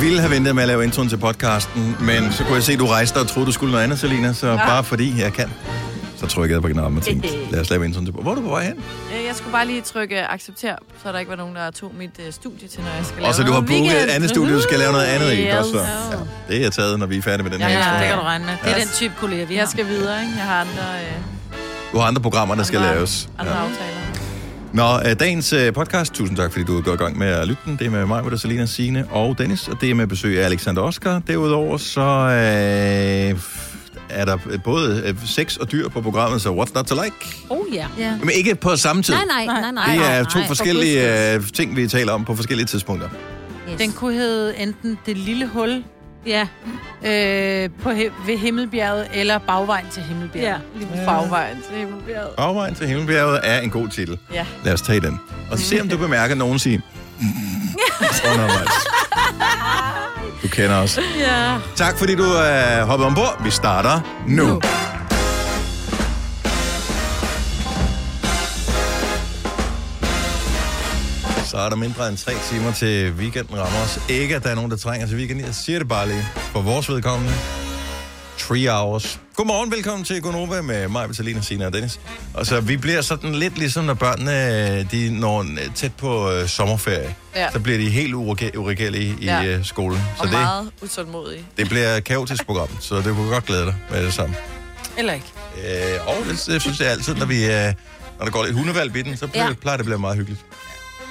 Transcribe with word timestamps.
Jeg 0.00 0.06
ville 0.08 0.20
have 0.20 0.30
ventet 0.30 0.54
med 0.54 0.62
at 0.62 0.68
lave 0.68 0.84
introen 0.84 1.08
til 1.08 1.16
podcasten, 1.16 1.96
men 2.00 2.32
så 2.32 2.44
kunne 2.44 2.54
jeg 2.54 2.62
se, 2.62 2.72
at 2.72 2.78
du 2.78 2.86
rejste 2.86 3.16
og 3.18 3.28
troede, 3.28 3.46
du 3.46 3.52
skulle 3.52 3.70
noget 3.72 3.84
andet, 3.84 3.98
Selina. 3.98 4.32
Så 4.32 4.56
bare 4.56 4.84
fordi 4.84 5.20
jeg 5.20 5.32
kan, 5.32 5.50
så 6.16 6.26
trykkede 6.26 6.56
jeg 6.56 6.62
på 6.62 6.68
knappen 6.68 6.98
og 6.98 7.04
tænkte, 7.04 7.28
lad 7.52 7.60
os 7.60 7.70
lave 7.70 7.84
introen 7.84 8.06
til 8.06 8.14
Hvor 8.14 8.30
er 8.30 8.34
du 8.34 8.40
på 8.42 8.48
vej 8.48 8.64
hen? 8.64 8.72
Øh, 9.18 9.24
Jeg 9.26 9.34
skulle 9.36 9.52
bare 9.52 9.66
lige 9.66 9.80
trykke 9.82 10.26
accepter, 10.26 10.74
så 11.02 11.12
der 11.12 11.18
ikke 11.18 11.30
var 11.30 11.36
nogen, 11.36 11.56
der 11.56 11.70
tog 11.70 11.92
mit 11.98 12.10
øh, 12.26 12.32
studie 12.32 12.68
til, 12.68 12.80
når 12.80 12.90
jeg 12.96 13.06
skal 13.06 13.16
lave 13.18 13.28
Og 13.28 13.34
så 13.34 13.42
du 13.42 13.52
har 13.52 13.60
booket 13.60 14.02
et 14.04 14.10
andet 14.10 14.30
studie, 14.30 14.54
du 14.54 14.62
skal 14.62 14.78
lave 14.78 14.92
noget 14.92 15.04
andet 15.06 15.32
i. 15.32 15.36
Yes. 15.42 15.54
Godt 15.54 15.66
så. 15.66 15.78
Ja, 15.78 16.16
det 16.48 16.56
er 16.56 16.60
jeg 16.60 16.72
taget, 16.72 16.98
når 16.98 17.06
vi 17.06 17.16
er 17.18 17.22
færdige 17.22 17.42
med 17.42 17.50
den 17.52 17.60
Ja, 17.60 17.66
her 17.68 17.72
ja, 17.74 17.78
intro. 17.84 17.92
det 17.98 18.00
her. 18.00 18.08
kan 18.08 18.18
du 18.18 18.24
regne 18.24 18.44
med. 18.44 18.54
Det 18.64 18.70
er 18.72 18.78
den 18.84 18.88
type 18.94 19.14
kollega, 19.20 19.44
vi 19.44 19.54
har. 19.54 19.60
Jeg 19.62 19.68
skal 19.68 19.86
videre, 19.86 20.20
ikke? 20.20 20.32
Jeg 20.36 20.44
har 20.44 20.60
andre, 20.60 20.86
øh, 21.04 21.12
Du 21.92 21.98
har 21.98 22.06
andre 22.06 22.22
programmer, 22.22 22.54
der 22.54 22.62
skal 22.62 22.78
andre, 22.78 22.94
laves. 22.94 23.28
andre 23.38 23.52
Ja. 23.52 23.58
aftaler. 23.62 23.99
Nå, 24.72 24.98
øh, 25.06 25.20
dagens 25.20 25.52
øh, 25.52 25.72
podcast, 25.72 26.12
tusind 26.14 26.36
tak, 26.36 26.52
fordi 26.52 26.64
du 26.64 26.80
går 26.80 26.92
i 26.92 26.96
gang 26.96 27.18
med 27.18 27.26
at 27.26 27.48
lytte 27.48 27.62
den. 27.64 27.76
Det 27.76 27.86
er 27.86 27.90
med 27.90 28.06
mig, 28.06 28.22
hvor 28.22 28.36
Selina 28.36 28.66
Signe 28.66 29.06
og 29.10 29.38
Dennis, 29.38 29.68
og 29.68 29.80
det 29.80 29.90
er 29.90 29.94
med 29.94 30.06
besøg 30.06 30.40
af 30.40 30.44
Alexander 30.44 30.82
Oskar. 30.82 31.22
Derudover 31.26 31.76
så 31.76 32.00
øh, 32.00 33.40
er 34.10 34.24
der 34.24 34.36
både 34.64 35.02
øh, 35.06 35.14
sex 35.26 35.56
og 35.56 35.72
dyr 35.72 35.88
på 35.88 36.00
programmet, 36.00 36.42
så 36.42 36.48
what's 36.48 36.72
not 36.74 36.86
to 36.86 36.94
like? 37.02 37.16
Oh 37.48 37.74
ja. 37.74 37.86
Ja. 37.98 38.16
Men 38.20 38.30
ikke 38.30 38.54
på 38.54 38.76
samme 38.76 39.02
tid. 39.02 39.14
Nej, 39.14 39.46
nej, 39.46 39.60
nej, 39.60 39.70
nej. 39.70 39.94
Det 39.94 40.04
er 40.04 40.22
nej, 40.22 40.30
to 40.30 40.38
nej. 40.38 40.48
forskellige 40.48 41.34
øh, 41.34 41.42
ting, 41.54 41.76
vi 41.76 41.88
taler 41.88 42.12
om 42.12 42.24
på 42.24 42.36
forskellige 42.36 42.66
tidspunkter. 42.66 43.08
Yes. 43.70 43.78
Den 43.78 43.92
kunne 43.92 44.14
hedde 44.14 44.56
enten 44.56 44.98
Det 45.06 45.16
Lille 45.16 45.46
Hul 45.46 45.84
Ja, 46.26 46.40
øh, 47.04 47.70
på, 47.82 47.90
he- 47.90 48.26
ved 48.26 48.38
Himmelbjerget, 48.38 49.08
eller 49.14 49.38
Bagvejen 49.38 49.86
til 49.92 50.02
Himmelbjerget. 50.02 50.48
ja. 50.48 50.56
Lige 50.78 50.88
bagvejen 51.06 51.56
til 51.68 51.76
Himmelbjerget. 51.78 52.28
Afvejen 52.38 52.74
til 52.74 52.86
Himmelbjerget 52.88 53.40
er 53.42 53.58
en 53.60 53.70
god 53.70 53.88
titel. 53.88 54.18
Ja. 54.34 54.46
Lad 54.64 54.72
os 54.72 54.82
tage 54.82 55.00
den. 55.00 55.20
Og 55.50 55.58
se, 55.58 55.80
om 55.80 55.88
du 55.88 55.96
bemærker 55.98 56.34
nogen 56.34 56.58
sige... 56.58 56.82
undervejs. 58.32 58.68
Du 60.42 60.48
kender 60.48 60.76
os. 60.76 60.98
Ja. 61.18 61.54
Tak 61.76 61.98
fordi 61.98 62.14
du 62.14 62.22
er 62.24 62.84
hoppet 62.84 63.06
ombord. 63.06 63.42
Vi 63.44 63.50
starter 63.50 64.00
nu. 64.28 64.46
nu. 64.46 64.60
Så 71.50 71.56
er 71.58 71.68
der 71.68 71.76
mindre 71.76 72.08
end 72.08 72.16
tre 72.16 72.32
timer 72.50 72.72
til 72.72 73.12
weekenden 73.12 73.58
rammer 73.58 73.80
os. 73.84 73.98
Ikke, 74.08 74.36
at 74.36 74.42
der 74.44 74.50
er 74.50 74.54
nogen, 74.54 74.70
der 74.70 74.76
trænger 74.76 75.06
til 75.06 75.16
weekenden. 75.16 75.46
Jeg 75.46 75.54
siger 75.54 75.78
det 75.78 75.88
bare 75.88 76.08
lige 76.08 76.24
for 76.36 76.60
vores 76.62 76.88
vedkommende. 76.88 77.32
Three 78.38 78.68
hours. 78.68 79.20
Godmorgen, 79.36 79.70
velkommen 79.72 80.04
til 80.04 80.22
Gonova 80.22 80.62
med 80.62 80.88
mig, 80.88 81.08
Vitalina, 81.08 81.40
Sina 81.40 81.66
og 81.66 81.72
Dennis. 81.72 82.00
Og 82.34 82.46
så 82.46 82.60
vi 82.60 82.76
bliver 82.76 83.00
sådan 83.02 83.34
lidt 83.34 83.58
ligesom, 83.58 83.84
når 83.84 83.94
børnene 83.94 84.82
de 84.82 85.20
når 85.20 85.46
tæt 85.74 85.92
på 85.94 86.30
øh, 86.32 86.48
sommerferie. 86.48 87.14
Ja. 87.36 87.50
Så 87.52 87.60
bliver 87.60 87.78
de 87.78 87.90
helt 87.90 88.14
urege- 88.14 88.58
uregelige 88.58 89.16
i 89.20 89.24
Ja. 89.24 89.44
øh, 89.44 89.64
skolen. 89.64 90.00
Så 90.16 90.22
Og 90.22 90.24
det, 90.28 90.32
meget 90.32 90.70
utålmodig. 90.82 91.44
det 91.56 91.68
bliver 91.68 92.00
kaotisk 92.00 92.46
program, 92.46 92.68
så 92.80 92.96
det 92.96 93.04
kunne 93.04 93.28
godt 93.30 93.44
glæde 93.46 93.64
dig 93.66 93.74
med 93.90 94.04
det 94.04 94.14
samme. 94.14 94.34
Eller 94.98 95.12
ikke. 95.12 95.26
Øh, 95.56 96.06
og 96.08 96.14
det, 96.28 96.48
jeg 96.48 96.60
synes 96.60 96.80
jeg 96.80 96.88
altid, 96.90 97.14
når, 97.14 97.26
vi, 97.26 97.44
øh, 97.44 97.50
når 98.18 98.24
der 98.24 98.30
går 98.30 98.44
lidt 98.44 98.54
hundevalg 98.56 98.96
i 98.96 99.02
den, 99.02 99.16
så 99.16 99.26
bliver, 99.26 99.46
Ja. 99.46 99.52
plejer 99.52 99.76
det 99.76 99.82
at 99.82 99.86
blive 99.86 99.98
meget 99.98 100.16
hyggeligt. 100.16 100.40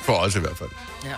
For 0.09 0.15
os 0.15 0.35
i 0.35 0.39
hvert 0.39 0.57
fald. 0.57 0.69
Ja. 1.09 1.15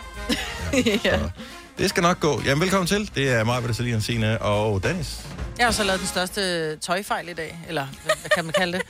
ja. 1.11 1.17
Så 1.19 1.29
det 1.77 1.89
skal 1.89 2.03
nok 2.03 2.19
gå. 2.19 2.41
Jamen, 2.45 2.61
velkommen 2.61 2.87
til. 2.87 3.11
Det 3.15 3.29
er 3.29 3.43
mig, 3.43 3.67
Vitalina, 3.67 3.99
Sina 3.99 4.35
og 4.35 4.83
Dennis. 4.83 5.19
Jeg 5.57 5.65
har 5.67 5.71
så 5.71 5.83
lavet 5.83 5.99
den 5.99 6.07
største 6.07 6.75
tøjfejl 6.77 7.29
i 7.29 7.33
dag. 7.33 7.59
Eller 7.67 7.87
hvad, 8.05 8.15
hvad 8.21 8.29
kan 8.29 8.45
man 8.45 8.53
kalde 8.53 8.77
det? 8.77 8.85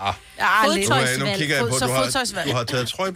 Ah. 0.00 0.14
Ja, 0.38 0.74
lidt. 0.74 0.88
Nu, 0.88 0.94
Fodtøjsvalg. 0.94 1.22
øh, 1.22 1.28
nu 1.32 1.36
kigger 1.38 1.56
jeg 1.56 1.68
på, 1.68 1.78
så 1.78 1.86
du 1.86 1.92
har, 1.92 2.44
du 2.44 2.52
har 2.56 2.64
taget 2.64 2.88
trøj. 2.88 3.12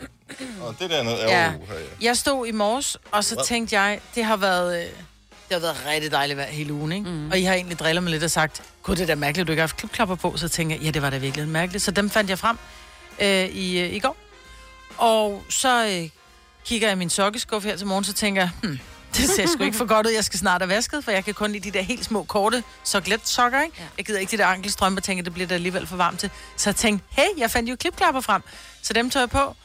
Og 0.60 0.74
det 0.80 0.90
der 0.90 1.02
nede 1.02 1.16
er 1.16 1.28
Ja. 1.40 1.46
jo... 1.52 1.58
Ja. 1.74 2.06
Jeg 2.06 2.16
stod 2.16 2.46
i 2.46 2.52
morges, 2.52 2.96
og 3.10 3.24
så 3.24 3.44
tænkte 3.46 3.80
jeg, 3.80 4.00
det 4.14 4.24
har 4.24 4.36
været, 4.36 4.76
øh, 4.78 4.84
det 4.84 4.92
har 5.52 5.58
været 5.58 5.76
rigtig 5.88 6.10
dejligt 6.12 6.36
vejr 6.36 6.46
hele 6.50 6.72
ugen, 6.72 6.92
ikke? 6.92 7.10
Mm. 7.10 7.30
Og 7.30 7.38
I 7.38 7.42
har 7.42 7.54
egentlig 7.54 7.78
drillet 7.78 8.02
mig 8.02 8.10
lidt 8.12 8.24
og 8.24 8.30
sagt, 8.30 8.62
gud, 8.82 8.96
det 8.96 9.02
er 9.02 9.06
da 9.06 9.14
mærkeligt, 9.14 9.46
du 9.46 9.52
ikke 9.52 9.60
har 9.60 9.66
haft 9.68 9.76
klipklapper 9.76 10.14
på. 10.14 10.36
Så 10.36 10.48
tænkte 10.48 10.76
jeg, 10.76 10.82
ja, 10.84 10.90
det 10.90 11.02
var 11.02 11.10
da 11.10 11.18
virkelig 11.18 11.48
mærkeligt. 11.48 11.84
Så 11.84 11.90
dem 11.90 12.10
fandt 12.10 12.30
jeg 12.30 12.38
frem 12.38 12.58
øh, 13.20 13.44
i, 13.44 13.80
øh, 13.80 13.92
i 13.94 13.98
går. 13.98 14.16
Og 14.98 15.42
så 15.50 15.86
øh, 15.86 16.08
kigger 16.64 16.88
jeg 16.88 16.92
i 16.92 16.98
min 16.98 17.10
sokkeskuffe 17.10 17.68
her 17.68 17.76
til 17.76 17.86
morgen, 17.86 18.04
så 18.04 18.12
tænker 18.12 18.42
jeg, 18.42 18.50
hmm, 18.62 18.78
det 19.16 19.28
ser 19.30 19.46
sgu 19.46 19.64
ikke 19.64 19.76
for 19.76 19.84
godt 19.84 20.06
ud. 20.06 20.12
Jeg 20.12 20.24
skal 20.24 20.38
snart 20.38 20.62
have 20.62 20.68
vasket, 20.68 21.04
for 21.04 21.10
jeg 21.10 21.24
kan 21.24 21.34
kun 21.34 21.52
lide 21.52 21.70
de 21.70 21.78
der 21.78 21.82
helt 21.84 22.04
små, 22.04 22.22
korte 22.22 22.62
soklet-sokker, 22.84 23.62
ikke? 23.62 23.76
Ja. 23.78 23.84
Jeg 23.98 24.04
gider 24.06 24.18
ikke 24.18 24.30
de 24.30 24.38
der 24.38 24.46
ankelstrømper, 24.46 25.02
tænker, 25.02 25.24
det 25.24 25.34
bliver 25.34 25.46
da 25.46 25.54
alligevel 25.54 25.86
for 25.86 25.96
varmt 25.96 26.20
til. 26.20 26.30
Så 26.56 26.70
jeg 26.70 26.76
tænkte, 26.76 27.04
hey, 27.10 27.28
jeg 27.38 27.50
fandt 27.50 27.70
jo 27.70 27.76
klipklapper 27.76 28.20
frem. 28.20 28.42
Så 28.82 28.92
dem 28.92 29.10
tog 29.10 29.20
jeg 29.20 29.30
på, 29.30 29.56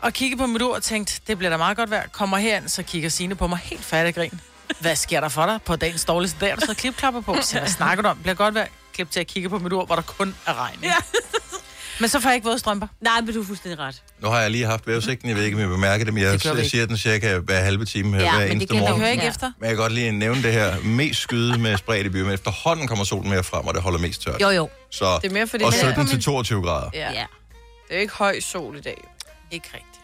og 0.00 0.12
kiggede 0.12 0.38
på 0.38 0.46
mit 0.46 0.62
ur 0.62 0.74
og 0.74 0.82
tænkte, 0.82 1.20
det 1.26 1.38
bliver 1.38 1.50
da 1.50 1.56
meget 1.56 1.76
godt 1.76 1.90
vejr. 1.90 2.08
Kommer 2.08 2.36
herind, 2.36 2.68
så 2.68 2.82
kigger 2.82 3.08
Signe 3.08 3.34
på 3.34 3.46
mig 3.46 3.58
helt 3.58 3.84
færdig 3.84 4.14
grin. 4.14 4.40
Hvad 4.80 4.96
sker 4.96 5.20
der 5.20 5.28
for 5.28 5.46
dig 5.46 5.62
på 5.64 5.76
dagens 5.76 6.04
dårligste 6.04 6.38
dag? 6.40 6.56
Du 6.56 6.66
så 6.66 6.74
klipklapper 6.74 7.20
på. 7.20 7.36
Så 7.42 7.58
hvad 7.58 7.68
snakker 7.68 8.02
du 8.02 8.08
om? 8.08 8.18
Bliver 8.18 8.34
godt 8.34 8.54
vejr? 8.54 8.66
Klip 8.94 9.10
til 9.10 9.20
at 9.20 9.26
kigge 9.26 9.48
på 9.48 9.58
mit 9.58 9.72
ur, 9.72 9.84
hvor 9.84 9.94
der 9.94 10.02
kun 10.02 10.34
er 10.46 10.54
regn. 10.54 10.78
Ja. 10.82 10.94
Men 12.00 12.08
så 12.08 12.20
får 12.20 12.28
jeg 12.28 12.34
ikke 12.34 12.46
våde 12.46 12.58
strømper. 12.58 12.86
Nej, 13.00 13.20
men 13.20 13.34
du 13.34 13.40
er 13.40 13.46
fuldstændig 13.46 13.78
ret. 13.78 14.02
Nu 14.20 14.28
har 14.28 14.40
jeg 14.40 14.50
lige 14.50 14.66
haft 14.66 14.86
vævesigten. 14.86 15.28
Jeg 15.28 15.36
ved 15.36 15.44
ikke, 15.44 15.54
om 15.56 15.60
jeg 15.60 15.68
bemærker 15.68 16.04
det, 16.04 16.14
men 16.14 16.22
jeg, 16.22 16.32
Det 16.32 16.44
jeg 16.44 16.66
siger 16.66 16.86
den 16.86 16.96
cirka 16.98 17.38
hver 17.38 17.60
halve 17.60 17.84
time 17.84 18.16
her 18.16 18.24
Ja, 18.24 18.30
hver 18.30 18.38
men 18.38 18.46
det 18.48 18.52
eneste 18.52 18.66
gælder 18.74 18.82
Jeg 18.84 18.90
morgen. 18.90 19.00
hører 19.00 19.10
ikke 19.10 19.24
Ja. 19.24 19.28
efter. 19.30 19.52
Men 19.58 19.68
jeg 19.68 19.76
kan 19.76 19.82
godt 19.82 19.92
lige 19.92 20.12
nævne 20.12 20.42
det 20.42 20.52
her. 20.52 20.80
Mest 20.80 21.20
skyde 21.20 21.58
med 21.58 21.76
spredt 21.76 22.06
i 22.06 22.08
byen, 22.08 22.24
men 22.24 22.34
efterhånden 22.34 22.86
kommer 22.88 23.04
solen 23.04 23.30
mere 23.30 23.44
frem, 23.44 23.66
og 23.66 23.74
det 23.74 23.82
holder 23.82 23.98
mest 23.98 24.22
tørt. 24.22 24.40
Jo, 24.42 24.48
jo. 24.50 24.68
Så, 24.90 25.18
Det 25.22 25.28
er 25.28 25.32
mere 25.32 25.46
fordi, 25.46 25.64
og 25.64 25.72
det 25.72 25.82
er- 25.82 25.86
17 25.90 26.06
til 26.06 26.22
22 26.22 26.62
grader. 26.62 26.90
Ja. 26.94 27.00
Ja. 27.12 27.26
Det 27.88 27.90
er 27.90 27.94
jo 27.94 28.00
ikke 28.00 28.14
høj 28.14 28.40
sol 28.40 28.76
i 28.76 28.80
dag. 28.80 29.04
Ikke 29.50 29.66
rigtigt. 29.74 30.00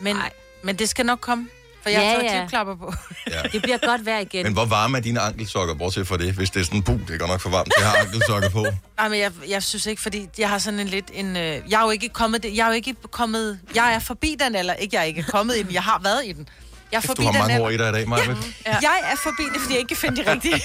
Men, 0.00 0.16
Nej. 0.16 0.30
men 0.62 0.76
det 0.76 0.88
skal 0.88 1.06
nok 1.06 1.20
komme, 1.20 1.48
for 1.82 1.90
jeg 1.90 2.00
Ja, 2.02 2.08
har 2.14 2.22
ja. 2.22 2.38
klipklapper 2.40 2.76
på. 2.76 2.94
Ja. 3.30 3.42
Det 3.52 3.62
bliver 3.62 3.78
godt 3.86 4.06
vejr 4.06 4.18
igen. 4.18 4.42
Men 4.46 4.52
hvor 4.52 4.64
varme 4.64 4.98
er 4.98 5.02
dine 5.02 5.20
ankelsokker, 5.20 5.74
bortset 5.74 6.06
fra 6.08 6.16
det? 6.16 6.32
Hvis 6.34 6.50
det 6.50 6.60
er 6.60 6.64
sådan, 6.64 6.82
puh, 6.82 7.00
det 7.08 7.14
er 7.14 7.18
godt 7.18 7.30
nok 7.30 7.40
for 7.40 7.50
varmt. 7.50 7.72
Jeg 7.78 7.86
har 7.86 7.96
ankelsokker 7.96 8.48
på. 8.50 8.66
Nej, 8.98 9.08
men 9.08 9.18
jeg, 9.20 9.32
jeg 9.48 9.62
synes 9.62 9.86
ikke, 9.86 10.02
fordi 10.02 10.28
jeg 10.38 10.48
har 10.48 10.58
sådan 10.58 10.80
en 10.80 10.88
lidt 10.88 11.10
en... 11.14 11.36
Øh, 11.36 11.42
jeg 11.42 11.80
er 11.80 11.84
jo 11.84 11.90
ikke 11.90 12.08
kommet... 12.08 12.44
Jeg 12.44 12.62
er 12.62 12.66
jo 12.66 12.72
ikke 12.72 12.94
kommet... 13.10 13.60
Jeg 13.74 13.94
er 13.94 13.98
forbi 13.98 14.36
den, 14.44 14.54
eller 14.56 14.74
ikke 14.74 14.96
jeg 14.96 15.00
er 15.00 15.06
ikke 15.06 15.22
kommet 15.22 15.56
i 15.56 15.62
den. 15.62 15.72
Jeg 15.72 15.82
har 15.82 16.00
været 16.04 16.22
i 16.26 16.32
den. 16.32 16.48
Jeg 16.92 16.96
er 16.96 17.00
forbi 17.00 17.22
du 17.22 17.26
har 17.26 17.32
den 17.32 17.38
mange 17.40 17.54
alder- 17.54 17.64
ord 17.66 17.72
i 17.72 17.76
dig 17.76 17.88
i 17.88 17.92
dag, 17.92 18.08
Maja. 18.08 18.22
Ja. 18.66 18.76
Jeg 18.82 19.00
er 19.12 19.16
forbi 19.16 19.42
det, 19.52 19.60
fordi 19.60 19.74
jeg 19.74 19.78
ikke 19.80 19.88
kan 19.88 19.96
finde 19.96 20.24
de 20.24 20.32
rigtige. 20.32 20.62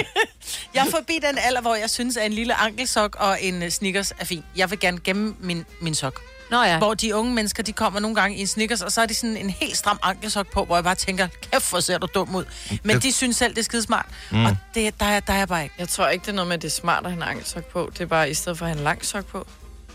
jeg 0.74 0.86
er 0.86 0.90
forbi 0.90 1.18
den 1.28 1.38
alder, 1.38 1.60
hvor 1.60 1.74
jeg 1.74 1.90
synes, 1.90 2.16
at 2.16 2.26
en 2.26 2.32
lille 2.32 2.54
ankelsok 2.54 3.16
og 3.18 3.42
en 3.42 3.62
uh, 3.62 3.68
sneakers 3.68 4.12
er 4.18 4.24
fint. 4.24 4.44
Jeg 4.56 4.70
vil 4.70 4.80
gerne 4.80 4.98
gemme 5.04 5.34
min, 5.40 5.64
min 5.80 5.94
sok. 5.94 6.20
Nå 6.50 6.62
ja. 6.62 6.78
Hvor 6.78 6.94
de 6.94 7.14
unge 7.14 7.34
mennesker, 7.34 7.62
de 7.62 7.72
kommer 7.72 8.00
nogle 8.00 8.14
gange 8.16 8.36
i 8.36 8.46
sneakers, 8.46 8.82
og 8.82 8.92
så 8.92 9.00
er 9.02 9.06
de 9.06 9.14
sådan 9.14 9.36
en 9.36 9.50
helt 9.50 9.76
stram 9.76 9.98
ankelsok 10.02 10.52
på, 10.52 10.64
hvor 10.64 10.76
jeg 10.76 10.84
bare 10.84 10.94
tænker, 10.94 11.28
kæft, 11.52 11.70
hvor 11.70 11.80
ser 11.80 11.98
du 11.98 12.06
dum 12.14 12.34
ud. 12.34 12.44
Men 12.84 12.94
Det- 12.96 13.02
de 13.02 13.12
synes 13.12 13.36
selv, 13.36 13.52
det 13.54 13.58
er 13.58 13.64
skidesmart. 13.64 14.06
Mm. 14.30 14.44
Og 14.44 14.56
det, 14.74 15.00
der, 15.00 15.06
er, 15.06 15.20
der 15.20 15.32
er 15.32 15.38
jeg 15.38 15.48
bare 15.48 15.62
ikke. 15.62 15.74
Jeg 15.78 15.88
tror 15.88 16.08
ikke, 16.08 16.22
det 16.22 16.28
er 16.28 16.34
noget 16.34 16.48
med, 16.48 16.54
at 16.56 16.62
det 16.62 16.68
er 16.68 16.72
smart 16.72 17.04
at 17.06 17.10
have 17.12 17.22
en 17.22 17.28
ankelsok 17.28 17.64
på. 17.64 17.90
Det 17.92 18.00
er 18.00 18.06
bare 18.06 18.30
i 18.30 18.34
stedet 18.34 18.58
for 18.58 18.64
at 18.64 18.70
have 18.70 18.78
en 18.78 18.84
lang 18.84 19.04
sok 19.04 19.24
på. 19.26 19.46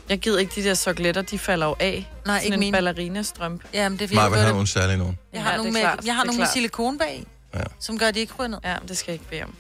Jeg 0.10 0.20
gider 0.20 0.40
ikke 0.40 0.52
de 0.62 0.64
der 0.68 0.74
sokletter, 0.74 1.22
de 1.22 1.40
falder 1.40 1.66
jo 1.68 1.76
af. 1.80 2.10
Nej, 2.26 2.36
Sådan 2.38 2.46
ikke 2.46 2.54
en 2.54 2.60
mine. 2.60 2.72
ballerinastrømpe. 2.78 3.66
Jamen, 3.74 4.00
det 4.00 4.04
er 4.06 4.08
vil 4.10 4.20
have 4.20 4.36
godt. 4.36 4.48
nogle 4.48 4.68
særlige 4.68 4.98
nogen. 4.98 5.18
Jeg 5.34 5.44
har 5.44 5.52
Ja, 5.52 5.58
nogle 5.58 5.72
med, 5.72 5.82
klart. 5.82 6.00
jeg 6.06 6.16
har 6.16 6.24
nogle 6.24 6.40
med 6.40 6.48
silikon 6.54 6.98
bag, 6.98 7.26
Ja. 7.56 7.60
som 7.80 7.98
gør, 7.98 8.08
at 8.08 8.16
de 8.16 8.20
ikke 8.20 8.34
ryger 8.40 8.48
ned. 8.50 8.58
Ja, 8.64 8.76
det 8.88 8.98
skal 8.98 9.12
jeg 9.12 9.14
ikke 9.14 9.30
bede 9.30 9.44
om. 9.44 9.54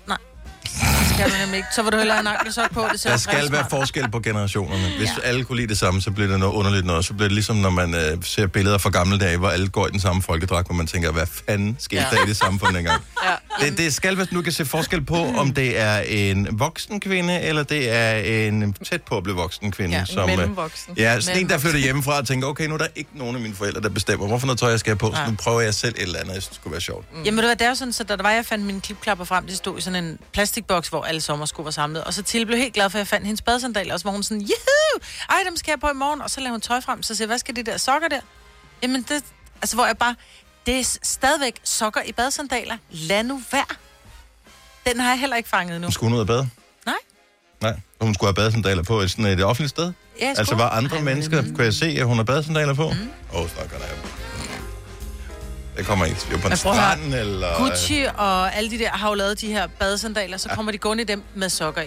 Det 0.63 0.69
skal 1.21 1.31
du 1.31 1.37
nemlig 1.41 1.57
ikke. 1.57 1.67
Så 1.75 1.83
vil 1.83 1.91
du 1.91 1.97
hellere 1.97 2.15
have 2.17 2.21
en 2.21 2.27
ankelsok 2.27 2.71
på. 2.73 2.85
Det 2.93 3.03
Der 3.03 3.17
skal 3.17 3.51
være 3.51 3.65
forskel 3.69 4.11
på 4.11 4.19
generationerne. 4.19 4.83
Hvis 4.97 5.09
Ja. 5.23 5.27
alle 5.29 5.43
kunne 5.43 5.55
lide 5.55 5.67
det 5.67 5.77
samme, 5.79 6.01
så 6.01 6.11
bliver 6.11 6.27
det 6.29 6.39
noget 6.39 6.53
underligt 6.53 6.85
noget. 6.85 7.05
Så 7.05 7.13
bliver 7.13 7.27
det 7.27 7.31
ligesom, 7.35 7.55
når 7.55 7.69
man 7.69 7.93
øh, 7.95 8.17
ser 8.23 8.47
billeder 8.47 8.77
fra 8.77 8.89
gamle 8.89 9.17
dage, 9.19 9.37
hvor 9.37 9.49
alle 9.49 9.67
går 9.69 9.87
i 9.87 9.91
den 9.91 9.99
samme 9.99 10.21
folkedragt, 10.21 10.67
hvor 10.67 10.75
man 10.75 10.87
tænker, 10.87 11.11
hvad 11.11 11.25
fanden 11.47 11.75
skete 11.79 12.01
Ja. 12.01 12.07
der 12.17 12.23
i 12.23 12.27
det 12.27 12.37
samfund 12.37 12.75
dengang? 12.75 13.01
Ja. 13.61 13.65
Det, 13.69 13.77
det 13.77 13.93
skal 13.93 14.17
være, 14.17 14.27
nu 14.31 14.41
kan 14.41 14.51
se 14.51 14.65
forskel 14.65 15.01
på, 15.05 15.15
om 15.15 15.53
det 15.53 15.79
er 15.79 15.99
en 15.99 16.47
voksen 16.59 16.99
kvinde, 16.99 17.41
eller 17.41 17.63
det 17.63 17.91
er 17.95 18.11
en 18.47 18.73
tæt 18.73 19.01
på 19.01 19.17
at 19.17 19.23
blive 19.23 19.35
voksen 19.35 19.71
kvinde. 19.71 19.97
Ja, 19.97 20.05
som, 20.05 20.29
øh, 20.29 20.37
mellemvoksen. 20.37 20.93
Ja, 20.97 21.19
sådan 21.19 21.41
en, 21.41 21.49
der 21.49 21.57
flytter 21.57 21.79
hjemmefra 21.79 22.17
og 22.17 22.27
tænker, 22.27 22.47
okay, 22.47 22.65
nu 22.67 22.73
er 22.73 22.77
der 22.77 22.87
ikke 22.95 23.09
nogen 23.15 23.35
af 23.35 23.41
mine 23.41 23.55
forældre, 23.55 23.81
der 23.81 23.89
bestemmer, 23.89 24.27
hvorfor 24.27 24.47
noget 24.47 24.59
tøj 24.59 24.69
jeg 24.69 24.79
skal 24.79 24.89
have 24.89 24.97
på, 24.97 25.11
så 25.15 25.21
nu 25.31 25.35
prøver 25.43 25.61
jeg 25.61 25.73
selv 25.73 25.95
et 25.97 26.01
eller 26.01 26.19
andet, 26.19 26.33
jeg 26.33 26.41
synes, 26.41 26.47
det 26.47 26.55
skulle 26.55 26.71
være 26.71 26.81
sjovt. 26.81 27.05
Jamen, 27.25 27.39
du 27.39 27.45
hvad, 27.45 27.55
det 27.55 27.61
er 27.65 27.69
jo 27.69 27.75
sådan, 27.75 27.93
så 27.93 28.03
da 28.03 28.15
der 28.15 28.23
var, 28.23 28.31
jeg 28.31 28.45
fandt 28.45 28.65
mine 28.65 28.81
klipklapper 28.81 29.25
frem, 29.25 29.47
de 29.47 29.55
stod 29.55 29.77
i 29.77 29.81
sådan 29.81 30.03
en 30.03 30.17
plastikboks, 30.33 30.87
hvor 30.87 31.03
alle 31.11 31.21
sommersko 31.21 31.61
var 31.61 31.71
samlet. 31.71 32.03
Og 32.03 32.13
så 32.13 32.23
Tilly 32.23 32.43
blev 32.45 32.57
helt 32.57 32.73
glad 32.73 32.89
for, 32.89 32.97
at 32.97 32.99
jeg 32.99 33.07
fandt 33.07 33.25
hendes 33.25 33.41
badesandaler, 33.41 33.93
og 33.93 33.99
så 33.99 34.03
var 34.03 34.11
hun 34.11 34.23
sådan, 34.23 34.41
juhu, 34.41 35.05
ej, 35.29 35.37
dem 35.47 35.57
skal 35.57 35.71
jeg 35.71 35.79
på 35.79 35.87
i 35.89 35.93
morgen. 35.93 36.21
Og 36.21 36.29
så 36.29 36.39
lavede 36.39 36.51
hun 36.51 36.61
tøj 36.61 36.81
frem, 36.81 37.03
så 37.03 37.15
siger 37.15 37.27
hvad 37.27 37.37
skal 37.39 37.55
de 37.55 37.63
der 37.63 37.77
sokker 37.77 38.07
der? 38.07 38.19
Jamen, 38.83 39.01
det, 39.09 39.23
altså, 39.61 39.75
hvor 39.75 39.85
jeg 39.85 39.97
bare, 39.97 40.15
det 40.65 40.79
er 40.79 40.97
stadigvæk 41.03 41.55
sokker 41.63 42.01
i 42.05 42.11
badesandaler. 42.11 42.77
Lad 42.91 43.23
nu 43.23 43.41
være. 43.51 43.65
Den 44.87 44.99
har 44.99 45.09
jeg 45.09 45.19
heller 45.19 45.35
ikke 45.35 45.49
fanget 45.49 45.75
endnu. 45.75 45.85
Hun 45.87 45.91
skulle 45.93 46.09
hun 46.09 46.15
ud 46.15 46.21
og 46.21 46.27
bade? 46.27 46.49
Nej. 46.85 46.95
Nej, 47.61 47.79
og 47.99 48.05
hun 48.05 48.13
skulle 48.13 48.27
have 48.27 48.35
badesandaler 48.35 48.83
på 48.83 49.01
i 49.01 49.07
sådan 49.07 49.25
et 49.25 49.43
offentligt 49.43 49.69
sted? 49.69 49.93
Ja, 50.19 50.33
Altså 50.37 50.55
var 50.55 50.69
andre 50.69 50.97
Ej, 50.97 51.03
mennesker, 51.03 51.41
men- 51.41 51.55
kunne 51.55 51.63
jeg 51.65 51.73
se, 51.73 51.85
at 51.85 52.05
hun 52.05 52.17
har 52.17 52.23
badesandaler 52.23 52.73
på? 52.73 52.85
Åh, 52.85 52.97
mm. 52.97 53.09
oh, 53.33 53.49
snakker 53.49 53.77
der. 53.77 53.85
Det 55.81 55.87
kommer 55.89 56.05
ikke. 56.05 56.17
Er 56.33 56.37
på 56.37 56.47
en 56.47 56.57
strand, 56.57 57.13
eller... 57.13 57.57
Gucci 57.57 58.05
og 58.17 58.55
alle 58.55 58.71
de 58.71 58.79
der 58.79 58.89
har 58.89 59.09
jo 59.09 59.15
lavet 59.15 59.41
de 59.41 59.47
her 59.47 59.67
badesandaler, 59.79 60.37
så 60.37 60.49
kommer 60.49 60.71
de 60.71 60.77
gående 60.77 61.03
i 61.03 61.05
dem 61.05 61.23
med 61.35 61.49
sokker 61.49 61.81
i. 61.81 61.85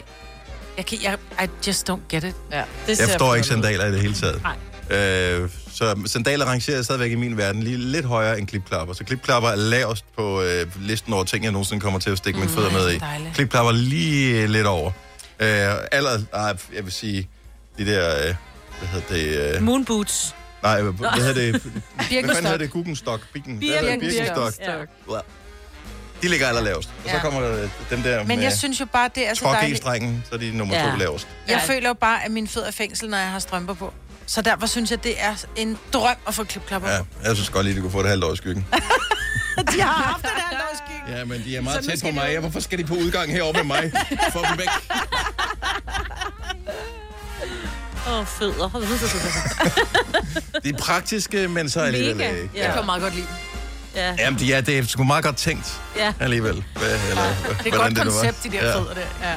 Jeg 0.76 0.87
kan, 0.87 0.99
jeg, 1.02 1.19
I 1.44 1.49
just 1.67 1.91
don't 1.91 2.00
get 2.11 2.25
it. 2.25 2.35
Ja, 2.52 2.62
det 2.87 2.99
Jeg 3.00 3.08
forstår 3.08 3.35
ikke 3.35 3.46
sandaler 3.49 3.87
i 3.87 3.93
det 3.93 4.00
hele 4.00 4.14
taget. 4.14 4.43
Nej. 4.91 4.99
Øh, 4.99 5.49
Så 5.73 5.96
sandaler 6.06 6.44
rangerer 6.46 6.82
stadigvæk 6.82 7.12
i 7.12 7.14
min 7.14 7.37
verden 7.37 7.62
lige 7.62 7.76
lidt 7.76 8.06
højere 8.06 8.38
end 8.38 8.46
klipklapper. 8.49 8.94
Så 8.94 9.05
klipklapper 9.05 9.49
er 9.50 9.56
lavest 9.56 10.05
på 10.17 10.43
øh, 10.43 10.67
listen 10.81 11.12
over 11.12 11.25
ting, 11.25 11.44
jeg 11.44 11.52
nogensinde 11.52 11.81
kommer 11.81 12.00
til 12.00 12.11
at 12.11 12.19
stikke 12.19 12.38
mine 12.41 12.50
fødder 12.52 12.70
med 12.70 12.91
i. 12.93 12.99
dejligt. 12.99 13.35
Klipklapper 13.35 13.73
lige 13.73 14.43
øh, 14.43 14.49
lidt 14.50 14.67
over. 14.67 14.91
Øh, 15.41 15.49
aller, 15.93 16.19
ej, 16.32 16.56
jeg 16.75 16.85
vil 16.85 16.93
sige, 16.93 17.29
de 17.79 17.87
der, 17.87 18.17
øh, 18.29 18.35
hvad 18.79 18.88
hedder 18.88 19.06
det, 19.14 19.55
øh, 19.56 19.62
Moon 19.62 19.85
boots. 19.85 20.35
Nej, 20.64 20.82
hvad, 20.82 20.93
hvad 20.93 21.11
hedder 21.11 21.34
det, 21.34 21.52
hvad 21.62 22.08
fanden 22.08 22.34
hedder 22.44 22.56
det, 22.58 22.70
Guggenstock, 22.70 23.22
Birken? 23.32 23.61
Birkenstock. 23.61 24.55
Ja. 25.11 25.19
De 26.22 26.28
ligger 26.28 26.49
allerlavest. 26.49 26.90
Og 27.05 27.11
så 27.11 27.16
kommer 27.19 27.40
der 27.40 27.69
den 27.90 28.05
der 28.05 28.19
Men 28.19 28.28
med 28.28 28.44
jeg 28.44 28.52
synes 28.52 28.81
jo 28.81 28.87
bare, 28.93 29.11
det 29.14 29.28
er 29.28 29.34
så 29.34 29.44
dejligt. 29.44 29.78
strengen 29.78 30.25
så 30.28 30.34
er 30.34 30.38
de 30.38 30.56
nummer 30.56 30.75
Ja. 30.76 30.90
to 30.90 30.96
lavest. 30.96 31.28
Jeg 31.49 31.62
Ja. 31.69 31.75
føler 31.75 31.88
jo 31.88 31.94
bare, 31.94 32.25
at 32.25 32.31
min 32.31 32.49
fødder 32.49 32.66
er 32.66 32.72
fængsel, 32.72 33.11
når 33.11 33.19
jeg 33.19 33.31
har 33.31 33.38
strømper 33.38 33.75
på. 33.75 33.94
Så 34.26 34.43
derfor 34.43 34.66
synes 34.66 34.90
jeg, 34.90 35.05
det 35.05 35.14
er 35.22 35.34
en 35.56 35.78
drøm 35.93 36.16
at 36.28 36.34
få 36.34 36.44
klipklapper 36.44 36.90
Ja, 36.90 36.99
på. 36.99 37.06
jeg 37.25 37.34
synes 37.37 37.49
godt 37.50 37.64
lige, 37.67 37.76
de 37.76 37.81
kunne 37.81 37.93
få 37.93 38.02
det 38.02 38.08
halvt 38.08 38.25
år 38.25 38.32
i 38.32 38.37
skyggen. 38.37 38.67
De 39.72 39.81
har 39.81 39.93
haft 39.93 40.22
det 40.22 40.31
der 40.50 40.58
dårskygge. 40.58 41.19
Ja, 41.19 41.25
men 41.25 41.44
de 41.44 41.56
er 41.56 41.60
meget 41.60 41.84
Så 41.84 41.90
tæt 41.90 42.00
på 42.02 42.10
mig. 42.14 42.26
de- 42.26 42.32
Ja, 42.32 42.40
hvorfor 42.40 42.60
skal 42.60 42.78
de 42.78 42.84
på 42.84 42.94
udgang 42.94 43.32
heroppe 43.32 43.58
med 43.64 43.67
mig? 43.67 43.93
Få 44.32 44.38
dem 44.50 44.58
væk. 44.58 44.69
Åh, 48.06 48.19
oh, 48.19 48.27
fødder. 48.27 48.69
De 50.62 50.69
er 50.75 50.77
praktiske, 50.79 51.49
men 51.49 51.69
så 51.71 51.81
alligevel 51.81 52.17
Mega. 52.17 52.31
ikke. 52.31 52.51
Jeg 52.55 52.73
kan 52.77 52.87
meget 52.87 53.03
godt 53.03 53.15
lide 53.15 53.27
ja. 53.97 54.15
Jamen, 54.19 54.39
de 54.39 54.53
er, 54.53 54.61
det 54.61 54.79
er 54.79 54.85
sgu 54.87 55.05
meget 55.05 55.25
godt 55.25 55.37
tænkt 55.37 55.81
ja. 55.97 56.12
alligevel. 56.21 56.65
Hvad, 56.77 56.91
eller, 57.11 57.23
Det 57.23 57.67
er 57.67 57.67
et 57.67 57.73
godt 57.73 57.97
var. 57.97 58.05
koncept, 58.05 58.45
de 58.45 58.51
der 58.51 58.67
Ja. 58.69 58.79
fødder 58.79 58.95
der. 58.95 59.01
Ja. 59.23 59.35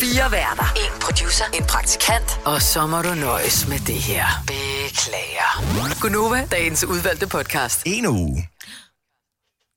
Fire 0.00 0.32
værter. 0.32 0.72
En 0.76 1.00
producer. 1.00 1.44
En 1.54 1.64
praktikant. 1.64 2.40
Og 2.44 2.62
så 2.62 2.86
må 2.86 3.02
du 3.02 3.14
nøjes 3.14 3.68
med 3.68 3.78
det 3.78 3.94
her. 3.94 4.24
Beklager. 4.46 6.00
Gunova, 6.00 6.46
dagens 6.50 6.84
udvalgte 6.84 7.26
podcast. 7.26 7.82
En 7.84 8.06
uge. 8.06 8.48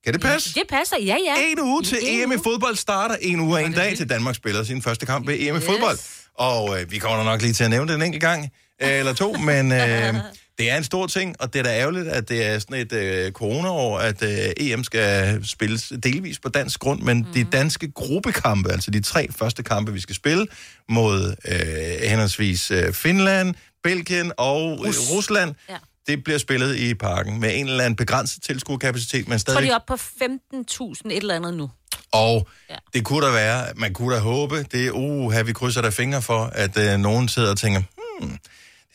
Kan 0.06 0.14
det 0.14 0.22
passe? 0.22 0.54
Det 0.54 0.64
passer, 0.70 0.98
ja, 1.00 1.16
ja. 1.26 1.36
En 1.40 1.60
uge 1.62 1.84
til 1.84 1.98
En 2.02 2.24
EM 2.24 2.32
i 2.32 2.36
fodbold 2.44 2.76
starter. 2.76 3.16
En 3.22 3.40
uge 3.40 3.56
og 3.56 3.64
en 3.64 3.74
dag 3.74 3.98
til 3.98 4.10
Danmark 4.10 4.36
spiller 4.36 4.64
sin 4.64 4.82
første 4.82 5.06
kamp 5.06 5.28
ved 5.28 5.36
EM 5.40 5.56
i 5.56 5.60
fodbold. 5.60 5.98
Og 6.38 6.82
øh, 6.82 6.92
vi 6.92 6.98
kommer 6.98 7.24
nok 7.24 7.42
lige 7.42 7.54
til 7.54 7.64
at 7.64 7.70
nævne 7.70 7.88
det 7.88 7.96
en 7.96 8.02
enkelt 8.02 8.22
gang 8.22 8.50
øh, 8.82 8.90
eller 9.00 9.14
to, 9.14 9.34
men 9.50 9.72
øh, 9.72 10.14
det 10.58 10.72
er 10.72 10.78
en 10.78 10.84
stor 10.84 11.08
ting, 11.08 11.36
og 11.40 11.54
det 11.54 11.60
er 11.60 11.64
da 11.64 11.70
ærgerligt, 11.80 12.08
at 12.08 12.30
det 12.30 12.46
er 12.46 12.60
sådan 12.60 12.78
et 12.78 12.94
øh, 12.94 13.32
corona-år, 13.32 14.00
at 14.00 14.24
øh, 14.24 14.54
EM 14.58 14.84
skal 14.84 15.40
spilles 15.48 15.94
delvis 16.04 16.40
på 16.40 16.50
dansk 16.50 16.80
grund, 16.80 17.02
men 17.02 17.18
mm. 17.18 17.34
de 17.34 17.44
danske 17.44 17.92
gruppekampe, 17.92 18.72
altså 18.72 18.92
de 18.92 19.02
tre 19.02 19.28
første 19.32 19.64
kampe, 19.64 19.94
vi 19.94 20.00
skal 20.00 20.16
spille 20.16 20.48
mod 20.90 21.36
øh, 21.48 22.10
henholdsvis 22.10 22.72
øh, 22.72 22.94
Finland, 22.94 23.56
Belgien 23.84 24.32
og 24.38 24.80
Rus. 24.80 24.98
øh, 24.98 25.16
Rusland, 25.18 25.56
Ja. 25.70 25.76
det 26.08 26.24
bliver 26.24 26.38
spillet 26.40 26.76
i 26.76 26.94
parken 26.94 27.40
med 27.40 27.50
en 27.60 27.68
eller 27.68 27.84
anden 27.84 27.96
begrænset 27.96 28.44
tilskuerkapacitet, 28.44 29.28
men 29.28 29.32
Jeg 29.32 29.42
tror, 29.42 29.54
stadig 29.54 29.64
de 29.68 29.72
er 29.72 29.76
oppe 29.76 29.88
på 29.88 29.94
15.000 30.84 31.02
et 31.06 31.18
eller 31.18 31.36
andet 31.36 31.54
nu. 31.54 31.70
Og 32.12 32.48
ja. 32.70 32.76
Det 32.94 33.06
kunne 33.06 33.26
da 33.28 33.32
være, 33.32 33.66
man 33.76 33.94
kunne 33.94 34.16
da 34.16 34.20
håbe, 34.20 34.64
det 34.72 34.88
er, 34.88 34.92
uh, 34.92 35.32
her 35.32 35.44
vi 35.44 35.54
krydser 35.54 35.82
der 35.82 35.90
fingre 35.90 36.22
for, 36.22 36.46
at 36.46 36.78
øh, 36.78 37.00
nogen 37.00 37.28
sidder 37.30 37.52
og 37.52 37.58
tænker, 37.58 37.82
hmm, 38.20 38.30
det 38.30 38.40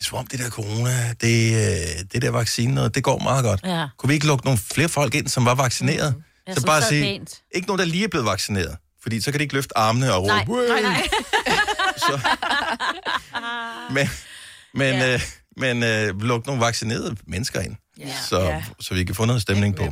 er 0.01 0.03
som 0.05 0.17
om 0.17 0.27
det 0.27 0.39
der 0.39 0.49
corona, 0.49 1.13
det, 1.21 1.53
øh, 1.55 2.03
det 2.13 2.21
der 2.21 2.29
vaccine, 2.29 2.73
noget, 2.75 2.95
det 2.95 3.03
går 3.03 3.19
meget 3.19 3.43
godt. 3.43 3.61
Ja. 3.63 3.87
Kunne 3.97 4.07
vi 4.07 4.13
ikke 4.13 4.27
lukke 4.27 4.45
nogle 4.45 4.59
flere 4.73 4.89
folk 4.89 5.15
ind, 5.15 5.27
som 5.27 5.45
var 5.45 5.55
vaccineret? 5.55 6.15
Mm. 6.47 6.53
Så 6.53 6.65
bare 6.65 6.81
sige, 6.81 7.03
pænt. 7.03 7.41
ikke 7.55 7.67
nogen, 7.67 7.79
der 7.79 7.85
lige 7.85 8.03
er 8.03 8.07
blevet 8.07 8.25
vaccineret. 8.25 8.77
Fordi 9.03 9.21
så 9.21 9.31
kan 9.31 9.39
de 9.39 9.43
ikke 9.43 9.55
løfte 9.55 9.77
armene 9.77 10.13
og 10.13 10.21
råbe, 10.23 10.67
Nej, 10.67 10.81
nej, 10.81 10.81
nej. 10.81 11.07
Så, 12.07 12.19
men 13.91 14.09
men, 14.73 14.95
Ja. 14.95 15.13
øh, 15.13 15.21
men 15.57 15.83
øh, 15.83 16.21
luk 16.21 16.45
nogle 16.45 16.61
vaccinerede 16.61 17.15
mennesker 17.27 17.61
ind, 17.61 17.75
Ja. 17.99 18.13
så, 18.29 18.39
Ja. 18.41 18.63
så 18.79 18.93
vi 18.93 19.03
kan 19.03 19.15
få 19.15 19.25
noget 19.25 19.41
stemning 19.41 19.75
på. 19.75 19.83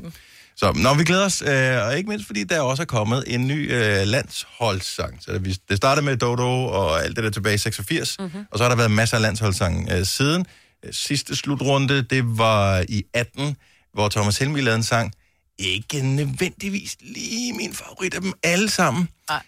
Så 0.57 0.71
når 0.75 0.93
vi 0.93 1.03
glæder 1.03 1.25
os, 1.25 1.41
øh, 1.41 1.85
og 1.87 1.97
ikke 1.97 2.09
mindst 2.09 2.25
fordi 2.27 2.43
der 2.43 2.61
også 2.61 2.83
er 2.83 2.85
kommet 2.85 3.23
en 3.27 3.47
ny 3.47 3.73
øh, 3.73 4.07
landsholdssang. 4.07 5.17
Så 5.23 5.31
det, 5.33 5.59
det 5.69 5.77
startede 5.77 6.05
med 6.05 6.17
Dodo 6.17 6.65
og 6.65 7.03
alt 7.03 7.15
det 7.15 7.23
der 7.23 7.29
tilbage 7.29 7.55
i 7.55 7.57
86, 7.57 8.15
mm-hmm. 8.19 8.45
og 8.51 8.57
så 8.57 8.63
har 8.63 8.69
der 8.69 8.75
været 8.75 8.91
masser 8.91 9.15
af 9.17 9.21
landsholdssange 9.21 9.97
øh, 9.97 10.05
siden. 10.05 10.45
Sidste 10.91 11.35
slutrunde, 11.35 12.01
det 12.01 12.37
var 12.37 12.85
i 12.89 13.03
18, 13.13 13.57
hvor 13.93 14.09
Thomas 14.09 14.37
Helmi 14.37 14.61
lavede 14.61 14.75
en 14.77 14.83
sang. 14.83 15.13
Ikke 15.59 16.01
nødvendigvis 16.01 16.95
lige 17.01 17.53
min 17.53 17.73
favorit 17.73 18.13
af 18.13 18.21
dem 18.21 18.33
alle 18.43 18.69
sammen, 18.69 19.09
Nej. 19.29 19.41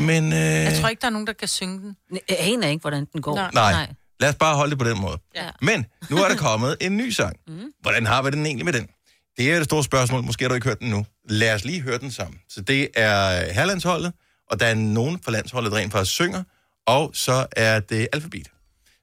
men... 0.00 0.32
Øh, 0.32 0.38
Jeg 0.38 0.78
tror 0.80 0.88
ikke, 0.88 1.00
der 1.00 1.06
er 1.06 1.10
nogen, 1.10 1.26
der 1.26 1.32
kan 1.32 1.48
synge 1.48 1.80
den. 1.80 1.96
Jeg 2.28 2.36
aner 2.40 2.68
ikke, 2.68 2.80
hvordan 2.80 3.06
den 3.12 3.22
går. 3.22 3.34
Nej. 3.36 3.50
Nej. 3.72 3.92
Lad 4.20 4.28
os 4.28 4.34
bare 4.36 4.56
holde 4.56 4.70
det 4.70 4.78
på 4.78 4.84
den 4.84 5.00
måde. 5.00 5.18
Ja. 5.34 5.48
Men 5.60 5.86
nu 6.10 6.16
er 6.16 6.28
der 6.28 6.36
kommet 6.36 6.76
en 6.80 6.96
ny 6.96 7.10
sang. 7.10 7.36
Mm. 7.48 7.60
Hvordan 7.80 8.06
har 8.06 8.22
vi 8.22 8.30
den 8.30 8.46
egentlig 8.46 8.64
med 8.64 8.72
den? 8.72 8.88
Det 9.36 9.52
er 9.52 9.56
det 9.56 9.64
store 9.64 9.84
spørgsmål. 9.84 10.22
Måske 10.22 10.44
har 10.44 10.48
du 10.48 10.54
ikke 10.54 10.66
hørt 10.66 10.80
den 10.80 10.90
nu. 10.90 11.06
Lad 11.28 11.54
os 11.54 11.64
lige 11.64 11.80
høre 11.80 11.98
den 11.98 12.10
sammen. 12.10 12.40
Så 12.48 12.60
det 12.60 12.88
er 12.94 13.52
herlandsholdet, 13.52 14.12
og 14.50 14.60
der 14.60 14.66
er 14.66 14.74
nogen 14.74 15.20
fra 15.24 15.32
landsholdet, 15.32 15.72
der 15.72 15.78
rent 15.78 15.92
faktisk 15.92 16.12
synger, 16.12 16.42
og 16.86 17.10
så 17.14 17.46
er 17.52 17.80
det 17.80 18.08
alfabet. 18.12 18.46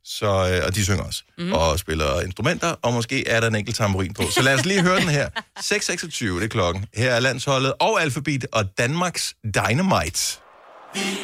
Så, 0.04 0.26
øh, 0.26 0.66
og 0.66 0.76
de 0.76 0.84
synger 0.84 1.04
også, 1.04 1.24
mm. 1.38 1.54
og 1.54 1.80
spiller 1.80 2.22
instrumenter, 2.22 2.76
og 2.82 2.94
måske 2.94 3.28
er 3.28 3.40
der 3.40 3.48
en 3.48 3.56
enkelt 3.56 3.76
tamburin 3.76 4.14
på. 4.14 4.24
Så 4.32 4.42
lad 4.42 4.54
os 4.54 4.66
lige 4.66 4.82
høre 4.82 5.00
den 5.00 5.10
her. 5.10 5.30
6.26, 5.60 6.26
det 6.26 6.44
er 6.44 6.48
klokken. 6.48 6.86
Her 6.94 7.12
er 7.12 7.20
landsholdet 7.20 7.74
og 7.80 8.02
alfabet 8.02 8.46
og 8.52 8.78
Danmarks 8.78 9.36
Dynamite. 9.56 10.40
Vil 10.94 11.18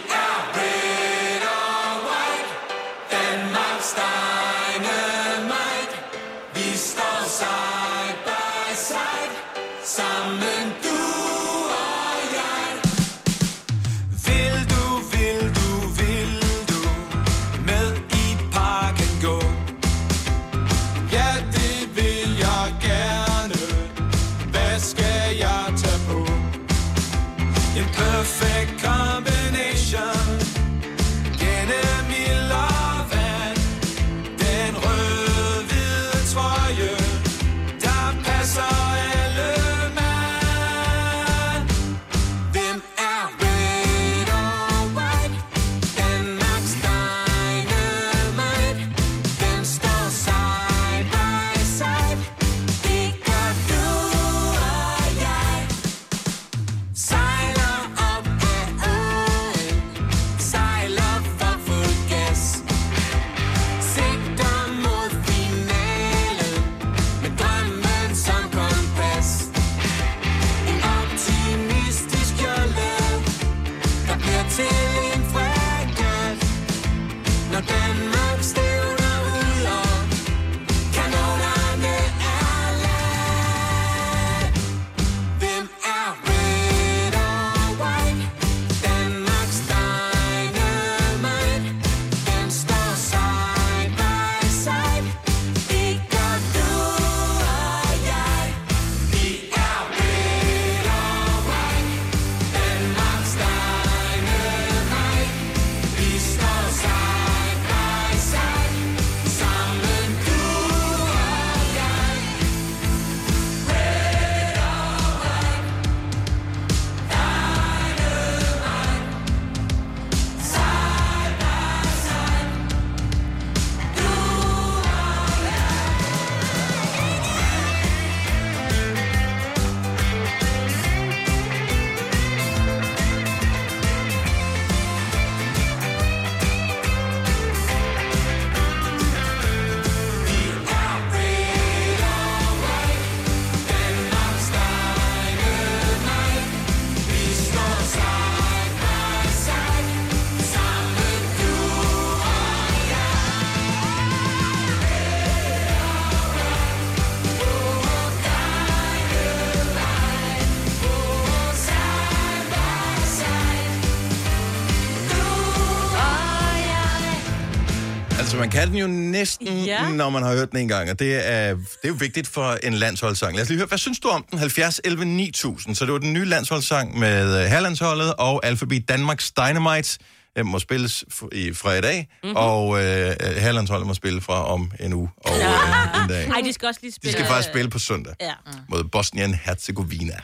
man 168.46 168.52
kan 168.52 168.68
den 168.68 168.78
jo 168.78 168.88
næsten, 168.88 169.48
ja. 169.66 169.90
Når 169.90 170.10
man 170.10 170.24
har 170.24 170.34
hørt 170.36 170.52
den 170.52 170.60
en 170.60 170.68
gang, 170.68 170.90
og 170.90 171.00
det 171.00 171.16
er, 171.28 171.54
det 171.56 171.66
er 171.84 171.88
jo 171.88 171.94
vigtigt 172.00 172.28
for 172.28 172.58
en 172.64 172.74
landsholdssang. 172.74 173.36
Lad 173.36 173.44
os 173.44 173.50
lige 173.50 173.58
høre, 173.58 173.68
hvad 173.68 173.78
synes 173.78 174.00
du 174.00 174.08
om 174.08 174.26
den? 174.32 174.40
70 174.40 174.82
11 174.84 175.06
9000. 175.06 175.76
Så 175.76 175.86
det 175.86 175.94
var 175.94 176.00
den 176.00 176.14
nye 176.14 176.26
landsholdssang 176.26 177.00
med 177.00 177.40
øh, 177.44 177.46
herlandsholdet 177.50 178.14
og 178.14 178.46
Alphabet 178.46 178.88
Danmarks 178.90 179.32
Dynamite. 179.32 179.98
Den 180.38 180.46
må 180.48 180.60
spilles 180.60 181.04
i, 181.32 181.54
fra 181.54 181.74
i 181.74 181.82
dag, 181.82 181.98
Mhm. 181.98 182.08
mm-hmm. 182.24 182.36
og 182.38 182.84
øh, 182.84 183.16
herlandsholdet 183.38 183.88
må 183.88 183.94
spille 183.94 184.22
fra 184.22 184.46
om 184.54 184.72
en 184.80 184.94
uge 184.94 185.10
og 185.18 185.32
øh, 185.38 186.04
en 186.04 186.10
dag. 186.10 186.28
Ej, 186.28 186.42
de 186.46 186.54
skal 186.54 186.68
også 186.68 186.80
lige 186.84 186.92
De 186.92 186.96
spille... 186.96 187.12
skal 187.14 187.26
faktisk 187.26 187.50
spille 187.50 187.70
på 187.70 187.80
søndag 187.80 188.14
Ja. 188.22 188.34
mod 188.70 188.84
Bosnien-Herzegovina. 188.84 190.18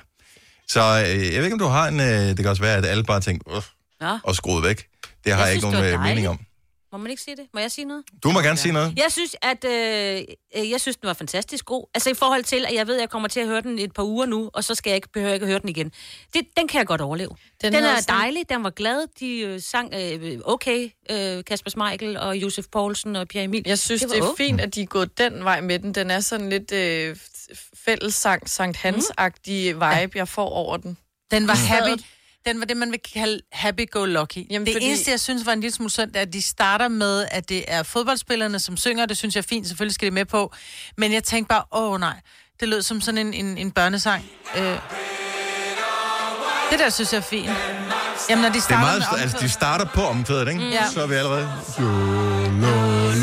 Så 0.68 0.80
øh, 0.82 1.10
jeg 1.10 1.18
ved 1.38 1.44
ikke, 1.44 1.54
om 1.54 1.60
du 1.60 1.66
har 1.68 1.88
en... 1.88 2.00
Øh, 2.00 2.08
det 2.08 2.38
kan 2.38 2.48
også 2.48 2.62
være, 2.62 2.78
at 2.78 2.86
alle 2.86 3.04
bare 3.04 3.22
tænker, 3.22 3.62
Nå, 4.02 4.18
og 4.24 4.36
skruet 4.36 4.64
væk. 4.64 4.86
Det 5.26 5.34
har 5.34 5.40
jeg, 5.40 5.48
Jeg 5.48 5.56
ikke 5.56 5.70
nogen 5.72 5.94
øh, 5.94 6.02
mening 6.02 6.28
om. 6.30 6.40
Må 6.92 6.98
man 6.98 7.10
ikke 7.12 7.22
sige 7.22 7.36
det? 7.36 7.46
Må 7.54 7.60
jeg 7.60 7.72
sige 7.72 7.86
noget? 7.86 8.04
Du 8.24 8.32
må 8.32 8.40
gerne 8.42 8.58
sige 8.58 8.72
noget. 8.72 8.94
Jeg 8.98 9.06
synes, 9.12 9.36
at 9.42 9.66
øh, 9.66 10.22
øh, 10.58 10.70
jeg 10.70 10.82
synes, 10.82 10.98
den 10.98 11.08
var 11.08 11.14
fantastisk 11.14 11.66
god. 11.66 11.86
Altså 11.94 12.10
i 12.10 12.14
forhold 12.14 12.44
til, 12.44 12.66
at 12.66 12.74
jeg 12.74 12.88
ved, 12.88 12.96
at 12.96 13.02
jeg 13.02 13.10
kommer 13.10 13.28
til 13.28 13.40
at 13.40 13.48
høre 13.48 13.62
den 13.62 13.80
et 13.80 13.94
par 13.94 14.04
uger 14.04 14.26
nu, 14.26 14.50
og 14.54 14.64
så 14.64 14.76
skal 14.76 14.90
jeg 14.92 14.96
ikke 14.96 15.10
behøve 15.10 15.34
ikke 15.34 15.44
at 15.44 15.50
høre 15.50 15.60
den 15.60 15.70
igen. 15.70 15.92
Det, 16.34 16.42
den 16.58 16.68
kan 16.68 16.78
jeg 16.80 16.88
godt 16.88 17.02
overleve. 17.02 17.30
Den, 17.62 17.74
Den 17.74 17.84
er 17.84 17.96
sådan- 18.00 18.16
dejlig, 18.20 18.50
den 18.50 18.64
var 18.64 18.70
glad. 18.70 19.08
De 19.20 19.40
øh, 19.40 19.62
sang 19.62 19.94
øh, 19.94 20.40
okay, 20.46 20.90
øh, 21.12 21.44
Kasper 21.44 21.70
Smeichel 21.72 22.18
og 22.18 22.38
Josef 22.38 22.66
Poulsen 22.72 23.16
og 23.16 23.28
Pierre 23.28 23.44
Emil. 23.46 23.64
Jeg 23.66 23.80
synes, 23.80 24.02
det, 24.02 24.10
var 24.10 24.16
det 24.16 24.24
er 24.24 24.28
okay. 24.28 24.44
fint, 24.46 24.62
at 24.62 24.76
de 24.76 24.82
er 24.82 24.86
gået 24.86 25.18
den 25.18 25.44
vej 25.44 25.62
med 25.62 25.80
den. 25.80 25.94
Den 25.96 26.12
er 26.12 26.20
sådan 26.20 26.50
lidt 26.50 26.72
øh, 26.72 27.16
fællessang, 27.86 28.50
Sankt 28.50 28.78
Hans-agtig 28.78 29.74
vibe, 29.74 30.18
jeg 30.18 30.28
får 30.28 30.50
over 30.50 30.78
den. 30.78 30.98
Den 31.32 31.48
var 31.48 31.54
Mm. 31.54 31.68
happy. 31.68 32.02
Den 32.46 32.60
var 32.60 32.66
det, 32.66 32.78
man 32.78 32.92
vil 32.92 33.00
kalde 33.14 33.40
happy-go-lucky. 33.52 34.36
Jamen, 34.38 34.48
Jamen, 34.52 34.66
det 34.66 34.74
fordi- 34.76 34.86
eneste, 34.86 35.12
jeg 35.12 35.20
synes 35.20 35.46
var 35.46 35.54
en 35.54 35.62
lille 35.62 35.74
smule 35.76 35.90
synd, 35.92 36.12
er, 36.16 36.22
at 36.22 36.34
de 36.34 36.42
starter 36.42 36.88
med, 36.88 37.26
at 37.32 37.50
det 37.50 37.64
er 37.68 37.84
fodboldspillerne, 37.84 38.60
som 38.60 38.78
synger. 38.78 39.06
Det 39.06 39.18
synes 39.18 39.36
jeg 39.36 39.42
er 39.42 39.48
fint. 39.50 39.68
Selvfølgelig 39.68 39.96
skal 39.96 40.06
de 40.06 40.12
med 40.12 40.26
på. 40.26 40.54
Men 40.98 41.14
jeg 41.14 41.24
tænkte 41.24 41.48
bare, 41.50 41.64
åh 41.72 42.00
nej, 42.00 42.14
det 42.60 42.68
lød 42.70 42.82
som 42.82 43.02
sådan 43.02 43.18
en, 43.28 43.34
en, 43.34 43.58
en 43.58 43.72
børnesang. 43.72 44.26
Øh. 44.58 44.78
Det 46.72 46.80
der 46.80 46.90
synes 46.90 47.14
jeg 47.14 47.18
er 47.18 47.22
fint. 47.22 47.50
Jamen, 48.30 48.42
når 48.42 48.50
de 48.50 48.54
Det 48.54 48.60
er 48.60 48.64
starter 48.64 48.82
meget, 48.82 49.04
med 49.14 49.22
altså, 49.22 49.38
de 49.42 49.50
starter 49.50 49.86
på 49.86 50.02
omkvædet, 50.02 50.48
ikke? 50.48 50.70
Ja. 50.70 50.84
Så 50.94 51.02
er 51.02 51.08
vi 51.08 51.14
allerede... 51.16 51.50
Jo, 51.80 51.86
lo, 51.86 52.72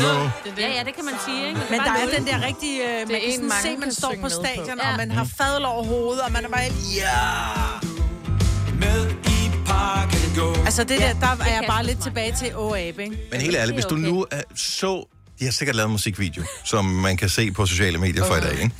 lo. 0.03 0.29
Ja, 0.57 0.67
ja, 0.77 0.83
det 0.83 0.95
kan 0.95 1.05
man 1.05 1.13
sige, 1.25 1.47
ikke? 1.47 1.59
Men 1.69 1.79
der 1.79 1.91
er 1.91 2.07
den 2.17 2.27
der 2.27 2.45
rigtige... 2.47 3.01
Øh, 3.01 3.09
man 3.09 3.21
kan 3.21 3.51
se, 3.63 3.77
man 3.77 3.93
står 3.93 4.13
på 4.15 4.21
på. 4.21 4.29
stadion, 4.29 4.79
Ja. 4.83 4.91
og 4.91 4.97
man 4.97 5.11
har 5.11 5.27
fadel 5.37 5.65
over 5.65 5.83
hovedet, 5.83 6.21
og 6.21 6.31
man 6.31 6.45
er 6.45 6.49
bare... 6.49 6.61
Ja! 6.95 7.98
Med 8.79 9.11
i 9.25 9.51
parken 9.65 10.19
gå. 10.35 10.55
Altså, 10.65 10.83
det 10.83 10.99
der, 10.99 11.13
der 11.13 11.27
er 11.27 11.53
jeg 11.53 11.63
bare 11.67 11.85
lidt 11.85 12.03
tilbage 12.03 12.33
til 12.39 12.55
Åabe, 12.55 13.03
ikke? 13.03 13.17
Men 13.31 13.41
helt 13.41 13.55
ærligt, 13.55 13.75
hvis 13.75 13.85
du 13.85 13.95
nu 13.95 14.17
uh, 14.17 14.39
så... 14.55 15.05
De 15.39 15.45
har 15.45 15.51
sikkert 15.51 15.75
lavet 15.75 15.87
en 15.87 15.91
musikvideo, 15.91 16.43
som 16.65 16.85
man 16.85 17.17
kan 17.17 17.29
se 17.29 17.51
på 17.51 17.65
sociale 17.65 17.97
medier 17.97 18.25
for 18.25 18.35
i 18.35 18.41
dag, 18.41 18.51
ikke? 18.51 18.71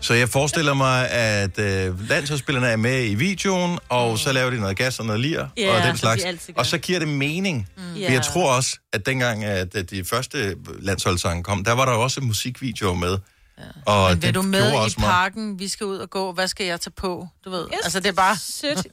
Så 0.00 0.14
jeg 0.14 0.28
forestiller 0.28 0.74
mig, 0.74 1.10
at 1.10 1.58
øh, 1.58 2.08
landsholdsspillerne 2.08 2.66
er 2.66 2.76
med 2.76 3.04
i 3.04 3.14
videoen, 3.14 3.78
og 3.88 4.18
så 4.18 4.32
laver 4.32 4.50
de 4.50 4.60
noget 4.60 4.76
gas 4.76 4.98
og 4.98 5.06
noget 5.06 5.20
lir, 5.20 5.46
Ja, 5.56 5.76
og 5.76 5.86
den 5.86 5.92
de 5.92 5.98
slags. 5.98 6.24
Og 6.56 6.66
så 6.66 6.78
giver 6.78 6.98
det 6.98 7.08
mening. 7.08 7.68
Mm. 7.76 7.94
Ja. 7.94 8.12
Jeg 8.12 8.22
tror 8.22 8.52
også, 8.56 8.78
at 8.92 9.06
dengang, 9.06 9.44
at 9.44 9.90
de 9.90 10.04
første 10.04 10.56
landsholdssange 10.80 11.42
kom, 11.42 11.64
der 11.64 11.72
var 11.72 11.84
der 11.84 11.92
også 11.92 12.20
musikvideoer 12.20 12.94
med. 12.94 13.18
Ja. 13.58 13.92
Og 13.92 14.10
Men 14.10 14.22
vil 14.22 14.34
du 14.34 14.42
med 14.42 14.66
i 14.88 14.94
parken? 15.00 15.58
Vi 15.58 15.68
skal 15.68 15.84
ud 15.86 15.98
og 15.98 16.10
gå. 16.10 16.32
Hvad 16.32 16.48
skal 16.48 16.66
jeg 16.66 16.80
tage 16.80 16.96
på? 17.04 17.28
Du 17.44 17.50
ved. 17.50 17.64
Yes. 17.74 17.84
Altså, 17.84 18.00
det 18.00 18.08
er 18.14 18.18
bare... 18.26 18.36
Sødt. 18.36 18.86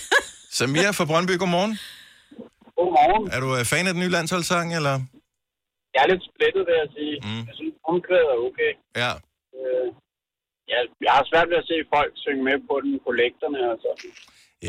Samira 0.58 0.90
fra 0.98 1.04
Brøndby, 1.10 1.34
godmorgen. 1.42 1.74
Godmorgen. 2.76 3.24
Er 3.34 3.40
du 3.44 3.48
øh, 3.56 3.64
fan 3.72 3.86
af 3.86 3.92
den 3.94 4.02
nye 4.04 4.12
landsholdssang, 4.16 4.66
eller? 4.78 4.94
Jeg 5.94 6.00
er 6.04 6.08
lidt 6.12 6.24
splittet, 6.30 6.62
vil 6.68 6.76
jeg 6.82 6.88
sige. 6.98 7.14
Mm. 7.26 7.42
Jeg 7.48 7.54
synes, 7.58 7.74
omkvædet 7.90 8.28
er 8.34 8.38
okay. 8.48 8.72
Ja. 9.02 9.12
Øh, 9.58 9.86
jeg, 10.72 10.80
jeg 11.06 11.12
har 11.18 11.24
svært 11.30 11.48
ved 11.50 11.58
at 11.62 11.66
se 11.70 11.76
folk 11.96 12.12
synge 12.24 12.42
med 12.48 12.56
på 12.68 12.74
den 12.84 12.92
på 13.04 13.10
lægterne 13.20 13.60
og 13.72 13.76
sådan. 13.84 14.10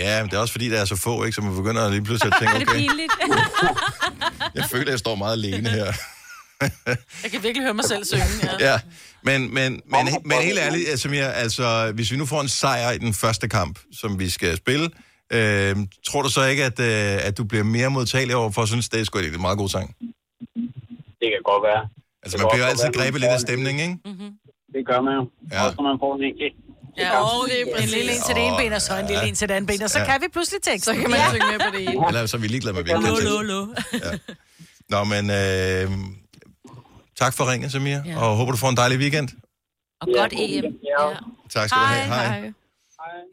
Ja, 0.02 0.14
men 0.22 0.28
det 0.30 0.36
er 0.38 0.42
også 0.46 0.56
fordi, 0.58 0.68
der 0.74 0.80
er 0.82 0.86
så 0.94 0.98
få, 1.08 1.14
ikke? 1.26 1.36
Så 1.38 1.42
man 1.48 1.56
begynder 1.62 1.82
lige 1.96 2.04
pludselig 2.08 2.30
at 2.34 2.38
tænke, 2.40 2.54
Er 2.56 2.60
det 2.60 2.68
okay, 2.70 2.80
pinligt? 2.82 3.14
jeg 4.60 4.66
føler, 4.74 4.90
at 4.90 4.96
jeg 4.96 5.00
står 5.06 5.16
meget 5.24 5.36
alene 5.40 5.70
her. 5.78 5.88
Jeg 7.24 7.32
kan 7.32 7.44
virkelig 7.44 7.64
høre 7.68 7.78
mig 7.82 7.86
selv 7.94 8.04
synge. 8.06 8.32
Ja. 8.44 8.54
Ja, 8.70 8.76
men, 9.24 9.54
men, 9.54 9.82
men, 9.86 10.08
men 10.26 10.38
helt 10.42 10.60
ærligt, 10.60 10.90
altså, 10.90 11.04
Samir, 11.04 11.26
altså, 11.26 11.92
hvis 11.96 12.12
vi 12.12 12.18
nu 12.18 12.26
får 12.26 12.42
en 12.42 12.50
sejr 12.50 12.92
i 12.92 12.98
den 12.98 13.14
første 13.14 13.48
kamp, 13.50 13.80
som 13.94 14.20
vi 14.20 14.30
skal 14.30 14.58
spille, 14.58 14.90
øh, 15.34 15.76
tror 16.08 16.22
du 16.22 16.30
så 16.30 16.44
ikke, 16.46 16.64
at, 16.66 16.80
øh, 16.80 17.28
at 17.28 17.38
du 17.38 17.44
bliver 17.44 17.64
mere 17.64 17.90
modtagelig 17.90 18.36
over 18.36 18.52
for 18.52 18.62
at 18.62 18.68
synes, 18.68 18.90
det 18.90 19.00
er 19.00 19.04
sgu 19.04 19.20
en 19.20 19.42
meget 19.42 19.58
god 19.58 19.70
sang? 19.70 19.96
Det 21.22 21.28
kan 21.34 21.42
godt 21.46 21.64
være. 21.70 21.82
Altså, 22.24 22.38
Det 22.38 22.44
man 22.44 22.50
kan 22.52 22.56
bliver 22.56 22.66
jo 22.66 22.70
altid 22.72 22.90
grebet 22.94 23.22
lidt 23.22 23.32
af 23.32 23.40
stemningen, 23.40 23.90
ikke? 23.90 23.98
Det 24.74 24.82
gør 24.88 25.02
man 25.02 25.14
jo. 25.20 25.30
Ja. 25.52 25.58
Ja. 25.58 25.66
Også 25.66 25.76
når 25.80 25.84
man 25.92 25.98
får 26.04 26.16
en 26.16 26.24
enkelt. 26.24 26.56
Ja, 26.98 27.20
og 27.22 27.50
en 27.84 27.90
lille 27.90 28.12
en 28.16 28.22
til 28.28 28.36
det 28.36 28.44
ene 28.48 28.56
ben, 28.60 28.74
og 28.74 28.82
så 28.82 28.98
en 29.00 29.08
lille 29.08 29.28
en 29.28 29.36
til 29.36 29.50
det 29.50 29.56
andet 29.56 29.68
ben, 29.68 29.82
og 29.84 29.90
så 29.90 30.00
Ja. 30.00 30.06
kan 30.06 30.22
vi 30.22 30.28
pludselig 30.34 30.62
tekst. 30.64 30.86
Så 30.86 30.94
kan 30.94 31.10
man 31.10 31.20
synge 31.30 31.48
med 31.52 31.60
på 31.60 31.72
det 31.78 31.84
ene. 31.90 32.08
Eller 32.08 32.26
så 32.26 32.38
er 32.38 32.42
vi 32.42 32.48
ligeglade 32.48 32.76
med, 32.76 32.84
hvilken 32.84 33.04
Lo, 33.04 33.16
tekst. 33.16 33.30
lo, 33.30 33.42
lo. 33.42 33.68
Nå, 34.90 35.04
men 35.04 35.24
øh, 35.30 35.86
tak 37.22 37.34
for 37.38 37.44
ringen, 37.52 37.70
Samir, 37.70 37.98
Ja. 38.06 38.18
og 38.24 38.30
håber, 38.38 38.52
du 38.52 38.58
får 38.58 38.70
en 38.70 38.78
dejlig 38.78 38.98
weekend. 39.04 39.30
Og 40.02 40.08
godt 40.18 40.34
EM. 40.44 40.66
Ja. 40.90 41.04
Ja. 41.10 41.16
Tak 41.56 41.68
skal 41.70 41.82
du 41.82 41.86
have. 41.86 42.06
Hej. 42.06 42.52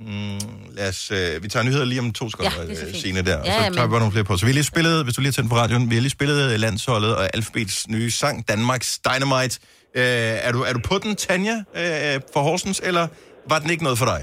Mm, 0.01 0.39
lad 0.79 0.89
os, 0.89 1.11
øh, 1.11 1.43
vi 1.43 1.49
tager 1.49 1.65
nyheder 1.69 1.85
lige 1.93 2.01
om 2.05 2.13
to 2.13 2.25
sekunder, 2.31 2.51
Ja, 2.51 2.75
så 2.75 2.87
øh, 3.19 3.27
der, 3.29 3.37
og 3.41 3.47
Ja, 3.47 3.53
så 3.53 3.59
ja, 3.59 3.63
tager 3.63 3.71
vi 3.71 3.81
men- 3.81 3.91
bare 3.95 4.01
nogle 4.05 4.13
flere 4.17 4.25
på. 4.31 4.37
Så 4.37 4.43
vi 4.47 4.51
har 4.53 4.59
lige 4.61 4.71
spillet, 4.75 4.97
hvis 5.05 5.15
du 5.17 5.21
lige 5.21 5.33
har 5.33 5.39
tændt 5.39 5.51
på 5.51 5.57
radioen, 5.63 5.91
vi 5.91 5.95
har 5.99 6.03
lige 6.07 6.17
spillet 6.19 6.39
øh, 6.53 6.57
landsholdet 6.67 7.13
og 7.19 7.25
Alphabets 7.37 7.89
nye 7.89 8.11
sang, 8.21 8.37
Danmarks 8.53 8.91
Dynamite. 9.07 9.55
Øh, 10.01 10.47
er, 10.47 10.51
du, 10.57 10.61
er 10.69 10.73
du 10.79 10.81
på 10.91 10.97
den, 11.05 11.13
Tanja, 11.25 11.57
øh, 11.81 12.15
for 12.33 12.41
Horsens, 12.49 12.79
eller 12.89 13.05
var 13.51 13.59
den 13.63 13.69
ikke 13.75 13.85
noget 13.89 13.99
for 14.03 14.09
dig? 14.13 14.21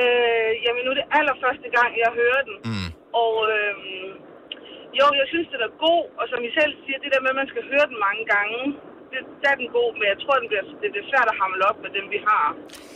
Øh, 0.00 0.50
jamen, 0.64 0.80
nu 0.84 0.88
er 0.94 0.98
det 1.02 1.08
allerførste 1.18 1.68
gang, 1.78 1.90
jeg 2.04 2.10
hører 2.20 2.42
den. 2.48 2.54
Mm. 2.70 2.88
Og 3.22 3.32
øh, 3.54 3.72
jo, 5.00 5.06
jeg 5.20 5.26
synes, 5.32 5.46
den 5.54 5.60
er 5.68 5.72
god. 5.86 6.02
Og 6.20 6.24
som 6.30 6.38
I 6.48 6.50
selv 6.58 6.72
siger, 6.84 6.98
det 7.04 7.10
der 7.14 7.20
med, 7.24 7.30
at 7.34 7.38
man 7.42 7.48
skal 7.52 7.62
høre 7.72 7.86
den 7.92 7.98
mange 8.06 8.24
gange, 8.34 8.60
det, 9.12 9.20
der 9.42 9.48
er 9.54 9.58
den 9.62 9.68
god. 9.78 9.90
Men 9.98 10.06
jeg 10.12 10.18
tror, 10.22 10.34
den 10.42 10.48
bliver, 10.50 10.64
det 10.82 10.88
bliver 10.94 11.06
svært 11.12 11.28
at 11.32 11.36
hamle 11.42 11.62
op 11.70 11.78
med 11.84 11.90
dem, 11.96 12.04
vi 12.14 12.18
har. 12.28 12.46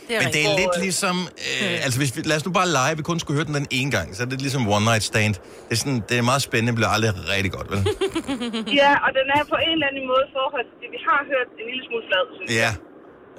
Det 0.07 0.13
er 0.15 0.21
Men 0.21 0.27
det 0.35 0.41
er 0.47 0.51
lidt 0.61 0.75
ligesom, 0.87 1.15
øh, 1.49 1.85
altså 1.85 1.97
hvis 2.01 2.11
vi, 2.15 2.19
lad 2.29 2.37
os 2.39 2.45
nu 2.47 2.51
bare 2.59 2.69
lege, 2.79 2.93
vi 2.99 3.03
kun 3.11 3.19
skulle 3.21 3.37
høre 3.39 3.47
den 3.49 3.57
den 3.61 3.69
ene 3.79 3.91
gang, 3.97 4.07
så 4.15 4.19
er 4.25 4.29
det 4.33 4.39
ligesom 4.45 4.63
One 4.75 4.85
Night 4.89 5.05
Stand. 5.11 5.33
Det 5.67 5.73
er, 5.75 5.81
sådan, 5.83 5.99
det 6.09 6.15
er 6.21 6.25
meget 6.31 6.43
spændende, 6.47 6.71
det 6.71 6.79
bliver 6.79 6.93
aldrig 6.95 7.11
rigtig 7.35 7.51
godt, 7.57 7.67
vel? 7.73 7.81
Ja, 8.81 8.91
og 9.05 9.09
den 9.17 9.27
er 9.37 9.43
på 9.53 9.57
en 9.65 9.73
eller 9.75 9.87
anden 9.91 10.05
måde 10.11 10.23
i 10.29 10.31
forhold 10.39 10.65
til 10.69 10.77
det, 10.81 10.89
vi 10.95 10.99
har 11.07 11.21
hørt 11.31 11.47
en 11.61 11.65
lille 11.71 11.83
smule 11.87 12.03
flad, 12.09 12.25
synes 12.37 12.49
jeg. 12.49 12.57
Ja. 12.63 12.71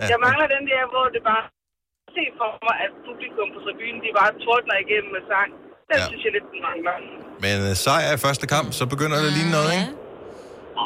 ja. 0.00 0.07
Jeg 0.12 0.19
mangler 0.26 0.47
den 0.57 0.64
der, 0.73 0.83
hvor 0.93 1.05
det 1.14 1.23
bare 1.33 1.45
se 2.17 2.25
for 2.38 2.49
mig, 2.67 2.76
at 2.85 2.90
publikum 3.09 3.49
på 3.55 3.59
tribunen, 3.64 3.99
de 4.05 4.11
bare 4.21 4.31
tordner 4.45 4.76
igennem 4.85 5.11
med 5.17 5.23
sang. 5.33 5.50
Den 5.90 5.97
Ja. 5.99 6.02
ja. 6.02 6.06
synes 6.12 6.23
jeg 6.26 6.32
lidt, 6.37 6.47
den 6.52 6.61
mangler. 6.68 6.94
Men 7.44 7.56
øh, 7.70 7.76
sejr 7.85 8.12
i 8.18 8.20
første 8.26 8.47
kamp, 8.54 8.68
så 8.78 8.85
begynder 8.87 9.16
det 9.20 9.26
at 9.26 9.32
ligne 9.38 9.50
noget, 9.59 9.73
ikke? 9.78 9.88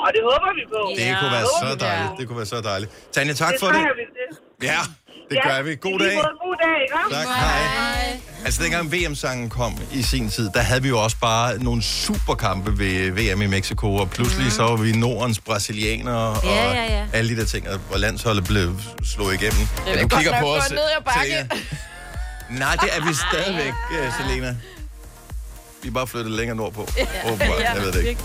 Og 0.04 0.08
det 0.14 0.20
håber 0.30 0.50
vi 0.58 0.64
på. 0.75 0.80
Det 0.99 1.16
kunne 1.20 1.32
være 1.38 1.49
så 1.62 1.70
dejligt. 1.87 2.12
Det 2.18 2.25
kunne 2.28 2.38
være 2.42 2.46
så 2.56 2.61
dejligt. 2.70 2.90
Tanja, 3.14 3.32
tak 3.32 3.52
det 3.52 3.61
for 3.61 3.66
det. 3.66 3.80
vi 4.00 4.04
til. 4.16 4.28
Ja, 4.70 4.80
det 5.30 5.38
gør 5.46 5.62
vi. 5.62 5.75
God 5.76 5.99
lige 5.99 6.11
dag. 6.11 6.16
God 6.16 6.56
dag, 6.64 6.76
ikke? 6.82 7.16
Tak, 7.16 7.26
hej. 7.26 8.20
Altså, 8.44 8.62
dengang 8.62 8.92
VM-sangen 8.92 9.50
kom 9.50 9.73
i 9.92 10.02
sin 10.02 10.30
tid, 10.30 10.50
der 10.54 10.61
havde 10.61 10.82
vi 10.82 10.88
jo 10.88 10.99
også 11.02 11.16
bare 11.20 11.58
nogle 11.58 11.82
superkampe 11.82 12.78
ved 12.78 13.11
VM 13.11 13.42
i 13.42 13.46
Mexico, 13.46 13.94
og 13.94 14.11
pludselig 14.11 14.52
så 14.52 14.62
var 14.62 14.76
vi 14.76 14.92
Nordens 14.92 15.40
brasilianere, 15.40 16.28
og 16.28 16.44
Ja, 16.44 16.73
ja, 16.73 16.84
ja. 16.84 17.06
alle 17.12 17.30
de 17.37 17.40
der 17.40 17.46
ting, 17.46 17.68
og 17.68 17.78
hvor 17.78 17.99
landsholdet 17.99 18.44
blev 18.44 18.68
slået 19.04 19.34
igennem. 19.34 19.61
Det 19.76 19.87
Ja, 19.87 19.99
er 19.99 20.02
du 20.02 20.16
kigger 20.16 20.40
på 20.40 20.46
os, 20.54 20.70
ned 20.70 20.78
ad 20.99 21.02
bakke. 21.04 21.64
Nej, 22.50 22.75
det 22.82 22.88
er 22.96 23.00
vi 23.08 23.12
stadigvæk, 23.30 23.73
uh, 23.90 24.12
Selena. 24.18 24.56
Vi 25.85 25.88
er 25.88 25.93
bare 25.93 26.07
flyttet 26.07 26.33
længere 26.33 26.57
nordpå. 26.57 26.81
Åbenbart, 27.26 27.61
jeg 27.61 27.83
ved 27.83 27.93
det 27.93 28.05
ikke. 28.05 28.21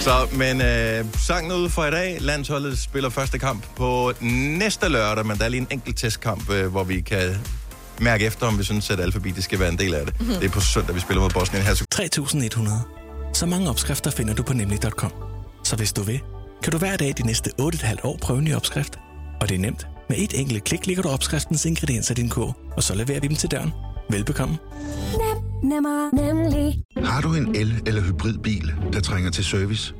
Så, 0.00 0.26
men 0.32 0.60
øh, 0.60 1.04
sangen 1.18 1.50
er 1.50 1.56
ude 1.56 1.70
for 1.70 1.84
i 1.84 1.90
dag. 1.90 2.16
Landsholdet 2.20 2.78
spiller 2.78 3.10
første 3.10 3.38
kamp 3.38 3.64
på 3.76 4.12
næste 4.20 4.88
lørdag, 4.88 5.26
men 5.26 5.38
der 5.38 5.44
er 5.44 5.48
lige 5.48 5.60
en 5.60 5.66
enkelt 5.70 5.96
testkamp, 5.96 6.50
øh, 6.50 6.66
hvor 6.66 6.84
vi 6.84 7.00
kan 7.00 7.36
mærke 8.00 8.24
efter, 8.24 8.46
om 8.46 8.58
vi 8.58 8.64
synes, 8.64 8.90
at 8.90 9.00
alfabet 9.00 9.44
skal 9.44 9.58
være 9.58 9.68
en 9.68 9.78
del 9.78 9.94
af 9.94 10.06
det. 10.06 10.18
Det 10.18 10.44
er 10.44 10.48
på 10.48 10.60
søndag, 10.60 10.94
vi 10.94 11.00
spiller 11.00 11.22
mod 11.22 11.30
Bosnien 11.30 11.64
her. 11.64 11.74
3100. 11.90 12.80
Så 13.32 13.46
mange 13.46 13.70
opskrifter 13.70 14.10
finder 14.10 14.34
du 14.34 14.42
på 14.42 14.52
nemlig.com. 14.52 15.12
Så 15.64 15.76
hvis 15.76 15.92
du 15.92 16.02
vil, 16.02 16.20
kan 16.62 16.72
du 16.72 16.78
hver 16.78 16.96
dag 16.96 17.14
de 17.18 17.26
næste 17.26 17.50
8,5 17.60 17.94
år 18.02 18.18
prøve 18.22 18.38
en 18.38 18.44
ny 18.44 18.54
opskrift. 18.54 18.98
Og 19.40 19.48
det 19.48 19.54
er 19.54 19.58
nemt. 19.58 19.86
Med 20.08 20.18
et 20.18 20.40
enkelt 20.40 20.64
klik 20.64 20.86
ligger 20.86 21.02
du 21.02 21.08
opskriftens 21.08 21.64
ingredienser 21.64 22.14
i 22.14 22.14
din 22.14 22.28
kog, 22.28 22.56
og 22.76 22.82
så 22.82 22.94
leverer 22.94 23.20
vi 23.20 23.28
dem 23.28 23.36
til 23.36 23.50
døren. 23.50 23.72
Velbekomme. 24.10 24.58
Nemmer, 25.62 26.10
nemlig. 26.14 26.82
Har 26.96 27.20
du 27.20 27.34
en 27.34 27.56
el- 27.56 27.82
eller 27.86 28.02
hybridbil, 28.02 28.74
der 28.92 29.00
trænger 29.00 29.30
til 29.30 29.44
service? 29.44 29.94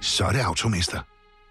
Så 0.00 0.24
er 0.24 0.32
det 0.32 0.38
Automester. 0.38 0.98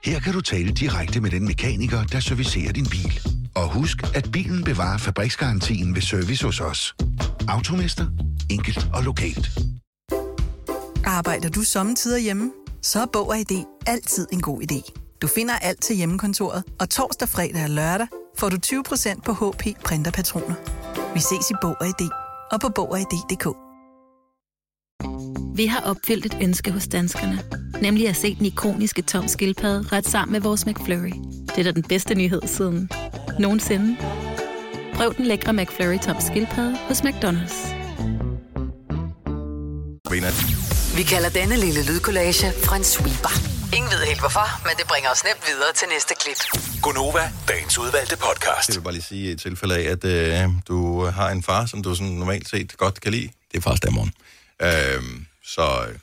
Her 0.05 0.20
kan 0.20 0.34
du 0.34 0.41
tale 0.41 0.72
direkte 0.72 1.22
med 1.22 1.31
den 1.31 1.46
mekaniker, 1.46 2.03
der 2.03 2.20
servicerer 2.20 2.72
din 2.74 2.86
bil. 2.86 3.20
Og 3.55 3.74
husk, 3.74 3.98
at 4.15 4.29
bilen 4.31 4.63
bevarer 4.63 4.98
fabriksgarantien 4.98 5.96
ved 5.96 6.01
service 6.01 6.46
hos 6.46 6.60
os. 6.62 6.96
Automester. 7.48 8.05
Enkelt 8.50 8.89
og 8.93 9.03
lokalt. 9.03 9.60
Arbejder 11.05 11.50
du 11.50 11.62
sommetider 11.62 12.17
hjemme? 12.17 12.51
så 12.81 13.01
er 13.01 13.05
Bog 13.13 13.27
og 13.29 13.38
ID 13.39 13.63
altid 13.88 14.27
en 14.31 14.41
god 14.41 14.62
idé. 14.62 14.91
Du 15.22 15.27
finder 15.27 15.53
alt 15.55 15.81
til 15.81 15.96
hjemmekontoret, 15.96 16.63
og 16.79 16.89
torsdag, 16.89 17.29
fredag 17.29 17.63
og 17.63 17.70
lørdag 17.70 18.08
får 18.38 18.50
du 18.50 18.58
20% 18.65 19.22
på 19.25 19.34
HP 19.34 19.63
printerpatroner. 19.86 20.55
Vi 21.13 21.19
ses 21.19 21.51
i 21.51 21.53
Bog 21.62 21.75
og 21.79 21.88
ID 21.88 22.10
og 22.51 22.62
på 22.62 22.69
Bog 22.69 22.91
og 22.91 23.00
ID.dk. 23.00 23.48
Vi 25.55 25.65
har 25.65 25.79
opfyldt 25.79 26.25
et 26.25 26.38
ønske 26.41 26.71
hos 26.71 26.88
danskerne. 26.88 27.39
Nemlig 27.81 28.07
at 28.07 28.15
se 28.15 28.36
den 28.36 28.45
ikoniske 28.45 29.01
tom 29.01 29.27
skildpadde 29.27 29.88
ret 29.91 30.07
sammen 30.07 30.31
med 30.31 30.41
vores 30.41 30.65
McFlurry. 30.65 31.13
Det 31.48 31.57
er 31.57 31.63
da 31.63 31.71
den 31.71 31.83
bedste 31.83 32.15
nyhed 32.15 32.41
siden 32.45 32.89
nogensinde. 33.39 33.98
Prøv 34.93 35.13
den 35.17 35.25
lækre 35.25 35.53
McFlurry 35.53 35.98
tom 35.98 36.15
skildpadde 36.19 36.77
hos 36.88 37.01
McDonald's. 37.01 37.75
Vi 40.98 41.03
kalder 41.03 41.29
denne 41.29 41.55
lille 41.55 41.86
lydkollage 41.86 42.48
en 42.75 42.83
sweeper. 42.83 43.60
Ingen 43.73 43.91
ved 43.91 44.05
helt 44.05 44.19
hvorfor, 44.19 44.67
men 44.67 44.73
det 44.77 44.87
bringer 44.87 45.09
os 45.09 45.23
nemt 45.23 45.43
videre 45.47 45.73
til 45.73 45.87
næste 45.87 46.13
klip. 46.21 46.37
Gonova, 46.81 47.31
dagens 47.47 47.77
udvalgte 47.77 48.17
podcast. 48.17 48.69
Jeg 48.69 48.75
vil 48.75 48.81
bare 48.81 48.93
lige 48.93 49.03
sige 49.03 49.31
i 49.31 49.35
tilfælde 49.35 49.75
af, 49.77 49.81
at 49.81 50.03
øh, 50.03 50.49
du 50.67 51.05
har 51.05 51.29
en 51.29 51.43
far, 51.43 51.65
som 51.65 51.83
du 51.83 51.95
sådan 51.95 52.11
normalt 52.11 52.49
set 52.49 52.77
godt 52.77 53.01
kan 53.01 53.11
lide. 53.11 53.29
Det 53.51 53.57
er 53.57 53.61
faktisk 53.61 53.83
der 53.83 53.89
i 53.89 53.93
morgen. 53.93 54.13
Øh, 54.61 55.03
så 55.45 55.85
øh, 55.89 55.95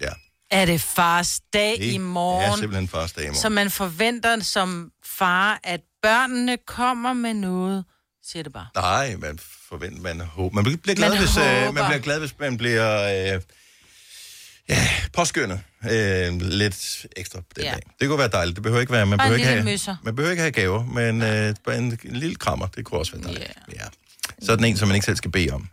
ja, 0.00 0.10
Er 0.50 0.64
det 0.64 0.80
fars 0.80 1.40
dag 1.52 1.76
det 1.78 1.84
i 1.84 1.98
morgen? 1.98 2.50
er 2.52 2.56
simpelthen 2.56 2.88
fars 2.88 3.12
dag 3.12 3.24
i 3.24 3.26
morgen. 3.26 3.40
Så 3.40 3.48
man 3.48 3.70
forventer 3.70 4.40
som 4.42 4.90
far, 5.04 5.60
at 5.64 5.80
børnene 6.02 6.56
kommer 6.66 7.12
med 7.12 7.34
noget. 7.34 7.84
Siger 8.26 8.42
det 8.42 8.52
bare. 8.52 8.66
Nej, 8.74 9.16
man 9.16 9.38
forventer, 9.68 10.02
man 10.02 10.20
håber. 10.20 10.54
Man 10.62 10.64
bliver 10.80 10.96
glad, 10.96 11.08
Man 11.10 11.18
hvis, 11.18 11.36
øh, 11.36 11.74
man 11.74 11.84
bliver 11.84 11.98
glad, 11.98 12.18
hvis 12.18 12.34
man 12.38 12.56
bliver 12.56 13.34
øh, 13.34 13.40
ja, 14.68 14.88
påskyndet 15.12 15.60
øh, 15.90 16.40
lidt 16.40 17.06
ekstra 17.16 17.40
den 17.56 17.64
Ja. 17.64 17.70
dag. 17.70 17.80
Det 18.00 18.08
kunne 18.08 18.18
være 18.18 18.28
dejligt. 18.28 18.56
Det 18.56 18.62
behøver 18.62 18.80
ikke 18.80 18.92
være, 18.92 19.06
man 19.06 19.18
behøver 19.18 19.36
ikke, 19.36 19.48
have, 19.48 19.64
møsser. 19.64 19.96
man 20.04 20.16
behøver 20.16 20.30
ikke 20.30 20.40
have 20.42 20.52
gaver, 20.52 20.84
men 20.84 21.22
øh, 21.22 21.54
bare 21.66 21.78
en, 21.78 21.98
en 22.04 22.16
lille 22.16 22.36
krammer, 22.36 22.66
det 22.66 22.84
kunne 22.84 23.00
også 23.00 23.12
være 23.12 23.22
dejligt. 23.22 23.44
Yeah. 23.70 23.80
Ja. 23.80 23.84
Sådan 24.46 24.64
en, 24.64 24.76
som 24.76 24.88
man 24.88 24.94
ikke 24.94 25.04
selv 25.04 25.16
skal 25.16 25.30
bede 25.30 25.50
om. 25.50 25.68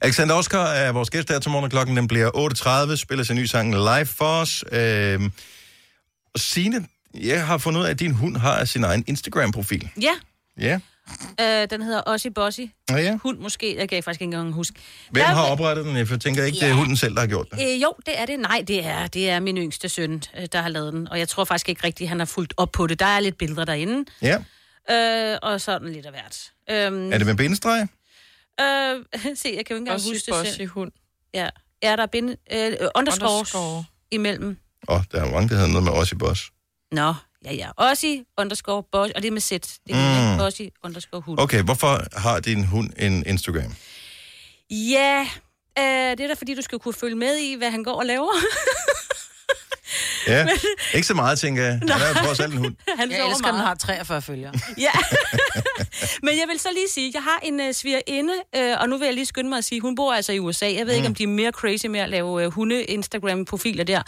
Alexander 0.00 0.34
Oskar 0.34 0.66
er 0.66 0.92
vores 0.92 1.10
gæst 1.10 1.28
her 1.30 1.38
til 1.38 1.50
morgen, 1.50 1.70
klokken 1.70 1.96
den 1.96 2.08
bliver 2.08 2.88
8.30, 2.90 2.96
spiller 2.96 3.24
sin 3.24 3.36
nye 3.36 3.48
sang 3.48 3.74
live 3.74 4.06
for 4.06 4.24
os. 4.40 4.64
Øh, 4.72 5.20
og 6.34 6.40
Signe, 6.40 6.86
jeg 7.14 7.46
har 7.46 7.58
fundet 7.58 7.80
ud 7.80 7.84
af, 7.86 7.90
at 7.90 8.00
din 8.00 8.12
hund 8.12 8.36
har 8.36 8.64
sin 8.64 8.84
egen 8.84 9.04
Instagram-profil. 9.06 9.88
Ja, 10.00 10.12
Ja. 10.60 10.80
Øh, 11.40 11.70
den 11.70 11.82
hedder 11.82 12.02
Ossie 12.06 12.30
Bossy. 12.30 12.60
Ja, 12.90 12.96
ja. 12.96 13.18
Hund 13.22 13.38
måske, 13.38 13.76
jeg 13.76 13.88
kan 13.88 14.02
faktisk 14.02 14.20
ikke 14.20 14.24
engang 14.36 14.52
huske. 14.52 14.78
Hvem 15.10 15.20
Der- 15.24 15.30
har 15.34 15.46
oprettet 15.46 15.84
den? 15.84 15.96
Jeg 15.96 16.08
tænker 16.20 16.44
ikke, 16.44 16.54
det 16.56 16.62
er 16.62 16.68
Ja. 16.68 16.74
hunden 16.74 16.96
selv, 16.96 17.14
der 17.14 17.20
har 17.20 17.26
gjort 17.26 17.46
det. 17.50 17.74
Øh, 17.74 17.82
jo, 17.82 17.92
det 18.06 18.20
er 18.20 18.26
det. 18.26 18.38
Nej, 18.40 18.64
det 18.68 18.86
er, 18.86 19.06
det 19.06 19.30
er 19.30 19.40
min 19.40 19.56
yngste 19.58 19.88
søn, 19.88 20.22
øh, 20.38 20.46
der 20.52 20.60
har 20.60 20.68
lavet 20.68 20.92
den. 20.92 21.08
Og 21.08 21.18
jeg 21.18 21.28
tror 21.28 21.44
faktisk 21.44 21.68
ikke 21.68 21.84
rigtigt, 21.84 22.08
han 22.08 22.18
har 22.18 22.26
fulgt 22.26 22.54
op 22.56 22.72
på 22.72 22.86
det. 22.86 23.00
Der 23.00 23.06
er 23.06 23.20
lidt 23.20 23.38
billeder 23.38 23.64
derinde. 23.64 24.04
Ja. 24.22 24.36
Øh, 24.90 25.38
og 25.42 25.60
sådan 25.60 25.92
lidt 25.92 26.06
af 26.06 26.12
hvert. 26.12 26.50
Øhm, 26.70 27.12
Er 27.12 27.18
det 27.18 27.26
med 27.26 27.34
bindestreg? 27.34 27.88
Øh, 28.60 28.66
se, 29.36 29.48
jeg 29.48 29.52
kan 29.52 29.54
jo 29.54 29.58
ikke 29.58 29.74
engang 29.76 29.94
Bossy, 29.94 30.08
huske 30.08 30.26
det 30.26 30.34
bossy 30.34 30.56
selv. 30.56 30.68
hund. 30.68 30.92
Ja. 31.34 31.48
ja, 31.82 31.96
der 31.96 32.02
er 32.02 32.06
binde, 32.06 32.36
øh, 32.52 32.72
underscore, 32.94 33.30
Underscore. 33.30 33.84
imellem. 34.10 34.56
Åh, 34.88 34.96
oh, 34.96 35.02
der 35.12 35.24
er 35.24 35.30
mange, 35.32 35.48
der 35.48 35.54
hedder 35.54 35.68
noget 35.68 35.84
med 35.84 35.92
os 35.92 36.12
i 36.12 36.14
boss. 36.14 36.50
Nå, 36.92 37.14
ja, 37.44 37.52
ja. 37.52 37.70
Ossi, 37.76 38.24
underscore, 38.38 38.82
boss, 38.92 39.12
og 39.16 39.22
det 39.22 39.28
er 39.28 39.32
med 39.32 39.40
sæt. 39.40 39.78
Det 39.86 39.96
er 39.96 40.34
mm. 40.34 40.40
Ossi, 40.40 40.70
underscore, 40.84 41.20
hund. 41.20 41.38
Okay, 41.40 41.62
hvorfor 41.62 42.18
har 42.18 42.40
din 42.40 42.64
hund 42.64 42.90
en 42.98 43.26
Instagram? 43.26 43.74
Ja, 44.70 45.28
øh, 45.78 45.84
det 45.84 46.20
er 46.20 46.28
da 46.28 46.34
fordi, 46.34 46.54
du 46.54 46.62
skal 46.62 46.78
kunne 46.78 46.94
følge 46.94 47.16
med 47.16 47.36
i, 47.36 47.54
hvad 47.54 47.70
han 47.70 47.84
går 47.84 47.92
og 47.92 48.06
laver. 48.06 48.32
Ja, 50.26 50.46
ikke 50.94 51.06
så 51.06 51.14
meget, 51.14 51.38
tænker 51.38 51.62
jeg. 51.62 51.72
Han 51.72 51.90
er 51.90 52.08
jo 52.08 52.14
trods 52.26 52.40
alt 52.40 52.52
en 52.52 52.58
hund. 52.58 52.74
han 52.98 53.10
Jeg 53.10 53.28
elsker, 53.28 53.46
at 53.46 53.54
den 53.54 53.60
har 53.60 53.74
43 53.74 54.22
følgere. 54.22 54.52
Ja. 54.78 54.90
Men 56.22 56.30
jeg 56.38 56.44
vil 56.48 56.58
så 56.58 56.68
lige 56.74 56.88
sige, 56.94 57.10
jeg 57.14 57.22
har 57.22 57.40
en 57.42 57.60
uh, 57.60 57.72
svigerinde, 57.72 58.32
uh, 58.58 58.80
og 58.80 58.88
nu 58.88 58.96
vil 58.98 59.04
jeg 59.04 59.14
lige 59.14 59.26
skynde 59.26 59.48
mig 59.48 59.58
at 59.58 59.64
sige, 59.64 59.80
hun 59.80 59.94
bor 59.94 60.12
altså 60.12 60.32
i 60.32 60.38
USA. 60.38 60.66
Jeg 60.66 60.86
ved 60.86 60.94
mm. 60.94 60.96
ikke, 60.96 61.08
om 61.08 61.14
de 61.14 61.22
er 61.22 61.26
mere 61.26 61.50
crazy 61.50 61.86
med 61.86 62.00
at 62.00 62.08
lave 62.08 62.46
uh, 62.46 62.52
hunde-Instagram-profiler 62.52 63.84
der. 63.84 64.02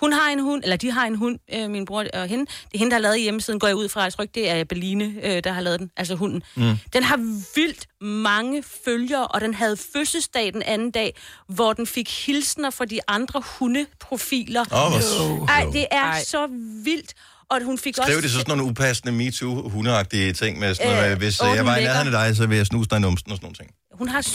Hun 0.00 0.12
har 0.12 0.30
en 0.30 0.40
hund, 0.40 0.62
eller 0.62 0.76
de 0.76 0.90
har 0.90 1.06
en 1.06 1.14
hund, 1.14 1.38
uh, 1.56 1.70
min 1.70 1.84
bror 1.84 2.04
og 2.14 2.26
hende. 2.26 2.46
Det 2.46 2.74
er 2.74 2.78
hende, 2.78 2.90
der 2.90 2.96
har 2.96 3.02
lavet 3.02 3.20
hjemmesiden, 3.20 3.60
går 3.60 3.66
jeg 3.66 3.76
ud 3.76 3.88
fra. 3.88 4.02
Jeg 4.02 4.12
tror 4.12 4.22
ikke, 4.22 4.34
det 4.34 4.50
er 4.50 4.64
Beline, 4.64 5.04
uh, 5.04 5.30
der 5.44 5.52
har 5.52 5.60
lavet 5.60 5.80
den, 5.80 5.90
altså 5.96 6.14
hunden. 6.14 6.42
Mm. 6.54 6.76
Den 6.92 7.02
har 7.02 7.16
vildt 7.54 7.86
mange 8.00 8.64
følgere, 8.84 9.26
og 9.26 9.40
den 9.40 9.54
havde 9.54 9.76
fødselsdag 9.92 10.52
den 10.52 10.62
anden 10.62 10.90
dag, 10.90 11.16
hvor 11.48 11.72
den 11.72 11.86
fik 11.86 12.26
hilsner 12.26 12.70
fra 12.70 12.84
de 12.84 13.00
andre 13.08 13.42
hundeprofiler. 13.58 14.60
Åh, 14.60 14.66
hvor 14.68 15.00
sødt. 15.24 15.50
Ej, 15.50 15.66
det 15.72 15.86
er 15.90 16.04
Ej. 16.04 16.24
så 16.24 16.46
vildt. 16.84 17.14
Og 17.48 17.62
hun 17.64 17.78
fik 17.78 17.94
Skriv 17.94 18.04
også... 18.06 18.20
det 18.20 18.30
så 18.30 18.38
sådan 18.38 18.56
nogle 18.56 18.70
upassende 18.70 19.12
MeToo-hundeagtige 19.12 20.32
ting 20.32 20.58
med 20.58 20.74
sådan 20.74 20.90
noget, 20.92 21.04
Øh, 21.06 21.12
øh, 21.12 21.18
hvis 21.18 21.40
øh, 21.42 21.56
jeg 21.56 21.66
var 21.66 21.76
i 21.76 21.84
nærheden 21.84 22.14
af 22.14 22.26
dig, 22.26 22.36
så 22.36 22.46
vil 22.46 22.56
jeg 22.56 22.66
snuse 22.66 22.88
dig 22.90 22.96
i 22.96 23.00
numsen 23.00 23.30
og 23.32 23.36
sådan 23.36 23.44
nogle 23.44 23.56
ting. 23.56 23.70
Hun 23.92 24.08
har... 24.08 24.20
det 24.22 24.34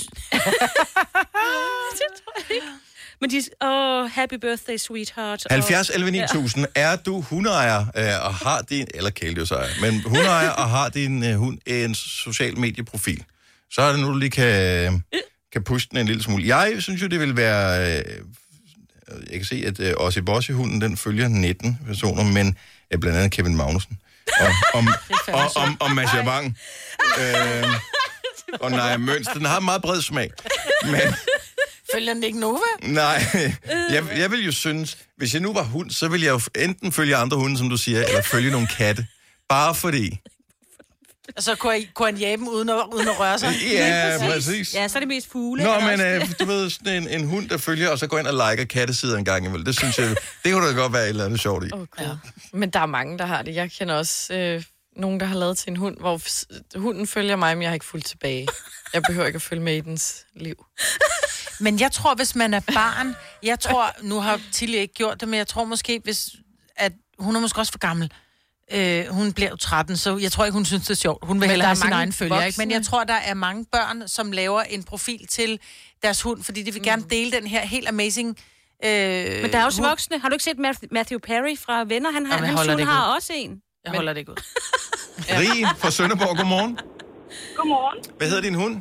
tror 2.20 2.34
jeg 2.38 2.56
ikke. 2.56 2.68
Men 3.22 3.30
de... 3.30 3.42
Åh, 3.62 3.70
oh, 3.70 4.10
happy 4.12 4.34
birthday, 4.34 4.78
sweetheart. 4.78 5.48
70 5.50 5.90
11 5.90 6.12
9000. 6.12 6.66
Er 6.76 6.96
du 6.96 7.22
hundeejer 7.22 7.80
øh, 7.80 8.26
og 8.26 8.34
har 8.34 8.62
din... 8.62 8.88
Eller 8.94 9.10
kæledyrsejr. 9.10 9.68
Men 9.82 10.02
hundeejer 10.02 10.50
og 10.50 10.70
har 10.70 10.90
din 10.90 11.24
øh, 11.24 11.36
hund 11.36 11.58
en 11.66 11.96
social 11.96 12.60
medieprofil. 12.60 13.24
Så 13.72 13.82
er 13.82 13.92
det 13.92 14.00
nu, 14.02 14.08
du 14.08 14.18
lige 14.18 14.30
kan, 14.30 15.04
kan 15.54 15.64
pushe 15.64 15.88
den 15.92 15.98
en 15.98 16.08
lille 16.08 16.24
smule. 16.24 16.48
Jeg 16.48 16.76
synes 16.80 17.02
jo, 17.02 17.08
det 17.08 17.20
vil 17.20 17.38
være... 17.38 17.98
Øh, 17.98 18.04
jeg 19.32 19.40
kan 19.40 19.46
se, 19.46 19.64
at 19.68 19.80
øh, 19.80 19.94
Ossie 19.98 20.24
Bossy-hunden, 20.24 20.82
den 20.82 20.98
følger 20.98 21.28
19 21.28 21.78
personer, 21.88 22.24
men 22.24 22.58
øh, 22.94 23.00
blandt 23.00 23.18
andet 23.18 23.32
Kevin 23.32 23.56
Magnussen. 23.56 23.98
Og, 24.40 24.48
om, 24.74 24.88
og, 25.40 25.52
om, 25.56 25.78
om 25.80 25.92
Mads 25.92 26.14
Javang. 26.14 26.58
Øh, 27.20 27.66
og 28.60 28.72
Naja 28.72 28.98
Møns. 28.98 29.28
Den 29.28 29.46
har 29.46 29.60
meget 29.60 29.82
bred 29.82 30.02
smag. 30.02 30.30
Men 30.84 31.16
Følger 31.94 32.14
den 32.14 32.24
ikke 32.24 32.40
Nova? 32.40 32.60
Nej, 32.82 33.24
jeg, 33.94 34.04
jeg 34.18 34.32
vil 34.32 34.46
jo 34.46 34.52
synes, 34.52 34.98
hvis 35.18 35.34
jeg 35.34 35.42
nu 35.42 35.54
var 35.54 35.64
hund, 35.64 35.92
så 35.92 36.08
ville 36.08 36.26
jeg 36.26 36.32
jo 36.32 36.62
enten 36.64 36.92
følge 36.92 37.16
andre 37.16 37.38
hunde, 37.38 37.58
som 37.58 37.70
du 37.70 37.78
siger, 37.78 38.04
eller 38.04 38.22
følge 38.22 38.52
nogle 38.52 38.68
katte. 38.78 39.08
Bare 39.50 39.76
fordi. 39.76 40.20
Og 41.38 41.44
så 41.44 41.56
kunne, 41.56 41.74
jeg, 41.74 41.88
kunne 41.94 42.06
han 42.06 42.18
jage 42.18 42.38
dem 42.38 42.48
uden 42.48 42.70
at, 42.70 42.76
uden 42.94 43.08
at 43.08 43.20
røre 43.20 43.40
sig? 43.40 43.54
Ja, 43.72 44.18
præcis. 44.20 44.74
Ja, 44.74 44.88
så 44.88 44.98
er 44.98 45.00
det 45.00 45.08
mest 45.08 45.32
fugle. 45.32 45.64
Nå, 45.64 45.70
er 45.70 45.98
men 45.98 46.02
øh, 46.02 46.30
du 46.40 46.46
ved, 46.46 46.70
sådan 46.70 47.04
en, 47.04 47.08
en 47.08 47.28
hund, 47.28 47.50
der 47.50 47.58
følger, 47.58 47.90
og 47.90 48.00
så 48.00 48.08
går 48.08 48.20
ind 48.20 48.28
og 48.28 48.50
liker 48.50 48.66
kattesider 48.66 49.18
en 49.18 49.26
gang 49.26 49.46
imellem. 49.46 49.66
Det 49.66 49.78
synes 49.78 49.98
jeg, 50.00 50.16
det 50.44 50.54
kunne 50.54 50.68
da 50.68 50.74
godt 50.74 50.94
være 50.94 51.04
et 51.04 51.10
eller 51.10 51.26
andet 51.26 51.40
sjovt 51.40 51.66
i. 51.66 51.70
Oh, 51.74 51.86
ja. 52.00 52.10
Men 52.54 52.70
der 52.70 52.80
er 52.80 52.86
mange, 52.86 53.18
der 53.18 53.26
har 53.26 53.42
det. 53.42 53.56
Jeg 53.56 53.72
kender 53.72 53.96
også 53.96 54.34
øh, 54.34 54.64
nogen, 54.96 55.20
der 55.20 55.26
har 55.26 55.36
lavet 55.36 55.58
til 55.58 55.70
en 55.70 55.78
hund, 55.78 55.98
hvor 56.00 56.22
hunden 56.80 57.08
følger 57.08 57.36
mig, 57.36 57.58
men 57.58 57.62
jeg 57.62 57.70
har 57.70 57.74
ikke 57.74 57.86
fulgt 57.86 58.06
tilbage. 58.06 58.48
Jeg 58.94 59.02
behøver 59.02 59.28
ikke 59.28 59.38
at 59.38 59.42
følge 59.42 59.64
med 59.64 59.76
i 59.78 59.82
dens 59.82 60.26
liv. 60.36 60.66
Men 61.60 61.80
jeg 61.80 61.92
tror, 61.92 62.16
hvis 62.16 62.36
man 62.36 62.54
er 62.54 62.60
barn, 62.74 63.16
jeg 63.44 63.60
tror, 63.60 63.96
nu 64.02 64.22
har 64.22 64.42
Tilly 64.52 64.76
ikke 64.76 64.94
gjort 64.94 65.20
det, 65.20 65.28
men 65.28 65.38
jeg 65.38 65.48
tror 65.48 65.64
måske, 65.64 66.02
hvis, 66.04 66.30
at 66.76 66.92
hun 67.20 67.36
er 67.36 67.40
måske 67.40 67.60
også 67.60 67.72
for 67.72 67.80
gammel. 67.80 68.12
Øh, 68.74 69.06
hun 69.08 69.34
bliver 69.34 69.50
jo 69.50 69.56
13, 69.56 69.98
så 69.98 70.18
jeg 70.18 70.32
tror 70.32 70.46
ikke, 70.46 70.54
hun 70.54 70.66
synes, 70.66 70.84
det 70.84 70.90
er 70.90 70.96
sjovt. 70.96 71.26
Hun 71.28 71.36
vil 71.36 71.40
Men 71.40 71.50
hellere 71.50 71.68
have 71.68 71.76
sin 71.76 71.92
egen 71.92 72.14
følger, 72.14 72.42
ikke? 72.42 72.58
Men 72.58 72.72
jeg 72.72 72.84
tror, 72.84 73.04
der 73.04 73.14
er 73.14 73.34
mange 73.34 73.66
børn, 73.72 74.08
som 74.08 74.32
laver 74.32 74.62
en 74.62 74.84
profil 74.84 75.28
til 75.28 75.60
deres 76.04 76.22
hund, 76.22 76.44
fordi 76.44 76.64
de 76.64 76.74
vil 76.74 76.84
gerne 76.84 77.04
dele 77.10 77.32
den 77.32 77.48
her 77.48 77.62
helt 77.62 77.88
amazing... 77.88 78.38
Øh, 78.86 78.90
Men 79.42 79.52
der 79.52 79.58
er 79.58 79.66
også 79.66 79.82
hund. 79.82 79.90
voksne. 79.90 80.20
Har 80.20 80.30
du 80.30 80.34
ikke 80.34 80.44
set 80.44 80.58
Matthew- 80.94 81.18
Perry 81.18 81.58
fra 81.66 81.84
Venner? 81.88 82.12
Han, 82.12 82.26
har, 82.26 82.34
Jamen, 82.34 82.48
hans 82.50 82.60
holder 82.60 82.74
hund 82.74 82.84
har 82.84 83.10
ud. 83.12 83.16
også 83.16 83.34
en. 83.36 83.62
Jeg 83.86 83.94
holder 83.94 84.14
det 84.14 84.20
ikke 84.20 84.32
ud. 84.32 84.36
Rig 85.40 85.68
fra 85.78 85.92
Sønderborg, 85.92 86.38
godmorgen. 86.38 86.78
Godmorgen. 87.58 88.04
Hvad 88.18 88.28
hedder 88.28 88.42
din 88.42 88.56
hund? 88.56 88.74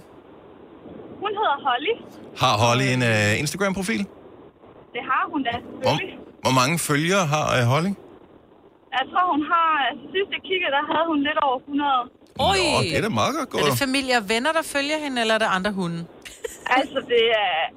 Hun 1.23 1.31
hedder 1.31 1.57
Holly. 1.69 1.95
Har 2.39 2.59
Holly 2.59 2.83
en 2.95 3.03
uh, 3.03 3.39
Instagram-profil? 3.39 3.99
Det 3.99 5.03
har 5.11 5.29
hun 5.33 5.43
da, 5.43 5.51
Hvor, 5.51 5.83
selvfølgelig. 5.91 6.19
hvor 6.43 6.51
mange 6.51 6.79
følgere 6.79 7.27
har 7.27 7.61
uh, 7.63 7.67
Holly? 7.67 7.89
Jeg 8.99 9.05
tror, 9.13 9.25
hun 9.35 9.43
har... 9.53 9.69
Altså, 9.89 10.05
sidst 10.15 10.31
jeg 10.37 10.43
kiggede, 10.51 10.73
der 10.77 10.85
havde 10.93 11.07
hun 11.13 11.19
lidt 11.29 11.39
over 11.47 11.59
100. 11.59 11.89
Oj! 12.51 12.59
Nå, 12.75 12.79
det 12.91 12.97
er 13.01 13.05
da 13.09 13.13
meget 13.23 13.35
godt 13.39 13.49
Er 13.49 13.57
det 13.59 13.73
gået. 13.75 13.83
familie 13.87 14.15
og 14.21 14.25
venner, 14.33 14.53
der 14.59 14.65
følger 14.75 14.99
hende, 15.05 15.17
eller 15.23 15.35
er 15.39 15.43
det 15.45 15.51
andre 15.59 15.73
hunde? 15.81 16.01
Altså, 16.79 16.99
det 17.13 17.23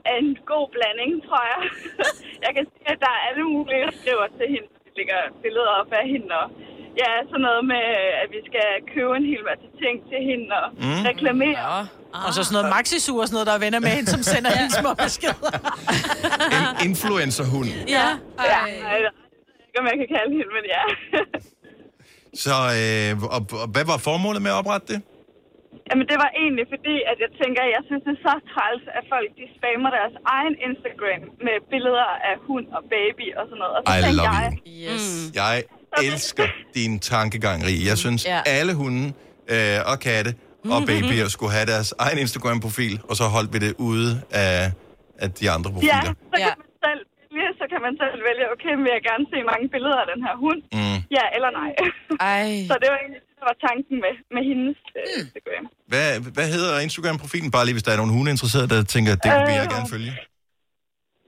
er 0.10 0.16
en 0.22 0.30
god 0.54 0.66
blanding, 0.76 1.12
tror 1.28 1.44
jeg. 1.52 1.60
jeg 2.46 2.52
kan 2.56 2.64
sige, 2.72 2.86
at 2.94 2.98
der 3.06 3.12
er 3.18 3.22
alle 3.28 3.44
mulige, 3.54 3.82
der 3.88 3.94
skriver 4.02 4.26
til 4.38 4.48
hende. 4.54 4.68
De 4.86 4.90
lægger 5.00 5.20
billeder 5.44 5.72
op 5.80 5.90
af 6.02 6.06
hende, 6.14 6.32
og 6.42 6.48
ja, 7.02 7.10
sådan 7.30 7.44
noget 7.48 7.64
med, 7.74 7.84
at 8.22 8.28
vi 8.36 8.40
skal 8.50 8.68
købe 8.94 9.12
en 9.22 9.26
hel 9.32 9.42
masse 9.50 9.68
ting 9.84 9.96
til 10.12 10.20
hende 10.30 10.48
og 10.62 10.68
Mm. 10.86 11.02
reklamere. 11.12 11.62
Ja. 11.72 11.82
Ah. 12.18 12.26
Og 12.28 12.32
så 12.36 12.42
sådan 12.44 12.56
noget 12.58 12.70
maxisur 12.76 13.18
og 13.24 13.28
sådan 13.28 13.36
noget, 13.38 13.48
der 13.50 13.56
er 13.58 13.64
venner 13.66 13.82
med 13.86 13.92
hende, 13.98 14.10
som 14.16 14.22
sender 14.34 14.52
hende 14.60 14.72
små 14.82 14.92
beskeder. 15.04 15.52
En 16.62 16.68
influencer-hund. 16.90 17.70
Ja. 17.98 18.08
ja. 18.52 18.60
Ikke, 19.72 19.80
om 19.82 19.86
jeg 19.92 19.98
kan 20.02 20.10
kalde 20.18 20.32
hende, 20.38 20.52
men 20.58 20.66
ja. 20.76 20.84
Så 22.46 22.56
øh, 22.82 23.12
og, 23.36 23.42
og, 23.64 23.68
hvad 23.74 23.86
var 23.92 23.98
formålet 24.10 24.42
med 24.46 24.52
at 24.54 24.58
oprette 24.62 24.88
det? 24.94 25.00
Jamen, 25.90 26.06
det 26.12 26.18
var 26.24 26.30
egentlig 26.44 26.66
fordi, 26.76 26.96
at 27.12 27.18
jeg 27.26 27.32
tænker, 27.42 27.62
at 27.68 27.72
jeg 27.78 27.84
synes, 27.88 28.02
det 28.08 28.14
er 28.18 28.22
så 28.30 28.34
træls, 28.54 28.84
at 28.98 29.04
folk 29.14 29.28
de 29.40 29.46
spammer 29.58 29.90
deres 29.98 30.16
egen 30.38 30.56
Instagram 30.68 31.22
med 31.48 31.56
billeder 31.72 32.10
af 32.30 32.36
hund 32.48 32.68
og 32.78 32.82
baby 32.96 33.26
og 33.40 33.44
sådan 33.50 33.60
noget. 33.64 33.74
Og 33.78 33.82
så 33.88 33.92
I 34.10 34.14
love 34.22 34.30
jeg, 34.40 34.52
you. 34.54 34.94
Yes. 34.94 35.06
Jeg 35.42 35.54
elsker 36.08 36.48
din 36.78 36.94
tankegang, 37.00 37.58
Rie. 37.68 37.84
Jeg 37.92 37.98
synes, 38.04 38.22
Ja. 38.26 38.40
alle 38.58 38.74
hunde 38.82 39.04
øh, 39.54 39.78
og 39.92 39.98
katte 40.08 40.32
og 40.74 40.80
babyer 40.90 41.28
skulle 41.36 41.52
have 41.58 41.66
deres 41.74 41.90
egen 42.06 42.18
Instagram-profil, 42.26 42.94
og 43.10 43.16
så 43.20 43.24
holdt 43.36 43.50
vi 43.54 43.60
det 43.66 43.74
ude 43.90 44.12
af, 44.46 44.72
af 45.24 45.30
de 45.40 45.46
andre 45.56 45.70
ja, 45.70 45.74
profiler. 45.76 46.02
så 46.02 46.02
kan 46.04 46.16
man 46.32 46.38
vælge, 46.38 46.52
så 46.56 46.71
kan 47.72 47.80
man 47.86 47.94
selv 48.02 48.18
vælge, 48.30 48.46
okay, 48.56 48.74
vil 48.84 48.92
jeg 48.98 49.04
gerne 49.10 49.26
se 49.34 49.38
mange 49.52 49.66
billeder 49.76 50.00
af 50.04 50.08
den 50.14 50.20
her 50.28 50.36
hund? 50.44 50.62
Mm. 50.80 50.98
Ja 51.18 51.26
eller 51.36 51.50
nej. 51.62 51.72
Ej. 52.36 52.48
så 52.70 52.76
det 52.82 52.88
var 52.94 52.98
egentlig 53.04 53.22
det, 53.28 53.34
der 53.40 53.46
var 53.52 53.58
tanken 53.68 53.96
med, 54.06 54.14
med 54.36 54.44
hendes 54.50 54.78
øh, 55.00 55.06
Instagram. 55.22 55.66
Hvad, 55.92 56.08
hvad 56.38 56.48
hedder 56.56 56.74
Instagram-profilen? 56.88 57.50
Bare 57.56 57.66
lige, 57.68 57.76
hvis 57.78 57.86
der 57.88 57.92
er 57.96 58.00
nogen 58.02 58.14
hundeinteresserede, 58.18 58.70
der 58.74 58.80
tænker, 58.96 59.12
det 59.26 59.32
vil 59.48 59.56
jeg 59.62 59.68
Øh. 59.70 59.74
gerne 59.76 59.88
følge. 59.96 60.12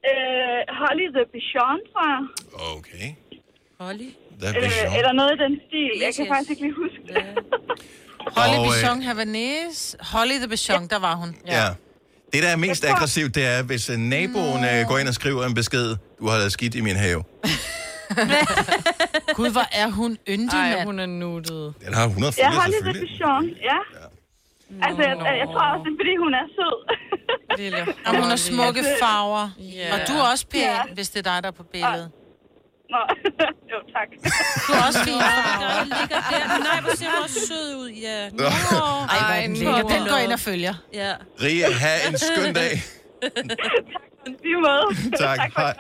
Øh, 0.10 0.60
Holly 0.82 1.06
the 1.18 1.24
Bichon, 1.34 1.78
tror 1.92 2.06
jeg. 2.14 2.22
Okay. 2.78 3.08
Holly? 3.84 4.10
Der 4.40 4.46
er 4.50 4.54
Øh, 4.58 4.64
Bichon. 4.64 4.92
eller 4.98 5.14
noget 5.20 5.32
i 5.38 5.40
den 5.46 5.54
stil. 5.68 5.92
Jeg 6.02 6.08
Yes, 6.10 6.16
kan 6.18 6.26
yes. 6.26 6.32
faktisk 6.34 6.50
ikke 6.54 6.64
lige 6.68 6.78
huske 6.84 7.00
det. 7.08 7.16
Holly 8.40 8.58
Og, 8.60 8.66
øh, 8.66 8.68
Bichon 8.68 8.98
Havanese. 9.08 9.82
Holly 10.14 10.36
the 10.44 10.50
Bichon, 10.54 10.84
der 10.94 11.00
var 11.08 11.16
hun. 11.22 11.30
Ja. 11.58 11.68
Det, 12.34 12.44
der 12.44 12.50
er 12.50 12.56
mest 12.56 12.86
aggressivt, 12.86 13.36
det 13.36 13.46
er, 13.46 13.64
hvis 13.64 13.90
øh, 13.90 13.98
naboen 13.98 14.64
øh, 14.64 14.88
går 14.88 14.98
ind 14.98 15.08
og 15.08 15.14
skriver 15.14 15.46
en 15.46 15.54
besked, 15.54 15.96
du 16.20 16.28
har 16.28 16.38
lavet 16.38 16.52
skidt 16.52 16.76
i 16.76 16.82
min 16.82 16.96
have. 16.96 17.24
Gud, 19.36 19.50
hvor 19.52 19.68
er 19.72 19.90
hun 19.92 20.18
yndig, 20.30 20.54
Ej, 20.60 20.70
mand. 20.76 20.84
hun 20.86 21.00
er 21.00 21.06
nuttet. 21.06 21.74
Den 21.86 21.94
har 21.94 22.06
100 22.06 22.34
Ja, 22.38 22.48
følgere 22.50 22.62
Holly 22.62 22.72
the 22.72 22.78
selvfølgelig. 22.78 23.10
Bichon, 23.10 23.46
ja. 23.70 23.80
Altså, 24.86 25.02
jeg, 25.10 25.16
jeg 25.42 25.48
tror 25.54 25.64
også, 25.74 25.84
det 25.86 25.92
er, 25.94 25.98
fordi 26.02 26.14
hun 26.26 26.34
er 26.42 26.46
sød. 26.58 26.78
Lille 27.58 27.82
Og 28.06 28.12
hun 28.16 28.24
har 28.30 28.36
smukke 28.36 28.84
farver. 29.02 29.50
Ja. 29.60 29.94
Og 29.94 30.00
du 30.08 30.14
er 30.14 30.22
også 30.32 30.46
pæn, 30.52 30.62
Ja. 30.62 30.80
hvis 30.94 31.10
det 31.10 31.28
er 31.28 31.32
dig, 31.34 31.44
der 31.44 31.50
er 31.50 31.58
på 31.62 31.64
billedet. 31.64 32.12
Nå, 32.94 33.00
jo, 33.72 33.78
tak. 33.96 34.08
Du 34.68 34.74
er 34.74 34.84
også 34.88 35.00
fin. 35.04 35.14
Der 35.64 35.84
ligger 35.84 36.20
der. 36.32 36.60
Nej, 36.70 36.82
hvor 36.82 36.96
ser 36.96 37.10
du 37.12 37.24
også 37.24 37.40
sød 37.48 37.76
ud. 37.76 37.90
Ja. 37.90 38.30
Nå. 38.30 38.44
Ej, 38.44 38.50
hvor 39.26 39.34
er 39.36 39.42
den 39.42 39.56
lækker. 39.58 39.88
Den 39.88 40.08
går 40.10 40.18
ind 40.18 40.34
og 40.34 40.40
følger. 40.40 40.74
Ja. 40.94 41.16
Ria, 41.42 41.72
have 41.72 42.08
en 42.10 42.18
skøn 42.18 42.54
dag. 42.54 42.72
Lige 44.44 44.56
måde. 44.56 45.18
Tak. 45.18 45.40
Hej. 45.58 45.74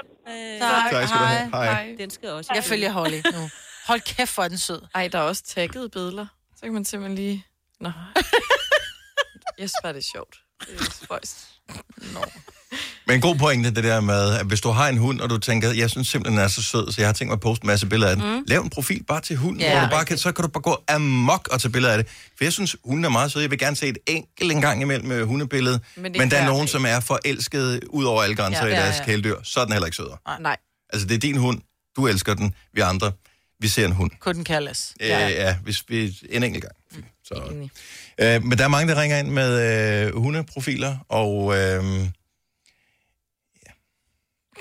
Tak, 0.60 0.92
Tak 0.92 1.08
skal 1.08 1.20
du 1.20 1.24
have. 1.24 1.50
Hej. 1.50 1.96
Den 1.98 2.10
skal 2.10 2.30
også. 2.30 2.52
Jeg 2.56 2.64
følger 2.64 2.92
Holly 2.92 3.22
nu. 3.34 3.50
Hold 3.88 4.02
kæft, 4.16 4.36
hvor 4.36 4.44
er 4.44 4.48
den 4.48 4.58
sød. 4.58 4.82
Ej, 4.96 5.08
der 5.08 5.18
er 5.20 5.24
også 5.24 5.44
tagget 5.44 5.92
billeder. 5.92 6.26
Så 6.56 6.62
kan 6.64 6.74
man 6.74 6.86
simpelthen 6.86 7.16
lige... 7.16 7.46
Nå. 7.80 7.92
Jeg 9.60 9.70
synes 9.70 9.74
bare, 9.84 9.94
det 9.94 10.00
er 10.00 10.10
sjovt. 10.14 10.36
Spøjst. 11.04 11.38
Nå. 12.14 12.20
Men 13.08 13.16
en 13.16 13.22
god 13.22 13.36
pointe, 13.36 13.72
det 13.72 13.84
der 13.84 14.02
med, 14.02 14.34
at 14.34 14.46
hvis 14.46 14.62
du 14.62 14.70
har 14.70 14.88
en 14.88 14.98
hund, 14.98 15.22
og 15.22 15.30
du 15.30 15.38
tænker, 15.38 15.72
jeg 15.72 15.90
synes 15.90 16.08
simpelthen, 16.08 16.38
den 16.38 16.44
er 16.44 16.48
så 16.48 16.64
sød, 16.64 16.92
så 16.92 17.02
jeg 17.02 17.08
har 17.08 17.14
tænkt 17.14 17.30
mig 17.30 17.34
at 17.36 17.40
poste 17.40 17.64
en 17.64 17.68
masse 17.68 17.86
billeder 17.88 18.12
af 18.12 18.18
den. 18.18 18.36
Mm. 18.36 18.44
Lav 18.48 18.62
en 18.62 18.70
profil 18.70 19.04
bare 19.04 19.22
til 19.22 19.36
hunden, 19.36 19.62
Ja, 19.62 19.72
hvor 19.80 19.88
du 19.88 19.92
bare 19.92 20.06
kan, 20.06 20.18
så 20.18 20.32
kan 20.32 20.44
du 20.44 20.50
bare 20.50 20.62
gå 20.62 20.84
amok 20.88 21.48
og 21.52 21.62
tage 21.62 21.72
billeder 21.72 21.94
af 21.94 22.04
det. 22.04 22.12
For 22.38 22.44
jeg 22.44 22.54
synes, 22.54 22.76
hunden 22.86 23.06
er 23.06 23.10
meget 23.10 23.32
sød. 23.32 23.42
Jeg 23.42 23.52
vil 23.52 23.60
gerne 23.60 23.76
se 23.76 23.88
et 23.88 23.98
enkelt 24.08 24.52
en 24.52 24.62
gang 24.62 24.82
imellem 24.82 25.08
med 25.08 25.24
hundebillede. 25.24 25.80
Men 25.96 26.12
Men, 26.12 26.22
er 26.22 26.30
der 26.30 26.38
er 26.38 26.46
nogen, 26.46 26.68
som 26.68 26.86
er 26.86 27.00
forelskede 27.00 27.80
ud 27.90 28.04
over 28.06 28.24
alle 28.24 28.36
grænser 28.36 28.62
Ja, 28.62 28.68
ja, 28.68 28.74
i 28.74 28.78
ja, 28.80 28.86
deres 28.86 29.00
ja. 29.00 29.06
kæledyr. 29.06 29.36
Så 29.44 29.60
er 29.60 29.64
den 29.66 29.74
heller 29.74 29.86
ikke 29.86 29.96
sødere. 29.98 30.18
Nej. 30.40 30.58
Altså, 30.94 31.08
det 31.08 31.16
er 31.16 31.20
din 31.20 31.38
hund. 31.38 31.62
Du 31.96 32.08
elsker 32.08 32.34
den. 32.34 32.54
Vi 32.74 32.82
andre, 32.82 33.12
vi 33.64 33.68
ser 33.68 33.86
en 33.86 33.92
hund. 33.92 34.12
Couldn't 34.28 34.44
care 34.44 34.64
less. 34.64 34.94
Ja, 35.00 35.28
ja 35.28 35.56
hvis 35.64 35.84
vi 35.88 36.20
en 36.30 36.44
enkelt 36.44 36.64
gang. 36.64 36.76
Mm. 36.92 37.04
Så. 37.26 37.34
Øh, 38.18 38.44
men 38.44 38.58
der 38.58 38.64
er 38.64 38.68
mange, 38.68 38.94
der 38.94 39.02
ringer 39.02 39.18
ind 39.18 39.28
med 39.28 39.52
øh, 40.06 40.16
hundeprofiler, 40.16 40.98
og 41.10 41.54
øh, 41.58 41.84
ja. 43.66 43.72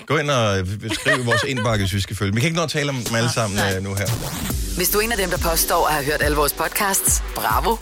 gå 0.05 0.17
ind 0.17 0.29
og 0.29 0.59
øh, 0.59 0.67
skriv 0.93 1.25
vores 1.25 1.43
indbakke, 1.47 1.83
hvis 1.85 1.93
vi 1.93 2.01
skal 2.01 2.15
følge. 2.15 2.33
Vi 2.33 2.39
kan 2.39 2.47
ikke 2.47 2.57
nå 2.57 2.63
at 2.63 2.69
tale 2.69 2.89
om 2.89 2.95
dem 2.95 3.15
alle 3.15 3.29
sammen 3.29 3.59
øh, 3.59 3.83
nu 3.83 3.95
her. 3.95 4.07
Hvis 4.75 4.89
du 4.89 4.97
er 4.97 5.01
en 5.01 5.11
af 5.11 5.17
dem, 5.17 5.29
der 5.29 5.37
påstår 5.37 5.87
at 5.87 5.93
have 5.93 6.05
hørt 6.05 6.21
alle 6.21 6.37
vores 6.37 6.53
podcasts, 6.53 7.23
bravo. 7.35 7.77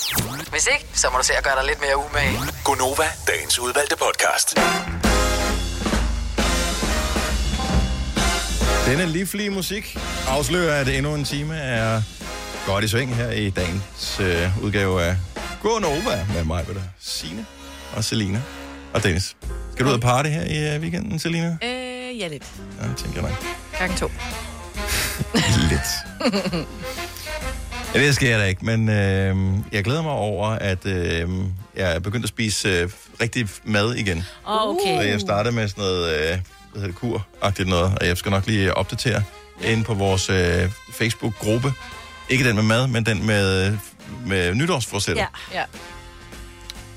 Hvis 0.51 0.67
ikke, 0.73 0.85
så 0.93 1.07
må 1.11 1.17
du 1.17 1.23
se 1.23 1.33
at 1.33 1.43
gøre 1.43 1.55
dig 1.55 1.65
lidt 1.65 1.81
mere 1.81 1.97
umage. 1.97 2.37
Gonova, 2.63 3.07
dagens 3.27 3.59
udvalgte 3.59 3.95
podcast. 3.95 4.59
Denne 8.91 9.05
livlige 9.05 9.49
musik 9.49 9.97
afslører, 10.27 10.81
at 10.81 10.87
endnu 10.87 11.15
en 11.15 11.23
time 11.23 11.55
er 11.55 12.01
godt 12.65 12.83
i 12.83 12.87
sving 12.87 13.15
her 13.15 13.31
i 13.31 13.49
dagens 13.49 14.19
øh, 14.19 14.63
udgave 14.63 15.01
af 15.01 15.15
Gå 15.61 15.79
Nova 15.79 16.27
med 16.33 16.43
mig, 16.43 16.65
Peter, 16.65 16.81
Signe 16.99 17.45
og 17.95 18.03
Selina 18.03 18.41
og 18.93 19.03
Dennis. 19.03 19.35
Skal 19.73 19.85
du 19.85 19.89
ud 19.89 19.95
og 19.95 20.01
party 20.01 20.29
her 20.29 20.43
i 20.43 20.75
øh, 20.75 20.81
weekenden, 20.81 21.19
Selina? 21.19 21.57
Øh, 21.63 22.19
ja, 22.19 22.27
lidt. 22.27 22.43
Ja, 22.81 22.87
tænker 22.97 23.21
jeg 23.21 23.29
nok. 23.29 23.45
Gang 23.79 23.97
to. 23.97 24.07
Lidt. 25.71 25.89
Ja, 27.95 27.99
det 27.99 28.21
jeg 28.21 28.39
da 28.39 28.45
ikke, 28.45 28.65
men 28.65 28.89
øh, 28.89 29.35
jeg 29.71 29.83
glæder 29.83 30.01
mig 30.01 30.11
over, 30.11 30.47
at 30.47 30.85
øh, 30.85 31.29
jeg 31.75 31.95
er 31.95 31.99
begyndt 31.99 32.25
at 32.25 32.29
spise 32.29 32.69
øh, 32.69 32.89
rigtig 33.21 33.49
mad 33.63 33.95
igen. 33.95 34.17
Åh, 34.47 34.69
okay. 34.69 34.97
Så 34.97 35.01
jeg 35.01 35.19
startede 35.19 35.55
med 35.55 35.67
sådan 35.67 35.83
noget, 35.83 36.31
øh, 36.31 36.39
hedder 36.73 36.87
det, 36.87 36.95
kur-agtigt 36.95 37.69
noget, 37.69 37.97
og 38.01 38.07
jeg 38.07 38.17
skal 38.17 38.31
nok 38.31 38.47
lige 38.47 38.73
opdatere 38.73 39.23
ind 39.63 39.85
på 39.85 39.93
vores 39.93 40.29
øh, 40.29 40.71
Facebook-gruppe. 40.93 41.73
Ikke 42.29 42.47
den 42.47 42.55
med 42.55 42.63
mad, 42.63 42.87
men 42.87 43.05
den 43.05 43.25
med, 43.25 43.77
med 44.25 44.55
nytårsforsætter. 44.55 45.25
Ja. 45.53 45.59
Ja. 45.59 45.65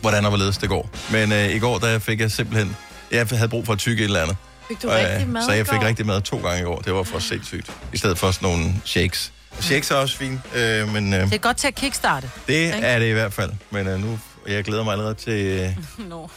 Hvordan 0.01 0.25
og 0.25 0.31
hvorledes 0.31 0.59
det 0.59 0.69
går. 0.69 0.91
Men 1.13 1.33
øh, 1.33 1.51
i 1.55 1.59
går, 1.59 1.79
der 1.79 1.99
fik 1.99 2.21
jeg 2.21 2.31
simpelthen... 2.31 2.77
Jeg 3.11 3.27
havde 3.31 3.49
brug 3.49 3.67
for 3.67 3.73
at 3.73 3.79
tykke 3.79 4.01
et 4.03 4.05
eller 4.05 4.23
andet. 4.23 4.37
Fik 4.69 4.83
du 4.83 4.89
Og, 4.89 5.03
øh, 5.03 5.09
rigtig 5.11 5.29
mad 5.29 5.43
Så 5.45 5.53
jeg 5.53 5.67
fik 5.67 5.81
går? 5.81 5.87
rigtig 5.87 6.07
mad 6.07 6.21
to 6.23 6.37
gange 6.39 6.61
i 6.61 6.65
går. 6.65 6.79
Det 6.79 6.95
var 6.95 7.03
for 7.03 7.19
sindssygt. 7.19 7.71
I 7.93 7.97
stedet 7.97 8.19
for 8.19 8.31
sådan 8.31 8.49
nogle 8.49 8.75
shakes. 8.85 9.33
Shakes 9.61 9.91
er 9.91 9.95
også 9.95 10.17
fint, 10.17 10.41
øh, 10.57 10.93
men 10.93 11.15
øh, 11.15 11.21
Det 11.21 11.33
er 11.35 11.39
godt 11.39 11.57
til 11.57 11.69
at 11.69 11.75
kickstarte. 11.75 12.31
det 12.47 12.75
er 12.85 12.99
det 12.99 13.07
i 13.07 13.13
hvert 13.13 13.33
fald. 13.33 13.51
Men 13.71 13.87
øh, 13.87 14.01
nu, 14.01 14.19
jeg 14.49 14.65
glæder 14.65 14.85
mig 14.85 14.93
allerede 14.93 15.15
til, 15.15 15.33
øh, 15.33 15.69
Nå. 16.11 16.31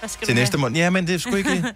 Hvad 0.00 0.08
skal 0.08 0.26
til 0.26 0.34
næste 0.34 0.58
måned. 0.58 0.76
Ja, 0.76 0.90
men 0.90 1.06
det 1.06 1.14
er 1.14 1.18
sgu 1.18 1.34
ikke... 1.34 1.64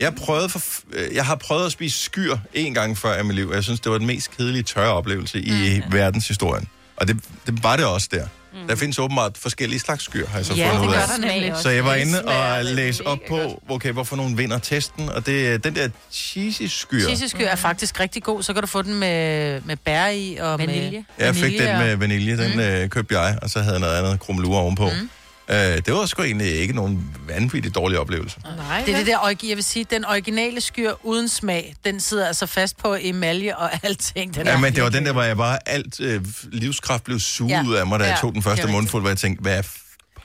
Jeg, 0.00 0.14
prøvede 0.14 0.48
for, 0.48 0.60
øh, 0.92 1.14
jeg 1.14 1.26
har 1.26 1.34
prøvet 1.34 1.66
at 1.66 1.72
spise 1.72 1.98
skyr 1.98 2.36
en 2.54 2.74
gang 2.74 2.98
før 2.98 3.20
i 3.20 3.22
mit 3.22 3.36
liv, 3.36 3.48
og 3.48 3.54
jeg 3.54 3.64
synes, 3.64 3.80
det 3.80 3.92
var 3.92 3.98
den 3.98 4.06
mest 4.06 4.36
kedelige 4.36 4.62
tørre 4.62 4.92
oplevelse 4.92 5.40
i 5.40 5.82
Mm. 5.86 5.92
verdenshistorien. 5.92 6.68
Og 6.96 7.08
det, 7.08 7.16
det 7.46 7.62
var 7.62 7.76
det 7.76 7.84
også 7.86 8.08
der. 8.10 8.26
Der 8.68 8.76
findes 8.76 8.98
åbenbart 8.98 9.38
forskellige 9.38 9.80
slags 9.80 10.04
skyr, 10.04 10.26
har 10.26 10.38
jeg 10.38 10.46
så 10.46 10.54
Ja, 10.54 10.66
fundet 10.70 10.82
det 10.82 10.88
ud 10.88 10.92
gør 10.92 11.54
af. 11.56 11.62
Så 11.62 11.70
jeg 11.70 11.84
var 11.84 11.94
inde 11.94 12.24
og 12.24 12.32
da 12.32 12.62
læse 12.62 13.06
op 13.06 13.18
på, 13.28 13.62
okay, 13.68 13.92
hvorfor 13.92 14.16
nogen 14.16 14.38
vinder 14.38 14.58
testen, 14.58 15.08
og 15.08 15.26
det 15.26 15.64
den 15.64 15.74
der 15.74 15.88
cheesy 16.12 16.62
skyr. 16.62 17.00
Cheesy 17.00 17.34
er 17.40 17.56
faktisk 17.56 18.00
rigtig 18.00 18.22
god. 18.22 18.42
Så 18.42 18.52
kan 18.52 18.62
du 18.62 18.66
få 18.66 18.82
den 18.82 18.94
med, 18.94 19.60
med 19.60 19.76
bær 19.76 20.06
i 20.06 20.36
og 20.40 20.58
Vanilje. 20.58 20.90
med 20.90 21.26
Jeg 21.26 21.34
fik 21.34 21.42
vanilje 21.44 21.66
den 21.66 21.78
med 21.78 21.96
vanilje, 21.96 22.36
den 22.36 22.52
mm. 22.54 22.60
øh, 22.60 22.88
købte 22.88 23.18
jeg, 23.20 23.38
og 23.42 23.50
så 23.50 23.60
havde 23.60 23.74
jeg 23.74 23.80
noget 23.80 23.98
andet 23.98 24.20
krummelure 24.20 24.58
ovenpå. 24.60 24.84
Mm. 25.00 25.10
Øh, 25.50 25.56
det 25.56 25.94
var 25.94 26.06
sgu 26.06 26.22
egentlig 26.22 26.46
ikke 26.54 26.74
nogen 26.74 27.14
vanvittig 27.28 27.74
dårlig 27.74 27.98
oplevelse. 27.98 28.36
Nej, 28.56 28.82
Det 28.86 28.94
er 28.94 28.98
det 28.98 29.06
der, 29.06 29.34
jeg 29.48 29.56
vil 29.56 29.64
sige, 29.64 29.86
den 29.90 30.04
originale 30.04 30.60
skyr 30.60 30.92
uden 31.02 31.28
smag, 31.28 31.74
den 31.84 32.00
sidder 32.00 32.26
altså 32.26 32.46
fast 32.46 32.76
på 32.76 32.96
emalje 33.00 33.56
og 33.56 33.70
alting. 33.86 34.34
Den 34.34 34.46
Ja, 34.46 34.52
er 34.52 34.58
men 34.58 34.74
det 34.74 34.82
var 34.82 34.88
den 34.88 35.06
der, 35.06 35.12
hvor 35.12 35.22
jeg 35.22 35.36
bare 35.36 35.58
alt 35.68 36.00
øh, 36.00 36.24
livskraft 36.52 37.04
blev 37.04 37.18
suget 37.20 37.50
Ja. 37.50 37.62
ud 37.66 37.74
af 37.74 37.86
mig, 37.86 37.98
da 38.00 38.04
jeg 38.04 38.12
Ja, 38.12 38.20
tog 38.20 38.34
den 38.34 38.42
første 38.42 38.66
mundfuld, 38.68 39.02
hvor 39.02 39.10
jeg 39.10 39.18
tænkte, 39.18 39.42
hvad 39.42 39.62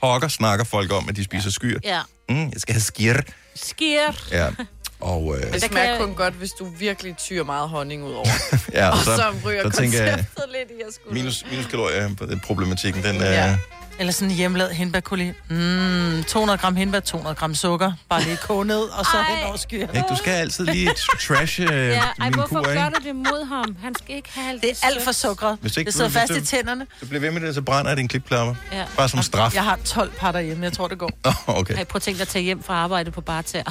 pokker 0.00 0.28
snakker 0.28 0.64
folk 0.64 0.92
om, 0.92 1.08
at 1.08 1.16
de 1.16 1.24
spiser 1.24 1.50
skyr? 1.50 1.78
Ja. 1.84 2.00
Mm, 2.28 2.36
jeg 2.36 2.52
skal 2.56 2.72
have 2.74 2.80
skir. 2.82 3.14
Sker. 3.54 4.12
Ja. 4.32 4.48
Og, 5.00 5.36
øh, 5.38 5.52
Det 5.52 5.62
smager 5.62 5.88
jeg- 5.90 5.98
kun 6.00 6.14
godt, 6.14 6.34
hvis 6.34 6.50
du 6.50 6.68
virkelig 6.78 7.16
tyrer 7.16 7.44
meget 7.44 7.68
honning 7.68 8.04
ud 8.04 8.12
over. 8.12 8.26
ja, 8.72 8.88
og 8.90 8.98
så, 8.98 9.04
så 9.16 9.34
ryger 9.46 9.70
så 9.70 9.78
tænker 9.78 10.02
jeg, 10.02 10.12
konceptet 10.14 10.44
lidt 10.52 10.70
i 10.80 10.82
at 10.88 10.94
skulle. 10.94 11.14
minus, 11.14 11.44
minus 11.50 11.66
kalorier, 11.66 12.10
øh, 12.22 12.40
problematikken, 12.40 13.02
den 13.02 13.16
er... 13.20 13.30
Ja. 13.32 13.56
Eller 13.98 14.12
sådan 14.12 14.30
en 14.30 14.36
hjemmelavet 14.36 14.74
hindbærkuli. 14.74 15.32
Mm, 15.50 16.24
200 16.24 16.58
gram 16.58 16.76
hindbær, 16.76 17.00
200 17.00 17.34
gram 17.36 17.54
sukker. 17.54 17.92
Bare 18.08 18.22
lige 18.22 18.36
koge 18.36 18.64
ned, 18.64 18.80
og 18.82 19.04
så 19.04 19.10
hen 19.28 19.46
over 19.46 19.56
skyr. 19.56 19.80
Ikke, 19.80 20.04
du 20.10 20.16
skal 20.16 20.30
altid 20.30 20.64
lige 20.64 20.90
trash 21.28 21.60
øh, 21.60 21.66
Ja, 21.68 22.00
ej, 22.00 22.12
min 22.20 22.34
hvorfor 22.34 22.54
kur, 22.56 22.62
gør 22.64 22.70
ikke? 22.86 22.98
du 22.98 23.04
det 23.04 23.16
mod 23.16 23.46
ham? 23.48 23.76
Han 23.82 23.94
skal 23.94 24.16
ikke 24.16 24.28
have 24.34 24.48
alt 24.50 24.62
Det 24.62 24.70
er 24.70 24.86
alt 24.86 25.02
for 25.04 25.12
sukkeret. 25.12 25.58
Hvis 25.60 25.76
ikke 25.76 25.86
Det 25.88 25.94
sidder 25.94 26.10
fast 26.10 26.32
du- 26.32 26.38
i 26.38 26.40
tænderne. 26.40 26.86
Du 27.00 27.06
bliver 27.06 27.20
ved 27.20 27.30
med 27.30 27.40
det, 27.40 27.54
så 27.54 27.62
brænder 27.62 27.90
jeg 27.90 27.96
din 27.96 28.08
klipklapper. 28.08 28.54
Ja. 28.72 28.84
Bare 28.96 29.08
som 29.08 29.22
straf. 29.22 29.54
Jeg 29.54 29.64
har 29.64 29.78
12 29.84 30.10
par 30.12 30.32
derhjemme, 30.32 30.64
jeg 30.64 30.72
tror, 30.72 30.88
det 30.88 30.98
går. 30.98 31.10
Oh, 31.24 31.32
okay. 31.58 31.74
Ej, 31.74 31.84
prøv 31.84 31.96
at 31.96 32.02
tænke 32.02 32.18
dig 32.18 32.22
at 32.22 32.28
tage 32.28 32.42
hjem 32.42 32.62
fra 32.62 32.74
arbejde 32.74 33.10
på 33.10 33.20
barter. 33.20 33.62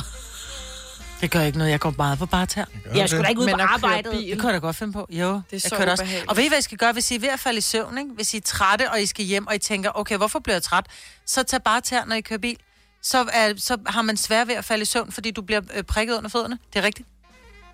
Det 1.24 1.32
gør 1.32 1.42
ikke 1.42 1.58
noget, 1.58 1.72
jeg 1.72 1.80
går 1.80 1.94
meget 1.98 2.20
på 2.20 2.26
barter. 2.26 2.66
Jeg 2.96 3.10
skulle 3.10 3.24
da 3.24 3.30
ikke 3.30 3.42
ud 3.42 3.46
Men 3.46 3.56
på 3.56 3.62
arbejdet. 3.62 4.12
bil. 4.12 4.32
Det 4.32 4.40
kan 4.40 4.46
jeg 4.46 4.54
da 4.54 4.60
godt 4.60 4.76
finde 4.76 4.94
på. 4.94 5.08
Jo, 5.10 5.28
Det 5.28 5.36
er 5.36 5.42
jeg 5.52 5.62
så 5.62 5.76
kører 5.76 5.92
også. 5.92 6.06
Og 6.28 6.38
ved 6.38 6.44
I, 6.44 6.48
hvad 6.48 6.58
I 6.60 6.62
skal 6.62 6.78
gøre, 6.78 6.92
hvis 6.94 7.12
I 7.12 7.16
er 7.16 7.20
ved 7.20 7.30
at 7.30 7.40
falde 7.40 7.58
i 7.58 7.62
søvn, 7.62 7.98
ikke? 7.98 8.10
Hvis 8.16 8.34
I 8.34 8.38
er 8.38 8.42
trætte, 8.42 8.92
og 8.92 9.02
I 9.02 9.06
skal 9.06 9.26
hjem, 9.26 9.48
og 9.48 9.56
I 9.56 9.58
tænker, 9.58 9.92
okay, 9.96 10.18
hvorfor 10.18 10.40
bliver 10.40 10.56
jeg 10.56 10.64
træt? 10.64 10.86
Så 11.26 11.44
tag 11.44 11.64
bare 11.64 11.82
tær, 11.82 12.06
når 12.06 12.16
I 12.16 12.22
kører 12.22 12.40
bil. 12.40 12.58
Så, 13.02 13.26
er, 13.34 13.54
så 13.58 13.78
har 13.88 14.02
man 14.02 14.18
svært 14.18 14.48
ved 14.48 14.56
at 14.56 14.66
falde 14.66 14.82
i 14.82 14.86
søvn, 14.86 15.12
fordi 15.12 15.32
du 15.32 15.42
bliver 15.42 15.62
øh, 15.76 15.84
prikket 15.84 16.18
under 16.18 16.30
fødderne. 16.30 16.58
Det 16.74 16.80
er 16.80 16.84
rigtigt. 16.84 17.08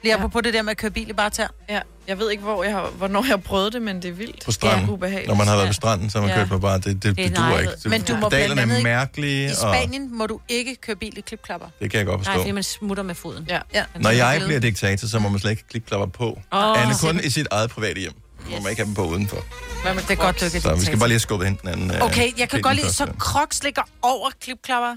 Lige 0.03 0.21
ja. 0.21 0.27
på 0.27 0.41
det 0.41 0.53
der 0.53 0.62
med 0.62 0.71
at 0.71 0.77
køre 0.77 0.91
bil 0.91 1.09
i 1.09 1.13
bare 1.13 1.29
tær. 1.29 1.47
Ja, 1.69 1.79
jeg 2.07 2.19
ved 2.19 2.31
ikke, 2.31 2.43
hvor 2.43 2.63
jeg 2.63 2.73
har, 2.73 2.89
hvornår 2.89 3.21
jeg 3.23 3.29
har 3.29 3.38
prøvet 3.38 3.73
det, 3.73 3.81
men 3.81 3.95
det 4.01 4.05
er 4.05 4.12
vildt. 4.12 4.45
På 4.45 4.51
stranden. 4.51 4.85
Ja, 4.88 4.91
ubehageligt. 4.93 5.27
Når 5.27 5.35
man 5.35 5.47
har 5.47 5.55
været 5.55 5.67
på 5.69 5.73
stranden, 5.73 6.09
så 6.09 6.17
har 6.19 6.27
man 6.27 6.35
Ja. 6.35 6.41
kørt 6.41 6.49
på 6.49 6.59
bare, 6.59 6.77
det, 6.77 6.85
det, 6.85 7.03
det, 7.03 7.17
Det 7.17 7.25
er 7.25 7.27
det 7.29 7.38
duer 7.38 7.47
nej. 7.49 7.59
ikke. 7.59 7.71
Det, 7.83 7.85
Men 7.89 8.01
du 8.01 8.15
må 8.15 8.29
blandt 8.29 8.51
andet 8.59 8.71
er 8.71 8.77
ikke- 8.77 8.83
mærkelige, 8.83 9.47
I 9.47 9.49
og 9.51 9.55
Spanien 9.55 10.17
må 10.17 10.25
du 10.27 10.39
ikke 10.49 10.75
køre 10.75 10.95
bil 10.95 11.17
i 11.17 11.21
klipklapper. 11.21 11.67
det 11.79 11.91
kan 11.91 11.97
jeg 11.97 12.05
godt 12.05 12.17
Nej, 12.19 12.25
forstå. 12.25 12.39
fordi 12.41 12.51
man 12.51 12.63
smutter 12.63 13.03
med 13.03 13.15
foden. 13.15 13.45
Ja. 13.49 13.59
ja. 13.73 13.83
Når 13.95 14.09
jeg 14.09 14.41
bliver 14.45 14.59
diktator, 14.59 15.07
så 15.07 15.19
må 15.19 15.29
man 15.29 15.39
slet 15.39 15.51
ikke 15.51 15.63
klipklapper 15.69 16.07
på. 16.07 16.39
Oh, 16.51 16.81
Anne 16.83 16.93
kun 17.01 17.19
i 17.23 17.29
sit 17.29 17.47
eget 17.51 17.69
private 17.69 17.99
hjem. 17.99 18.13
Må 18.51 18.59
man 18.62 18.69
ikke 18.69 18.79
have 18.81 18.85
dem 18.88 18.93
på 18.95 19.03
udenfor. 19.05 19.38
Hvad 19.83 19.93
med 19.93 20.03
det 20.03 20.12
er 20.12 20.15
godt, 20.15 20.39
du 20.39 20.45
ikke 20.45 20.57
er 20.57 20.62
Så 20.62 20.75
vi 20.75 20.81
skal 20.85 20.97
bare 20.99 21.07
lige 21.07 21.13
have 21.15 21.19
skubbet 21.19 21.47
hende 21.47 21.62
den 21.62 21.69
anden. 21.69 21.91
øh, 21.91 22.01
Okay, 22.01 22.31
jeg 22.39 22.49
kan 22.49 22.62
godt 22.62 22.75
lide, 22.75 22.93
så 22.93 23.07
Crocs 23.19 23.63
ligger 23.63 23.81
over 24.01 24.29
klipklapper. 24.41 24.95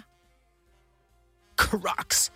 Crocs. 1.58 2.32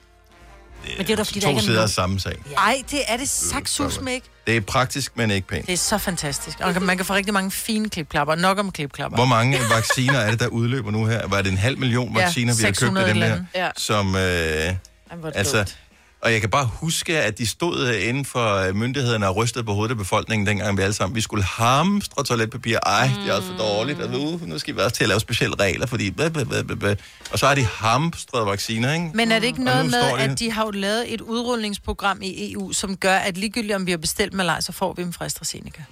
Men 0.96 1.06
det 1.06 1.12
er 1.12 1.16
da 1.16 1.22
fordi, 1.22 1.40
der 1.40 1.46
To 1.46 1.50
ikke 1.50 1.58
er 1.58 1.62
sider 1.62 1.82
af 1.82 1.88
samme 1.88 2.20
sag. 2.20 2.36
Ej, 2.58 2.82
det 2.90 3.00
er 3.08 3.16
det 3.16 3.28
saksus 3.28 4.00
med 4.00 4.12
ikke. 4.12 4.26
Det 4.46 4.56
er 4.56 4.60
praktisk, 4.60 5.12
men 5.16 5.30
ikke 5.30 5.48
pænt. 5.48 5.66
Det 5.66 5.72
er 5.72 5.76
så 5.76 5.98
fantastisk. 5.98 6.60
Og 6.60 6.82
man 6.82 6.96
kan 6.96 7.06
få 7.06 7.14
rigtig 7.14 7.34
mange 7.34 7.50
fine 7.50 7.88
klipklapper. 7.88 8.34
Nok 8.34 8.58
om 8.58 8.70
klipklapper. 8.72 9.16
Hvor 9.16 9.24
mange 9.24 9.58
vacciner 9.74 10.18
er 10.18 10.30
det, 10.30 10.40
der 10.40 10.46
udløber 10.46 10.90
nu 10.90 11.06
her? 11.06 11.26
Var 11.26 11.42
det 11.42 11.52
en 11.52 11.58
halv 11.58 11.78
million 11.78 12.16
Ja, 12.16 12.24
vacciner, 12.24 12.54
vi 12.54 12.62
har 12.62 12.68
købt 12.68 12.76
600 12.78 13.06
af 13.06 13.14
dem 13.14 13.20
der? 13.20 13.32
andet. 13.32 13.46
Ja. 13.54 13.68
Som, 13.76 14.16
øh, 14.16 14.74
altså, 15.34 15.56
dumt. 15.56 15.76
Og 16.20 16.32
jeg 16.32 16.40
kan 16.40 16.50
bare 16.50 16.66
huske, 16.72 17.18
at 17.22 17.38
de 17.38 17.46
stod 17.46 17.92
inden 17.94 18.24
for 18.24 18.54
øh, 18.54 18.74
myndighederne 18.76 19.28
og 19.28 19.36
rystede 19.36 19.64
på 19.64 19.72
hovedet 19.74 19.90
af 19.90 19.96
befolkningen, 19.98 20.46
dengang 20.46 20.76
vi 20.78 20.82
alle 20.82 20.92
sammen, 20.94 21.16
vi 21.16 21.20
skulle 21.20 21.44
hamstre 21.44 22.24
toiletpapir. 22.24 22.78
Ej, 22.78 23.10
det 23.24 23.30
er 23.32 23.36
også 23.36 23.48
for 23.48 23.56
dårligt. 23.58 24.00
Og 24.00 24.10
nu, 24.10 24.40
nu 24.46 24.58
skal 24.58 24.74
vi 24.76 24.80
også 24.80 24.96
til 24.96 25.04
at 25.04 25.08
lave 25.08 25.20
specielle 25.20 25.56
regler, 25.60 25.86
fordi... 25.86 26.14
Og 27.32 27.38
så 27.38 27.46
har 27.46 27.54
de 27.54 27.64
hamstret 27.64 28.46
vacciner, 28.46 28.92
ikke? 28.92 29.10
Men 29.14 29.32
er 29.32 29.38
det 29.38 29.46
ikke 29.46 29.58
Og 29.60 29.64
noget 29.64 29.84
med, 29.90 30.00
de- 30.00 30.18
at 30.18 30.38
de 30.38 30.50
har 30.52 30.64
jo 30.64 30.70
lavet 30.70 31.14
et 31.14 31.20
udrulningsprogram 31.20 32.18
i 32.22 32.52
EU, 32.52 32.72
som 32.72 32.96
gør, 32.96 33.16
at 33.16 33.36
ligegyldigt 33.36 33.74
om 33.74 33.86
vi 33.86 33.90
har 33.90 33.98
bestilt 33.98 34.32
malaj, 34.34 34.60
så 34.60 34.72
får 34.72 34.92
vi 34.92 35.02
dem 35.02 35.12
fra 35.12 35.24
AstraZeneca? 35.24 35.82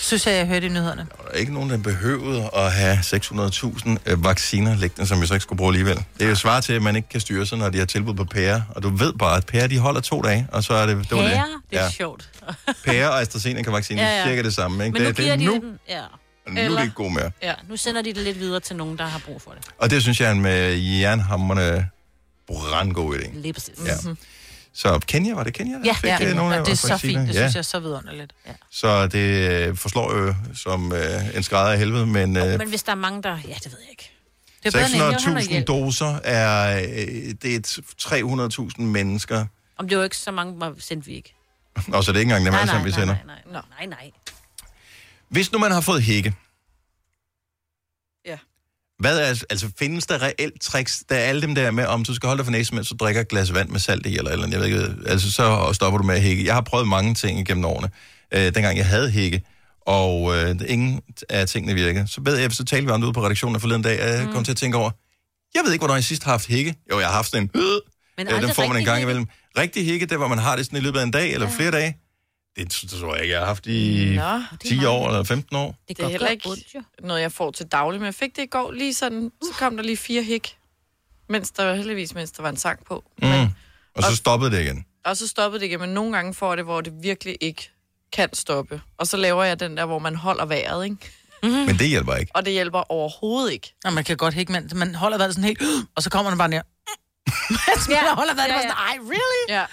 Synes 0.00 0.26
jeg, 0.26 0.34
jeg 0.34 0.46
hørte 0.46 0.66
i 0.66 0.68
nyhederne. 0.68 1.06
Der 1.22 1.28
er 1.32 1.36
ikke 1.38 1.54
nogen, 1.54 1.70
der 1.70 1.76
behøvede 1.78 2.50
at 2.56 2.72
have 2.72 2.96
600.000 2.96 3.96
øh, 4.06 4.24
vacciner 4.24 4.76
liggende, 4.76 5.06
som 5.08 5.20
vi 5.20 5.26
så 5.26 5.34
ikke 5.34 5.42
skulle 5.42 5.56
bruge 5.56 5.68
alligevel. 5.68 5.96
Det 6.18 6.24
er 6.24 6.28
jo 6.28 6.34
svar 6.34 6.60
til, 6.60 6.72
at 6.72 6.82
man 6.82 6.96
ikke 6.96 7.08
kan 7.08 7.20
styre 7.20 7.46
sig, 7.46 7.58
når 7.58 7.68
de 7.70 7.78
har 7.78 7.84
tilbud 7.86 8.14
på 8.14 8.24
pære. 8.24 8.64
Og 8.68 8.82
du 8.82 8.88
ved 8.96 9.12
bare, 9.12 9.36
at 9.36 9.46
pære, 9.46 9.68
de 9.68 9.78
holder 9.78 10.00
to 10.00 10.22
dage, 10.22 10.46
og 10.52 10.64
så 10.64 10.74
er 10.74 10.86
det... 10.86 10.96
det, 10.96 11.16
var 11.16 11.22
det. 11.22 11.30
Pære? 11.30 11.46
Det 11.70 11.78
er 11.78 11.84
Ja. 11.84 11.90
sjovt. 11.90 12.30
Pære 12.86 13.10
og 13.10 13.20
AstraZeneca-vaccine, 13.20 14.00
Ja, 14.02 14.16
ja, 14.18 14.26
cirka 14.26 14.42
det 14.42 14.54
samme. 14.54 14.84
Ikke? 14.86 14.92
Men 14.92 15.02
nu 15.02 15.08
det, 15.08 15.16
giver 15.16 15.36
det, 15.36 15.44
er 15.46 15.50
de 15.52 15.58
nu, 15.60 15.66
den, 15.66 15.78
ja. 15.88 16.00
nu 16.48 16.60
er 16.60 16.76
det 16.76 16.82
ikke 16.82 16.94
god 16.94 17.10
mere. 17.10 17.30
Ja, 17.42 17.54
nu 17.68 17.76
sender 17.76 18.02
de 18.02 18.08
det 18.14 18.22
lidt 18.22 18.40
videre 18.40 18.60
til 18.60 18.76
nogen, 18.76 18.98
der 18.98 19.04
har 19.06 19.18
brug 19.26 19.42
for 19.42 19.50
det. 19.50 19.60
Og 19.78 19.90
det 19.90 20.02
synes 20.02 20.20
jeg 20.20 20.28
er 20.28 20.32
en 20.32 20.40
med 20.40 20.76
jernhammerne 20.78 21.88
brandgod 22.46 23.16
idé. 23.16 23.30
Lige 23.38 23.52
præcis. 23.52 23.74
Ja. 23.86 23.92
Så 24.80 25.00
Kenya, 25.06 25.34
var 25.34 25.44
det 25.44 25.54
Kenya? 25.54 25.76
Ja, 25.84 25.92
fik, 25.92 26.04
ja. 26.04 26.28
øh, 26.30 26.36
nogle 26.36 26.54
ja 26.54 26.60
det 26.60 26.68
er 26.68 26.74
så 26.74 26.96
fint. 26.96 27.18
Det 27.18 27.26
ja. 27.26 27.32
synes 27.32 27.54
jeg 27.54 27.58
er 27.58 27.62
så 27.62 27.80
vidunderligt. 27.80 28.32
Ja. 28.46 28.52
Så 28.70 29.06
det 29.06 29.18
øh, 29.68 29.76
forslår 29.76 30.16
jo 30.16 30.34
som 30.54 30.92
øh, 30.92 31.36
en 31.36 31.42
skrædder 31.42 31.72
af 31.72 31.78
helvede, 31.78 32.06
men... 32.06 32.36
Øh, 32.36 32.58
Men 32.58 32.68
hvis 32.68 32.82
der 32.82 32.92
er 32.92 32.96
mange, 32.96 33.22
der... 33.22 33.30
Ja, 33.30 33.54
det 33.54 33.72
ved 33.72 33.78
jeg 33.80 33.90
ikke. 33.90 34.10
Det 34.62 34.74
er 34.74 34.78
bedre 34.88 35.12
end 35.12 35.46
ingen, 35.48 35.60
600.000 35.60 35.64
doser 35.64 36.18
er, 36.24 36.80
øh, 36.80 37.34
det 37.42 37.54
er 37.54 38.70
300.000 38.78 38.82
mennesker. 38.82 39.46
Om 39.78 39.88
det 39.88 39.98
var 39.98 40.04
ikke 40.04 40.16
så 40.16 40.30
mange, 40.30 40.60
var 40.60 40.74
sendte 40.78 41.06
vi 41.06 41.14
ikke. 41.14 41.34
Og 41.92 42.04
så 42.04 42.10
er 42.10 42.12
det 42.12 42.20
ikke 42.20 42.28
engang 42.30 42.44
dem 42.44 42.52
Nej, 42.52 42.64
nej, 42.64 42.82
vi 42.82 42.90
nej, 42.90 42.98
sender. 42.98 43.16
nej, 43.26 43.36
nej, 43.52 43.62
nej, 43.78 43.86
nej. 43.86 44.10
Hvis 45.28 45.52
nu 45.52 45.58
man 45.58 45.72
har 45.72 45.80
fået 45.80 46.02
hække. 46.02 46.34
Hvad 49.00 49.18
er, 49.18 49.42
altså 49.50 49.70
findes 49.78 50.06
der 50.06 50.22
reelt 50.22 50.60
tricks? 50.60 51.02
Der 51.08 51.14
er 51.14 51.20
alle 51.20 51.42
dem 51.42 51.54
der 51.54 51.70
med, 51.70 51.86
om 51.86 52.04
du 52.04 52.14
skal 52.14 52.26
holde 52.26 52.38
dig 52.38 52.46
for 52.46 52.52
næsen, 52.52 52.74
mens 52.74 52.88
du 52.88 52.96
drikker 53.00 53.20
et 53.20 53.28
glas 53.28 53.54
vand 53.54 53.68
med 53.68 53.80
salt 53.80 54.06
i, 54.06 54.16
eller, 54.16 54.30
eller 54.30 54.48
jeg 54.48 54.60
ved 54.60 54.66
ikke, 54.66 54.94
altså 55.06 55.32
så 55.32 55.70
stopper 55.72 55.98
du 55.98 56.04
med 56.04 56.14
at 56.14 56.20
hække. 56.22 56.46
Jeg 56.46 56.54
har 56.54 56.60
prøvet 56.60 56.88
mange 56.88 57.14
ting 57.14 57.40
igennem 57.40 57.64
årene, 57.64 57.90
øh, 58.34 58.44
dengang 58.54 58.76
jeg 58.76 58.86
havde 58.86 59.10
hække, 59.10 59.42
og 59.86 60.36
øh, 60.36 60.56
ingen 60.68 61.00
af 61.28 61.48
tingene 61.48 61.74
virkede. 61.74 62.08
Så 62.08 62.20
ved 62.24 62.36
jeg, 62.38 62.52
så 62.52 62.64
talte 62.64 62.86
vi 62.86 62.92
om 62.92 63.00
det 63.00 63.06
ude 63.06 63.14
på 63.14 63.24
redaktionen 63.24 63.60
forleden 63.60 63.82
dag, 63.82 64.02
og 64.02 64.08
jeg 64.08 64.28
kom 64.32 64.44
til 64.44 64.52
at 64.52 64.56
tænke 64.56 64.76
over, 64.76 64.90
jeg 65.54 65.62
ved 65.64 65.72
ikke, 65.72 65.80
hvornår 65.80 65.94
jeg 65.94 66.04
sidst 66.04 66.24
har 66.24 66.30
haft 66.30 66.46
hække. 66.46 66.74
Jo, 66.92 66.98
jeg 66.98 67.06
har 67.06 67.14
haft 67.14 67.30
sådan 67.30 67.42
en, 67.54 67.60
øh, 67.60 67.80
Men 68.18 68.26
øh, 68.28 68.42
den 68.42 68.54
får 68.54 68.66
man 68.66 68.76
en 68.76 68.84
gang 68.84 68.96
hække. 68.96 69.02
imellem. 69.10 69.26
Rigtig 69.58 69.86
hække, 69.86 70.06
det 70.06 70.12
er, 70.12 70.16
hvor 70.16 70.28
man 70.28 70.38
har 70.38 70.56
det 70.56 70.64
sådan 70.66 70.78
i 70.78 70.82
løbet 70.82 70.98
af 70.98 71.02
en 71.02 71.10
dag, 71.10 71.32
eller 71.32 71.46
ja. 71.46 71.56
flere 71.56 71.70
dage. 71.70 71.96
Det 72.56 72.70
tror 73.00 73.14
jeg 73.14 73.22
ikke, 73.22 73.32
jeg 73.32 73.40
har 73.40 73.46
haft 73.46 73.66
i 73.66 74.12
Nå, 74.16 74.42
10 74.64 74.84
år 74.84 75.08
eller 75.08 75.24
15 75.24 75.56
år. 75.56 75.74
Det, 75.88 75.96
det 75.96 76.04
er 76.04 76.08
heller 76.08 76.28
ikke 76.28 76.48
noget, 77.02 77.20
jeg 77.22 77.32
får 77.32 77.50
til 77.50 77.66
daglig, 77.66 78.00
men 78.00 78.06
jeg 78.06 78.14
fik 78.14 78.36
det 78.36 78.42
i 78.42 78.46
går 78.46 78.72
lige 78.72 78.94
sådan, 78.94 79.32
så 79.42 79.48
kom 79.58 79.76
der 79.76 79.84
lige 79.84 79.96
fire 79.96 80.22
hik, 80.22 80.56
mens 81.28 81.50
der 81.50 81.74
heldigvis, 81.74 82.14
mens 82.14 82.30
der 82.30 82.42
var 82.42 82.48
en 82.50 82.56
sang 82.56 82.84
på. 82.84 83.04
Mm. 83.22 83.28
Og 83.96 84.02
så 84.02 84.16
stoppede 84.16 84.50
det 84.50 84.60
igen. 84.62 84.84
Og 85.04 85.16
så 85.16 85.28
stoppede 85.28 85.60
det 85.60 85.66
igen, 85.66 85.80
men 85.80 85.88
nogle 85.90 86.12
gange 86.12 86.34
får 86.34 86.56
det, 86.56 86.64
hvor 86.64 86.80
det 86.80 86.92
virkelig 87.02 87.36
ikke 87.40 87.70
kan 88.12 88.34
stoppe. 88.34 88.80
Og 88.98 89.06
så 89.06 89.16
laver 89.16 89.44
jeg 89.44 89.60
den 89.60 89.76
der, 89.76 89.86
hvor 89.86 89.98
man 89.98 90.14
holder 90.16 90.44
vejret, 90.46 90.84
ikke? 90.84 90.96
Mm-hmm. 91.42 91.58
Men 91.58 91.78
det 91.78 91.88
hjælper 91.88 92.14
ikke. 92.14 92.32
Og 92.34 92.44
det 92.44 92.52
hjælper 92.52 92.92
overhovedet 92.92 93.52
ikke. 93.52 93.74
Og 93.84 93.92
man 93.92 94.04
kan 94.04 94.16
godt 94.16 94.34
hække, 94.34 94.52
man, 94.52 94.70
man 94.74 94.94
holder 94.94 95.18
vejret 95.18 95.34
sådan 95.34 95.44
helt, 95.44 95.62
og 95.96 96.02
så 96.02 96.10
kommer 96.10 96.30
den 96.30 96.38
bare 96.38 96.48
ned. 96.54 96.60
Mens 97.50 97.88
man 97.88 97.96
Ja. 97.96 98.14
holder 98.14 98.34
vejret, 98.34 98.48
ja. 98.48 98.54
ja. 98.54 98.60
sådan, 98.60 98.76
ej, 98.76 98.96
really? 99.00 99.44
Ja. 99.48 99.64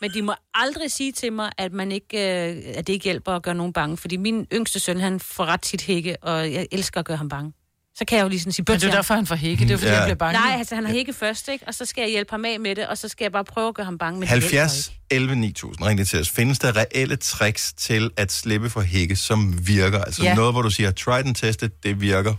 Men 0.00 0.10
de 0.14 0.22
må 0.22 0.34
aldrig 0.54 0.90
sige 0.90 1.12
til 1.12 1.32
mig, 1.32 1.52
at, 1.58 1.72
man 1.72 1.92
ikke, 1.92 2.16
øh, 2.50 2.62
at 2.74 2.86
det 2.86 2.92
ikke 2.92 3.04
hjælper 3.04 3.32
at 3.32 3.42
gøre 3.42 3.54
nogen 3.54 3.72
bange. 3.72 3.96
Fordi 3.96 4.16
min 4.16 4.46
yngste 4.52 4.80
søn, 4.80 5.00
han 5.00 5.20
får 5.20 5.44
ret 5.46 5.60
tit 5.62 5.82
hække, 5.82 6.16
og 6.22 6.52
jeg 6.52 6.66
elsker 6.72 7.00
at 7.00 7.06
gøre 7.06 7.16
ham 7.16 7.28
bange. 7.28 7.52
Så 7.96 8.04
kan 8.04 8.18
jeg 8.18 8.24
jo 8.24 8.28
lige 8.28 8.40
sådan 8.40 8.52
sige, 8.52 8.64
Men 8.68 8.80
det 8.80 8.86
er 8.88 8.90
derfor, 8.90 9.14
han 9.14 9.26
får 9.26 9.34
hække. 9.34 9.64
Det 9.64 9.70
er 9.70 9.76
fordi, 9.76 9.90
Ja. 9.90 9.96
han 9.96 10.04
bliver 10.06 10.14
bange. 10.16 10.40
Nej, 10.40 10.56
altså 10.58 10.74
han 10.74 10.84
har 10.86 10.92
hække 10.92 11.12
først, 11.12 11.48
ikke? 11.48 11.64
Og 11.68 11.74
så 11.74 11.84
skal 11.84 12.02
jeg 12.02 12.10
hjælpe 12.10 12.30
ham 12.30 12.44
af 12.44 12.60
med 12.60 12.74
det, 12.76 12.86
og 12.86 12.98
så 12.98 13.08
skal 13.08 13.24
jeg 13.24 13.32
bare 13.32 13.44
prøve 13.44 13.68
at 13.68 13.74
gøre 13.74 13.84
ham 13.84 13.98
bange. 13.98 14.20
Men 14.20 14.28
det 14.28 14.40
hjælper 14.40 14.58
70 14.58 14.92
11 15.10 15.36
9000, 15.36 15.86
ring 15.86 15.98
det 15.98 16.08
til 16.08 16.20
os. 16.20 16.30
Findes 16.30 16.58
der 16.58 16.76
reelle 16.76 17.16
tricks 17.16 17.72
til 17.72 18.10
at 18.16 18.32
slippe 18.32 18.70
for 18.70 18.80
hække, 18.80 19.16
som 19.16 19.66
virker? 19.68 20.04
Altså 20.04 20.22
Ja. 20.22 20.34
noget, 20.34 20.52
hvor 20.54 20.62
du 20.62 20.70
siger, 20.70 20.90
try 20.90 21.18
and 21.18 21.34
test 21.34 21.62
it, 21.62 21.82
det 21.82 22.00
virker. 22.00 22.34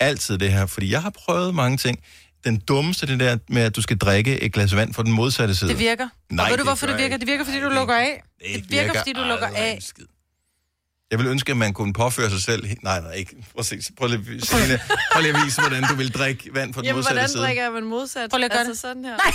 Altid 0.00 0.38
det 0.38 0.52
her, 0.52 0.66
fordi 0.66 0.90
jeg 0.92 1.02
har 1.02 1.10
prøvet 1.10 1.54
mange 1.54 1.76
ting. 1.76 1.98
Den 2.46 2.58
dummeste, 2.60 3.06
det 3.06 3.20
der 3.20 3.38
med, 3.48 3.62
at 3.62 3.76
du 3.76 3.82
skal 3.82 3.98
drikke 3.98 4.40
et 4.42 4.52
glas 4.52 4.76
vand 4.76 4.94
fra 4.94 5.02
den 5.02 5.12
modsatte 5.12 5.54
side. 5.56 5.70
Det 5.70 5.78
virker. 5.78 6.08
Nej, 6.30 6.44
og 6.44 6.50
ved 6.50 6.56
du, 6.56 6.60
det 6.62 6.68
hvorfor 6.68 6.86
det 6.86 6.94
virker? 6.94 7.04
ikke. 7.04 7.18
Det 7.18 7.26
virker, 7.26 7.44
fordi 7.44 7.60
du 7.60 7.68
lukker 7.68 7.94
af. 7.94 8.22
Det 8.38 8.46
Det 8.54 8.70
virker, 8.70 8.84
virker 8.84 9.00
fordi 9.00 9.12
du 9.12 9.20
lukker 9.24 9.46
af. 9.46 9.78
Jeg 11.10 11.18
vil 11.18 11.26
ønske, 11.26 11.50
at 11.50 11.56
man 11.56 11.72
kunne 11.72 11.92
påføre 11.92 12.30
sig 12.30 12.42
selv... 12.42 12.66
Nej, 12.82 13.00
nej, 13.00 13.12
ikke. 13.12 13.30
Prøv, 13.52 13.58
at 13.58 13.66
se. 13.66 13.78
prøv, 13.98 14.08
lige, 14.08 14.40
Selina, 14.40 14.78
prøv 15.12 15.22
lige 15.22 15.36
at 15.36 15.44
vise, 15.44 15.60
hvordan 15.60 15.82
du 15.82 15.94
vil 15.94 16.12
drikke 16.14 16.54
vand 16.54 16.74
fra 16.74 16.80
den 16.80 16.86
Jamen, 16.86 16.96
modsatte 16.96 17.14
hvordan 17.14 17.28
side. 17.28 17.42
drikker 17.42 17.62
jeg 17.62 17.72
man 17.72 17.84
modsat? 17.84 18.30
Prøv 18.30 18.38
lige 18.38 18.44
at 18.44 18.50
gøre 18.52 18.60
altså 18.66 18.80
sådan 18.80 19.04
her. 19.04 19.16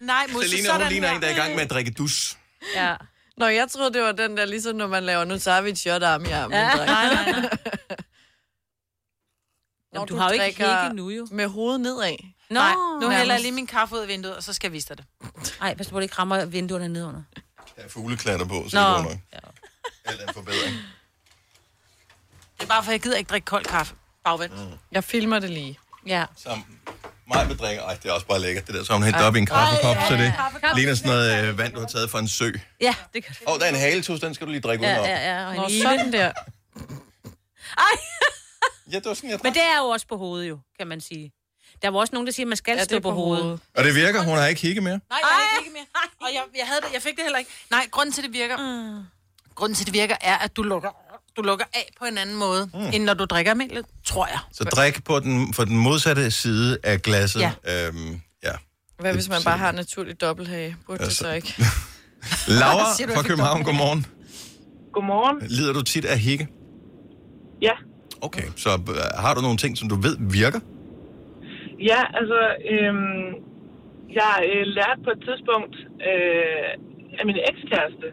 Nej, 0.00 0.26
Musse, 0.32 0.48
Selina, 0.50 0.72
hun 0.78 0.88
ligner 0.88 1.10
en, 1.10 1.20
der 1.22 1.28
er 1.28 1.32
i 1.32 1.38
gang 1.38 1.54
med 1.54 1.62
at 1.62 1.70
drikke 1.70 1.90
dus. 1.90 2.36
Ja. 2.74 2.94
Nå, 3.36 3.46
jeg 3.46 3.66
troede, 3.72 3.92
det 3.92 4.02
var 4.02 4.12
den 4.12 4.36
der, 4.36 4.44
ligesom 4.44 4.76
når 4.76 4.86
man 4.86 5.02
laver, 5.02 5.24
nu 5.24 5.38
tager 5.38 5.60
vi 5.60 5.70
et 5.70 5.78
shot 5.78 6.02
arm 6.02 6.24
i 6.24 6.28
armen. 6.30 6.58
Ja. 6.58 6.74
Nej, 6.74 6.86
nej, 6.86 7.32
nej. 7.32 7.48
Når 9.92 10.04
du 10.04 10.16
har 10.16 10.28
jo 10.28 10.32
ikke 10.42 10.64
hække 10.64 10.96
nu, 10.96 11.10
jo. 11.10 11.26
Med 11.30 11.46
hovedet 11.46 11.80
nedad. 11.80 12.16
Nå, 12.50 12.54
Nej, 12.60 12.72
nu 13.00 13.10
hælder 13.10 13.34
jeg 13.34 13.42
lige 13.42 13.52
min 13.52 13.66
kaffe 13.66 13.94
ud 13.94 14.00
af 14.00 14.08
vinduet, 14.08 14.36
og 14.36 14.42
så 14.42 14.52
skal 14.52 14.68
jeg 14.68 14.72
vise 14.72 14.88
dig 14.88 14.96
det. 14.98 15.04
Nej, 15.60 15.74
pas 15.74 15.88
på, 15.88 15.96
det 15.96 16.02
ikke 16.02 16.14
rammer 16.14 16.44
vinduerne 16.44 16.88
nedenunder. 16.88 17.22
Der 17.76 17.82
er 17.84 17.88
fugleklatter 17.88 18.46
på, 18.46 18.64
så 18.68 18.76
Nå. 18.80 18.86
det 18.88 18.96
går 18.96 19.02
nok. 19.02 19.52
Alt 20.04 20.20
er 20.20 20.26
en 20.28 20.34
forbedring. 20.34 20.74
Det 22.56 22.62
er 22.64 22.66
bare, 22.66 22.84
for 22.84 22.90
jeg 22.90 23.00
gider 23.00 23.16
ikke 23.16 23.28
drikke 23.28 23.44
kold 23.44 23.64
kaffe. 23.64 23.94
Bagvendt. 24.24 24.54
Mm. 24.70 24.78
Jeg 24.92 25.04
filmer 25.04 25.38
det 25.38 25.50
lige. 25.50 25.78
Ja. 26.06 26.24
Som 26.36 26.64
mig 27.28 27.46
med 27.48 27.56
drikker. 27.56 27.82
Ej, 27.82 27.94
det 28.02 28.08
er 28.08 28.12
også 28.12 28.26
bare 28.26 28.40
lækkert. 28.40 28.66
Det 28.66 28.74
der, 28.74 28.84
så 28.84 28.92
har 28.92 28.96
hun 28.98 29.04
hældt 29.04 29.18
op 29.18 29.36
i 29.36 29.38
en 29.38 29.46
kaffekop, 29.46 29.96
så 30.08 30.14
det 30.16 30.32
ligner 30.76 30.94
sådan 30.94 31.10
noget 31.10 31.44
øh, 31.48 31.58
vand, 31.58 31.72
du 31.72 31.80
har 31.80 31.86
taget 31.86 32.10
fra 32.10 32.18
en 32.18 32.28
sø. 32.28 32.50
Ja, 32.80 32.94
det 33.14 33.24
kan 33.24 33.34
Åh, 33.46 33.52
oh, 33.54 33.58
der 33.60 33.64
er 33.66 33.70
en 33.70 33.74
haletus, 33.76 34.20
den 34.20 34.34
skal 34.34 34.46
du 34.46 34.52
lige 34.52 34.60
drikke 34.62 34.86
Ja, 34.86 34.92
udenom. 34.92 35.06
ja, 35.10 35.38
ja. 35.40 35.46
Og 35.46 35.54
en 35.54 35.60
Nå, 35.60 35.68
sådan 35.82 36.12
der. 36.12 36.32
Ej, 37.78 37.84
Ja, 38.92 38.96
det 38.96 39.06
var 39.06 39.14
sådan, 39.14 39.30
jeg 39.30 39.38
men 39.42 39.54
det 39.54 39.62
er 39.62 39.78
jo 39.78 39.84
også 39.88 40.06
på 40.06 40.16
hovedet, 40.16 40.48
jo, 40.48 40.58
kan 40.78 40.86
man 40.86 41.00
sige. 41.00 41.32
Der 41.82 41.88
var 41.88 41.98
også 41.98 42.12
nogen, 42.12 42.26
der 42.26 42.32
siger, 42.32 42.44
at 42.44 42.48
man 42.48 42.56
skal 42.56 42.72
Ja, 42.72 42.78
det 42.78 42.84
stå 42.84 42.98
på, 42.98 43.02
på 43.10 43.14
hovedet. 43.14 43.42
hovedet. 43.44 43.60
Og 43.76 43.84
det 43.84 43.94
virker, 43.94 44.22
hun 44.22 44.36
har 44.38 44.46
ikke 44.46 44.60
kigget 44.60 44.82
mere. 44.84 45.00
Nej, 45.10 45.18
jeg 45.20 45.28
har 45.28 45.60
ikke 45.60 45.72
mere. 45.72 45.84
Og 46.20 46.28
jeg, 46.34 46.42
jeg, 46.58 46.66
havde 46.66 46.80
det, 46.80 46.92
jeg 46.94 47.02
fik 47.02 47.16
det 47.16 47.22
heller 47.24 47.38
ikke. 47.38 47.50
Nej, 47.70 47.86
grunden 47.90 48.12
til, 48.12 48.24
det 48.24 48.32
virker... 48.32 48.56
Mm. 48.56 49.04
Grunden 49.54 49.74
til, 49.76 49.86
det 49.86 49.94
virker, 49.94 50.16
er, 50.20 50.36
at 50.38 50.56
du 50.56 50.62
lukker, 50.62 50.90
du 51.36 51.42
lukker 51.42 51.64
af 51.74 51.88
på 51.98 52.04
en 52.04 52.18
anden 52.18 52.36
måde, 52.36 52.70
mm. 52.74 52.80
end 52.80 53.04
når 53.04 53.14
du 53.14 53.24
drikker 53.24 53.52
almindeligt, 53.52 53.86
tror 54.04 54.26
jeg. 54.26 54.38
Så 54.52 54.64
drik 54.64 55.04
på 55.04 55.20
den, 55.20 55.52
på 55.52 55.64
den 55.64 55.76
modsatte 55.76 56.30
side 56.30 56.78
af 56.82 57.02
glasset. 57.02 57.40
Ja. 57.40 57.52
Øhm, 57.86 58.20
ja. 58.44 58.52
Hvad 59.00 59.12
hvis 59.14 59.28
man 59.28 59.42
bare 59.44 59.58
har 59.58 59.72
naturlig 59.72 60.20
dobbelthage? 60.20 60.76
Burde 60.86 60.98
det 60.98 61.04
Altså. 61.04 61.18
så 61.18 61.32
ikke? 61.32 61.54
Laura 62.60 63.14
fra 63.14 63.22
København, 63.22 63.64
godmorgen. 63.64 64.06
Godmorgen. 64.92 65.46
Lider 65.48 65.72
du 65.72 65.82
tit 65.82 66.04
af 66.04 66.18
hikke? 66.18 66.48
Ja. 67.62 67.72
Okay, 68.26 68.46
så 68.64 68.70
øh, 68.94 69.04
har 69.24 69.32
du 69.36 69.40
nogle 69.46 69.58
ting, 69.64 69.72
som 69.80 69.86
du 69.92 69.96
ved 70.06 70.14
virker? 70.40 70.60
Ja, 71.90 72.00
altså, 72.20 72.40
øhm, 72.72 73.28
jeg 74.20 74.32
øh, 74.52 74.62
lærte 74.78 75.00
på 75.06 75.10
et 75.16 75.20
tidspunkt 75.28 75.74
øh, 76.10 76.68
af 77.18 77.24
min 77.28 77.38
ekskæreste, 77.50 78.08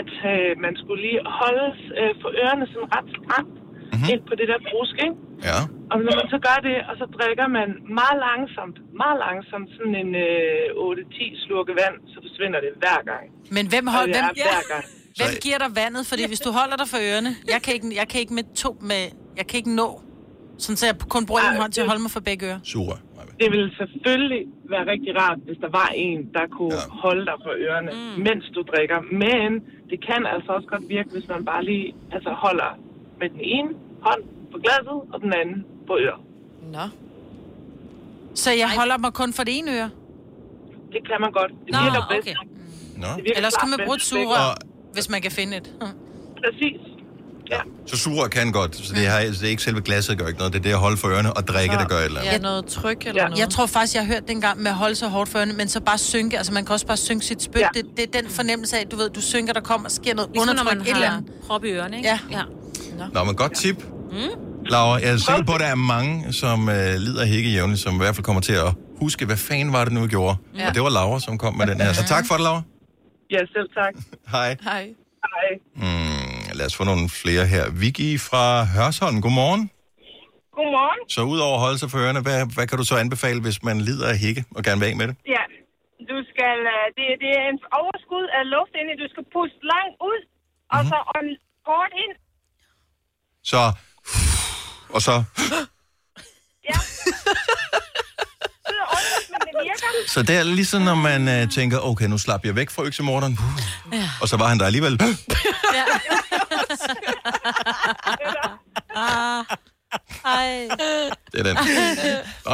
at 0.00 0.10
øh, 0.32 0.50
man 0.64 0.72
skulle 0.80 1.00
lige 1.06 1.20
holde 1.40 1.68
øh, 2.00 2.12
for 2.22 2.30
ørerne 2.42 2.66
sådan 2.72 2.88
ret 2.96 3.08
stramt 3.20 3.56
Mhm. 3.56 3.94
mm-hmm. 3.94 4.12
ind 4.14 4.22
på 4.30 4.34
det 4.40 4.46
der 4.52 4.58
brusk, 4.70 4.96
ikke? 5.06 5.16
Ja. 5.48 5.58
Og 5.92 5.96
når 6.06 6.14
man 6.20 6.28
så 6.34 6.38
gør 6.48 6.58
det, 6.68 6.76
og 6.88 6.94
så 7.00 7.06
drikker 7.16 7.46
man 7.58 7.68
meget 8.00 8.16
langsomt, 8.28 8.76
meget 9.02 9.18
langsomt, 9.26 9.68
sådan 9.76 9.96
en 10.04 10.10
øh, 10.26 11.14
8-10 11.14 11.44
slurke 11.44 11.72
vand, 11.80 11.96
så 12.12 12.16
forsvinder 12.26 12.58
det 12.66 12.72
hver 12.82 13.00
gang. 13.10 13.24
Men 13.56 13.64
hvem, 13.72 13.84
Og 13.88 13.92
hold, 13.96 14.06
det 14.08 14.16
hvem, 14.16 14.28
er 14.30 14.34
hver 14.48 14.62
gang. 14.72 14.84
hvem 15.18 15.32
giver 15.44 15.58
dig 15.64 15.70
vandet? 15.82 16.02
Fordi 16.10 16.22
hvis 16.32 16.42
du 16.46 16.50
holder 16.60 16.76
dig 16.82 16.88
for 16.92 17.00
ørerne, 17.08 17.30
jeg 17.54 17.60
kan 17.64 17.72
ikke, 17.76 17.86
jeg 18.00 18.06
kan 18.10 18.18
ikke 18.22 18.34
med 18.38 18.46
to 18.64 18.70
med, 18.90 19.02
jeg 19.36 19.46
kan 19.46 19.56
ikke 19.58 19.74
nå. 19.74 20.00
Sådan 20.58 20.76
så 20.76 20.86
jeg 20.86 20.96
kun 21.08 21.26
bruger 21.26 21.50
en 21.50 21.56
hånd 21.56 21.72
til 21.72 21.80
at 21.80 21.86
holde 21.86 22.02
mig 22.02 22.10
for 22.10 22.20
begge 22.20 22.46
ører. 22.46 22.58
Sure. 22.64 22.96
Det 23.40 23.48
ville 23.54 23.70
selvfølgelig 23.76 24.42
være 24.72 24.84
rigtig 24.92 25.12
rart, 25.20 25.38
hvis 25.46 25.58
der 25.64 25.70
var 25.80 25.88
en, 25.94 26.18
der 26.34 26.46
kunne 26.56 26.74
ja. 26.74 26.90
holde 27.04 27.24
dig 27.30 27.38
for 27.44 27.52
ørerne, 27.64 27.90
mm. 27.92 28.22
mens 28.26 28.44
du 28.54 28.60
drikker. 28.72 28.98
Men 29.24 29.48
det 29.90 29.98
kan 30.08 30.26
altså 30.34 30.50
også 30.56 30.68
godt 30.68 30.88
virke, 30.88 31.08
hvis 31.16 31.28
man 31.28 31.44
bare 31.44 31.64
lige 31.64 31.94
altså, 32.12 32.30
holder 32.30 32.70
med 33.20 33.28
den 33.28 33.40
ene 33.40 33.68
hånd 34.06 34.22
på 34.52 34.58
glasset, 34.64 34.98
og 35.12 35.20
den 35.20 35.32
anden 35.40 35.64
på 35.86 35.94
øret. 36.04 36.20
Nå. 36.72 36.84
Så 38.34 38.50
jeg 38.62 38.68
holder 38.78 38.98
mig 38.98 39.12
kun 39.12 39.32
for 39.32 39.44
det 39.44 39.58
ene 39.58 39.70
øre? 39.78 39.90
Det 40.92 41.00
kan 41.08 41.18
man 41.20 41.32
godt. 41.32 41.52
Det 41.66 41.72
Nå, 41.72 41.78
virker 41.84 42.02
bedst. 42.10 42.28
okay. 42.28 42.36
Nå. 43.02 43.08
Det 43.16 43.24
virker 43.24 43.36
Ellers 43.36 43.56
kan 43.56 43.68
man 43.70 43.78
bruge 43.84 43.96
et 43.96 44.02
sugerør, 44.02 44.54
hvis 44.92 45.10
man 45.10 45.20
kan 45.22 45.30
finde 45.30 45.56
et. 45.56 45.68
Præcis. 46.42 46.80
Så 47.86 47.96
sugerør 47.96 48.28
kan 48.28 48.52
godt. 48.52 48.76
Så 48.76 48.94
det, 48.94 49.06
har, 49.06 49.20
det 49.20 49.42
er 49.44 49.48
ikke 49.48 49.62
selve 49.62 49.80
glasset, 49.80 50.18
der 50.18 50.22
gør 50.22 50.28
ikke 50.28 50.38
noget. 50.38 50.52
Det 50.52 50.58
er 50.58 50.62
det 50.62 50.70
at 50.70 50.76
holde 50.78 50.96
for 50.96 51.08
ørerne 51.08 51.32
og 51.32 51.48
drikke, 51.48 51.74
der 51.76 51.84
gør 51.88 51.96
et 51.96 52.04
eller 52.04 52.20
andet. 52.20 52.32
Ja, 52.32 52.38
noget 52.38 52.66
tryk 52.66 53.06
eller 53.06 53.22
Ja. 53.22 53.28
noget. 53.28 53.40
Jeg 53.40 53.48
tror 53.48 53.66
faktisk, 53.66 53.94
jeg 53.94 54.06
har 54.06 54.12
hørt 54.14 54.28
den 54.28 54.40
gang 54.40 54.58
med 54.62 54.70
at 54.70 54.76
holde 54.76 54.94
så 54.94 55.08
hårdt 55.08 55.30
for 55.30 55.38
ørerne, 55.38 55.52
men 55.52 55.68
så 55.68 55.80
bare 55.80 55.98
synke. 55.98 56.36
Altså, 56.38 56.52
man 56.52 56.64
kan 56.64 56.72
også 56.72 56.86
bare 56.86 56.96
synke 56.96 57.24
sit 57.26 57.42
spyt. 57.42 57.60
Ja. 57.60 57.68
Det, 57.74 57.82
det, 57.96 58.02
er 58.16 58.20
den 58.20 58.30
fornemmelse 58.30 58.78
af, 58.78 58.86
du 58.86 58.96
ved, 58.96 59.10
du 59.10 59.20
synker, 59.20 59.52
der 59.52 59.60
kommer, 59.60 59.88
sker 59.88 60.14
noget 60.14 60.30
Ligesom 60.34 60.46
når 60.56 60.62
undertryk, 60.62 60.78
man 60.78 60.86
et 60.86 60.94
eller 60.94 61.10
andet. 61.10 61.32
prop 61.46 61.64
i 61.64 61.68
ørerne, 61.70 61.96
ikke? 61.96 62.08
Ja. 62.08 62.18
ja. 62.30 62.42
Nå, 63.14 63.24
men 63.24 63.34
godt 63.34 63.54
tip. 63.54 63.84
Mm. 64.10 64.18
Laura, 64.66 64.94
jeg 65.00 65.12
er 65.12 65.16
sikker 65.16 65.42
på, 65.46 65.52
at 65.52 65.60
der 65.60 65.66
er 65.66 65.74
mange, 65.74 66.32
som 66.32 66.68
øh, 66.68 66.94
lider 66.94 67.20
af 67.22 67.28
hække 67.28 67.50
jævnligt, 67.50 67.80
som 67.82 67.94
i 67.94 67.98
hvert 67.98 68.14
fald 68.14 68.24
kommer 68.24 68.42
til 68.42 68.52
at 68.52 68.74
huske, 69.00 69.26
hvad 69.26 69.36
fanden 69.36 69.72
var 69.72 69.84
det 69.84 69.92
nu, 69.92 70.00
vi 70.00 70.08
gjorde. 70.08 70.36
Ja. 70.58 70.68
Og 70.68 70.74
det 70.74 70.82
var 70.82 70.88
Laura, 70.90 71.20
som 71.20 71.38
kom 71.38 71.54
med 71.56 71.66
den 71.66 71.80
her. 71.80 71.92
Så 71.92 72.04
tak 72.04 72.26
for 72.28 72.34
det, 72.34 72.42
Laura. 72.42 72.62
Ja, 73.30 73.38
selv 73.38 73.68
tak. 73.74 73.94
Hej. 74.30 74.56
Hej. 74.62 74.88
Hej. 75.34 75.60
Lad 76.58 76.66
os 76.66 76.76
få 76.76 76.84
nogle 76.84 77.08
flere 77.22 77.44
her. 77.46 77.64
Vicky 77.82 78.20
fra 78.28 78.44
Hørsholm, 78.76 79.18
godmorgen. 79.24 79.62
Godmorgen. 80.58 81.00
Så 81.14 81.20
udover 81.34 81.54
at 81.58 81.60
holde 81.66 81.78
sig 81.82 81.88
for 81.90 81.98
ørerne, 82.04 82.20
hvad, 82.26 82.38
hvad 82.54 82.66
kan 82.66 82.78
du 82.78 82.84
så 82.84 82.96
anbefale, 83.04 83.40
hvis 83.46 83.58
man 83.68 83.76
lider 83.88 84.08
af 84.12 84.18
hække 84.18 84.44
og 84.56 84.62
gerne 84.66 84.80
vil 84.80 84.86
af 84.90 84.96
med 84.96 85.06
det? 85.08 85.16
Ja, 85.36 85.42
du 86.10 86.16
skal, 86.30 86.56
øh, 86.74 86.84
det, 86.96 87.04
det 87.22 87.30
er 87.40 87.46
en 87.54 87.58
overskud 87.80 88.24
af 88.38 88.42
luft 88.54 88.72
inde. 88.80 88.90
i. 88.94 88.96
Du 89.02 89.08
skal 89.12 89.24
puste 89.34 89.58
langt 89.74 89.96
ud, 90.10 90.18
og 90.72 90.78
Mhm. 90.80 90.88
så 90.90 90.96
ånd 91.16 91.30
kort 91.68 91.92
ind. 92.04 92.14
Så, 93.52 93.62
og 94.96 95.00
så, 95.06 95.14
Ja. 96.70 96.78
Så 100.06 100.22
det 100.22 100.36
er 100.36 100.42
ligesom, 100.42 100.82
når 100.82 100.94
man 100.94 101.28
øh, 101.28 101.50
tænker, 101.50 101.78
okay, 101.80 102.06
nu 102.06 102.18
slap 102.18 102.44
jeg 102.44 102.56
væk 102.56 102.70
fra 102.70 102.82
øksemorderen. 102.82 103.38
Ja. 103.92 104.08
Og 104.22 104.28
så 104.28 104.36
var 104.36 104.46
han 104.48 104.58
der 104.58 104.66
alligevel. 104.66 105.00
Ah. 108.96 109.44
Ej. 110.24 110.48
Det 111.32 111.38
er 111.42 111.46
den. 111.50 111.56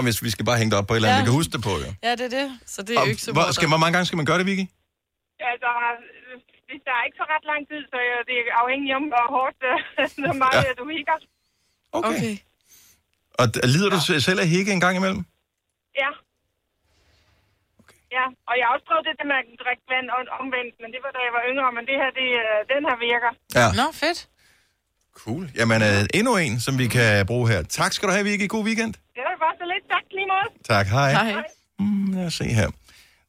Hvis 0.07 0.19
vi 0.27 0.31
skal 0.35 0.45
bare 0.49 0.59
hænge 0.61 0.71
det 0.73 0.79
op 0.81 0.87
på 0.87 0.95
et 0.95 0.97
eller 0.97 1.09
andet, 1.09 1.19
Ja. 1.19 1.23
vi 1.25 1.29
kan 1.31 1.37
huske 1.41 1.53
det 1.57 1.63
på, 1.69 1.73
jo. 1.85 1.89
Ja, 2.07 2.11
det 2.21 2.25
er 2.31 2.35
det. 2.39 2.47
Så 2.75 2.79
det 2.87 2.93
er 2.97 3.01
Og 3.01 3.07
jo 3.07 3.11
ikke 3.13 3.23
så 3.27 3.33
hvor, 3.37 3.47
skal, 3.57 3.69
hvor 3.73 3.81
mange 3.83 3.93
gange 3.97 4.07
skal 4.09 4.17
man 4.21 4.27
gøre 4.31 4.39
det, 4.41 4.47
Vicky? 4.51 4.67
Altså, 5.53 5.71
hvis 6.69 6.81
der 6.87 6.95
er 6.99 7.03
ikke 7.07 7.19
så 7.23 7.27
ret 7.35 7.45
lang 7.53 7.63
tid, 7.71 7.81
så 7.93 7.99
er 8.13 8.21
det 8.31 8.39
afhængigt 8.63 8.95
om, 8.99 9.05
hvor 9.13 9.25
hårdt 9.37 9.59
øh, 9.71 9.77
hvor 10.27 10.37
meget 10.45 10.65
ja. 10.69 10.73
du 10.81 10.85
hikker. 10.95 11.17
Okay. 11.99 12.09
okay. 12.11 12.35
Og 13.41 13.47
lider 13.75 13.91
du 13.95 13.99
ja. 14.13 14.19
selv 14.29 14.39
af 14.45 14.49
hække 14.55 14.71
en 14.77 14.83
gang 14.87 14.95
imellem? 15.01 15.23
Ja. 16.03 16.11
Ja, 18.17 18.25
og 18.49 18.55
jeg 18.59 18.65
har 18.67 18.73
også 18.77 18.87
prøvet 18.91 19.05
det 19.09 19.15
der 19.21 19.27
med 19.31 19.37
at 19.43 19.47
drikke 19.65 19.85
vand 19.93 20.07
og 20.15 20.19
omvendt, 20.43 20.75
men 20.83 20.89
det 20.95 21.01
var 21.05 21.11
da 21.17 21.21
jeg 21.27 21.33
var 21.39 21.43
yngre, 21.51 21.69
men 21.77 21.85
det 21.91 21.97
her, 22.03 22.11
det, 22.21 22.29
øh, 22.45 22.57
den 22.73 22.83
her 22.89 22.97
virker. 23.09 23.31
Ja. 23.59 23.67
Nå, 23.81 23.87
fedt. 24.03 24.21
Cool. 25.21 25.45
Jamen, 25.59 25.79
øh, 25.89 26.19
endnu 26.19 26.33
en, 26.45 26.55
som 26.67 26.75
vi 26.83 26.87
kan 26.97 27.27
bruge 27.27 27.47
her. 27.53 27.61
Tak 27.63 27.93
skal 27.93 28.05
du 28.09 28.13
have, 28.17 28.25
Vicky. 28.25 28.49
God 28.49 28.65
weekend. 28.69 28.93
Det 29.17 29.23
var 29.29 29.37
bare 29.45 29.55
så 29.61 29.67
lidt. 29.73 29.85
Tak 29.95 30.05
lige 30.17 30.29
måde. 30.33 30.49
Tak. 30.73 30.87
Hej. 30.87 31.11
Hej. 31.13 31.45
Mm, 31.79 32.13
lad 32.17 32.27
os 32.27 32.35
se 32.35 32.45
her. 32.61 32.69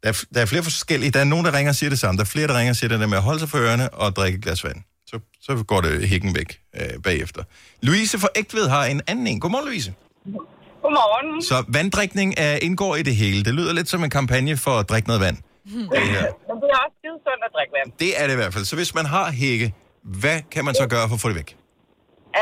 Der 0.04 0.10
er, 0.10 0.26
der 0.34 0.42
er 0.42 0.46
flere 0.46 0.64
forskellige. 0.64 1.12
Der 1.12 1.20
er 1.20 1.30
nogen, 1.34 1.46
der 1.46 1.54
ringer 1.58 1.72
og 1.72 1.76
siger 1.76 1.90
det 1.90 2.00
samme. 2.00 2.18
Der 2.18 2.24
er 2.24 2.32
flere, 2.36 2.48
der 2.48 2.58
ringer 2.60 2.72
og 2.72 2.76
siger 2.76 2.90
det 2.90 3.00
der 3.00 3.08
med 3.08 3.18
at 3.18 3.24
holde 3.24 3.40
sig 3.40 3.50
for 3.50 3.58
ørerne 3.58 3.94
og 3.94 4.16
drikke 4.16 4.38
et 4.38 4.44
glas 4.44 4.64
vand. 4.64 4.80
Så, 5.06 5.20
så 5.42 5.64
går 5.68 5.82
det 5.82 6.10
hækken 6.10 6.36
væk 6.36 6.60
øh, 6.76 7.02
bagefter. 7.04 7.44
Louise 7.82 8.20
fra 8.20 8.28
Ægtved 8.36 8.68
har 8.70 8.86
en 8.86 9.02
anden 9.08 9.28
en. 9.28 9.40
Godmorgen, 9.40 9.68
Louise. 9.68 9.94
Godmorgen. 10.84 11.30
Så 11.52 11.58
vanddrikning 11.78 12.30
er, 12.46 12.54
indgår 12.68 12.94
i 13.02 13.04
det 13.10 13.16
hele. 13.24 13.40
Det 13.48 13.54
lyder 13.60 13.74
lidt 13.80 13.90
som 13.94 14.02
en 14.08 14.14
kampagne 14.20 14.54
for 14.66 14.76
at 14.82 14.86
drikke 14.92 15.08
noget 15.12 15.22
vand. 15.28 15.38
Det, 15.96 16.06
her. 16.16 16.26
Men 16.50 16.56
det 16.62 16.68
er 16.76 16.80
også 16.86 16.96
skide 17.02 17.18
sundt 17.28 17.42
at 17.48 17.52
drikke 17.58 17.74
vand. 17.78 17.88
det 18.04 18.12
er 18.20 18.24
det 18.28 18.34
i 18.38 18.40
hvert 18.42 18.54
fald. 18.56 18.66
Så 18.72 18.76
hvis 18.80 18.92
man 19.00 19.06
har 19.16 19.28
hække, 19.42 19.68
hvad 20.22 20.40
kan 20.54 20.64
man 20.68 20.74
så 20.82 20.86
gøre 20.94 21.06
for 21.10 21.16
at 21.20 21.24
få 21.26 21.30
det 21.32 21.38
væk? 21.42 21.52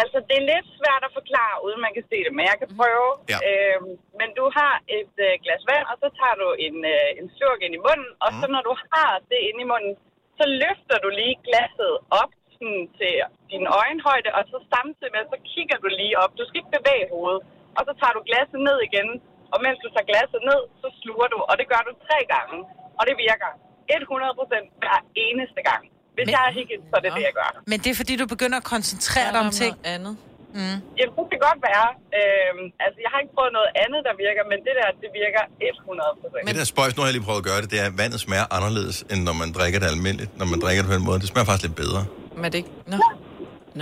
Altså, 0.01 0.17
det 0.27 0.35
er 0.41 0.45
lidt 0.53 0.67
svært 0.79 1.03
at 1.07 1.11
forklare, 1.19 1.55
uden 1.65 1.79
man 1.85 1.93
kan 1.97 2.05
se 2.11 2.17
det, 2.25 2.31
men 2.37 2.43
jeg 2.51 2.57
kan 2.61 2.69
prøve. 2.79 3.09
Ja. 3.33 3.39
Øhm, 3.47 3.91
men 4.19 4.29
du 4.39 4.45
har 4.57 4.73
et 4.99 5.15
øh, 5.27 5.33
glas 5.43 5.63
vand, 5.71 5.85
og 5.91 5.95
så 6.01 6.07
tager 6.19 6.37
du 6.43 6.47
en, 6.65 6.77
øh, 6.93 7.19
en 7.19 7.27
slurk 7.35 7.59
ind 7.65 7.73
i 7.79 7.81
munden, 7.87 8.11
og 8.25 8.29
så 8.39 8.45
når 8.55 8.63
du 8.69 8.73
har 8.93 9.11
det 9.31 9.39
inde 9.47 9.59
i 9.65 9.67
munden, 9.73 9.93
så 10.39 10.45
løfter 10.63 10.97
du 11.03 11.09
lige 11.19 11.35
glasset 11.47 11.93
op 12.21 12.31
sådan, 12.55 12.83
til 12.99 13.13
din 13.51 13.65
øjenhøjde, 13.81 14.29
og 14.37 14.43
så 14.51 14.57
samtidig 14.73 15.11
med, 15.15 15.23
så 15.33 15.37
kigger 15.51 15.77
du 15.83 15.87
lige 15.99 16.15
op. 16.23 16.31
Du 16.39 16.43
skal 16.47 16.59
ikke 16.61 16.75
bevæge 16.77 17.05
hovedet. 17.15 17.41
Og 17.77 17.81
så 17.87 17.91
tager 17.99 18.13
du 18.17 18.21
glasset 18.29 18.59
ned 18.69 18.77
igen, 18.87 19.07
og 19.53 19.57
mens 19.65 19.77
du 19.83 19.87
tager 19.95 20.07
glasset 20.11 20.41
ned, 20.49 20.61
så 20.81 20.87
sluger 21.01 21.27
du, 21.33 21.37
og 21.49 21.53
det 21.59 21.65
gør 21.71 21.81
du 21.87 21.91
tre 22.07 22.19
gange. 22.35 22.57
Og 22.99 23.03
det 23.09 23.15
virker 23.27 23.49
100 23.95 24.39
procent 24.39 24.67
hver 24.81 24.97
eneste 25.25 25.61
gang. 25.69 25.83
Hvis 26.15 26.25
Men- 26.27 26.33
jeg 26.35 26.41
er 26.49 26.53
hikket, 26.59 26.79
så 26.89 26.93
er 26.99 27.03
det 27.05 27.11
det, 27.17 27.23
jeg 27.29 27.35
gør. 27.41 27.49
Men 27.71 27.77
det 27.83 27.89
er 27.93 27.97
fordi, 28.01 28.13
du 28.23 28.27
begynder 28.35 28.57
at 28.63 28.67
koncentrere 28.75 29.29
dig 29.35 29.41
om 29.47 29.51
ting. 29.61 29.73
andet. 29.95 30.13
Mm. 30.59 30.77
Jamen, 30.99 31.13
det 31.19 31.25
kan 31.33 31.41
godt 31.49 31.59
være. 31.69 31.87
Øhm, 32.19 32.65
altså, 32.85 32.97
jeg 33.05 33.09
har 33.13 33.19
ikke 33.23 33.33
prøvet 33.37 33.53
noget 33.59 33.71
andet, 33.83 33.99
der 34.07 34.13
virker, 34.25 34.43
men 34.51 34.57
det 34.67 34.73
der, 34.79 34.87
det 35.03 35.09
virker 35.21 35.43
100 35.67 36.11
procent. 36.21 36.41
Det 36.49 36.55
der 36.61 36.67
spøjs, 36.73 36.91
nu 36.95 36.99
har 37.01 37.07
jeg 37.09 37.15
lige 37.17 37.27
prøvet 37.29 37.41
at 37.43 37.47
gøre 37.51 37.59
det, 37.63 37.67
det 37.73 37.77
er, 37.83 37.87
at 37.91 37.95
vandet 38.01 38.19
smager 38.25 38.47
anderledes, 38.57 38.97
end 39.11 39.19
når 39.29 39.35
man 39.41 39.49
drikker 39.57 39.77
det 39.83 39.87
almindeligt. 39.95 40.31
Når 40.39 40.47
man 40.51 40.57
drikker 40.63 40.79
det 40.83 40.89
på 40.91 40.95
den 40.97 41.05
måde. 41.09 41.17
Det 41.23 41.27
smager 41.33 41.47
faktisk 41.49 41.65
lidt 41.67 41.77
bedre. 41.83 42.01
Men 42.41 42.47
det 42.51 42.57
ikke... 42.61 42.73
Nå. 42.91 42.97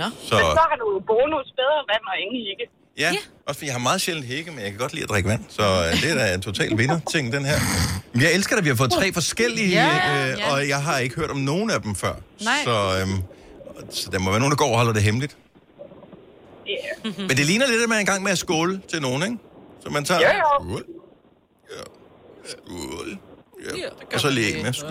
Nå. 0.00 0.06
Så, 0.28 0.34
Men 0.40 0.44
så 0.58 0.64
har 0.70 0.78
du 0.84 0.88
bonus 1.12 1.46
bedre 1.60 1.78
vand 1.90 2.04
og 2.12 2.16
ingen 2.24 2.40
hikke. 2.48 2.64
Ja, 3.00 3.12
også 3.46 3.58
fordi 3.58 3.66
jeg 3.66 3.74
har 3.74 3.78
meget 3.80 4.00
sjældent 4.00 4.26
hække, 4.26 4.50
men 4.50 4.60
jeg 4.60 4.70
kan 4.70 4.78
godt 4.78 4.92
lide 4.92 5.02
at 5.04 5.08
drikke 5.10 5.28
vand. 5.28 5.44
Så 5.48 5.62
øh, 5.62 6.02
det 6.02 6.10
er 6.10 6.14
da 6.14 6.34
en 6.34 6.40
total 6.42 6.78
vinder-ting, 6.78 7.32
den 7.32 7.44
her. 7.44 7.56
Men 8.12 8.22
jeg 8.22 8.32
elsker, 8.32 8.56
at 8.56 8.64
vi 8.64 8.68
har 8.68 8.76
fået 8.76 8.92
tre 8.92 9.12
forskellige, 9.12 9.68
Ja, 9.68 9.86
øh, 10.32 10.38
ja. 10.38 10.52
og 10.52 10.68
jeg 10.68 10.82
har 10.82 10.98
ikke 10.98 11.14
hørt 11.16 11.30
om 11.30 11.36
nogen 11.36 11.70
af 11.70 11.82
dem 11.82 11.94
før. 11.94 12.14
Nej. 12.44 12.54
Så, 12.64 12.98
øhm, 13.00 13.22
så 13.90 14.10
der 14.10 14.18
må 14.18 14.30
være 14.30 14.40
nogen, 14.40 14.50
der 14.50 14.56
går 14.56 14.70
og 14.70 14.76
holder 14.76 14.92
det 14.92 15.02
hemmeligt. 15.02 15.36
Yeah. 16.70 17.18
Men 17.28 17.28
det 17.36 17.46
ligner 17.46 17.66
lidt, 17.66 17.82
at 17.82 17.88
man 17.88 17.98
er 17.98 18.02
i 18.02 18.04
gang 18.04 18.22
med 18.22 18.32
at 18.32 18.38
skåle 18.38 18.80
til 18.88 19.02
nogen, 19.02 19.22
ikke? 19.22 19.36
Så 19.82 19.90
man 19.90 20.04
tager... 20.04 20.20
Jo. 20.20 20.26
Skål. 20.60 20.84
Ja. 21.76 21.82
Skål. 22.50 23.18
Ja. 23.78 24.14
Og 24.14 24.20
så 24.20 24.30
lige 24.30 24.62
med 24.62 24.72
skål. 24.72 24.90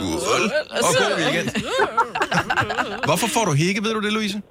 Og 0.72 0.80
god 0.98 1.24
weekend. 1.24 1.50
Hvorfor 3.06 3.28
får 3.28 3.46
du 3.46 3.54
hække, 3.54 3.84
ved 3.84 3.94
du 3.94 4.00
det, 4.02 4.14
Louise? 4.14 4.42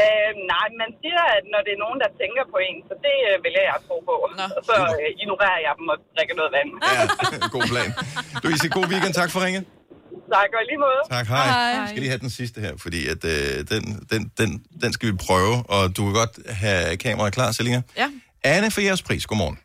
Øh, 0.00 0.30
nej, 0.54 0.66
man 0.82 0.90
siger, 1.00 1.22
at 1.36 1.44
når 1.52 1.60
det 1.66 1.72
er 1.76 1.80
nogen, 1.84 1.98
der 2.04 2.10
tænker 2.20 2.42
på 2.52 2.58
en, 2.68 2.76
så 2.88 2.94
det 3.06 3.16
øh, 3.28 3.34
vil 3.44 3.54
jeg 3.70 3.78
tro 3.88 3.96
på. 4.10 4.14
Og 4.58 4.62
så 4.68 4.76
øh, 5.00 5.10
ignorerer 5.22 5.60
jeg 5.66 5.72
dem 5.78 5.86
og 5.92 5.96
drikker 6.14 6.34
noget 6.40 6.52
vand. 6.56 6.70
Ja, 6.94 7.02
god 7.56 7.66
plan. 7.72 7.90
Louise, 8.44 8.66
god 8.78 8.86
weekend. 8.92 9.14
Tak 9.22 9.30
for 9.34 9.40
ringet. 9.46 9.64
Tak, 10.34 10.48
og 10.58 10.62
lige 10.70 10.80
måde. 10.86 11.00
Tak, 11.16 11.26
hej. 11.34 11.46
hej. 11.46 11.80
Jeg 11.80 11.86
skal 11.88 12.00
lige 12.04 12.12
have 12.14 12.24
den 12.26 12.30
sidste 12.40 12.58
her, 12.64 12.72
fordi 12.84 13.00
at, 13.14 13.22
øh, 13.24 13.54
den, 13.72 13.82
den, 14.12 14.22
den, 14.40 14.48
den 14.82 14.90
skal 14.92 15.06
vi 15.12 15.16
prøve, 15.26 15.54
og 15.74 15.82
du 15.96 16.00
kan 16.06 16.14
godt 16.22 16.34
have 16.62 16.96
kameraet 16.96 17.32
klar, 17.34 17.50
Selina. 17.52 17.82
Ja. 17.96 18.08
Anne 18.44 18.70
for 18.70 18.80
jeres 18.80 19.02
pris, 19.02 19.26
godmorgen. 19.26 19.58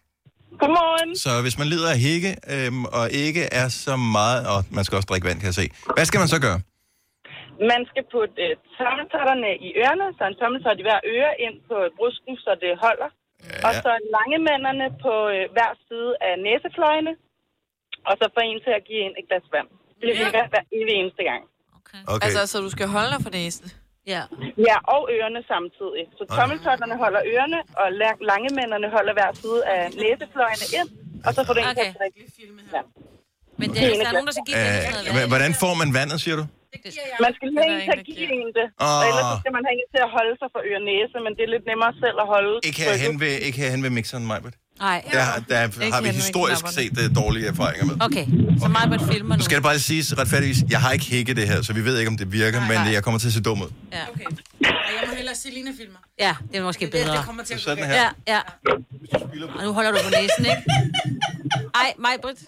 Godmorgen. 0.60 1.16
Så 1.16 1.42
hvis 1.42 1.58
man 1.58 1.68
lider 1.68 1.92
af 1.92 2.00
hække, 2.00 2.36
øhm, 2.50 2.86
og 2.86 3.12
ikke 3.12 3.44
er 3.52 3.68
så 3.70 3.96
meget, 3.96 4.48
og 4.48 4.66
man 4.72 4.84
skal 4.86 4.96
også 4.96 5.06
drikke 5.06 5.28
vand, 5.28 5.40
kan 5.40 5.46
jeg 5.46 5.54
se. 5.54 5.70
Hvad 5.96 6.06
skal 6.06 6.20
man 6.20 6.28
så 6.28 6.40
gøre? 6.42 6.60
Man 7.72 7.82
skal 7.92 8.04
putte 8.14 8.36
øh, 8.46 8.54
tommeltotterne 8.78 9.50
i 9.68 9.70
ørerne, 9.82 10.08
så 10.18 10.22
en 10.32 10.36
tommeltot 10.42 10.78
i 10.82 10.86
hver 10.88 11.00
øre 11.16 11.32
ind 11.46 11.56
på 11.70 11.76
brysken, 11.98 12.34
så 12.46 12.52
det 12.64 12.72
holder. 12.86 13.10
Ja. 13.14 13.68
Og 13.68 13.72
så 13.86 13.92
langemænderne 14.16 14.86
på 15.06 15.14
øh, 15.36 15.44
hver 15.56 15.72
side 15.88 16.12
af 16.28 16.34
næsefløjene. 16.48 17.14
Og 18.10 18.14
så 18.20 18.26
få 18.36 18.40
en 18.50 18.60
til 18.66 18.74
at 18.80 18.84
give 18.90 19.02
en 19.08 19.14
et 19.20 19.26
glas 19.30 19.46
vand. 19.56 19.68
Det 20.02 20.10
virker 20.22 20.42
hver 20.54 20.64
evig 20.78 20.96
eneste 21.02 21.24
gang. 21.30 21.42
Okay. 21.78 22.02
Altså, 22.26 22.42
så 22.52 22.58
du 22.66 22.70
skal 22.76 22.88
holde 22.96 23.12
dig 23.16 23.22
for 23.26 23.32
næsen? 23.40 23.68
Ja. 24.14 24.22
Ja, 24.70 24.78
og 24.96 25.02
ørerne 25.16 25.42
samtidig. 25.54 26.04
Så 26.18 26.24
tommeltotterne 26.38 26.96
holder 27.04 27.22
ørerne, 27.34 27.60
og 27.82 27.88
la- 28.02 28.22
langemænderne 28.32 28.88
holder 28.96 29.14
hver 29.20 29.32
side 29.42 29.62
af 29.76 29.82
næsefløjene 30.04 30.66
ind. 30.80 30.90
Og 31.28 31.32
så 31.36 31.40
får 31.46 31.54
du 31.54 31.60
en 31.60 31.76
til 31.76 31.90
at 31.92 31.96
drikke. 32.00 32.20
Ja. 32.76 32.82
Men 33.64 33.70
det 33.76 33.80
er, 33.84 33.90
hvis 33.92 34.00
der 34.06 34.12
er 34.14 34.18
nogen, 34.20 34.30
der 34.30 34.36
skal 34.38 34.46
give 34.50 34.58
det 34.58 34.68
sådan 34.84 35.14
noget 35.14 35.24
Øh, 35.24 35.32
hvordan 35.34 35.52
får 35.64 35.74
man 35.82 35.90
vandet, 36.00 36.18
siger 36.26 36.38
du? 36.42 36.46
Man 37.26 37.32
skal 37.38 37.46
lige 37.50 37.60
have 37.64 37.74
en 37.76 37.82
til 37.90 37.96
at 38.00 38.06
give 38.10 38.28
en 38.40 38.50
det. 38.60 38.68
Og 38.88 39.00
ellers 39.10 39.26
så 39.32 39.36
skal 39.44 39.54
man 39.58 39.64
have 39.68 39.76
en 39.82 39.88
til 39.96 40.02
at 40.08 40.12
holde 40.18 40.34
sig 40.42 40.48
for 40.54 40.60
øre 40.70 40.80
og 40.82 40.86
næse, 40.92 41.16
men 41.26 41.32
det 41.38 41.44
er 41.48 41.52
lidt 41.56 41.66
nemmere 41.72 41.92
selv 42.04 42.18
at 42.24 42.28
holde. 42.34 42.54
Ikke 42.68 42.80
herhen 42.88 43.16
ved, 43.24 43.34
ikke 43.48 43.58
herhen 43.62 43.82
ved 43.86 43.92
mixeren, 43.98 44.26
Majbert. 44.32 44.56
Nej. 44.80 45.00
Der, 45.16 45.24
der 45.50 45.58
har 45.96 46.02
vi 46.02 46.08
hen 46.08 46.16
historisk 46.16 46.66
set 46.80 46.94
uh, 47.02 47.06
dårlige 47.22 47.46
erfaringer 47.54 47.86
med. 47.90 47.96
Okay, 48.08 48.26
så 48.62 48.66
på 48.92 48.96
et 49.00 49.06
filmer 49.14 49.36
Nu 49.36 49.40
nu. 49.40 49.44
skal 49.48 49.56
det 49.60 49.64
bare 49.70 49.74
lige 49.74 49.88
siges 49.92 50.08
retfærdigvis, 50.22 50.60
jeg 50.74 50.80
har 50.86 50.92
ikke 50.98 51.06
hækket 51.06 51.36
det 51.40 51.48
her, 51.52 51.60
så 51.68 51.72
vi 51.74 51.82
ved 51.88 51.96
ikke, 52.00 52.10
om 52.14 52.18
det 52.18 52.28
virker, 52.42 52.60
men 52.72 52.94
jeg 52.96 53.04
kommer 53.06 53.20
til 53.24 53.28
at 53.32 53.34
se 53.38 53.42
dum 53.50 53.62
ud. 53.66 53.72
Ja. 53.92 54.04
Okay. 54.14 54.26
Og 54.88 54.92
jeg 54.98 55.04
må 55.10 55.14
hellere 55.16 55.36
se 55.36 55.48
Lina 55.58 55.72
filmer. 55.80 56.00
Ja, 56.20 56.34
det 56.52 56.58
er 56.60 56.64
måske 56.64 56.86
Det, 56.86 56.94
det 56.94 57.06
bedre. 57.06 57.24
kommer 57.30 57.44
til 57.44 57.54
at 57.54 57.60
Sådan 57.60 57.84
her. 57.86 57.94
Ja, 58.04 58.10
ja. 58.34 58.40
Og 59.58 59.64
nu 59.66 59.74
holder 59.78 59.92
du 59.92 59.98
på 60.08 60.12
næsen, 60.20 60.46
ikke? 60.46 60.64
Ej, 61.76 62.18
Britt. 62.24 62.40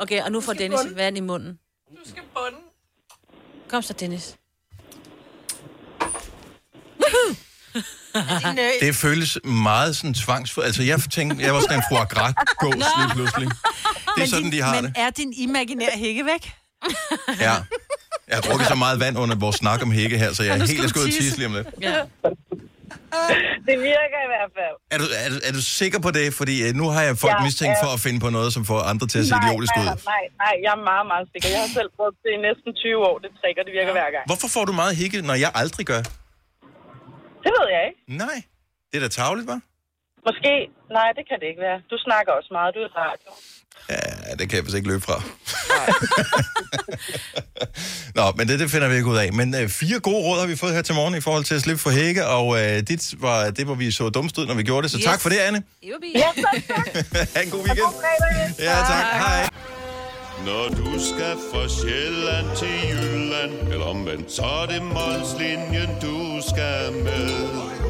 Okay, 0.00 0.22
og 0.22 0.32
nu 0.32 0.40
får 0.40 0.52
Dennis 0.52 0.80
vand 0.96 1.16
i 1.16 1.20
munden. 1.20 1.58
Du 1.90 2.10
skal 2.10 2.22
bunde. 2.34 2.58
Kom 3.68 3.82
så, 3.82 3.92
Dennis. 3.92 4.36
Det 8.80 8.96
føles 8.96 9.38
meget 9.44 9.96
sådan 9.96 10.14
tvangsfuldt. 10.14 10.66
Altså, 10.66 10.82
jeg 10.82 11.00
tænkte, 11.10 11.44
jeg 11.44 11.54
var 11.54 11.60
sådan 11.60 11.78
en 11.78 11.82
foie 11.90 12.04
gras 12.04 12.34
gås 12.58 12.74
lige 12.74 13.14
pludselig. 13.14 13.48
Det 14.16 14.22
er 14.22 14.26
sådan, 14.26 14.52
de 14.52 14.62
har 14.62 14.74
men 14.74 14.84
det. 14.84 14.92
er 14.96 15.10
din 15.10 15.32
imaginære 15.36 15.90
hække 15.94 16.24
væk? 16.24 16.52
Ja. 17.40 17.54
Jeg 18.28 18.36
har 18.36 18.40
drukket 18.40 18.68
så 18.68 18.74
meget 18.74 19.00
vand 19.00 19.18
under 19.18 19.36
vores 19.36 19.56
snak 19.56 19.82
om 19.82 19.90
hække 19.90 20.18
her, 20.18 20.32
så 20.32 20.42
jeg 20.42 20.58
er 20.58 20.66
helt 20.66 20.94
tisse. 20.94 21.20
tisse 21.20 21.36
lige 21.36 21.46
om 21.46 21.54
lidt. 21.54 21.68
Ja. 21.80 22.02
Det 23.68 23.76
virker 23.92 24.18
i 24.26 24.28
hvert 24.34 24.52
fald. 24.58 24.74
Er 24.94 24.98
du, 25.02 25.06
er, 25.24 25.28
er 25.48 25.52
du 25.58 25.62
sikker 25.80 25.98
på 26.06 26.10
det? 26.18 26.26
Fordi 26.40 26.54
øh, 26.66 26.70
nu 26.80 26.84
har 26.94 27.02
jeg 27.08 27.12
folk 27.24 27.36
Ja, 27.38 27.44
mistænkt 27.48 27.76
ja. 27.78 27.82
for 27.84 27.90
at 27.96 28.00
finde 28.06 28.18
på 28.26 28.30
noget, 28.36 28.50
som 28.56 28.62
får 28.70 28.78
andre 28.92 29.06
til 29.12 29.18
at 29.22 29.26
se 29.30 29.34
nej, 29.34 29.42
idiotisk 29.44 29.72
ud. 29.80 29.86
nej, 29.90 29.98
nej, 30.12 30.24
nej, 30.44 30.54
jeg 30.64 30.72
er 30.78 30.82
meget, 30.92 31.06
meget 31.12 31.26
sikker. 31.32 31.48
Jeg 31.56 31.60
har 31.64 31.70
selv 31.78 31.90
brugt 31.98 32.16
det 32.24 32.30
i 32.38 32.40
næsten 32.48 32.70
20 32.84 33.08
år. 33.10 33.16
Det 33.22 33.28
og 33.60 33.64
det 33.68 33.74
virker 33.80 33.92
hver 33.98 34.10
gang. 34.14 34.24
Hvorfor 34.30 34.48
får 34.56 34.64
du 34.70 34.72
meget 34.82 34.94
hikke, 35.00 35.18
når 35.30 35.36
jeg 35.44 35.50
aldrig 35.62 35.84
gør? 35.92 36.02
Det 37.44 37.50
ved 37.56 37.66
jeg 37.76 37.82
ikke. 37.88 38.00
Nej. 38.24 38.38
Det 38.88 38.94
er 38.98 39.02
da 39.06 39.10
tavligt, 39.20 39.46
hva'? 39.50 39.60
Måske. 40.28 40.54
Nej, 40.98 41.08
det 41.16 41.24
kan 41.28 41.36
det 41.40 41.46
ikke 41.52 41.62
være. 41.68 41.78
Du 41.92 41.96
snakker 42.06 42.30
også 42.38 42.50
meget. 42.58 42.70
Du 42.76 42.80
er 42.88 42.92
radio. 43.04 43.30
Ja, 43.88 44.34
det 44.38 44.48
kan 44.48 44.56
jeg 44.56 44.64
vist 44.64 44.76
ikke 44.76 44.88
løbe 44.88 45.00
fra. 45.00 45.22
Nå, 48.14 48.32
men 48.36 48.48
det, 48.48 48.60
det 48.60 48.70
finder 48.70 48.88
vi 48.88 48.94
ikke 48.94 49.08
ud 49.08 49.16
af. 49.16 49.32
Men 49.32 49.54
øh, 49.54 49.68
fire 49.68 50.00
gode 50.00 50.16
råd 50.16 50.40
har 50.40 50.46
vi 50.46 50.56
fået 50.56 50.74
her 50.74 50.82
til 50.82 50.94
morgen 50.94 51.14
i 51.14 51.20
forhold 51.20 51.44
til 51.44 51.54
at 51.54 51.60
slippe 51.60 51.82
for 51.82 51.90
hække, 51.90 52.26
og 52.26 52.60
øh, 52.60 52.82
det 52.88 53.14
var 53.18 53.50
det, 53.50 53.64
hvor 53.64 53.74
vi 53.74 53.90
så 53.90 54.08
dumst 54.08 54.38
ud, 54.38 54.46
når 54.46 54.54
vi 54.54 54.62
gjorde 54.62 54.82
det. 54.82 54.90
Så 54.90 54.96
yes. 54.98 55.04
tak 55.04 55.20
for 55.20 55.28
det, 55.28 55.36
Anne. 55.36 55.62
Ja, 55.82 55.88
ha' 57.34 57.42
en 57.42 57.50
god 57.50 57.60
weekend. 57.60 57.86
Ja, 58.58 58.76
tak. 58.76 59.04
Hej. 59.12 59.48
Når 60.46 60.68
du 60.68 60.98
skal 60.98 61.36
fra 61.52 61.68
Sjælland 61.68 62.56
til 62.56 62.88
Jylland, 62.90 63.72
eller 63.72 63.86
omvendt, 63.86 64.32
så 64.32 64.42
er 64.42 64.66
det 64.66 64.82
Molslinjen, 64.82 65.90
du 66.02 66.42
skal 66.48 66.92
med. 66.92 67.89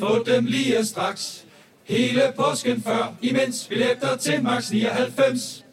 Få 0.00 0.22
dem 0.26 0.44
lige 0.44 0.86
straks. 0.86 1.44
Hele 1.84 2.32
påsken 2.36 2.82
før, 2.82 3.14
imens 3.22 3.66
billetter 3.68 4.16
til 4.16 4.42
max 4.42 4.70
99. 4.70 5.64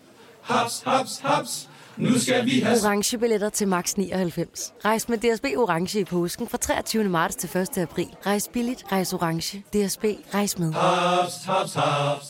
Haps, 0.42 0.82
haps, 0.86 1.20
haps. 1.24 1.70
Nu 1.98 2.20
skal 2.20 2.46
vi 2.46 2.60
have... 2.60 2.78
Orange 2.84 3.18
billetter 3.18 3.50
til 3.50 3.68
max 3.68 3.94
99. 3.94 4.74
Rejs 4.86 5.10
med 5.10 5.18
DSB 5.18 5.46
Orange 5.58 6.00
i 6.00 6.04
påsken 6.04 6.48
fra 6.48 6.58
23. 6.58 7.04
marts 7.04 7.36
til 7.36 7.58
1. 7.58 7.78
april. 7.78 8.08
Rejs 8.26 8.50
billigt, 8.54 8.84
rejs 8.92 9.14
orange. 9.14 9.58
DSB, 9.60 10.04
rejs 10.34 10.58
med. 10.60 10.74
Haps, 10.74 11.34
haps, 11.46 11.74
haps. 11.74 12.28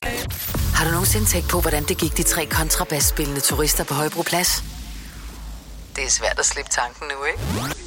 Har 0.76 0.86
du 0.86 0.92
nogensinde 0.92 1.26
tænkt 1.26 1.50
på, 1.50 1.62
hvordan 1.62 1.84
det 1.84 1.98
gik 1.98 2.18
de 2.18 2.24
tre 2.24 2.46
kontrabasspillende 2.46 3.42
turister 3.42 3.84
på 3.84 3.94
Højbroplads? 3.94 4.64
Det 5.96 6.04
er 6.04 6.10
svært 6.10 6.40
at 6.40 6.46
slippe 6.46 6.72
tanken 6.72 7.08
nu, 7.08 7.26
ikke? 7.26 7.40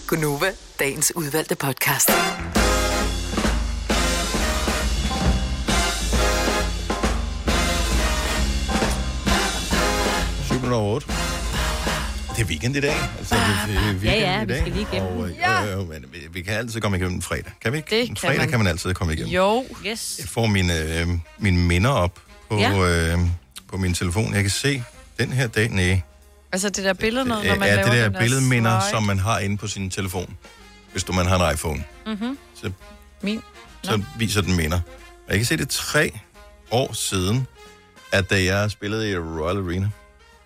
Gunova, 0.09 0.53
dagens 0.79 1.13
udvalgte 1.17 1.55
podcast. 1.55 2.11
Syv 10.71 10.75
minutter 10.75 10.87
over 10.87 10.95
otte. 10.95 11.07
Det 12.37 12.41
er 12.43 12.45
weekend 12.45 12.77
i 12.77 12.81
dag. 12.81 12.95
Altså, 13.19 13.35
det, 13.35 13.77
er 13.77 13.81
weekend 13.83 14.03
Ja, 14.03 14.13
ja, 14.33 14.43
i 14.43 14.47
vi 14.47 14.53
dag. 14.53 14.61
skal 14.61 14.73
lige 14.73 14.87
igennem. 14.93 15.19
Og, 15.19 15.29
øh, 15.29 15.35
jo, 15.67 15.71
jo, 15.79 15.85
men 15.85 16.05
vi, 16.13 16.19
vi 16.33 16.43
kan 16.43 16.55
altid 16.55 16.81
komme 16.81 16.97
igennem 16.97 17.15
en 17.17 17.23
fredag. 17.23 17.53
Kan 17.63 17.73
vi 17.73 17.77
ikke? 17.77 17.91
Det 17.91 18.01
en 18.01 18.07
kan 18.07 18.17
fredag 18.17 18.39
man. 18.39 18.49
kan 18.49 18.59
man 18.59 18.67
altid 18.69 18.95
komme 18.95 19.13
igennem. 19.15 19.33
Jo. 19.33 19.65
Yes. 19.87 20.17
Jeg 20.21 20.29
får 20.29 20.47
mine, 20.47 20.79
øh, 21.01 21.09
mine 21.39 21.59
minder 21.59 21.91
op 21.91 22.19
på, 22.51 22.59
Ja. 22.59 22.73
øh, 23.13 23.19
på 23.69 23.77
min 23.77 23.95
telefon. 23.95 24.35
Jeg 24.35 24.43
kan 24.43 24.51
se 24.51 24.83
den 25.19 25.33
her 25.33 25.47
dag, 25.47 25.69
nej. 25.69 26.01
Altså 26.53 26.69
det 26.69 26.85
der 26.85 26.93
billede, 26.93 27.25
når, 27.25 27.35
man 27.37 27.47
er 27.47 27.57
laver 27.57 27.83
det 27.85 27.93
der 27.93 28.09
der 28.09 28.21
billedminder, 28.21 28.81
slide. 28.81 28.91
som 28.91 29.03
man 29.03 29.19
har 29.19 29.39
inde 29.39 29.57
på 29.57 29.67
sin 29.67 29.91
telefon. 29.91 30.37
Hvis 30.93 31.05
du 31.05 31.13
man 31.13 31.27
har 31.27 31.49
en 31.49 31.55
iPhone, 31.55 31.85
Mhm. 32.07 32.39
så, 32.63 32.71
Min. 33.23 33.41
så 33.83 34.03
viser 34.19 34.41
den 34.41 34.57
minder. 34.57 34.81
Og 35.27 35.31
jeg 35.31 35.37
kan 35.39 35.47
se, 35.47 35.57
det 35.57 35.63
er 35.63 35.67
tre 35.71 36.21
år 36.71 36.93
siden, 36.93 37.47
at 38.13 38.31
da 38.31 38.45
jeg 38.45 38.71
spillede 38.71 39.11
i 39.11 39.17
Royal 39.17 39.57
Arena. 39.57 39.91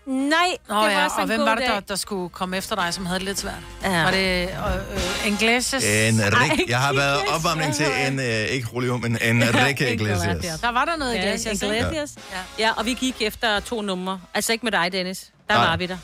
Nej, 0.06 0.38
Nå 0.68 0.74
det 0.74 0.82
var 0.84 0.90
ja, 0.90 1.04
også 1.04 1.16
og 1.16 1.22
en 1.22 1.28
hvem 1.28 1.38
god 1.38 1.46
var 1.48 1.54
det, 1.54 1.64
dag. 1.66 1.74
der, 1.74 1.80
der 1.80 1.96
skulle 1.96 2.28
komme 2.28 2.56
efter 2.56 2.76
dig, 2.76 2.94
som 2.94 3.06
havde 3.06 3.18
det 3.18 3.26
lidt 3.26 3.38
svært? 3.38 3.54
Ja. 3.82 4.02
Var 4.02 4.10
det 4.10 4.48
øh, 4.48 4.94
øh, 4.94 5.26
Ingleses? 5.26 5.84
En 5.84 6.20
rig, 6.20 6.64
jeg 6.68 6.78
har 6.78 6.92
været 6.92 7.18
opvarmning 7.34 7.74
til 7.74 7.86
en, 8.06 8.18
øh, 8.20 8.26
ikke 8.26 8.68
Julio, 8.74 8.96
men 8.96 9.18
en 9.22 9.42
Enrique 9.42 9.92
Iglesias. 9.94 10.60
Der 10.60 10.72
var 10.72 10.84
der 10.84 10.96
noget 10.96 11.14
Ja, 11.14 11.20
Iglesias? 11.28 11.62
Iglesias. 11.62 12.14
Ja. 12.32 12.64
ja, 12.66 12.70
og 12.76 12.86
vi 12.86 12.94
gik 12.94 13.14
efter 13.20 13.60
to 13.60 13.82
numre. 13.82 14.20
Altså 14.34 14.52
ikke 14.52 14.66
med 14.66 14.72
dig, 14.72 14.92
Dennis. 14.92 15.26
Der 15.48 15.54
Nej. 15.54 15.66
var 15.66 15.76
vi 15.76 15.86
der. 15.86 15.96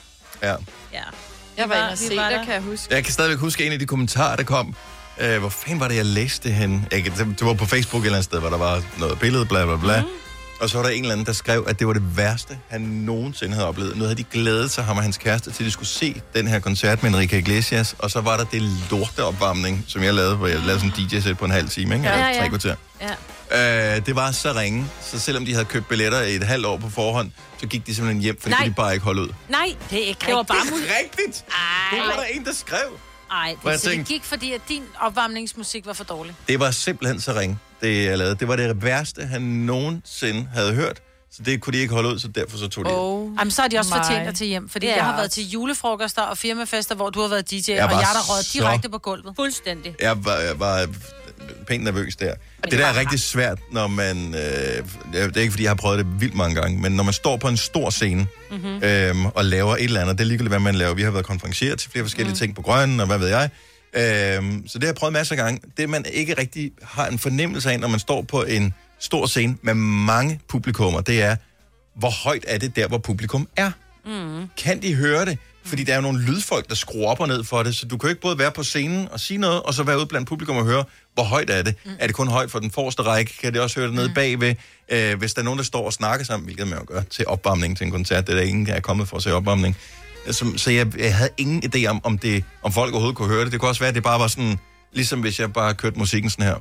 Ja. 0.43 0.55
Ja. 0.93 1.03
Jeg 1.57 1.69
var 1.69 1.75
inde 1.75 1.89
og 1.93 1.99
se 1.99 2.17
der. 2.17 2.45
kan 2.45 2.55
jeg 2.55 2.63
huske. 2.63 2.95
Jeg 2.95 3.05
kan 3.05 3.13
stadigvæk 3.13 3.39
huske 3.39 3.67
en 3.67 3.73
af 3.73 3.79
de 3.79 3.87
kommentarer, 3.87 4.37
der 4.37 4.43
kom. 4.45 4.75
Øh, 5.21 5.39
hvor 5.39 5.49
fanden 5.49 5.81
var 5.81 5.89
det, 5.89 5.97
jeg 5.97 6.07
læste 6.07 6.49
det 6.49 6.57
hen? 6.57 6.87
Jeg, 6.93 7.05
kan- 7.05 7.13
det 7.39 7.47
var 7.47 7.55
på 7.55 7.67
Facebook 7.67 8.03
et 8.03 8.07
eller 8.07 8.17
andet 8.17 8.25
sted, 8.25 8.41
hvor 8.41 8.51
der 8.51 8.59
var 8.59 8.83
noget 8.99 9.19
billede, 9.19 9.47
bla 9.47 9.65
bla 9.67 9.77
bla. 9.77 10.01
Mm. 10.01 10.07
Og 10.61 10.71
så 10.71 10.77
var 10.79 10.83
der 10.85 10.91
en 10.91 11.01
eller 11.03 11.13
anden, 11.13 11.27
der 11.27 11.33
skrev, 11.33 11.65
at 11.69 11.79
det 11.79 11.87
var 11.87 11.93
det 11.93 12.17
værste, 12.17 12.59
han 12.69 12.81
nogensinde 12.81 13.55
havde 13.55 13.69
oplevet. 13.69 13.97
Nu 13.97 14.03
havde 14.05 14.15
de 14.17 14.25
glædet 14.25 14.71
sig, 14.71 14.85
ham 14.85 14.97
og 14.97 15.03
hans 15.03 15.19
kæreste, 15.19 15.51
til 15.53 15.63
at 15.63 15.67
de 15.67 15.71
skulle 15.71 15.89
se 15.89 16.23
den 16.35 16.49
her 16.49 16.59
koncert 16.61 17.03
med 17.03 17.11
Enrique 17.11 17.39
Iglesias. 17.39 17.97
Og 17.99 18.11
så 18.11 18.21
var 18.21 18.37
der 18.37 18.45
det 18.45 18.63
lorteopvarmning, 18.91 19.85
som 19.89 20.03
jeg 20.03 20.15
lavede, 20.15 20.37
hvor 20.37 20.47
jeg 20.47 20.59
lavede 20.59 20.81
sådan 20.81 20.93
en 20.99 21.09
DJ-sæt 21.09 21.39
på 21.39 21.45
en 21.45 21.51
halv 21.51 21.69
time, 21.69 21.95
ikke? 21.95 22.07
Ja, 22.09 22.13
Eller 22.15 22.29
ja. 22.29 22.41
tre 22.41 22.49
kvarter. 22.49 22.75
Ja. 23.01 23.97
Øh, 23.97 24.07
det 24.07 24.17
var 24.17 24.31
så 24.31 24.53
ringe, 24.53 24.87
så 25.03 25.19
selvom 25.19 25.45
de 25.45 25.53
havde 25.53 25.65
købt 25.65 25.89
billetter 25.89 26.21
i 26.23 26.35
et 26.37 26.45
halvt 26.45 26.67
år 26.67 26.77
på 26.77 26.91
forhånd, 26.91 27.31
så 27.61 27.67
gik 27.67 27.87
de 27.87 27.95
simpelthen 27.95 28.23
hjem, 28.23 28.37
for 28.41 28.49
det 28.49 28.51
Nej. 28.51 28.59
kunne 28.65 28.71
de 28.71 28.75
bare 28.75 28.93
ikke 28.95 29.05
holde 29.05 29.23
ud. 29.23 29.29
Nej, 29.49 29.75
det 29.91 30.03
er 30.05 30.07
ikke 30.07 30.21
det 30.27 30.35
var 30.35 30.43
bare 30.43 30.59
Det 30.67 30.73
rigtigt! 31.05 31.45
Ej. 31.49 31.99
Det 31.99 32.07
var 32.07 32.13
der 32.23 32.23
en, 32.31 32.45
der 32.45 32.55
skrev. 32.55 32.99
Ej, 33.31 33.55
Hvor 33.63 33.71
jeg 33.71 33.81
Så 33.81 33.91
det 33.91 34.07
gik, 34.07 34.25
fordi 34.25 34.53
at 34.53 34.61
din 34.69 34.83
opvarmningsmusik 35.01 35.87
var 35.87 35.93
for 35.93 36.05
dårlig. 36.05 36.35
det 36.49 36.61
var 36.61 36.71
simpelthen 36.71 37.21
så 37.21 37.33
ringe, 37.33 37.59
det 37.83 38.05
jeg 38.05 38.19
lavede. 38.19 38.35
Det 38.35 38.49
var 38.49 38.57
det 38.57 38.83
værste, 38.83 39.23
han 39.27 39.43
nogensinde 39.43 40.49
havde 40.55 40.75
hørt. 40.75 41.03
Så 41.33 41.43
det 41.43 41.61
kunne 41.61 41.73
de 41.73 41.79
ikke 41.79 41.95
holde 41.95 42.09
ud, 42.09 42.19
så 42.19 42.29
derfor 42.29 42.59
så 42.59 42.69
tog 42.69 42.85
de 42.85 42.91
Oh, 42.93 43.31
Jamen, 43.39 43.51
så 43.51 43.63
har 43.63 43.69
de 43.69 43.79
også 43.79 43.95
my. 43.95 44.05
fortjent 44.05 44.27
dig 44.27 44.35
til 44.35 44.47
hjem, 44.47 44.69
fordi 44.69 44.87
Ja. 44.87 44.95
jeg 44.97 45.05
har 45.05 45.17
været 45.17 45.31
til 45.31 45.51
julefrokoster 45.51 46.23
og 46.23 46.39
firmafester, 46.39 46.95
hvor 46.95 47.11
du 47.11 47.21
har 47.21 47.29
været 47.29 47.51
DJ, 47.51 47.55
Jeg 47.57 47.85
og 47.85 47.91
jeg 47.91 47.99
er 47.99 48.03
der 48.03 48.33
røget 48.33 48.45
så- 48.47 48.59
direkte 48.59 48.89
på 48.89 48.99
gulvet. 48.99 49.33
Fuldstændig. 49.37 49.95
Jeg 50.01 50.25
var, 50.25 50.37
jeg 50.37 50.61
var 50.61 50.87
pænt 51.67 51.85
nervøs 51.85 52.17
der. 52.17 52.35
Det 52.65 52.73
der 52.73 52.87
er 52.87 52.99
rigtig 52.99 53.21
svært, 53.21 53.59
når 53.73 53.87
man... 53.87 54.35
Øh, 54.35 54.41
det 55.13 55.37
er 55.37 55.41
ikke, 55.41 55.51
fordi 55.53 55.63
jeg 55.63 55.71
har 55.71 55.75
prøvet 55.77 55.99
det 55.99 56.21
vildt 56.21 56.35
mange 56.35 56.55
gange, 56.61 56.79
men 56.81 56.93
når 56.93 57.05
man 57.05 57.13
står 57.15 57.37
på 57.37 57.49
en 57.49 57.57
stor 57.57 57.91
scene 57.91 58.27
Mhm. 58.51 58.61
mm-hmm. 58.61 58.83
øhm, 58.85 59.27
og 59.27 59.45
laver 59.45 59.77
et 59.77 59.85
eller 59.85 60.01
andet, 60.01 60.19
det 60.19 60.25
er 60.25 60.29
ligegyldigt, 60.29 60.51
hvad 60.51 60.59
man 60.61 60.75
laver. 60.75 60.95
Vi 60.95 61.03
har 61.03 61.11
været 61.11 61.27
konferencieret 61.27 61.79
til 61.79 61.91
flere 61.91 62.05
forskellige 62.05 62.33
mm. 62.33 62.39
ting 62.39 62.55
på 62.55 62.63
Grønne, 62.63 63.03
og 63.03 63.07
hvad 63.07 63.19
ved 63.19 63.29
jeg. 63.29 63.51
Øhm, 63.95 64.69
så 64.69 64.79
det 64.79 64.85
har 64.85 64.89
jeg 64.89 64.95
prøvet 64.95 65.13
masser 65.13 65.35
af 65.35 65.37
gange. 65.37 65.61
Det, 65.77 65.89
man 65.89 66.05
ikke 66.13 66.39
rigtig 66.39 66.73
har 66.83 67.07
en 67.07 67.19
fornemmelse 67.19 67.71
af, 67.71 67.81
når 67.81 67.89
man 67.89 68.01
står 68.01 68.23
på 68.23 68.43
en 68.43 68.75
stor 68.99 69.27
scene 69.27 69.57
med 69.63 69.75
mange 69.75 70.41
publikummer, 70.49 71.01
det 71.01 71.23
er, 71.23 71.37
hvor 71.95 72.11
højt 72.11 72.45
er 72.49 72.59
det 72.59 72.77
der, 72.77 72.89
hvor 72.89 72.99
publikum 72.99 73.49
er? 73.57 73.71
Mm. 74.07 74.49
Kan 74.57 74.83
de 74.83 74.95
høre 74.95 75.25
det? 75.25 75.39
Fordi 75.65 75.85
der 75.85 75.93
er 75.93 75.97
jo 75.97 76.03
nogle 76.03 76.23
lydfolk, 76.23 76.69
der 76.69 76.75
skruer 76.75 77.09
op 77.09 77.21
og 77.21 77.29
ned 77.29 77.45
for 77.45 77.63
det, 77.63 77.77
så 77.77 77.87
du 77.87 77.97
kan 77.97 78.07
jo 78.07 78.11
ikke 78.11 78.21
både 78.21 78.39
være 78.39 78.51
på 78.51 78.63
scenen 78.63 79.09
og 79.13 79.21
sige 79.21 79.39
noget, 79.39 79.63
og 79.63 79.75
så 79.75 79.83
være 79.83 79.99
ude 79.99 80.07
blandt 80.07 80.29
publikum 80.29 80.57
og 80.57 80.65
høre, 80.65 80.85
hvor 81.15 81.23
højt 81.23 81.51
er 81.51 81.63
det? 81.63 81.75
Mm. 81.85 81.91
Er 81.99 82.07
det 82.07 82.17
kun 82.17 82.29
højt 82.29 82.51
for 82.51 82.59
den 82.59 82.71
forreste 82.71 83.03
række? 83.03 83.39
Kan 83.41 83.53
det 83.53 83.61
også 83.61 83.81
høre 83.81 83.87
det 83.87 83.95
nede 83.95 84.13
bagved? 84.15 84.55
Øh, 84.89 85.19
hvis 85.19 85.35
der 85.35 85.41
er 85.41 85.45
nogen, 85.45 85.59
der 85.59 85.65
står 85.65 85.87
og 85.87 85.93
snakker 85.93 86.27
sammen, 86.27 86.45
hvilket 86.45 86.69
man 86.69 86.79
jo 86.79 86.85
gør 86.89 87.03
til 87.03 87.27
opvarmning 87.27 87.77
til 87.77 87.85
en 87.85 87.91
koncert, 87.91 88.27
det 88.27 88.33
er 88.33 88.37
der 88.37 88.45
ingen, 88.45 88.67
der 88.67 88.73
er 88.73 88.81
kommet 88.81 89.09
for 89.09 89.17
at 89.17 89.23
se 89.23 89.35
opvarmning. 89.35 89.77
Så, 90.31 90.53
så 90.57 90.71
jeg, 90.71 90.99
jeg 90.99 91.17
havde 91.17 91.31
ingen 91.39 91.63
idé 91.75 91.87
om, 91.87 92.01
om, 92.05 92.19
det, 92.19 92.45
om 92.63 92.73
folk 92.73 92.93
overhovedet 92.93 93.17
kunne 93.17 93.29
høre 93.29 93.45
det. 93.45 93.53
Det 93.53 93.61
kunne 93.61 93.69
også 93.69 93.81
være, 93.81 93.89
at 93.89 93.95
det 93.95 94.03
bare 94.03 94.21
var 94.21 94.27
sådan, 94.27 94.59
ligesom 94.93 95.21
hvis 95.21 95.41
jeg 95.41 95.53
bare 95.53 95.75
kørte 95.75 95.99
musikken 95.99 96.31
sådan 96.31 96.45
her. 96.47 96.55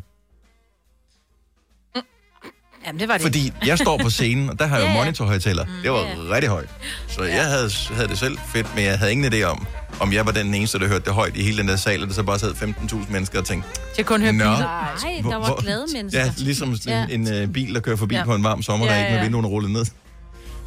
Jamen, 2.88 3.00
det 3.00 3.08
var 3.08 3.14
det. 3.14 3.22
Fordi 3.22 3.54
jeg 3.66 3.78
står 3.80 3.98
på 3.98 4.10
scenen, 4.10 4.50
og 4.50 4.60
der 4.60 4.66
har 4.68 4.78
jeg 4.78 4.84
jo 4.88 4.90
Ja, 4.92 4.98
ja. 4.98 5.04
monitorhøjtaler. 5.04 5.66
Det 5.84 5.92
var 5.92 6.32
rigtig 6.32 6.50
højt. 6.50 6.70
Så 7.08 7.24
jeg 7.24 7.46
havde, 7.46 7.70
havde 7.92 8.08
det 8.08 8.18
selv 8.20 8.38
fedt, 8.54 8.76
men 8.76 8.84
jeg 8.84 9.00
havde 9.00 9.12
ingen 9.12 9.34
idé 9.34 9.44
om, 9.44 9.68
om 10.00 10.14
jeg 10.14 10.26
var 10.26 10.32
den 10.32 10.54
eneste, 10.54 10.80
der 10.80 10.88
hørte 10.88 11.06
det 11.06 11.14
højt 11.14 11.38
i 11.38 11.44
hele 11.44 11.58
den 11.58 11.68
der 11.68 11.76
sal, 11.76 12.02
og 12.02 12.08
der 12.08 12.14
så 12.14 12.24
bare 12.24 12.40
sad 12.40 12.52
15.000 12.54 13.12
mennesker 13.12 13.40
og 13.40 13.46
tænkte, 13.46 13.70
Jeg 13.98 14.06
kunne 14.06 14.24
høre 14.24 14.34
biler. 14.34 14.46
Nej, 14.60 15.22
der 15.32 15.36
var 15.38 15.62
glade 15.62 15.86
mennesker. 15.94 16.20
ja, 16.26 16.34
ligesom 16.38 16.76
Ja. 16.88 17.06
en, 17.10 17.28
en 17.28 17.44
uh, 17.44 17.54
bil, 17.54 17.74
der 17.76 17.80
kører 17.82 17.96
forbi 17.96 18.16
Ja. 18.16 18.20
ja. 18.20 18.26
på 18.26 18.36
en 18.36 18.44
varm 18.44 18.62
sommerdag, 18.62 18.94
Ja, 18.94 18.98
ja, 19.00 19.04
ja. 19.04 19.10
med 19.12 19.18
ja. 19.18 19.24
vinduerne 19.24 19.48
rullet 19.48 19.72
ned. 19.72 19.86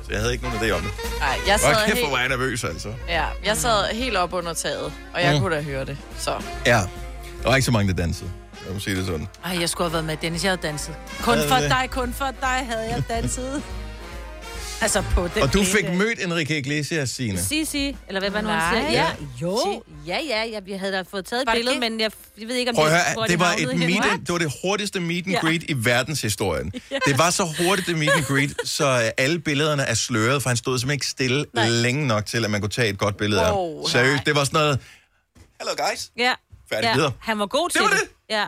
Så 0.05 0.09
jeg 0.11 0.21
havde 0.21 0.33
ikke 0.33 0.45
nogen 0.45 0.61
idé 0.61 0.71
om 0.71 0.81
det. 0.83 0.91
Nej, 1.21 1.29
jeg 1.47 1.59
Hvor 1.59 1.73
sad, 1.75 1.87
kæft, 1.87 1.87
hvor 1.87 1.95
helt, 1.95 2.13
var 2.13 2.19
jeg 2.19 2.29
nervøs, 2.29 2.65
altså. 2.65 2.89
ja, 3.09 3.25
jeg 3.45 3.57
sad 3.57 3.95
helt 3.95 4.17
op 4.17 4.33
under 4.33 4.55
taget, 4.55 4.93
og 5.15 5.23
jeg 5.23 5.35
Mm. 5.35 5.41
kunne 5.41 5.57
da 5.57 5.63
høre 5.63 5.85
det. 5.85 5.99
Så 6.19 6.43
Ja, 6.67 6.81
der 7.43 7.49
var 7.49 7.57
ikke 7.57 7.67
så 7.67 7.73
mange, 7.73 7.93
der 7.93 8.03
dansede. 8.03 8.31
Jeg 8.67 8.75
må 8.75 8.81
sige 8.81 8.97
det 8.97 9.07
sådan. 9.07 9.29
Ej, 9.45 9.57
jeg 9.61 9.69
skulle 9.69 9.87
have 9.89 9.93
været 9.93 10.05
med, 10.05 10.17
Dennis. 10.17 10.45
Jeg 10.45 10.51
havde 10.51 10.63
danset. 10.63 10.95
Kun 11.23 11.35
Havde 11.35 11.49
for 11.49 11.57
det? 11.57 11.71
dig, 11.71 11.89
kun 11.91 12.13
for 12.13 12.31
dig 12.41 12.67
havde 12.71 12.89
jeg 12.91 13.03
danset. 13.09 13.63
Altså 14.83 15.03
på 15.15 15.29
den 15.35 15.43
Og 15.43 15.53
du 15.53 15.65
fik 15.65 15.85
dag. 15.85 15.97
mødt 15.97 16.25
Enrique 16.25 16.59
Iglesias, 16.59 17.11
Signe. 17.11 17.43
Sisi, 17.43 17.97
eller 18.09 18.21
hvad 18.21 18.31
var 18.31 18.39
det, 18.41 18.45
nu, 18.45 18.51
han 18.55 18.87
siger? 18.87 19.03
Ja, 19.03 19.11
Jo. 19.43 19.83
ja, 20.07 20.19
ja, 20.29 20.39
jeg, 20.53 20.63
jeg 20.69 20.81
havde 20.81 20.93
da 20.93 21.03
fået 21.11 21.25
taget 21.27 21.43
et 21.43 21.47
Var 21.47 21.53
det 21.53 21.59
billede, 21.59 21.81
men 21.81 22.01
jeg, 22.01 22.11
jeg 22.39 22.49
ved 22.49 22.57
ikke, 22.57 22.69
om 22.71 22.75
Prøv 22.75 22.85
det, 22.85 22.93
høre, 23.17 23.29
det 23.29 23.39
var, 23.41 23.55
et 23.59 23.79
meet 23.79 24.03
det 24.27 24.33
var 24.33 24.39
det 24.39 24.53
hurtigste 24.65 25.01
meet 25.01 25.27
and 25.27 25.33
Ja. 25.35 25.41
greet 25.41 25.63
i 25.69 25.75
verdenshistorien. 25.77 26.73
Ja. 26.91 26.99
Det 27.07 27.19
var 27.19 27.31
så 27.31 27.45
hurtigt, 27.59 27.89
det 27.89 27.99
meet 27.99 28.11
and 28.17 28.25
greet, 28.25 28.55
så 28.65 28.85
øh, 28.87 29.11
alle 29.19 29.39
billederne 29.39 29.83
er 29.83 29.95
sløret, 29.95 30.43
for 30.43 30.51
han 30.51 30.57
stod 30.57 30.79
simpelthen 30.79 30.95
ikke 30.97 31.07
stille 31.07 31.45
Nej. 31.55 31.69
længe 31.69 32.07
nok 32.07 32.27
til, 32.27 32.45
at 32.45 32.51
man 32.51 32.61
kunne 32.61 32.71
tage 32.71 32.89
et 32.89 32.99
godt 32.99 33.17
billede 33.17 33.41
af 33.43 33.53
Wow, 33.53 33.77
ham. 33.83 33.89
Seriøst, 33.91 34.27
det 34.27 34.35
var 34.35 34.45
sådan 34.45 34.61
noget, 34.61 34.79
hello 35.61 35.75
guys. 35.91 36.11
Ja. 36.19 36.33
Færdig, 36.73 36.87
ja. 36.87 36.95
videre. 36.95 37.13
Han 37.21 37.39
var 37.39 37.47
god 37.47 37.71
til 37.71 37.81
var 37.81 37.89
det. 37.89 38.01
Ja. 38.31 38.45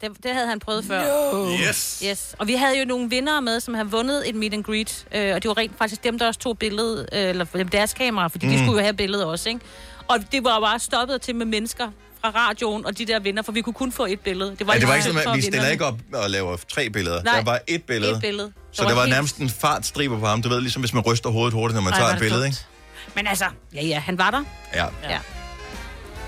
Det, 0.00 0.10
det 0.22 0.32
havde 0.34 0.48
han 0.48 0.58
prøvet 0.60 0.84
før. 0.84 1.32
No. 1.32 1.50
Yes. 1.68 2.02
yes. 2.06 2.34
Og 2.38 2.46
vi 2.46 2.54
havde 2.54 2.78
jo 2.78 2.84
nogle 2.84 3.10
vinder 3.10 3.40
med, 3.40 3.60
som 3.60 3.74
har 3.74 3.84
vundet 3.84 4.28
et 4.28 4.34
meet 4.34 4.54
and 4.54 4.64
greet. 4.64 5.06
Øh, 5.14 5.34
og 5.34 5.42
det 5.42 5.48
var 5.48 5.56
rent 5.58 5.78
faktisk 5.78 6.04
dem, 6.04 6.18
der 6.18 6.26
også 6.26 6.40
tog 6.40 6.58
billedet, 6.58 7.08
øh, 7.12 7.28
eller 7.28 7.44
dem 7.44 7.68
deres 7.68 7.94
kamera, 7.94 8.28
fordi 8.28 8.46
mm. 8.46 8.52
de 8.52 8.58
skulle 8.58 8.72
jo 8.78 8.82
have 8.82 8.94
billedet 8.94 9.24
også, 9.26 9.48
ikke? 9.48 9.60
Og 10.08 10.18
det 10.32 10.44
var 10.44 10.60
bare 10.60 10.78
stoppet 10.78 11.22
til 11.22 11.34
med 11.36 11.46
mennesker 11.46 11.88
fra 12.20 12.30
radioen 12.30 12.86
og 12.86 12.98
de 12.98 13.04
der 13.06 13.18
vinder, 13.20 13.42
for 13.42 13.52
vi 13.52 13.60
kunne 13.60 13.72
kun 13.74 13.92
få 13.92 14.06
et 14.06 14.20
billede. 14.20 14.56
Det 14.58 14.66
var, 14.66 14.72
Ja, 14.74 14.80
det 14.80 14.88
var 14.88 14.94
ikke 14.94 15.04
sådan, 15.06 15.28
at 15.28 15.36
vi 15.36 15.42
stiller 15.42 15.68
ikke 15.68 15.84
op 15.84 15.98
og 16.14 16.30
laver 16.30 16.56
tre 16.68 16.90
billeder. 16.90 17.22
Nej, 17.22 17.36
der 17.36 17.44
var 17.44 17.60
et 17.66 17.82
billede. 17.84 18.12
et 18.12 18.20
billede. 18.20 18.52
Så 18.72 18.82
Der 18.82 18.88
der 18.88 18.94
var 18.94 19.00
var 19.00 19.06
helt- 19.06 19.14
nærmest 19.14 19.36
en 19.36 19.50
fartstriber 19.50 20.18
på 20.18 20.26
ham. 20.26 20.42
Du 20.42 20.48
ved, 20.48 20.60
ligesom 20.60 20.82
hvis 20.82 20.92
man 20.94 21.02
ryster 21.02 21.30
hovedet 21.30 21.54
hurtigt, 21.54 21.74
når 21.74 21.82
man 21.82 21.92
Ej, 21.92 21.98
tager 21.98 22.12
et 22.12 22.18
billede, 22.20 22.42
dumt. 22.42 22.46
ikke? 22.54 23.14
Men 23.16 23.26
altså, 23.26 23.44
ja, 23.74 23.82
ja, 23.84 23.98
han 23.98 24.18
var 24.18 24.30
der. 24.30 24.44
Ja. 24.74 24.86
Ja. 25.10 25.18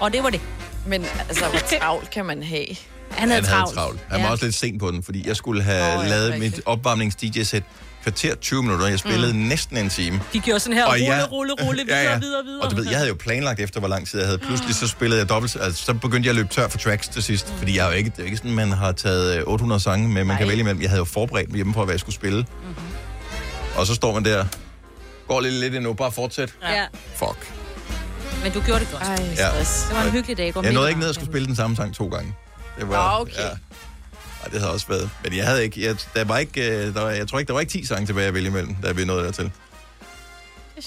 Og 0.00 0.12
det 0.12 0.22
var 0.22 0.30
det. 0.30 0.40
Men 0.86 1.04
altså, 1.28 1.44
hvor 1.48 1.58
travlt 1.78 2.10
kan 2.10 2.24
man 2.24 2.42
have? 2.42 2.66
Han 3.14 3.30
havde 3.30 3.42
travlt. 3.46 3.74
travlt. 3.74 4.00
Han 4.10 4.20
var 4.20 4.26
Ja. 4.26 4.32
også 4.32 4.44
lidt 4.44 4.54
sent 4.54 4.80
på 4.80 4.90
den, 4.90 5.02
fordi 5.02 5.28
jeg 5.28 5.36
skulle 5.36 5.62
have 5.62 5.98
oh, 5.98 6.06
lavet 6.06 6.38
mit 6.38 6.60
opvarmnings-DJ-sæt 6.66 7.62
kvarter 8.02 8.34
20 8.34 8.62
minutter. 8.62 8.86
Jeg 8.86 8.98
spillede 8.98 9.32
mm. 9.32 9.38
næsten 9.38 9.76
en 9.76 9.90
time. 9.90 10.20
De 10.32 10.40
gjorde 10.40 10.60
sådan 10.60 10.76
her, 10.76 10.84
Og 10.84 10.90
rulle, 10.92 11.04
jeg- 11.06 11.32
rulle, 11.32 11.52
rulle, 11.62 11.82
videre, 11.84 11.98
Ja, 12.04 12.12
ja. 12.12 12.18
videre, 12.18 12.44
videre. 12.44 12.64
Og 12.64 12.70
du 12.70 12.76
ved, 12.76 12.84
jeg 12.88 12.96
havde 12.96 13.08
jo 13.08 13.14
planlagt 13.14 13.60
efter, 13.60 13.80
hvor 13.80 13.88
lang 13.88 14.06
tid 14.08 14.18
jeg 14.18 14.28
havde. 14.28 14.38
Pludselig 14.38 14.74
så 14.74 14.86
spillede 14.88 15.20
jeg 15.20 15.28
dobbelt, 15.28 15.56
altså 15.60 15.84
så 15.84 15.94
begyndte 15.94 16.26
jeg 16.26 16.30
at 16.30 16.36
løbe 16.36 16.48
tør 16.48 16.68
for 16.68 16.78
tracks 16.78 17.08
til 17.08 17.22
sidst. 17.22 17.52
Mm. 17.52 17.58
Fordi 17.58 17.76
jeg 17.76 17.84
er 17.86 17.90
jo 17.90 17.96
ikke, 17.96 18.10
det 18.10 18.18
er 18.20 18.24
ikke 18.24 18.36
sådan, 18.36 18.52
man 18.54 18.72
har 18.72 18.92
taget 18.92 19.36
øh, 19.38 19.42
800 19.46 19.80
sange 19.80 20.08
med, 20.08 20.24
man 20.24 20.36
kan 20.38 20.48
vælge 20.48 20.60
imellem. 20.60 20.82
Jeg 20.82 20.90
havde 20.90 20.98
jo 20.98 21.04
forberedt 21.04 21.48
mig 21.48 21.56
hjemme 21.56 21.72
på, 21.74 21.84
hvad 21.84 21.92
jeg 21.94 22.00
skulle 22.00 22.14
spille. 22.16 22.40
Mm-hmm. 22.40 22.74
Og 23.76 23.86
så 23.86 23.94
står 23.94 24.14
man 24.14 24.24
der, 24.24 24.44
går 25.28 25.40
lidt 25.40 25.54
lidt 25.54 25.74
endnu, 25.74 25.92
bare 25.92 26.12
fortsæt. 26.12 26.54
Ja. 26.62 26.84
Fuck. 27.14 27.52
Men 28.42 28.52
du 28.52 28.60
gjorde 28.60 28.80
det 28.80 28.88
godt. 28.92 29.02
Ej, 29.02 29.14
Ja. 29.36 29.46
Det 29.58 29.88
var 29.92 30.02
en 30.02 30.10
hyggelig 30.10 30.36
dag. 30.38 30.54
Var 30.54 30.62
Jeg 30.62 30.72
nåede 30.72 30.88
ikke 30.88 31.00
ned 31.00 31.08
at 31.08 31.14
skulle 31.14 31.30
spille 31.30 31.46
den 31.46 31.56
samme 31.56 31.76
sang 31.76 31.94
to 31.94 32.06
gange. 32.08 32.34
Det 32.78 32.88
var, 32.88 32.96
Ah, 32.96 33.20
okay. 33.20 33.32
Ja. 33.32 33.48
Ej, 33.48 34.48
det 34.52 34.60
havde 34.60 34.72
også 34.72 34.86
været. 34.88 35.10
Men 35.24 35.36
jeg 35.36 35.46
havde 35.46 35.64
ikke, 35.64 35.84
jeg, 35.86 35.96
der 36.14 36.24
var 36.24 36.38
ikke, 36.38 36.70
øh, 36.70 36.94
der 36.94 37.00
var, 37.02 37.10
jeg 37.10 37.28
tror 37.28 37.38
ikke, 37.38 37.48
der 37.48 37.52
var 37.54 37.60
ikke 37.60 37.72
10 37.72 37.84
sange 37.86 38.06
tilbage 38.06 38.28
at 38.28 38.34
vælge 38.34 38.48
imellem, 38.48 38.74
da 38.74 38.92
vi 38.92 39.04
nåede 39.04 39.24
dertil. 39.24 39.50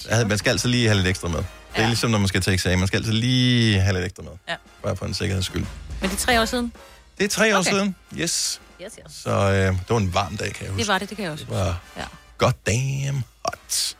Jeg 0.08 0.16
havde, 0.16 0.28
man 0.28 0.38
skal 0.38 0.50
altid 0.50 0.68
lige 0.68 0.86
have 0.86 0.96
lidt 0.96 1.06
ekstra 1.06 1.28
med. 1.28 1.38
Det 1.38 1.46
er 1.74 1.82
Ja. 1.82 1.86
ligesom, 1.88 2.10
når 2.10 2.18
man 2.18 2.28
skal 2.28 2.40
til 2.40 2.52
eksamen. 2.52 2.78
Man 2.78 2.88
skal 2.88 2.98
altid 2.98 3.12
lige 3.12 3.80
have 3.80 3.92
lidt 3.94 4.04
ekstra 4.04 4.22
med. 4.22 4.32
Ja. 4.48 4.54
Bare 4.82 4.96
for 4.96 5.06
en 5.06 5.14
sikkerheds 5.14 5.46
skyld. 5.46 5.66
Men 6.00 6.10
det 6.10 6.16
er 6.16 6.20
tre 6.20 6.40
år 6.40 6.44
siden. 6.44 6.72
Det 7.18 7.24
er 7.24 7.28
tre 7.28 7.56
år 7.56 7.60
Okay. 7.60 7.70
siden. 7.70 7.96
Yes. 8.18 8.60
Yes, 8.82 8.92
yes. 9.06 9.14
Så 9.16 9.30
øh, 9.30 9.52
det 9.78 9.80
var 9.88 9.96
en 9.96 10.14
varm 10.14 10.36
dag, 10.36 10.52
kan 10.52 10.64
jeg 10.64 10.70
huske. 10.72 10.80
Det 10.80 10.88
var 10.88 10.98
det, 10.98 11.08
det 11.08 11.16
kan 11.16 11.24
jeg 11.24 11.32
også. 11.32 11.44
Det 11.44 11.54
var 11.54 11.80
Ja. 11.96 12.02
god 12.38 12.52
damn 12.66 13.24
hot. 13.44 13.94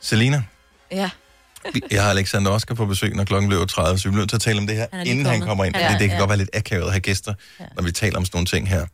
Selina, 0.00 0.42
Ja. 0.90 1.10
Jeg 1.90 2.02
har 2.02 2.10
Alexander 2.10 2.50
Oscar 2.50 2.74
på 2.74 2.86
besøg, 2.86 3.14
når 3.14 3.24
klokken 3.24 3.48
bliver 3.48 3.64
30, 3.64 3.98
så 3.98 4.08
vi 4.08 4.10
bliver 4.12 4.20
nødt 4.20 4.28
til 4.30 4.36
at 4.36 4.40
tale 4.42 4.58
om 4.58 4.66
det 4.66 4.76
her, 4.76 4.86
Han 4.92 5.06
inden 5.06 5.26
han 5.26 5.34
kommet. 5.34 5.48
kommer 5.48 5.64
ind. 5.64 5.76
Ja, 5.76 5.82
Ja, 5.86 5.92
det, 5.92 6.00
det 6.00 6.08
kan 6.08 6.16
ja. 6.16 6.20
godt 6.20 6.28
være 6.28 6.38
lidt 6.38 6.50
akavet 6.54 6.84
at 6.84 6.90
have 6.92 7.00
gæster, 7.00 7.34
ja. 7.60 7.64
når 7.76 7.82
vi 7.82 7.92
taler 7.92 8.16
om 8.18 8.24
sådan 8.24 8.36
nogle 8.36 8.46
ting 8.46 8.68
her. 8.68 8.86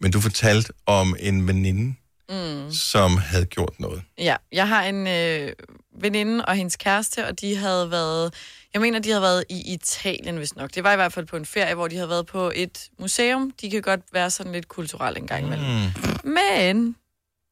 Men 0.00 0.12
du 0.12 0.20
fortalte 0.20 0.72
om 0.86 1.16
en 1.20 1.46
veninde, 1.48 1.94
Mm. 2.30 2.72
som 2.72 3.16
havde 3.16 3.44
gjort 3.44 3.80
noget. 3.80 4.02
Ja, 4.18 4.36
jeg 4.52 4.68
har 4.68 4.82
en 4.84 5.06
øh, 5.06 5.52
veninde 6.00 6.44
og 6.44 6.54
hendes 6.54 6.76
kæreste, 6.76 7.26
og 7.26 7.40
de 7.40 7.56
havde 7.56 7.90
været, 7.90 8.34
jeg 8.74 8.80
mener, 8.82 8.98
de 8.98 9.08
havde 9.08 9.22
været 9.22 9.44
i 9.50 9.72
Italien, 9.72 10.36
hvis 10.36 10.56
nok. 10.56 10.74
Det 10.74 10.84
var 10.84 10.92
i 10.92 10.96
hvert 10.96 11.12
fald 11.12 11.26
på 11.26 11.36
en 11.36 11.46
ferie, 11.46 11.74
hvor 11.74 11.88
de 11.88 11.96
havde 11.96 12.08
været 12.08 12.26
på 12.26 12.52
et 12.54 12.88
museum. 12.98 13.50
De 13.60 13.70
kan 13.70 13.82
godt 13.82 14.00
være 14.12 14.30
sådan 14.30 14.52
lidt 14.52 14.68
kulturelle 14.68 15.18
en 15.20 15.26
gang 15.26 15.46
imellem. 15.46 15.66
Mm. 16.24 16.30
Men 16.30 16.96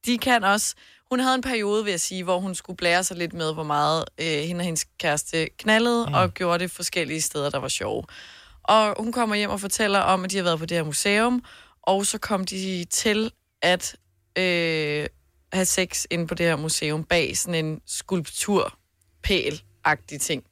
de 0.05 0.17
kan 0.17 0.43
også... 0.43 0.75
Hun 1.09 1.19
havde 1.19 1.35
en 1.35 1.41
periode, 1.41 1.83
vil 1.83 1.91
jeg 1.91 1.99
sige, 1.99 2.23
hvor 2.23 2.39
hun 2.39 2.55
skulle 2.55 2.77
blære 2.77 3.03
sig 3.03 3.17
lidt 3.17 3.33
med, 3.33 3.53
hvor 3.53 3.63
meget 3.63 4.05
øh, 4.17 4.27
hende 4.27 4.61
og 4.61 4.65
hendes 4.65 4.85
kæreste 4.99 5.49
knaldede, 5.57 6.05
mm. 6.07 6.13
og 6.13 6.33
gjorde 6.33 6.59
det 6.59 6.71
forskellige 6.71 7.21
steder, 7.21 7.49
der 7.49 7.59
var 7.59 7.67
sjove. 7.67 8.03
Og 8.63 8.95
hun 8.99 9.11
kommer 9.11 9.35
hjem 9.35 9.49
og 9.49 9.61
fortæller 9.61 9.99
om, 9.99 10.23
at 10.23 10.31
de 10.31 10.37
har 10.37 10.43
været 10.43 10.59
på 10.59 10.65
det 10.65 10.77
her 10.77 10.83
museum, 10.83 11.43
og 11.83 12.05
så 12.05 12.17
kom 12.17 12.45
de 12.45 12.85
til 12.89 13.31
at 13.61 13.95
øh, 14.37 15.07
have 15.53 15.65
sex 15.65 16.05
inde 16.09 16.27
på 16.27 16.35
det 16.35 16.45
her 16.45 16.55
museum 16.55 17.03
bag 17.03 17.37
sådan 17.37 17.65
en 17.65 17.81
skulpturpæl-agtig 17.85 20.21
ting. 20.21 20.43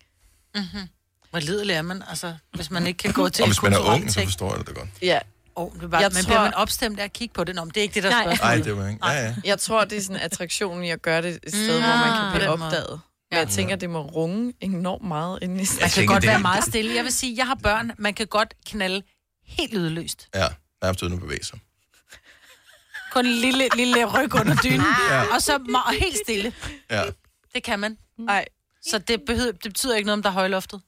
Mm-hmm. 0.55 0.87
Hvor 1.29 1.39
lidelig 1.39 1.73
er 1.73 1.81
man, 1.81 2.03
altså, 2.09 2.35
hvis 2.53 2.71
man 2.71 2.87
ikke 2.87 2.97
kan 2.97 3.13
gå 3.13 3.29
til 3.29 3.43
Og 3.43 3.49
hvis 3.49 3.63
man 3.63 3.73
er 3.73 3.93
ung, 3.93 4.11
så 4.11 4.23
forstår 4.23 4.55
jeg 4.55 4.67
det 4.67 4.75
godt. 4.75 4.89
Ja. 5.01 5.19
Oh, 5.55 5.73
det 5.81 5.91
bare, 5.91 6.01
Jeg 6.01 6.11
men 6.13 6.23
tror- 6.23 6.27
bliver 6.29 6.41
man 6.41 6.53
opstemt 6.53 6.99
af 6.99 7.03
at 7.03 7.13
kigge 7.13 7.33
på 7.33 7.43
det? 7.43 7.55
Nå, 7.55 7.63
men 7.63 7.69
det 7.69 7.77
er 7.77 7.81
ikke 7.81 7.93
det, 7.95 8.03
der 8.03 8.09
er 8.09 8.35
Nej. 8.41 8.55
det 8.57 8.77
var 8.77 8.87
ikke. 8.87 9.07
Ja, 9.07 9.11
ja. 9.25 9.35
Jeg 9.43 9.59
tror, 9.59 9.85
det 9.85 9.97
er 9.97 10.01
sådan 10.01 10.21
attraktionen 10.21 10.83
i 10.83 10.89
at 10.89 11.01
gøre 11.01 11.21
det 11.21 11.39
et 11.43 11.49
sted, 11.53 11.77
Mm. 11.79 11.83
hvor 11.85 11.95
man 11.95 12.09
Ah, 12.09 12.31
kan 12.31 12.39
blive 12.39 12.49
opdaget. 12.49 12.99
Men 13.31 13.39
jeg 13.39 13.47
tænker, 13.47 13.75
det 13.75 13.89
må 13.89 14.01
runge 14.01 14.53
enormt 14.61 15.03
meget 15.03 15.39
inde 15.41 15.63
i 15.63 15.67
Man 15.81 15.89
kan 15.89 16.05
godt 16.05 16.25
være 16.25 16.39
meget 16.39 16.63
stille. 16.63 16.95
Jeg 16.95 17.03
vil 17.03 17.13
sige, 17.13 17.37
jeg 17.37 17.47
har 17.47 17.55
børn. 17.55 17.91
Man 17.97 18.13
kan 18.13 18.27
godt 18.27 18.53
knalde 18.65 19.01
helt 19.45 19.73
lydløst. 19.73 20.27
Ja, 20.35 20.47
nærmest 20.81 21.03
uden 21.03 21.13
at 21.13 21.19
bevæge 21.19 21.43
sig. 21.43 21.59
Kun 23.11 23.25
en 23.25 23.31
lille, 23.31 23.67
lille 23.75 24.05
ryg 24.05 24.35
under 24.35 24.55
dynen. 24.63 24.85
Ja. 25.09 25.33
Og 25.35 25.41
så 25.41 25.57
meget, 25.57 25.99
helt 25.99 26.17
stille. 26.25 26.53
Ja. 26.91 27.03
Det 27.55 27.63
kan 27.63 27.79
man. 27.79 27.97
Nej. 28.17 28.45
Så 28.87 28.97
det, 28.99 29.21
behøver, 29.27 29.51
det 29.51 29.61
betyder 29.73 29.95
ikke 29.95 30.05
noget, 30.05 30.17
om 30.17 30.23
der 30.23 30.29
er 30.29 30.33
højloftet. 30.33 30.81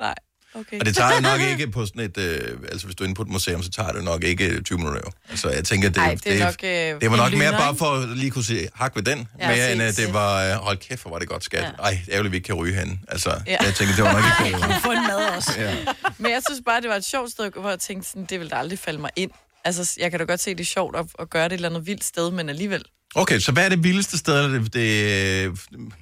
Nej. 0.00 0.14
Okay. 0.54 0.80
Og 0.80 0.86
det 0.86 0.96
tager 0.96 1.14
jo 1.14 1.20
nok 1.20 1.40
ikke 1.50 1.68
på 1.70 1.86
sådan 1.86 2.02
et... 2.02 2.18
Øh, 2.18 2.58
altså, 2.72 2.86
hvis 2.86 2.96
du 2.96 3.04
er 3.04 3.06
inde 3.06 3.14
på 3.16 3.22
et 3.22 3.28
museum, 3.28 3.62
så 3.62 3.70
tager 3.70 3.92
det 3.92 4.04
nok 4.04 4.24
ikke 4.24 4.60
20 4.62 4.78
minutter. 4.78 5.00
Jo. 5.06 5.10
Altså, 5.30 5.50
jeg 5.50 5.64
tænker, 5.64 5.88
det, 5.88 5.98
Ej, 5.98 6.16
det 6.24 6.40
er 6.40 6.44
nok, 6.44 6.54
øh, 6.64 7.00
det 7.00 7.10
var 7.10 7.16
nok 7.16 7.32
mere 7.38 7.52
bare 7.52 7.76
for 7.76 7.86
at 7.86 8.08
lige 8.08 8.30
kunne 8.30 8.44
se 8.44 8.68
hak 8.74 8.96
ved 8.96 9.02
den, 9.02 9.28
Ja, 9.40 9.48
mere 9.48 9.72
end 9.72 9.82
at 9.82 9.94
se. 9.94 10.02
det 10.02 10.14
var... 10.14 10.44
Øh, 10.44 10.52
hold 10.56 10.78
kæft, 10.78 11.02
hvor 11.02 11.10
var 11.10 11.18
det 11.18 11.28
godt 11.28 11.44
skat. 11.44 11.62
Ja. 11.62 11.70
Ej, 11.82 11.98
ærgerligt, 12.12 12.32
vi 12.32 12.36
ikke 12.36 12.46
kan 12.46 12.54
ryge 12.54 12.74
hen. 12.74 13.00
Altså, 13.08 13.30
Ja. 13.46 13.56
jeg 13.64 13.74
tænker, 13.74 13.94
det 13.94 14.04
var 14.04 14.12
nok 14.12 14.46
ikke... 14.46 14.58
Få 14.84 14.90
en 14.90 15.06
mad 15.06 15.36
også. 15.36 15.50
Ja. 15.58 15.74
Men 16.18 16.32
jeg 16.32 16.42
synes 16.48 16.60
bare, 16.66 16.80
det 16.80 16.88
var 16.90 16.96
et 16.96 17.04
sjovt 17.04 17.30
sted, 17.30 17.50
hvor 17.60 17.68
jeg 17.70 17.78
tænkte, 17.78 18.08
sådan, 18.08 18.24
det 18.24 18.38
ville 18.40 18.50
da 18.50 18.56
aldrig 18.56 18.78
falde 18.78 19.00
mig 19.00 19.10
ind. 19.16 19.30
Altså, 19.64 19.94
jeg 20.00 20.10
kan 20.10 20.20
da 20.20 20.24
godt 20.26 20.40
se, 20.40 20.50
det 20.50 20.60
er 20.60 20.64
sjovt 20.64 20.96
at, 20.96 21.06
at 21.18 21.30
gøre 21.30 21.44
det 21.44 21.52
et 21.52 21.56
eller 21.56 21.68
andet 21.68 21.86
vildt 21.86 22.04
sted, 22.04 22.30
men 22.30 22.48
alligevel. 22.48 22.84
Okay, 23.16 23.38
så 23.38 23.52
hvad 23.52 23.64
er 23.64 23.68
det 23.68 23.84
vildeste 23.84 24.18
sted, 24.18 24.44
eller 24.44 24.58
det, 24.58 24.74
det 24.74 25.44
øh, 25.46 25.56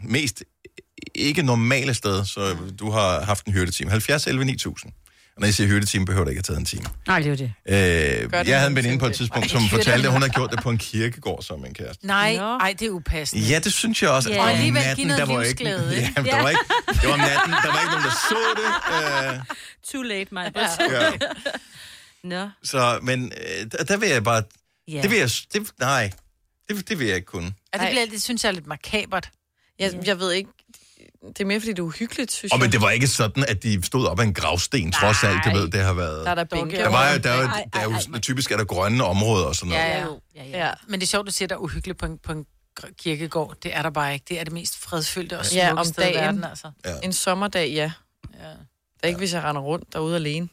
mest 0.05 0.43
ikke 1.15 1.43
normale 1.43 1.95
sted, 1.95 2.25
så 2.25 2.57
du 2.79 2.91
har 2.91 3.25
haft 3.25 3.47
en 3.47 3.53
hyrdeteam? 3.53 3.91
70 3.91 4.27
11 4.27 4.45
9000. 4.45 4.93
Og 5.37 5.41
når 5.41 5.47
jeg 5.47 5.55
siger 5.55 5.69
hyrdetime, 5.69 6.05
behøver 6.07 6.25
det 6.25 6.33
ikke 6.33 6.39
at 6.39 6.47
have 6.47 6.55
taget 6.55 6.61
en 6.61 6.67
time. 6.67 6.85
Nej, 7.07 7.19
det 7.19 7.27
er 7.27 7.31
jo 7.31 7.37
det. 7.37 8.23
Øh, 8.25 8.31
Gør 8.31 8.43
det 8.43 8.51
jeg 8.51 8.59
havde 8.59 8.71
en 8.71 8.77
veninde 8.77 8.99
på 8.99 9.07
et 9.07 9.15
tidspunkt, 9.15 9.51
som 9.51 9.63
fortalte, 9.69 10.07
at 10.07 10.13
hun 10.13 10.23
havde 10.23 10.33
gjort 10.35 10.51
det 10.51 10.61
på 10.63 10.71
en 10.71 10.79
kirkegård 10.79 11.43
som 11.43 11.65
en 11.65 11.75
kæreste. 11.75 12.07
Nej, 12.07 12.35
ej, 12.37 12.75
det 12.79 12.87
er 12.87 12.91
upassende. 12.91 13.45
Ja, 13.47 13.59
det 13.59 13.73
synes 13.73 14.03
jeg 14.03 14.11
også. 14.11 14.31
Ja. 14.31 14.43
Og 14.43 14.51
alligevel 14.51 14.83
give 14.97 15.07
noget 15.07 15.29
der 15.29 15.35
var 15.35 15.43
ikke, 15.43 15.65
jamen, 15.69 16.31
der 16.31 16.43
var 16.43 16.49
ikke, 16.49 16.65
det 16.89 17.09
var 17.09 17.17
natten, 17.17 17.53
der 17.53 17.73
var 17.73 17.81
ikke 17.81 17.93
nogen, 17.93 18.05
der 18.05 18.11
så 18.29 18.39
det. 18.57 19.35
Øh, 19.35 19.41
Too 19.93 20.03
late, 20.03 20.35
my 20.35 20.39
Ja. 20.93 21.11
Nå. 22.25 22.49
så, 22.65 22.99
men 23.03 23.33
øh, 23.61 23.67
der, 23.73 23.85
der 23.85 23.97
vil 23.97 24.09
jeg 24.09 24.25
bare... 24.25 24.43
Ja. 24.89 25.03
Det 25.03 25.11
vil 25.11 25.19
jeg... 25.19 25.31
Det, 25.53 25.71
nej, 25.81 26.11
det, 26.69 26.89
det 26.89 26.99
vil 26.99 27.07
jeg 27.07 27.17
ikke 27.17 27.27
kunne. 27.27 27.55
Ja, 27.75 27.79
det, 27.79 27.91
bliver, 27.91 28.07
det 28.07 28.23
synes 28.23 28.45
jeg 28.45 28.49
er 28.49 28.53
lidt 28.55 28.67
makabert. 28.67 29.31
Jeg, 29.79 29.93
jeg 30.07 30.19
ved 30.19 30.33
ikke, 30.33 30.51
det 31.29 31.41
er 31.41 31.45
mere, 31.45 31.61
fordi 31.61 31.71
det 31.71 31.79
er 31.79 31.83
uhyggeligt, 31.83 32.33
synes 32.33 32.53
Og 32.53 32.59
jeg. 32.59 32.65
men 32.65 32.73
det 32.73 32.81
var 32.81 32.91
ikke 32.91 33.07
sådan, 33.07 33.45
at 33.49 33.63
de 33.63 33.83
stod 33.83 34.07
op 34.07 34.21
ad 34.21 34.25
en 34.25 34.35
gravsten, 34.35 34.93
trods 34.93 35.25
alt. 35.25 35.39
Det 35.45 35.53
ved, 35.55 35.69
det 35.71 35.81
har 35.81 35.93
været... 35.93 36.25
Der 36.25 36.31
er 36.31 36.35
der 36.35 36.45
bænke. 36.45 36.77
Der, 36.77 36.89
var, 36.89 37.19
der, 37.19 37.31
er 37.33 37.65
der 37.73 37.81
er 37.81 37.85
jo 38.15 38.19
typisk 38.19 38.51
er 38.51 38.57
der 38.57 38.65
grønne 38.65 39.05
områder 39.05 39.47
og 39.47 39.55
sådan 39.57 39.69
noget. 39.69 39.83
Ja, 39.83 39.99
ja. 39.99 40.07
ja, 40.37 40.45
ja. 40.45 40.67
ja. 40.67 40.73
Men 40.89 41.01
det 41.01 41.07
er 41.07 41.09
sjovt, 41.09 41.27
du 41.27 41.33
siger, 41.33 41.49
der 41.49 41.55
er 41.55 41.59
uhyggeligt 41.59 41.99
på 41.99 42.07
en, 42.07 42.19
på 42.19 42.33
en 42.33 42.47
kirkegård. 42.99 43.57
Det 43.63 43.77
er 43.77 43.83
der 43.83 43.91
bare 43.91 44.13
ikke. 44.13 44.25
Det 44.29 44.41
er 44.41 44.45
det 44.45 44.53
mest 44.53 44.79
fredsfyldte 44.79 45.39
og 45.39 45.47
smukke 45.47 45.67
Ja, 45.67 45.75
om 45.75 45.85
sted 45.85 46.03
i 46.03 46.07
dagen. 46.07 46.17
verden, 46.21 46.45
altså. 46.45 46.71
Ja. 46.85 46.95
En 47.03 47.13
sommerdag, 47.13 47.69
ja. 47.71 47.93
ja. 48.43 48.49
Det 48.49 49.03
er 49.03 49.07
ikke, 49.07 49.19
hvis 49.19 49.33
jeg 49.35 49.45
render 49.45 49.63
rundt 49.63 49.93
derude 49.93 50.15
alene. 50.17 50.49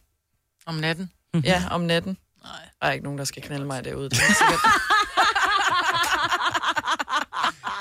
Om 0.65 0.75
natten? 0.75 1.11
Ja, 1.43 1.63
om 1.71 1.81
natten. 1.81 2.17
Nej. 2.43 2.51
Der 2.81 2.87
er 2.87 2.91
ikke 2.91 3.03
nogen, 3.03 3.19
der 3.19 3.25
skal 3.25 3.43
knalde 3.43 3.65
mig 3.65 3.85
derude. 3.85 4.09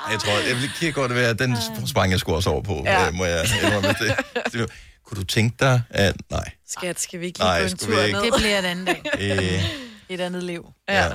Det. 0.09 0.13
Jeg 0.13 0.21
tror, 0.21 0.33
jeg 0.49 0.57
vil 0.57 0.71
kan 0.81 0.93
godt 0.93 1.15
være, 1.15 1.35
den 1.35 1.57
sprang 1.87 2.11
jeg 2.13 2.21
sgu 2.21 2.35
også 2.35 2.51
over 2.51 2.63
på, 2.63 2.83
Ja. 2.87 3.05
ja. 3.05 3.11
må 3.11 3.25
jeg 3.25 3.45
indrømme 3.65 3.89
det. 3.89 4.15
det. 4.53 4.67
Kunne 5.07 5.17
du 5.21 5.25
tænke 5.25 5.57
dig, 5.61 5.83
at... 5.91 6.17
Nej. 6.31 6.51
Skat, 6.69 7.01
skal 7.01 7.21
vi 7.21 7.27
ikke 7.27 7.39
lige 7.39 7.49
Nej, 7.49 7.59
gå 7.59 7.65
en 7.65 7.71
skal 7.71 7.89
vi 7.89 7.93
tur 7.95 8.03
ikke. 8.03 8.19
ned? 8.19 8.25
Det 8.25 8.35
bliver 8.39 8.59
en 8.59 8.65
anden 8.65 8.85
dag. 8.87 9.03
Øh, 9.21 9.65
Et 10.15 10.21
andet 10.21 10.43
liv. 10.43 10.67
ja. 10.89 11.09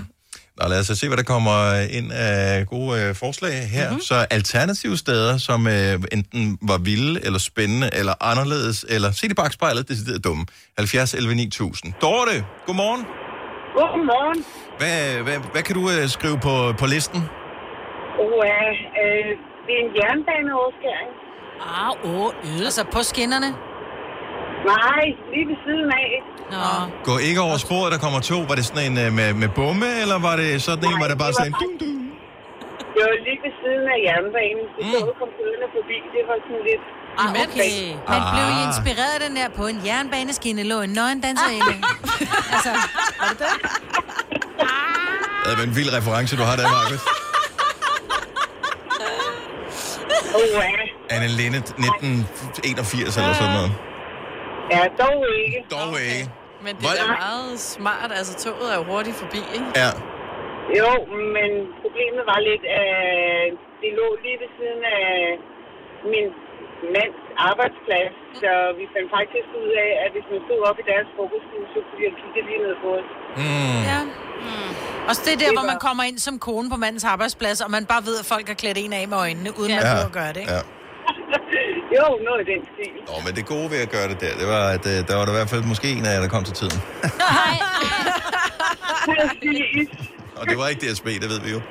Nå, 0.61 0.67
lad 0.67 0.79
os 0.79 0.87
så 0.87 0.95
se, 0.95 1.07
hvad 1.07 1.17
der 1.17 1.23
kommer 1.23 1.73
ind 1.79 2.11
af 2.11 2.67
gode 2.67 3.01
øh, 3.01 3.15
forslag 3.15 3.69
her. 3.69 3.89
Mm-hmm. 3.89 4.01
Så 4.03 4.25
alternative 4.29 4.97
steder, 4.97 5.37
som 5.37 5.67
øh, 5.67 6.01
enten 6.11 6.57
var 6.61 6.77
vilde, 6.77 7.25
eller 7.25 7.39
spændende, 7.39 7.89
eller 7.93 8.13
anderledes, 8.21 8.85
eller 8.89 9.11
se 9.11 9.25
i 9.27 9.33
bagspejlet, 9.33 9.87
det 9.87 10.15
er 10.15 10.19
dumme. 10.19 10.45
70 10.77 11.13
11 11.13 11.35
9000. 11.35 11.93
Dorte, 12.01 12.45
godmorgen. 12.65 13.05
Godmorgen. 13.75 14.43
Hvad, 14.77 15.23
hvad, 15.23 15.51
hvad 15.51 15.63
kan 15.63 15.75
du 15.75 15.91
øh, 15.91 16.09
skrive 16.09 16.39
på, 16.39 16.73
på 16.79 16.85
listen? 16.85 17.21
Uha, 18.25 18.61
øh, 19.01 19.29
det 19.65 19.71
er 19.77 19.81
en 19.85 19.91
jernbaneoverskæring. 19.99 21.11
Ah, 21.81 21.91
åh, 22.13 22.29
øh. 22.47 22.59
Altså 22.69 22.83
på 22.95 22.99
skinnerne? 23.11 23.49
Nej, 24.71 25.03
lige 25.33 25.45
ved 25.51 25.57
siden 25.65 25.89
af. 26.03 26.11
Nå. 26.53 26.65
Gå 27.09 27.13
ikke 27.27 27.41
over 27.47 27.57
sporet, 27.65 27.89
der 27.95 27.99
kommer 28.05 28.19
to. 28.31 28.37
Var 28.49 28.55
det 28.59 28.65
sådan 28.69 28.83
en 28.91 28.95
øh, 29.05 29.09
med, 29.19 29.29
med 29.41 29.49
bomme, 29.59 29.89
eller 30.03 30.17
var 30.27 30.35
det 30.41 30.49
sådan 30.67 30.85
en, 30.91 30.95
hvor 30.99 31.07
det 31.11 31.17
bare 31.23 31.31
det 31.31 31.37
var 31.39 31.43
sådan 31.43 31.53
en... 31.53 31.61
Ding, 31.63 31.73
ding? 31.83 31.99
Det 32.93 33.01
var 33.07 33.15
lige 33.27 33.39
ved 33.45 33.53
siden 33.61 33.85
af 33.93 33.97
jernbanen. 34.07 34.65
Så 34.75 34.97
så 35.07 35.11
kom 35.19 35.29
kørende 35.39 35.67
forbi. 35.77 35.97
Det 36.15 36.21
var 36.29 36.37
sådan 36.45 36.63
lidt... 36.69 36.83
Ah, 37.21 37.29
okay. 37.31 37.77
Men 38.11 38.21
blev 38.33 38.45
I 38.57 38.59
Ah. 38.61 38.67
inspireret 38.69 39.11
af 39.17 39.21
den 39.25 39.33
der 39.39 39.47
på 39.59 39.63
en 39.71 39.77
jernbaneskinne 39.87 40.63
lå 40.71 40.77
en 40.87 40.93
nøgen 40.99 41.19
danserinde? 41.27 41.75
altså, 42.55 42.71
var 43.19 43.27
det 43.31 43.37
det? 43.43 43.53
Det 45.45 45.51
er 45.59 45.63
en 45.71 45.75
vild 45.79 45.91
reference, 45.99 46.31
du 46.39 46.43
har 46.49 46.55
der, 46.61 46.67
Marcus. 46.77 47.01
Anne 51.15 51.29
Linde, 51.39 51.59
1981 51.59 53.17
eller 53.19 53.35
sådan 53.41 53.55
noget. 53.59 53.71
Ja, 54.73 54.81
dog 55.03 55.19
ikke. 55.43 55.59
Dog 55.75 55.93
ikke. 56.11 56.25
Men 56.65 56.73
det 56.79 56.85
er 56.91 56.97
da 57.01 57.07
meget 57.27 57.53
smart. 57.75 58.09
Altså, 58.19 58.33
toget 58.43 58.67
er 58.73 58.77
jo 58.81 58.85
hurtigt 58.91 59.17
forbi, 59.23 59.41
ikke? 59.57 59.69
Ja. 59.81 59.89
Jo, 60.79 60.91
men 61.35 61.49
problemet 61.83 62.23
var 62.31 62.39
lidt, 62.49 62.63
at 62.83 62.93
det 63.81 63.91
lå 63.99 64.07
lige 64.23 64.37
ved 64.43 64.49
siden 64.57 64.81
af 64.99 65.11
min 66.13 66.27
mands 66.95 67.21
arbejdsplads. 67.49 68.13
Så 68.41 68.51
vi 68.79 68.85
fandt 68.93 69.09
faktisk 69.17 69.47
ud 69.63 69.71
af, 69.85 69.89
at 70.03 70.09
hvis 70.15 70.27
man 70.33 70.39
stod 70.47 70.61
op 70.69 70.77
i 70.83 70.85
deres 70.91 71.07
frokoststue, 71.15 71.65
så 71.73 71.79
kunne 71.85 71.97
de 71.99 72.03
have 72.07 72.17
kigget 72.21 72.43
lige 72.49 72.61
ned 72.65 72.75
på 72.83 72.89
os. 72.99 73.09
Mm. 73.41 73.79
Ja. 73.91 73.99
Og 75.09 75.15
så 75.15 75.21
det 75.25 75.33
er 75.33 75.37
der, 75.37 75.51
hvor 75.53 75.67
man 75.71 75.79
kommer 75.79 76.03
ind 76.03 76.19
som 76.19 76.39
kone 76.39 76.69
på 76.69 76.77
mandens 76.77 77.03
arbejdsplads, 77.03 77.61
og 77.61 77.71
man 77.71 77.85
bare 77.85 78.05
ved, 78.05 78.19
at 78.19 78.25
folk 78.25 78.47
har 78.47 78.53
klædt 78.55 78.77
en 78.77 78.93
af 78.93 79.07
med 79.07 79.17
øjnene, 79.17 79.59
uden 79.59 79.71
man 79.71 79.79
Ja. 79.79 79.85
behøver 79.85 80.05
at 80.05 80.11
gøre 80.11 80.27
det, 80.33 80.37
ikke? 80.39 80.51
Ja. 80.53 80.59
jo, 81.97 82.05
noget 82.27 82.39
i 82.47 82.51
den 82.53 82.61
stil. 82.73 82.91
Nå, 83.07 83.13
men 83.25 83.35
det 83.35 83.45
gode 83.45 83.71
ved 83.71 83.77
at 83.81 83.89
gøre 83.89 84.07
det 84.07 84.21
der, 84.21 84.33
det 84.39 84.47
var, 84.47 84.67
at 84.67 84.85
øh, 84.85 85.07
der 85.07 85.15
var 85.15 85.25
der 85.25 85.31
i 85.31 85.35
hvert 85.35 85.49
fald 85.49 85.63
måske 85.63 85.87
en 85.91 86.05
af 86.05 86.13
jer, 86.15 86.21
der 86.21 86.27
kom 86.27 86.43
til 86.43 86.53
tiden. 86.53 86.81
Og 90.35 90.47
det 90.49 90.57
var 90.57 90.67
ikke 90.67 90.91
DSB, 90.93 91.05
det 91.05 91.29
ved 91.29 91.39
vi 91.39 91.51
jo. 91.51 91.61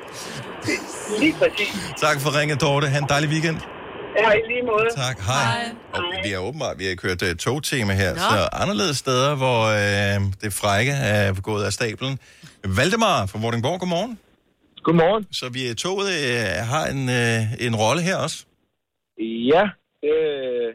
Lige 1.21 1.35
præcis. 1.39 1.75
Tak 2.01 2.21
for 2.21 2.41
ringet, 2.41 2.61
Dorte. 2.61 2.87
Ha' 2.87 2.99
en 2.99 3.07
dejlig 3.09 3.31
weekend. 3.31 3.57
Ja, 4.21 4.29
i 4.33 4.43
lige 4.53 4.63
måde. 4.63 4.89
Tak, 5.05 5.17
hej. 5.31 5.77
Og 5.95 6.01
vi 6.25 6.31
har 6.35 6.41
åbenbart, 6.49 6.79
vi 6.79 6.85
har 6.91 6.97
kørt 7.05 7.23
uh, 7.29 7.33
togtema 7.47 7.93
her, 8.03 8.11
Nå. 8.15 8.21
så 8.31 8.39
anderledes 8.63 8.97
steder, 9.05 9.31
hvor 9.43 9.61
uh, 9.81 10.19
det 10.43 10.51
frække 10.61 10.93
er 10.93 11.41
gået 11.51 11.65
af 11.69 11.73
stablen. 11.79 12.15
Valdemar 12.79 13.19
fra 13.31 13.39
Vordingborg, 13.43 13.79
godmorgen. 13.83 14.13
Godmorgen. 14.87 15.25
Så 15.41 15.45
vi 15.57 15.61
i 15.71 15.75
toget 15.85 16.09
uh, 16.33 16.57
har 16.73 16.85
en, 16.95 17.03
uh, 17.21 17.67
en 17.67 17.75
rolle 17.83 18.03
her 18.09 18.17
også. 18.27 18.39
Ja, 19.53 19.65
det 20.03 20.11
er 20.11 20.73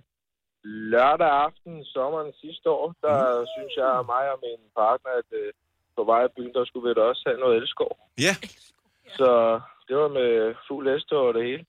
lørdag 0.93 1.31
aften 1.45 1.73
sommeren 1.95 2.31
sidste 2.43 2.67
år, 2.69 2.85
der 3.05 3.17
mm. 3.39 3.47
synes 3.55 3.73
jeg 3.81 3.91
og 3.99 4.05
mig 4.13 4.25
og 4.33 4.39
min 4.45 4.61
partner, 4.81 5.11
at 5.21 5.29
øh, 5.41 5.49
på 5.97 6.03
vej 6.11 6.21
af 6.27 6.31
byen, 6.37 6.53
der 6.57 6.65
skulle 6.65 6.85
vi 6.87 6.93
da 6.93 7.01
også 7.11 7.23
have 7.29 7.39
noget 7.43 7.57
elskov. 7.61 7.91
Ja. 8.27 8.33
Så 9.17 9.29
det 9.87 9.95
var 10.01 10.09
med 10.19 10.31
fuld 10.67 10.85
elstog 10.93 11.23
og 11.29 11.33
det 11.37 11.43
hele. 11.49 11.63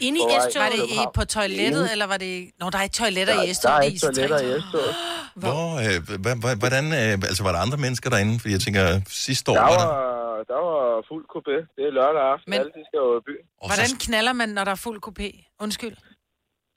Inde 0.00 0.18
i 0.20 0.22
S-toget? 0.40 0.56
Var 0.64 0.70
det 0.76 0.84
i, 0.98 0.98
på 1.14 1.24
toilettet, 1.24 1.66
Inde. 1.82 1.92
eller 1.92 2.06
var 2.06 2.16
det... 2.16 2.50
Nå, 2.60 2.70
der 2.70 2.78
er 2.78 2.82
ikke 2.82 2.94
toiletter 3.02 3.34
Der, 3.34 3.42
i 3.42 3.46
der 3.46 3.52
S-toget. 3.54 3.76
er 3.76 3.80
det 3.80 3.86
ikke 3.92 4.00
toiletter 4.06 4.38
i 4.40 4.60
S-toget. 4.60 4.94
Hvor, 5.42 5.60
øh, 5.84 6.58
hvordan, 6.58 6.84
øh, 7.00 7.12
altså 7.30 7.42
var 7.42 7.52
der 7.52 7.58
andre 7.66 7.78
mennesker 7.84 8.10
derinde? 8.10 8.40
Fordi 8.40 8.52
jeg 8.52 8.60
tænker, 8.60 9.00
sidste 9.08 9.50
år 9.50 9.54
Der 9.54 9.62
var 9.62 9.70
der... 9.70 9.86
var, 9.86 10.44
der 10.52 10.60
var 10.68 11.04
fuld 11.10 11.24
coupé. 11.34 11.56
Det 11.76 11.82
er 11.88 11.92
lørdag 11.98 12.22
aften, 12.32 12.50
Men- 12.50 12.60
alle 12.60 12.72
de 12.78 12.82
skal 12.88 12.98
jo 13.06 13.18
i 13.18 13.22
byen. 13.28 13.44
Hvordan 13.70 13.90
knaller 14.06 14.32
man, 14.32 14.48
når 14.48 14.64
der 14.64 14.72
er 14.78 14.80
fuld 14.86 14.98
kopé? 15.06 15.54
Undskyld. 15.60 15.96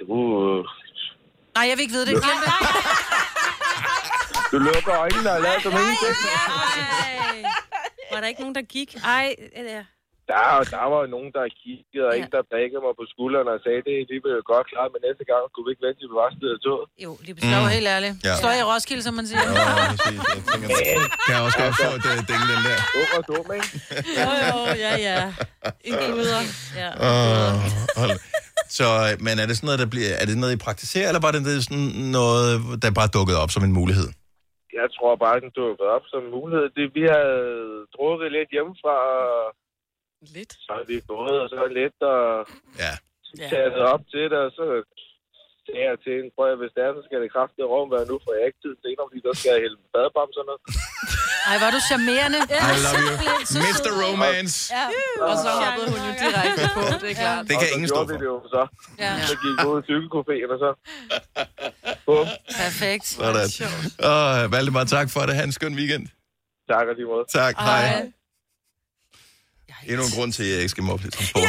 Uh, 0.10 0.66
Nej, 1.56 1.64
jeg 1.70 1.76
vil 1.78 1.82
ikke 1.86 1.94
vide 1.94 2.06
det. 2.06 2.14
Glem 2.14 2.38
det. 2.46 2.52
du 4.52 4.58
lukker 4.58 4.94
øjnene 5.00 5.32
og 5.32 5.42
lader 5.42 5.60
som 5.62 5.72
ingenting. 5.72 6.16
Var 8.12 8.20
der 8.22 8.28
ikke 8.28 8.42
nogen, 8.42 8.56
der 8.56 8.62
gik? 8.62 8.96
Ej, 9.06 9.36
eller... 9.56 9.84
Der, 10.32 10.44
der 10.76 10.86
var 10.94 11.02
nogen, 11.16 11.32
der 11.38 11.44
kiggede, 11.62 12.04
og 12.10 12.14
en, 12.20 12.28
der 12.36 12.42
prikkede 12.52 12.82
mig 12.86 12.94
på 13.00 13.06
skulderen 13.14 13.48
og 13.54 13.58
sagde, 13.66 13.80
det 13.86 13.92
er 13.96 14.02
alligevel 14.06 14.36
godt 14.54 14.66
klart, 14.72 14.90
men 14.94 15.00
næste 15.08 15.24
gang 15.30 15.42
skulle 15.52 15.66
vi 15.68 15.72
ikke 15.74 15.86
vente 15.86 16.00
til 16.00 16.10
vi 16.12 16.16
var 16.22 16.30
stedet 16.38 16.56
af 16.58 16.62
toget. 16.68 16.86
Jo, 17.06 17.12
lige 17.26 17.34
Så 17.54 17.60
mm. 17.62 17.76
helt 17.78 17.90
ærligt. 17.96 18.14
Ja. 18.28 18.34
Står 18.42 18.54
i 18.62 18.64
Roskilde, 18.70 19.04
som 19.08 19.14
man 19.20 19.26
siger. 19.30 19.44
Ja, 19.60 19.74
præcis. 19.92 20.20
Jeg 20.64 20.70
tænker, 20.80 21.04
kan 21.26 21.32
jeg 21.36 21.42
også 21.48 21.60
godt 21.64 21.76
få 21.84 21.90
et 22.00 22.08
øh, 22.12 22.20
ding, 22.30 22.42
den 22.52 22.60
der. 22.68 22.80
Dum 22.94 23.10
og 23.18 23.24
dum, 23.30 23.48
ikke? 23.58 23.68
Jo, 24.20 24.30
jo, 24.50 24.58
ja, 24.86 24.94
ja. 25.08 25.20
En 25.88 25.94
guder. 26.06 26.42
Ja. 26.82 26.90
Uh, 27.08 27.54
hold. 28.02 28.18
Så, 28.78 28.88
men 29.26 29.34
er 29.42 29.46
det 29.48 29.56
sådan 29.58 29.68
noget, 29.70 29.84
der 29.84 29.90
bliver, 29.94 30.12
er 30.22 30.26
det 30.30 30.36
noget, 30.42 30.54
I 30.58 30.66
praktiserer, 30.68 31.08
eller 31.10 31.24
var 31.26 31.32
det 31.34 31.42
det 31.50 31.56
sådan 31.68 31.88
noget, 32.18 32.46
der 32.82 32.98
bare 33.00 33.14
dukkede 33.18 33.38
op 33.44 33.52
som 33.56 33.64
en 33.68 33.76
mulighed? 33.80 34.08
Jeg 34.82 34.88
tror 34.96 35.12
bare, 35.26 35.44
den 35.46 35.52
dukkede 35.62 35.90
op 35.96 36.06
som 36.12 36.22
en 36.26 36.32
mulighed. 36.38 36.66
Det, 36.78 36.86
vi 36.98 37.04
havde 37.16 37.42
drukket 37.96 38.28
lidt 38.38 38.50
hjemmefra, 38.56 38.96
og 39.30 39.44
lidt. 40.38 40.52
så 40.66 40.72
har 40.78 40.86
vi 40.92 40.96
gået, 41.14 41.36
og 41.44 41.48
så 41.50 41.56
lidt, 41.80 41.98
og 42.14 42.22
ja. 42.84 42.94
taget 43.54 43.80
op 43.94 44.04
til 44.14 44.24
det, 44.32 44.40
og 44.48 44.52
så 44.60 44.66
sagde 45.66 45.86
jeg 45.90 45.98
til 46.04 46.12
hende, 46.18 46.30
prøv 46.38 46.48
at 46.54 46.60
hvis 46.62 46.74
det 46.76 46.82
er, 46.88 46.92
så 46.98 47.02
skal 47.08 47.18
det 47.24 47.30
kraftigt 47.36 47.68
rum 47.74 47.88
være 47.96 48.06
nu, 48.12 48.16
for 48.24 48.30
jeg 48.36 48.44
ikke 48.50 48.62
tid 48.64 48.74
en, 48.90 48.98
fordi 49.10 49.22
der 49.28 49.34
skal 49.40 49.50
jeg 49.54 49.62
hælde 49.66 49.78
badebamserne. 49.96 50.56
Ej, 51.50 51.56
var 51.64 51.72
du 51.76 51.80
charmerende. 51.92 52.40
I 52.76 52.78
love 52.88 53.02
you. 53.06 53.14
Mr. 53.66 53.92
Romance. 54.02 54.56
Ja. 54.78 54.86
Og 55.28 55.36
så 55.44 55.50
hoppede 55.62 55.88
hun 55.94 56.00
jo 56.08 56.12
direkte 56.24 56.66
på, 56.76 56.82
det 57.02 57.10
er 57.14 57.18
klart. 57.24 57.42
Det 57.50 57.56
kan 57.62 57.70
ingen 57.76 57.90
stå 57.94 58.02
for. 58.08 58.18
det 58.22 58.28
jo 58.34 58.38
så. 58.56 58.64
Ja. 59.04 59.12
Så 59.32 59.36
gik 59.44 59.56
ud 59.70 59.76
i 59.82 59.84
cykelcaféen, 59.90 60.50
og 60.56 60.60
så... 60.64 60.70
Bum. 62.06 62.28
Perfekt. 62.64 63.06
Sådan. 63.06 63.50
Og 64.12 64.52
Valdemar, 64.54 64.84
tak 64.96 65.08
for 65.14 65.22
det. 65.28 65.34
Ha' 65.36 65.44
en 65.44 65.52
skøn 65.52 65.76
weekend. 65.80 66.06
Tak 66.72 66.86
og 66.90 66.96
lige 66.96 67.06
måde. 67.06 67.26
Tak, 67.40 67.54
hej. 67.58 68.12
Endnu 69.88 70.04
en 70.06 70.12
grund 70.12 70.34
til, 70.34 70.44
at 70.44 70.50
jeg 70.50 70.58
ikke 70.58 70.70
skal 70.70 70.84
moppe 70.84 71.04
lidt 71.04 71.14
transport. 71.16 71.44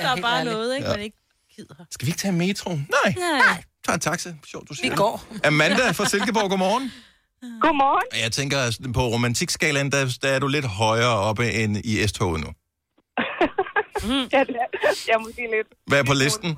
Der 0.00 0.08
er 0.08 0.20
bare 0.20 0.44
noget, 0.44 0.76
ikke? 0.76 0.88
Ja. 0.88 0.94
Man 0.96 1.04
ikke 1.04 1.16
gider. 1.56 1.74
Skal 1.90 2.06
vi 2.06 2.10
ikke 2.10 2.18
tage 2.18 2.32
metro? 2.32 2.70
Nej. 2.70 3.14
Nej. 3.18 3.62
Tag 3.86 3.94
en 3.94 4.00
taxa. 4.00 4.34
Sjovt, 4.46 4.68
du 4.68 4.74
siger 4.74 4.90
Vi 4.90 4.96
går. 4.96 5.24
Amanda 5.44 5.90
fra 5.90 6.06
Silkeborg, 6.06 6.50
godmorgen. 6.50 6.92
Godmorgen. 7.62 8.22
Jeg 8.22 8.32
tænker, 8.32 8.78
på 8.94 9.00
romantikskalaen, 9.08 9.92
der, 9.92 10.18
der 10.22 10.28
er 10.28 10.38
du 10.38 10.46
lidt 10.46 10.64
højere 10.64 11.08
oppe 11.28 11.52
end 11.52 11.76
i 11.84 12.06
S-toget 12.06 12.40
nu. 12.40 12.46
ja, 14.32 14.40
det 14.40 14.56
er, 14.56 14.66
jeg 15.08 15.14
er 15.14 15.18
måske 15.18 15.40
lidt. 15.40 15.68
Hvad 15.86 15.98
er 15.98 16.04
på 16.04 16.12
listen? 16.14 16.56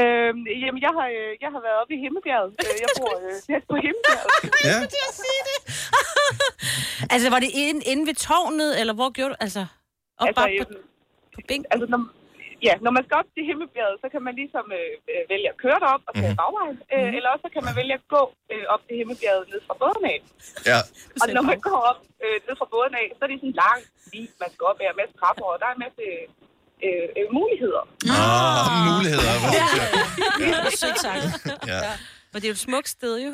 Øhm, 0.00 0.40
jamen, 0.62 0.80
jeg 0.86 0.92
har, 0.98 1.06
øh, 1.18 1.32
jeg 1.44 1.50
har 1.54 1.60
været 1.66 1.76
oppe 1.80 1.92
i 1.96 1.98
Himmelbjerget. 2.04 2.50
Øh, 2.64 2.74
Jeg 2.84 2.90
bor 3.00 3.12
øh, 3.26 3.34
tæt 3.46 3.62
på 3.70 3.76
Himmelbjerget. 3.84 4.30
Ja. 4.68 4.78
til 4.94 5.02
at 5.10 5.14
sige 5.22 5.42
det. 5.50 5.58
altså, 7.14 7.26
var 7.34 7.40
det 7.44 7.50
inde, 7.64 7.80
inde 7.92 8.04
ved 8.10 8.16
tårnet, 8.26 8.70
eller 8.80 8.94
hvor 8.98 9.08
gjorde 9.16 9.32
du? 9.34 9.36
Altså, 9.46 9.62
op 10.22 10.26
Altså, 10.28 10.40
bare 10.40 10.50
på, 10.62 10.64
på 11.34 11.40
bænken? 11.48 11.68
Altså, 11.74 11.86
når, 11.92 12.00
ja, 12.66 12.74
når 12.84 12.92
man 12.96 13.02
skal 13.06 13.16
op 13.20 13.28
til 13.34 13.42
Himmelbjerget, 13.48 13.96
så 14.02 14.06
kan 14.14 14.22
man 14.26 14.34
ligesom 14.42 14.66
øh, 14.78 14.90
øh, 15.12 15.22
vælge 15.32 15.48
at 15.52 15.56
køre 15.64 15.78
derop 15.84 16.02
og 16.08 16.12
tage 16.20 16.32
mm. 16.34 16.40
bagvejen. 16.42 16.78
Øh, 16.94 17.08
eller 17.16 17.28
også 17.34 17.44
så 17.46 17.50
kan 17.54 17.62
man 17.68 17.74
vælge 17.80 17.94
at 18.00 18.04
gå 18.16 18.22
øh, 18.52 18.64
op 18.74 18.82
til 18.86 18.94
Himmelbjerget 19.00 19.44
ned 19.52 19.60
fra 19.66 19.74
båden 19.82 20.04
af. 20.12 20.18
Ja. 20.70 20.78
Og 21.22 21.26
når 21.36 21.44
man 21.50 21.58
går 21.68 21.78
op 21.90 22.00
øh, 22.24 22.36
ned 22.46 22.54
fra 22.60 22.68
båden 22.74 22.94
af, 23.02 23.06
så 23.16 23.20
er 23.24 23.28
det 23.30 23.36
sådan 23.40 23.52
en 23.54 23.58
lang 23.64 23.80
sti, 24.06 24.20
man 24.42 24.50
skal 24.54 24.64
op 24.70 24.78
af, 24.84 24.88
masse 25.00 25.14
trapper, 25.20 25.46
og 25.52 25.56
der 25.60 25.66
er 25.70 25.74
en 25.78 25.84
masse 25.86 26.04
øh, 26.86 27.04
øh, 27.18 27.26
muligheder. 27.38 27.82
Ah, 28.20 28.66
muligheder. 28.90 29.32
hvor 29.42 29.50
er- 29.62 29.66
Ja. 30.40 30.70
Sødt 30.82 31.00
sagt. 31.00 31.22
Ja. 31.66 31.80
Og 32.34 32.42
det 32.42 32.44
er 32.44 32.48
jo 32.48 32.52
et 32.52 32.58
smukt 32.58 32.88
sted, 32.88 33.14
jo. 33.24 33.28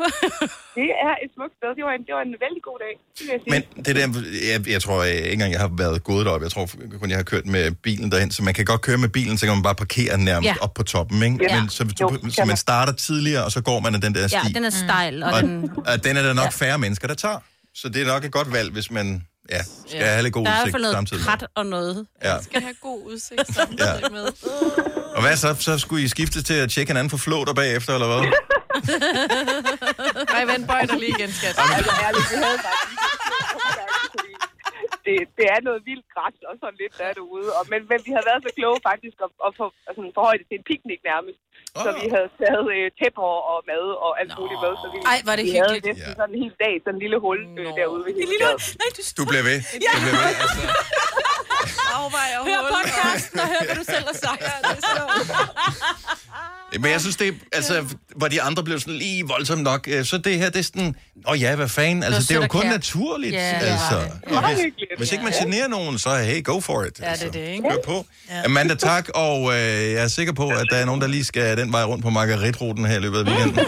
Det 0.78 0.88
er 1.06 1.12
et 1.24 1.30
smukt 1.36 1.54
sted. 1.58 1.68
Det 1.78 1.84
var 1.88 1.92
en, 1.98 2.02
det 2.08 2.14
var 2.18 2.22
en 2.30 2.34
vældig 2.44 2.62
god 2.68 2.78
dag, 2.84 2.94
det 3.18 3.22
vil 3.26 3.32
jeg 3.36 3.40
sige. 3.44 3.52
Men 3.76 3.84
det 3.84 3.92
der, 3.96 4.06
jeg, 4.52 4.68
jeg 4.74 4.82
tror 4.82 4.98
øh, 5.02 5.08
ikke 5.08 5.32
engang, 5.32 5.52
jeg 5.52 5.60
har 5.60 5.70
været 5.78 6.04
gået 6.04 6.26
derop. 6.26 6.42
Jeg 6.42 6.50
tror 6.50 6.68
kun, 7.00 7.10
jeg 7.10 7.18
har 7.18 7.22
kørt 7.22 7.46
med 7.46 7.70
bilen 7.86 8.12
derhen. 8.12 8.30
Så 8.30 8.42
man 8.42 8.54
kan 8.54 8.64
godt 8.64 8.80
køre 8.80 8.98
med 8.98 9.08
bilen, 9.08 9.38
så 9.38 9.46
kan 9.46 9.54
man 9.54 9.62
bare 9.62 9.74
parkere 9.74 10.18
nærmest 10.18 10.46
Ja. 10.46 10.54
ja. 10.58 10.64
op 10.64 10.74
på 10.74 10.82
toppen, 10.82 11.22
ikke? 11.22 11.38
Ja. 11.48 11.60
Men 11.60 11.68
så, 11.68 11.82
Jo, 12.00 12.18
så, 12.30 12.44
man 12.44 12.56
starter 12.56 12.92
tidligere, 12.92 13.44
og 13.44 13.52
så 13.52 13.60
går 13.62 13.80
man 13.80 13.94
af 13.94 14.00
den 14.00 14.14
der 14.14 14.26
sti. 14.28 14.36
Ja, 14.36 14.42
den 14.54 14.64
er 14.64 14.70
stejl, 14.70 15.22
og 15.22 15.32
og, 15.32 15.42
den... 15.42 15.70
og 15.86 16.04
den 16.04 16.16
er 16.16 16.22
der 16.22 16.32
nok 16.32 16.52
færre 16.52 16.78
mennesker, 16.78 17.08
der 17.08 17.14
tager. 17.14 17.38
Så 17.74 17.88
det 17.88 18.02
er 18.02 18.06
nok 18.06 18.24
et 18.24 18.32
godt 18.32 18.52
valg, 18.52 18.72
hvis 18.72 18.90
man 18.90 19.26
ja, 19.50 19.62
skal 19.86 19.98
Ja. 20.00 20.04
have 20.06 20.22
lidt 20.22 20.34
god 20.34 20.44
Der 20.44 20.50
er 20.50 20.54
i 20.54 20.56
hvert 20.56 20.62
udsigt 20.66 20.72
fald 20.74 20.82
noget 20.82 20.94
samtidig. 20.94 21.24
krat 21.24 21.44
og 21.54 21.66
noget. 21.66 22.06
Ja. 22.24 22.42
skal 22.42 22.60
have 22.62 22.74
god 22.88 23.02
udsigt 23.10 23.54
samtidig 23.54 24.12
med. 24.12 24.26
Og 25.16 25.20
hvad 25.22 25.36
så? 25.36 25.54
Så 25.60 25.78
skulle 25.78 26.02
I 26.04 26.08
skifte 26.08 26.42
til 26.42 26.54
at 26.64 26.70
tjekke 26.70 26.90
hinanden 26.90 27.10
for 27.10 27.16
flåter 27.26 27.54
bagefter, 27.54 27.92
eller 27.94 28.08
hvad? 28.12 28.22
Nej, 30.34 30.44
vent, 30.50 30.64
bøj 30.72 30.80
dig 30.90 30.98
lige 31.02 31.12
igen, 31.18 31.30
skat. 31.38 31.54
Altså 31.58 31.92
ærligt, 32.06 32.26
vi 32.32 32.36
havde 32.44 32.58
det, 35.06 35.16
det 35.38 35.46
er 35.54 35.60
noget 35.68 35.80
vildt 35.90 36.06
græs 36.14 36.36
og 36.50 36.54
sådan 36.62 36.78
lidt 36.82 36.94
der 36.98 37.04
er 37.10 37.14
derude. 37.20 37.48
Og, 37.58 37.62
men, 37.72 37.80
men 37.90 37.98
vi 38.06 38.10
havde 38.14 38.26
været 38.30 38.40
så 38.46 38.50
kloge 38.58 38.78
faktisk 38.90 39.16
at, 39.26 39.30
at 39.46 39.52
få 39.60 39.66
altså, 39.88 40.00
forhøje 40.18 40.38
det 40.40 40.46
til 40.50 40.56
en 40.60 40.66
piknik 40.70 41.00
nærmest. 41.12 41.38
Så 41.84 41.90
vi 42.00 42.06
havde 42.14 42.28
taget 42.40 42.64
øh, 42.76 42.84
tæpper 43.00 43.30
og 43.52 43.56
mad 43.70 43.86
og 44.06 44.10
alt 44.20 44.32
muligt 44.38 44.60
med. 44.64 44.72
Så 44.82 44.86
vi, 44.92 44.96
Ej, 45.12 45.18
er 45.32 45.36
det 45.40 45.46
vi 45.46 45.52
hyggeligt. 45.56 45.84
havde 45.86 45.88
næsten 45.90 46.12
sådan 46.20 46.34
en 46.34 46.40
hel 46.44 46.54
dag, 46.64 46.74
sådan 46.84 46.94
en 46.96 47.00
lille 47.04 47.18
hul 47.24 47.38
øh, 47.60 47.68
derude 47.78 48.00
ved 48.06 48.12
hele 48.20 48.34
Nej, 48.80 48.88
du 48.96 49.02
Du 49.18 49.22
bliver 49.30 49.44
ved. 49.50 49.58
Du 49.94 49.98
bliver 50.04 50.22
ved. 50.28 50.36
Altså, 51.62 51.82
Afvejer 51.98 52.38
Hør 52.48 52.60
podcasten 52.74 53.40
og 53.40 53.46
hør, 53.52 53.60
hvad 53.66 53.76
du 53.80 53.84
selv 53.84 54.04
har 54.10 54.18
sagt. 54.26 54.40
Ja, 54.48 54.54
det 54.68 54.84
er 54.84 54.86
Men 56.80 56.90
jeg 56.90 57.00
synes, 57.00 57.16
det 57.16 57.28
er, 57.28 57.32
altså, 57.52 57.84
hvor 58.16 58.28
de 58.28 58.42
andre 58.42 58.64
blev 58.64 58.80
sådan 58.80 58.94
lige 58.94 59.26
voldsomt 59.28 59.62
nok, 59.62 59.88
øh, 59.90 60.04
så 60.04 60.18
det 60.18 60.38
her, 60.38 60.50
det 60.50 60.58
er 60.58 60.62
sådan, 60.62 60.94
åh 61.26 61.32
oh 61.32 61.40
ja, 61.40 61.56
hvad 61.56 61.68
fanden, 61.68 62.02
altså, 62.02 62.20
det, 62.20 62.30
er 62.30 62.34
jo 62.42 62.46
kun 62.48 62.66
naturligt, 62.66 63.32
Ja, 63.34 63.38
altså. 63.38 63.98
ja. 63.98 64.06
Og 64.36 64.42
Meget 64.42 64.54
hvis, 64.54 64.64
hyggeligt. 64.64 64.90
hvis 64.98 65.12
ikke 65.12 65.24
man 65.24 65.32
generer 65.32 65.68
nogen, 65.68 65.98
så 65.98 66.16
hey, 66.16 66.44
go 66.44 66.60
for 66.60 66.82
it. 66.82 67.00
Ja, 67.00 67.12
det 67.12 67.22
er 67.22 67.30
det, 67.30 67.48
ikke? 67.48 67.68
Kør 67.70 67.76
på. 67.84 68.06
Amanda, 68.44 68.74
tak, 68.74 69.08
og 69.14 69.38
øh, 69.52 69.58
jeg 69.92 70.02
er 70.04 70.08
sikker 70.08 70.32
på, 70.32 70.48
at 70.48 70.66
der 70.70 70.76
er 70.76 70.84
nogen, 70.84 71.00
der 71.00 71.06
lige 71.06 71.24
skal 71.24 71.56
den 71.56 71.72
vej 71.72 71.84
rundt 71.84 72.04
på 72.04 72.10
margaritruten 72.10 72.84
her 72.84 72.96
i 72.96 73.00
løbet 73.00 73.18
af 73.18 73.24
weekenden. 73.24 73.66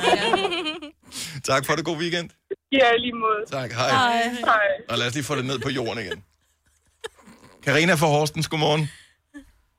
tak 1.50 1.66
for 1.66 1.72
det, 1.74 1.84
god 1.84 1.96
weekend. 1.96 2.30
Ja, 2.72 2.96
lige 2.98 3.12
måde. 3.12 3.60
Tak, 3.62 3.72
hej. 3.72 3.90
Hej. 3.90 4.58
Og 4.88 4.98
lad 4.98 5.06
os 5.06 5.14
lige 5.14 5.24
få 5.24 5.36
det 5.36 5.44
ned 5.44 5.58
på 5.58 5.68
jorden 5.70 5.98
igen. 6.04 6.22
Karina 7.64 7.94
fra 7.94 8.06
Horstens, 8.06 8.48
godmorgen. 8.48 8.90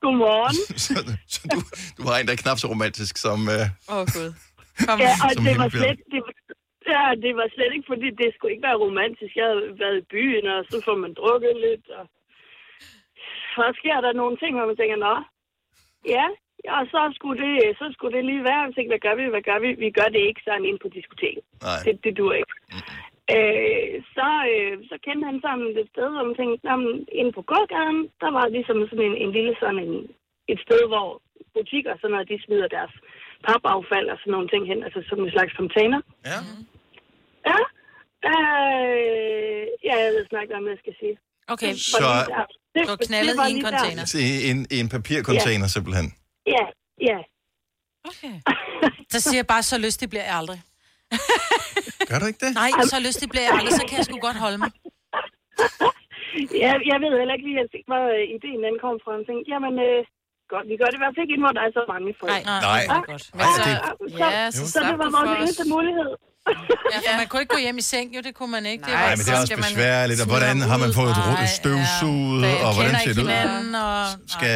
Godmorgen. 0.06 0.58
så, 0.86 0.96
så 1.34 1.40
du, 1.54 1.58
du 1.98 2.02
har 2.08 2.16
en, 2.18 2.28
der 2.28 2.34
er 2.36 2.44
knap 2.44 2.58
så 2.62 2.68
romantisk 2.74 3.14
som... 3.26 3.40
Øh, 3.56 3.66
Åh, 3.92 3.96
oh, 3.96 4.04
Gud. 4.14 4.30
Kom, 4.86 4.98
ja, 5.06 5.14
og 5.26 5.32
det 5.48 5.56
var, 5.62 5.70
slet, 5.80 6.00
det, 6.14 6.20
var, 6.26 6.34
ja, 6.94 7.04
det 7.24 7.32
var 7.40 7.48
slet 7.56 7.72
ikke, 7.76 7.90
fordi 7.94 8.08
det 8.22 8.30
skulle 8.32 8.52
ikke 8.54 8.68
være 8.70 8.82
romantisk. 8.86 9.34
Jeg 9.40 9.48
havde 9.52 9.66
været 9.84 9.98
i 10.02 10.10
byen, 10.14 10.46
og 10.54 10.60
så 10.70 10.76
får 10.88 10.98
man 11.04 11.12
drukket 11.20 11.54
lidt, 11.68 11.86
og 12.00 12.06
så 13.56 13.64
sker 13.80 13.98
der 14.06 14.20
nogle 14.22 14.36
ting, 14.42 14.52
hvor 14.56 14.68
man 14.70 14.80
tænker, 14.80 14.98
nå, 15.08 15.14
ja, 16.16 16.26
ja 16.66 16.74
og 16.80 16.86
så 16.94 17.02
skulle, 17.18 17.38
det, 17.44 17.54
så 17.82 17.86
skulle 17.96 18.14
det 18.18 18.26
lige 18.32 18.44
være. 18.50 18.62
Jeg 18.66 18.74
tænkte, 18.76 18.94
hvad 18.94 19.06
gør 19.08 19.16
vi, 19.20 19.24
hvad 19.36 19.46
gør 19.50 19.60
vi? 19.66 19.70
Vi 19.86 19.90
gør 20.00 20.10
det 20.16 20.22
ikke 20.30 20.42
sådan 20.48 20.68
ind 20.70 20.80
på 20.82 20.90
diskoteket. 20.98 21.44
Det, 21.86 21.94
det 22.06 22.14
dur 22.20 22.34
ikke. 22.42 22.54
Øh, 23.36 23.94
så, 24.16 24.28
øh, 24.54 24.74
så 24.90 24.96
kendte 25.06 25.26
han 25.32 25.40
sammen 25.46 25.68
et 25.82 25.90
sted, 25.94 26.08
hvor 26.14 26.24
man 26.30 26.36
tænkte, 26.40 26.62
jamen, 26.70 26.92
inde 27.20 27.32
på 27.38 27.44
gågaden, 27.52 28.00
der 28.24 28.30
var 28.38 28.46
ligesom 28.56 28.78
sådan 28.90 29.06
en, 29.10 29.16
en 29.24 29.32
lille 29.38 29.54
sådan 29.62 29.80
en, 29.86 29.94
et 30.52 30.60
sted, 30.66 30.82
hvor 30.92 31.08
butikker 31.56 31.92
og 31.94 32.00
sådan 32.00 32.14
noget, 32.16 32.30
de 32.32 32.38
smider 32.46 32.68
deres 32.78 32.94
papaffald 33.48 34.08
og 34.14 34.18
sådan 34.20 34.34
nogle 34.36 34.50
ting 34.54 34.64
hen, 34.72 34.80
altså 34.88 35.00
som 35.10 35.20
en 35.26 35.32
slags 35.36 35.54
container. 35.60 36.00
Ja. 36.32 36.40
Ja. 37.52 37.60
Øh, 38.32 39.64
ja, 39.88 39.96
jeg 40.04 40.10
ved 40.16 40.24
snart 40.30 40.44
ikke, 40.44 40.56
hvad 40.66 40.74
jeg 40.76 40.82
skal 40.86 40.96
sige. 41.02 41.16
Okay, 41.54 41.72
Det 41.74 41.80
så- 41.80 41.98
der. 42.34 42.46
Det, 42.76 42.82
Du 42.92 42.96
knaldet 43.08 43.32
det 43.34 43.38
var 43.42 43.48
i 43.48 43.52
en 43.52 43.62
der. 43.64 43.70
container. 43.70 44.04
I 44.28 44.50
en, 44.52 44.60
i 44.76 44.78
en 44.84 44.90
papircontainer, 44.96 45.68
ja. 45.70 45.76
simpelthen. 45.76 46.08
Ja, 46.56 46.64
ja. 47.10 47.18
Okay. 48.10 48.34
Så 49.14 49.18
siger 49.22 49.38
jeg 49.42 49.48
bare, 49.54 49.64
så 49.64 49.78
lystig 49.86 50.10
bliver 50.10 50.24
jeg 50.30 50.36
aldrig. 50.42 50.60
Gør 52.10 52.18
du 52.22 52.26
ikke 52.32 52.42
det? 52.46 52.52
Nej, 52.62 52.70
så 52.94 52.98
lystig 53.08 53.28
bliver 53.32 53.46
jeg 53.48 53.54
aldrig, 53.60 53.74
så 53.82 53.86
kan 53.90 53.96
jeg 54.00 54.06
sgu 54.08 54.18
godt 54.28 54.38
holde 54.46 54.58
mig. 54.64 54.72
ja, 56.64 56.72
jeg 56.92 56.98
ved 57.04 57.12
heller 57.22 57.36
ikke 57.38 57.48
lige, 57.50 57.60
at 57.66 57.70
hvor 57.90 58.04
øh, 58.16 58.24
ideen 58.38 58.60
den 58.68 58.76
kom 58.84 58.96
fra. 59.04 59.12
Jeg 59.20 59.24
tænkte, 59.30 59.48
jamen, 59.54 59.74
øh, 59.88 60.00
godt, 60.54 60.66
vi 60.72 60.76
gør 60.82 60.88
det 60.92 60.98
i 61.00 61.02
hvert 61.04 61.14
fald 61.16 61.24
ikke 61.26 61.34
inden, 61.36 61.46
hvor 61.48 61.56
der 61.58 61.64
er 61.68 61.72
så 61.80 61.84
mange 61.94 62.10
folk. 62.24 62.32
Nej, 62.52 62.62
Nej. 62.70 62.82
Ja, 62.92 62.98
godt. 63.12 63.24
så, 63.58 63.62
det- 63.68 63.80
så, 64.14 64.18
Ja, 64.24 64.44
så, 64.58 64.62
så 64.62 64.72
så 64.74 64.80
det 64.90 64.96
var 65.04 65.10
vores 65.18 65.32
eneste 65.42 65.66
mulighed. 65.76 66.12
Ja, 66.94 66.98
for 67.08 67.14
man 67.22 67.28
kunne 67.30 67.42
ikke 67.44 67.56
gå 67.58 67.62
hjem 67.66 67.78
i 67.84 67.86
seng, 67.94 68.08
jo, 68.16 68.20
det 68.28 68.34
kunne 68.40 68.52
man 68.58 68.64
ikke. 68.72 68.84
Nej, 68.84 68.92
var- 68.94 69.00
Nej, 69.06 69.14
men 69.18 69.24
det 69.28 69.32
er 69.34 69.40
så 69.40 69.42
også 69.46 69.56
besværligt, 69.66 70.20
og 70.24 70.28
hvordan 70.34 70.56
ham 70.64 70.70
har 70.74 70.80
man 70.86 70.92
fået 71.00 71.12
et 71.16 71.20
Nej, 71.42 71.48
støvsuget, 71.60 72.42
ja. 72.48 72.54
og 72.66 72.72
hvordan 72.78 72.94
ser 72.96 73.02
ikke 73.02 73.16
det 73.20 73.26
ud? 73.26 73.74
og... 73.88 73.98
Skal... 74.36 74.56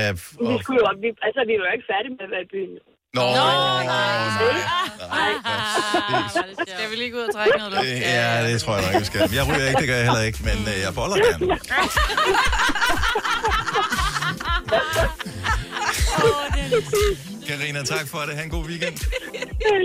Vi 0.52 0.56
skulle 0.64 0.78
jo, 0.84 0.86
vi, 1.04 1.10
altså, 1.28 1.42
vi 1.50 1.54
var 1.60 1.66
jo 1.70 1.74
ikke 1.78 1.88
færdige 1.94 2.12
med 2.18 2.24
at 2.28 2.32
være 2.36 2.44
i 2.48 2.52
byen. 2.56 2.74
Nå, 3.14 3.22
Nå, 3.22 3.28
Skal 6.68 6.90
vi 6.92 6.96
lige 6.96 7.12
gå 7.12 7.18
ud 7.18 7.24
og 7.24 7.34
trække 7.36 7.58
noget 7.58 7.74
luft? 7.74 7.86
Ja, 7.88 8.52
det 8.52 8.62
tror 8.62 8.78
jeg 8.78 8.92
nok, 8.92 9.02
vi 9.02 9.06
skal. 9.06 9.30
Jeg 9.34 9.48
ryger 9.48 9.68
ikke, 9.68 9.80
det 9.80 9.88
gør 9.88 9.96
jeg 9.96 10.04
heller 10.06 10.22
ikke, 10.22 10.40
men 10.44 10.58
øh, 10.68 10.80
jeg 10.82 10.94
boller 10.96 11.18
gerne. 11.18 11.48
Karina, 17.48 17.84
tak 17.84 18.08
for 18.08 18.20
det. 18.28 18.36
Ha' 18.36 18.44
en 18.44 18.50
god 18.50 18.66
weekend. 18.66 18.98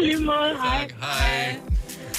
Lige 0.03 0.17
måde, 0.17 0.57
hej. 0.65 0.89
Hej. 1.01 1.57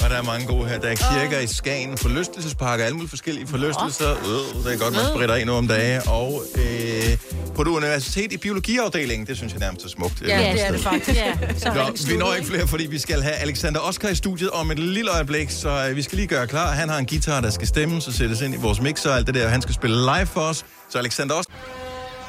Og 0.04 0.10
der 0.12 0.18
er 0.18 0.24
mange 0.24 0.48
gode 0.48 0.70
her. 0.70 0.80
Der 0.80 0.88
er 0.88 0.96
kirker 0.96 1.40
i 1.40 1.48
Skagen, 1.48 1.98
forlystelsesparker, 1.98 2.84
alle 2.84 2.96
mulige 2.96 3.10
forskellige 3.10 3.48
forlystelser. 3.48 4.12
Øh, 4.12 4.64
det 4.66 4.74
er 4.74 4.78
godt, 4.78 4.94
man 4.94 5.06
spritter 5.16 5.46
nu 5.46 5.54
om 5.54 5.68
dage. 5.68 6.02
Og 6.08 6.44
øh, 6.56 7.18
på 7.56 7.64
det 7.64 7.70
universitet 7.70 8.32
i 8.32 8.38
biologiafdelingen, 8.38 9.28
det 9.28 9.38
synes 9.38 9.54
jeg 9.54 9.60
nærmest 9.60 9.86
er 9.86 9.90
smukt. 9.90 10.22
Ja, 10.22 10.52
det 10.54 10.68
er 10.68 10.72
det 10.72 10.80
faktisk. 10.82 11.20
Ja. 11.20 11.34
Så 11.58 11.74
Nå, 11.74 12.12
vi 12.12 12.18
når 12.18 12.34
ikke 12.34 12.48
flere, 12.48 12.68
fordi 12.68 12.86
vi 12.86 13.00
skal 13.00 13.22
have 13.22 13.36
Alexander 13.36 13.80
Oscar 13.80 14.10
i 14.10 14.16
studiet 14.16 14.50
om 14.50 14.72
et 14.72 14.80
lille 14.80 15.12
øjeblik, 15.12 15.50
så 15.50 15.88
øh, 15.90 15.96
vi 15.96 16.02
skal 16.02 16.16
lige 16.16 16.28
gøre 16.28 16.48
klar. 16.48 16.72
Han 16.72 16.90
har 16.90 16.98
en 16.98 17.06
guitar, 17.06 17.42
der 17.42 17.50
skal 17.50 17.68
stemme, 17.68 18.02
så 18.02 18.12
sættes 18.12 18.42
ind 18.42 18.54
i 18.54 18.58
vores 18.58 18.82
mixer 18.82 19.10
og 19.10 19.16
alt 19.18 19.28
det 19.28 19.36
der. 19.36 19.48
Han 19.48 19.62
skal 19.62 19.76
spille 19.76 19.98
live 19.98 20.26
for 20.26 20.42
os. 20.42 20.66
Så 20.90 20.98
Alexander 20.98 21.36
Oscar... 21.36 21.85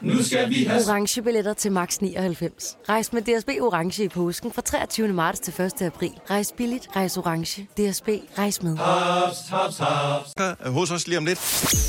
Nu 0.00 0.22
skal 0.24 0.50
vi 0.50 0.64
have... 0.64 0.82
Orange 0.88 1.22
billetter 1.22 1.54
til 1.54 1.72
max 1.72 1.98
99. 1.98 2.76
Rejs 2.88 3.12
med 3.12 3.22
DSB 3.22 3.48
Orange 3.60 4.04
i 4.04 4.08
påsken 4.08 4.52
fra 4.52 4.62
23. 4.62 5.08
marts 5.08 5.40
til 5.40 5.60
1. 5.60 5.82
april. 5.82 6.10
Rejs 6.30 6.52
billigt, 6.56 6.88
rejs 6.96 7.16
orange. 7.16 7.62
DSB, 7.62 8.08
rejs 8.38 8.62
med. 8.62 8.76
Haps, 8.76 9.36
haps, 9.50 9.78
haps. 9.78 10.56
Hos 10.66 10.90
os 10.90 11.06
lige 11.06 11.18
om 11.18 11.24
lidt. 11.26 11.38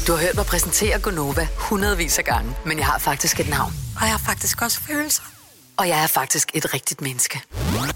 Du 0.08 0.12
har 0.12 0.20
hørt 0.20 0.36
mig 0.36 0.46
præsentere 0.46 1.00
Gonova 1.00 1.48
hundredvis 1.58 2.18
af 2.20 2.26
gange, 2.26 2.56
men 2.66 2.78
jeg 2.78 2.86
har 2.86 3.00
faktisk 3.00 3.40
et 3.40 3.50
navn. 3.50 3.74
Og 3.96 4.02
jeg 4.02 4.12
har 4.12 4.22
faktisk 4.26 4.62
også 4.62 4.80
følelser. 4.82 5.24
Og 5.78 5.88
jeg 5.88 6.04
er 6.04 6.08
faktisk 6.08 6.52
et 6.54 6.74
rigtigt 6.74 7.02
menneske. 7.02 7.42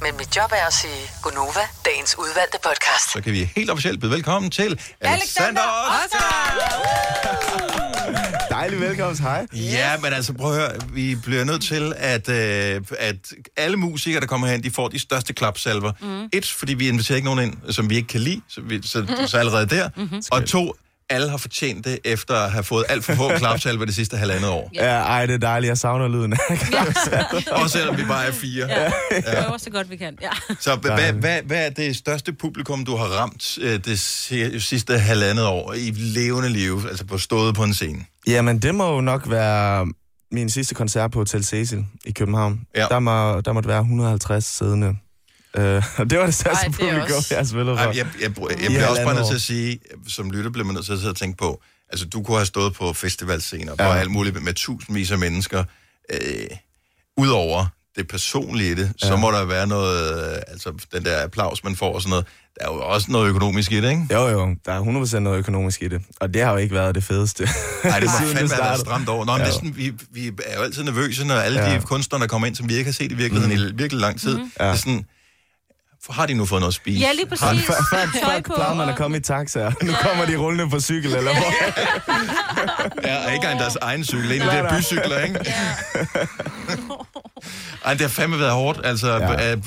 Men 0.02 0.18
mit 0.18 0.36
job 0.36 0.52
er 0.52 0.68
at 0.68 0.74
sige 0.74 1.10
Gonova, 1.22 1.60
dagens 1.86 2.16
udvalgte 2.20 2.58
podcast. 2.64 3.12
Så 3.14 3.22
kan 3.22 3.34
vi 3.34 3.52
helt 3.56 3.70
officielt 3.70 4.00
byde 4.00 4.12
velkommen 4.12 4.52
til 4.52 4.80
Alexander 5.02 5.62
Dejlig 8.64 8.80
velkomst, 8.80 9.22
hej. 9.22 9.48
Ja, 9.54 9.98
men 9.98 10.14
altså 10.14 10.34
prøv 10.34 10.52
at 10.52 10.58
høre, 10.60 10.72
vi 10.94 11.16
bliver 11.16 11.44
nødt 11.44 11.64
til, 11.64 11.94
at, 11.98 12.30
øh, 12.30 12.82
at 13.00 13.16
alle 13.58 13.78
musikere, 13.78 14.22
der 14.22 14.28
kommer 14.28 14.48
hen, 14.48 14.64
de 14.64 14.72
får 14.72 14.88
de 14.88 15.00
største 15.00 15.34
klapsalver. 15.34 15.92
Mm. 16.02 16.30
Et, 16.34 16.46
fordi 16.46 16.74
vi 16.74 16.88
inviterer 16.88 17.16
ikke 17.16 17.26
nogen 17.26 17.40
ind, 17.40 17.54
som 17.70 17.90
vi 17.90 17.96
ikke 17.96 18.08
kan 18.08 18.20
lide, 18.22 18.42
så, 18.50 18.62
vi, 18.62 18.80
så, 18.84 19.26
så 19.28 19.38
allerede 19.38 19.66
der. 19.66 19.90
Mm-hmm. 19.98 20.22
Og 20.32 20.46
to, 20.46 20.74
alle 21.10 21.30
har 21.30 21.38
fortjent 21.38 21.86
det, 21.86 22.00
efter 22.06 22.36
at 22.36 22.52
have 22.52 22.64
fået 22.64 22.86
alt 22.90 23.06
for 23.06 23.14
få 23.16 23.30
klapsalver 23.38 23.86
det 23.86 23.96
sidste 23.96 24.18
halvandet 24.18 24.50
år. 24.50 24.72
Ja, 24.74 24.96
ej, 24.96 25.26
det 25.26 25.34
er 25.34 25.38
dejligt. 25.38 25.70
Jeg 25.70 25.78
savner 25.78 26.08
lyden. 26.08 26.34
Også 27.62 27.78
selvom 27.78 27.98
vi 27.98 28.04
bare 28.08 28.26
er 28.26 28.32
fire. 28.32 28.68
Ja, 28.70 28.86
vi 29.16 29.22
prøver 29.44 29.58
så 29.58 29.70
godt 29.70 29.90
vi 29.90 29.96
kan. 29.98 30.18
Ja. 30.22 30.30
Så 30.60 30.76
hvad, 30.76 31.14
hvad, 31.14 31.42
hvad 31.42 31.66
er 31.66 31.70
det 31.70 31.96
største 31.96 32.34
publikum, 32.34 32.86
du 32.86 32.96
har 32.96 33.06
ramt 33.06 33.58
øh, 33.62 33.80
det 33.86 34.00
si- 34.00 34.60
sidste 34.60 35.00
halvandet 35.00 35.46
år 35.46 35.74
i 35.74 35.92
levende 35.96 36.50
liv, 36.50 36.82
altså 36.90 37.06
på 37.06 37.18
stået 37.18 37.56
på 37.56 37.64
en 37.64 37.74
scene? 37.74 38.06
Jamen, 38.28 38.60
det 38.60 38.76
må 38.76 38.96
jo 38.96 39.02
nok 39.02 39.30
være 39.30 39.88
min 40.32 40.50
sidste 40.50 40.76
koncert 40.76 41.12
på 41.12 41.20
Hotel 41.20 41.44
Cecil 41.46 41.86
i 42.06 42.12
København. 42.12 42.62
Ja. 42.76 42.86
Der, 42.90 43.00
må, 43.00 43.42
der 43.42 43.54
måtte 43.54 43.70
være 43.70 43.80
150 43.80 44.46
siddende. 44.46 44.96
Øh, 45.58 45.84
og 45.98 46.06
det 46.10 46.20
var 46.20 46.26
det 46.26 46.34
største 46.36 46.62
Ej, 46.66 46.68
det 46.68 46.76
publikum, 46.80 47.18
også- 47.18 47.28
jeg 47.34 47.40
har 47.40 47.46
spillet 47.46 47.78
for. 47.78 47.84
Ej, 47.86 47.88
jeg, 47.88 47.96
jeg, 47.96 48.06
jeg, 48.22 48.62
jeg 48.62 48.68
bliver 48.70 48.88
også 48.88 49.04
bare 49.04 49.16
nødt 49.16 49.28
til 49.28 49.36
at 49.36 49.42
sige, 49.42 49.80
som 50.08 50.32
lytter 50.32 50.52
bliver 50.52 50.66
man 50.66 50.74
nødt 50.76 50.86
til 50.86 50.94
at 50.94 51.00
sidde 51.00 51.12
og 51.12 51.16
tænke 51.18 51.38
på, 51.38 51.62
altså 51.90 52.06
du 52.06 52.24
kunne 52.24 52.38
have 52.38 52.46
stået 52.46 52.74
på 52.74 52.94
festivalscener, 52.94 53.74
ja. 53.80 53.84
Ja. 53.86 53.92
på 53.92 53.98
alt 54.00 54.12
muligt 54.12 54.44
med 54.44 54.54
tusindvis 54.54 55.12
af 55.12 55.18
mennesker. 55.18 55.64
Øh, 56.14 56.18
Udover 57.18 57.66
det 57.98 58.08
personlige 58.08 58.72
i 58.72 58.76
det, 58.76 58.92
ja. 59.04 59.08
så 59.08 59.16
må 59.16 59.32
der 59.32 59.46
være 59.46 59.68
noget, 59.68 60.26
øh, 60.32 60.36
altså 60.48 60.72
den 60.94 61.06
der 61.06 61.24
applaus, 61.24 61.64
man 61.64 61.76
får 61.76 61.94
og 61.96 62.02
sådan 62.02 62.10
noget. 62.10 62.26
Der 62.60 62.68
er 62.70 62.74
jo 62.74 62.82
også 62.82 63.12
noget 63.12 63.30
økonomisk 63.30 63.72
i 63.72 63.82
det, 63.82 63.90
ikke? 63.90 64.08
Jo, 64.12 64.28
jo, 64.28 64.56
der 64.66 64.72
er 64.74 65.06
100% 65.16 65.20
noget 65.20 65.38
økonomisk 65.38 65.82
i 65.84 65.88
det. 65.88 66.02
Og 66.20 66.34
det 66.34 66.42
har 66.42 66.52
jo 66.52 66.58
ikke 66.58 66.76
været 66.76 66.96
det 66.96 67.04
fedeste. 67.04 67.50
Nej, 67.84 68.00
det 68.00 68.10
må 68.22 68.28
fandme 68.28 68.48
startede. 68.50 68.80
stramt 68.80 69.10
over. 69.10 69.26
Nå, 69.26 69.32
men 69.32 69.40
Ja. 69.42 69.46
det 69.46 69.50
er 69.52 69.54
sådan, 69.56 69.78
vi, 69.78 69.94
vi 70.12 70.28
er 70.46 70.58
jo 70.58 70.62
altid 70.64 70.84
nervøse, 70.84 71.28
når 71.28 71.36
alle 71.36 71.60
Ja. 71.62 71.76
de 71.76 71.82
kunstnere, 71.82 72.22
der 72.22 72.28
kommer 72.28 72.48
ind, 72.48 72.56
som 72.56 72.70
vi 72.70 72.74
ikke 72.74 72.88
har 72.88 72.94
set 72.94 73.12
i 73.12 73.16
virkeligheden 73.16 73.58
mm. 73.60 73.68
i 73.68 73.72
virkelig 73.78 74.02
lang 74.02 74.20
tid. 74.20 74.38
Mm. 74.38 74.44
Det 74.44 74.52
er 74.60 74.76
sådan, 74.76 75.06
har 76.10 76.26
de 76.26 76.34
nu 76.34 76.46
fået 76.46 76.60
noget 76.62 76.72
at 76.72 76.76
spise? 76.76 77.00
Ja, 77.00 77.12
lige 77.14 77.26
præcis. 77.26 77.44
Har 77.44 77.54
de, 77.54 77.60
Før, 77.60 77.74
før, 77.94 78.20
før 78.26 78.40
plejede 78.56 78.76
man 78.76 78.90
at 78.90 78.96
komme 78.96 79.18
i 79.18 79.20
taxa, 79.20 79.66
og 79.66 79.74
nu 79.84 79.92
kommer 80.02 80.26
de 80.26 80.36
rullende 80.38 80.70
på 80.70 80.80
cykel, 80.80 81.16
eller 81.16 81.32
hvor? 81.34 81.52
ja, 83.08 83.18
og 83.18 83.26
ikke 83.26 83.36
engang 83.36 83.60
deres 83.60 83.76
egen 83.76 84.04
cykel, 84.04 84.32
en 84.32 84.42
af 84.42 84.64
de 84.64 84.76
bycykler, 84.78 85.20
ikke? 85.20 85.40
Ej, 87.86 87.94
det 87.94 88.02
har 88.02 88.08
fandme 88.08 88.40
været 88.40 88.52
hårdt. 88.52 88.80
Altså, 88.84 89.08
ja. 89.14 89.52
øh, 89.52 89.58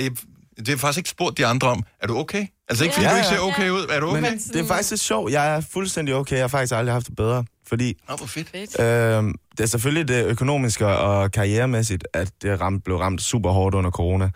øh, 0.00 0.10
det 0.56 0.68
er 0.68 0.76
faktisk 0.76 0.98
ikke 0.98 1.10
spurgt 1.10 1.38
de 1.38 1.46
andre 1.46 1.68
om. 1.68 1.82
Er 2.02 2.06
du 2.06 2.18
okay? 2.18 2.46
Altså 2.68 2.84
ikke 2.84 2.94
fordi 2.94 3.06
Ja, 3.06 3.12
du 3.12 3.16
ikke 3.16 3.28
ja. 3.28 3.34
ser 3.34 3.40
okay 3.40 3.70
ud. 3.70 3.86
Er 3.90 4.00
du 4.00 4.06
okay? 4.08 4.20
Men 4.20 4.38
det 4.38 4.56
er 4.60 4.66
faktisk 4.66 4.90
lidt 4.90 5.00
sjovt. 5.00 5.32
Jeg 5.32 5.56
er 5.56 5.60
fuldstændig 5.72 6.14
okay. 6.14 6.34
Jeg 6.36 6.42
har 6.42 6.48
faktisk 6.48 6.74
aldrig 6.74 6.94
haft 6.94 7.06
det 7.06 7.16
bedre. 7.16 7.44
Fordi 7.68 7.96
Nå, 8.08 8.16
hvor 8.16 8.26
fedt. 8.26 8.80
øh, 8.80 9.34
det 9.56 9.60
er 9.60 9.66
selvfølgelig 9.66 10.08
det 10.08 10.24
økonomiske 10.26 10.86
og 10.86 11.32
karrieremæssigt, 11.32 12.04
at 12.14 12.30
det 12.42 12.60
ramt, 12.60 12.84
blev 12.84 12.96
ramt 12.96 13.22
super 13.22 13.50
hårdt 13.50 13.74
under 13.74 13.90
corona. 13.90 14.30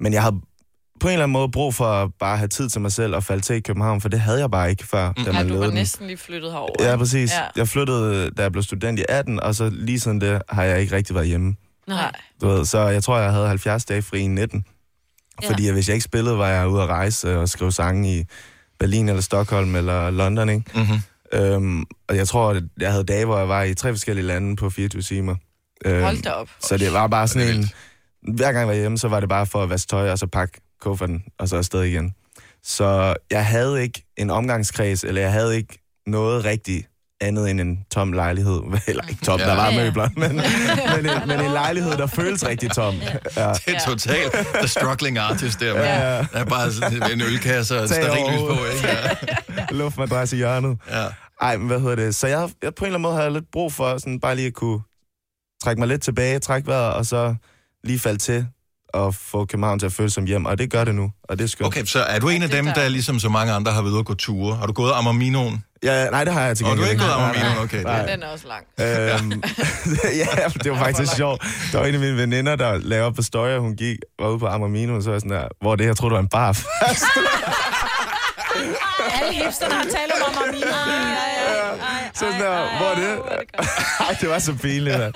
Men 0.00 0.12
jeg 0.12 0.22
havde 0.22 0.40
på 1.00 1.08
en 1.08 1.12
eller 1.12 1.22
anden 1.24 1.32
måde 1.32 1.50
brug 1.50 1.74
for 1.74 1.84
at 1.84 2.10
bare 2.20 2.36
have 2.36 2.48
tid 2.48 2.68
til 2.68 2.80
mig 2.80 2.92
selv 2.92 3.14
og 3.14 3.24
falde 3.24 3.42
til 3.42 3.56
i 3.56 3.60
København, 3.60 4.00
for 4.00 4.08
det 4.08 4.20
havde 4.20 4.40
jeg 4.40 4.50
bare 4.50 4.70
ikke 4.70 4.86
før, 4.86 5.12
da 5.12 5.22
Ja, 5.26 5.32
man 5.32 5.48
du 5.48 5.58
var 5.58 5.64
den. 5.64 5.74
næsten 5.74 6.06
lige 6.06 6.16
flyttet 6.16 6.52
herover. 6.52 6.90
Ja, 6.90 6.96
præcis. 6.96 7.32
Ja. 7.32 7.40
Jeg 7.56 7.68
flyttede, 7.68 8.30
da 8.30 8.42
jeg 8.42 8.52
blev 8.52 8.62
student 8.62 8.98
i 8.98 9.04
18, 9.08 9.40
og 9.40 9.54
så 9.54 9.70
lige 9.72 10.00
siden 10.00 10.20
det 10.20 10.42
har 10.48 10.62
jeg 10.64 10.80
ikke 10.80 10.96
rigtig 10.96 11.14
været 11.14 11.26
hjemme. 11.28 11.54
Nej. 11.88 12.12
Du 12.40 12.48
ved, 12.48 12.64
så 12.64 12.78
jeg 12.80 13.02
tror, 13.02 13.18
jeg 13.18 13.32
havde 13.32 13.48
70 13.48 13.84
dage 13.84 14.02
fri 14.02 14.18
i 14.20 14.26
19. 14.26 14.64
Fordi 15.46 15.66
at 15.68 15.72
hvis 15.74 15.88
jeg 15.88 15.94
ikke 15.94 16.04
spillede, 16.04 16.38
var 16.38 16.48
jeg 16.48 16.68
ude 16.68 16.82
at 16.82 16.88
rejse 16.88 17.38
og 17.38 17.48
skrive 17.48 17.72
sange 17.72 18.18
i 18.18 18.24
Berlin 18.78 19.08
eller 19.08 19.22
Stockholm 19.22 19.74
eller 19.76 20.10
London, 20.10 20.48
ikke? 20.48 20.62
Mm-hmm. 20.74 21.00
Øhm, 21.32 21.84
og 22.08 22.16
jeg 22.16 22.28
tror, 22.28 22.50
at 22.50 22.62
jeg 22.80 22.90
havde 22.90 23.04
dage, 23.04 23.24
hvor 23.24 23.38
jeg 23.38 23.48
var 23.48 23.62
i 23.62 23.74
tre 23.74 23.92
forskellige 23.92 24.26
lande 24.26 24.56
på 24.56 24.70
24 24.70 25.02
timer. 25.02 25.34
Øhm, 25.84 26.02
Hold 26.02 26.22
da 26.22 26.30
op. 26.30 26.48
Så 26.60 26.76
det 26.76 26.92
var 26.92 27.06
bare 27.06 27.28
sådan 27.28 27.56
en... 27.56 27.70
Hver 28.36 28.44
gang 28.52 28.58
jeg 28.58 28.68
var 28.68 28.74
hjemme, 28.74 28.98
så 28.98 29.08
var 29.08 29.20
det 29.20 29.28
bare 29.28 29.46
for 29.46 29.62
at 29.62 29.70
vaske 29.70 29.88
tøj, 29.90 30.10
og 30.10 30.18
så 30.18 30.26
pakke 30.26 30.60
kufferten, 30.80 31.22
og 31.38 31.48
så 31.48 31.56
afsted 31.56 31.82
igen. 31.82 32.14
Så 32.62 33.14
jeg 33.30 33.46
havde 33.46 33.82
ikke 33.82 34.04
en 34.16 34.30
omgangskreds, 34.30 35.04
eller 35.04 35.20
jeg 35.22 35.32
havde 35.32 35.56
ikke 35.56 35.78
noget 36.06 36.44
rigtigt 36.44 36.86
andet 37.20 37.50
end 37.50 37.60
en 37.60 37.84
tom 37.92 38.12
lejlighed. 38.12 38.60
Eller 38.88 39.08
ikke 39.08 39.24
tom, 39.24 39.40
Ja. 39.40 39.46
der 39.46 39.54
var 39.56 39.66
Ja, 39.70 39.74
ja. 39.78 39.84
møbler, 39.84 40.08
men, 40.16 40.36
men, 40.96 41.06
en, 41.16 41.28
men 41.28 41.40
en 41.46 41.52
lejlighed, 41.52 41.96
der 41.96 42.06
føles 42.06 42.46
rigtig 42.46 42.70
tom. 42.70 42.94
Ja. 43.36 43.52
Det 43.52 43.74
er 43.74 43.80
totalt 43.86 44.32
the 44.54 44.68
struggling 44.68 45.18
artist 45.18 45.60
der. 45.60 45.74
Ja, 45.74 45.82
ja. 46.16 46.18
Der 46.18 46.26
er 46.32 46.44
bare 46.44 46.72
sådan 46.72 47.12
en 47.12 47.20
ølkasse 47.20 47.78
og 47.78 47.84
et 47.84 48.08
over 48.08 48.54
på, 48.56 48.64
ikke? 48.64 48.88
Ja. 48.88 49.66
Luftmadras 49.78 50.32
i 50.32 50.36
hjørnet. 50.36 50.78
Ja. 50.90 51.04
Ej, 51.40 51.56
men 51.56 51.66
hvad 51.66 51.80
hedder 51.80 51.94
det? 51.96 52.14
Så 52.14 52.26
jeg, 52.26 52.50
jeg 52.62 52.74
på 52.74 52.84
en 52.84 52.86
eller 52.86 52.98
anden 52.98 53.02
måde 53.02 53.14
havde 53.16 53.32
lidt 53.32 53.50
brug 53.52 53.72
for 53.72 53.98
sådan 53.98 54.20
bare 54.20 54.36
lige 54.36 54.46
at 54.46 54.54
kunne 54.54 54.80
trække 55.62 55.78
mig 55.80 55.88
lidt 55.88 56.02
tilbage, 56.02 56.38
trække 56.38 56.66
vejret, 56.68 56.94
og 56.94 57.06
så 57.06 57.34
lige 57.84 57.98
falde 57.98 58.18
til 58.18 58.46
og 58.94 59.14
få 59.14 59.44
København 59.44 59.78
til 59.78 59.86
at 59.86 59.92
føles 59.92 60.12
som 60.12 60.24
hjem, 60.24 60.44
og 60.44 60.58
det 60.58 60.70
gør 60.70 60.84
det 60.84 60.94
nu, 60.94 61.10
og 61.24 61.38
det 61.38 61.44
er 61.44 61.48
skønt. 61.48 61.66
Okay, 61.66 61.84
så 61.84 62.02
er 62.02 62.18
du 62.18 62.28
en 62.28 62.42
af 62.42 62.50
dem, 62.50 62.64
der 62.64 62.88
ligesom 62.88 63.18
så 63.18 63.28
mange 63.28 63.52
andre 63.52 63.72
har 63.72 63.82
været 63.82 63.92
ude 63.92 63.98
at 63.98 64.06
gå 64.06 64.14
ture? 64.14 64.56
Har 64.56 64.66
du 64.66 64.72
gået 64.72 64.92
Amaminoen? 64.92 65.64
Ja, 65.82 66.10
nej, 66.10 66.24
det 66.24 66.32
har 66.32 66.40
jeg 66.40 66.56
til 66.56 66.66
Nå, 66.66 66.70
du 66.70 66.76
gengæld 66.76 67.00
har 67.00 67.04
ikke 67.04 67.04
gået 67.04 67.40
Amaminoen, 67.40 67.64
okay. 67.64 67.82
nej. 67.82 68.06
Den 68.06 68.22
er 68.22 68.26
også 68.26 68.46
lang. 68.48 68.64
Øhm, 68.80 69.42
ja, 70.22 70.48
det 70.64 70.72
var 70.72 70.78
faktisk 70.78 71.16
sjovt. 71.16 71.42
Der 71.72 71.78
var 71.78 71.86
en 71.86 71.94
af 71.94 72.00
mine 72.00 72.16
veninder, 72.16 72.56
der 72.56 72.78
lavede 72.78 73.06
op 73.06 73.14
på 73.14 73.22
støj, 73.22 73.54
og 73.54 73.60
hun 73.60 73.76
gik 73.76 73.96
var 74.18 74.28
ude 74.28 74.38
på 74.38 74.46
og 74.46 75.02
så 75.02 75.08
var 75.10 75.14
jeg 75.14 75.20
sådan 75.20 75.30
der, 75.30 75.48
hvor 75.60 75.72
er 75.72 75.76
det, 75.76 75.84
jeg 75.84 75.96
troede, 75.96 76.10
det 76.10 76.16
var 76.16 76.22
en 76.22 76.28
bar 76.28 76.52
først. 76.52 77.04
Alle 79.20 79.44
hipsterne 79.44 79.74
har 79.74 79.82
talt 79.84 80.12
om 80.26 80.34
Mamma 80.34 80.52
Mia. 80.52 80.66
Så 82.14 82.18
sådan 82.26 82.40
der, 82.40 82.78
hvor 82.78 82.86
er 82.86 82.94
det? 82.94 83.18
Ej, 84.08 84.16
det 84.20 84.28
var 84.28 84.38
så 84.38 84.54
pinligt, 84.54 84.98
mand. 84.98 85.14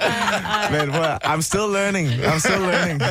Men 0.70 0.90
hvor 0.90 1.04
er, 1.04 1.18
I'm 1.18 1.42
still 1.42 1.62
learning, 1.72 2.08
I'm 2.10 2.38
still 2.38 2.60
learning. 2.60 3.02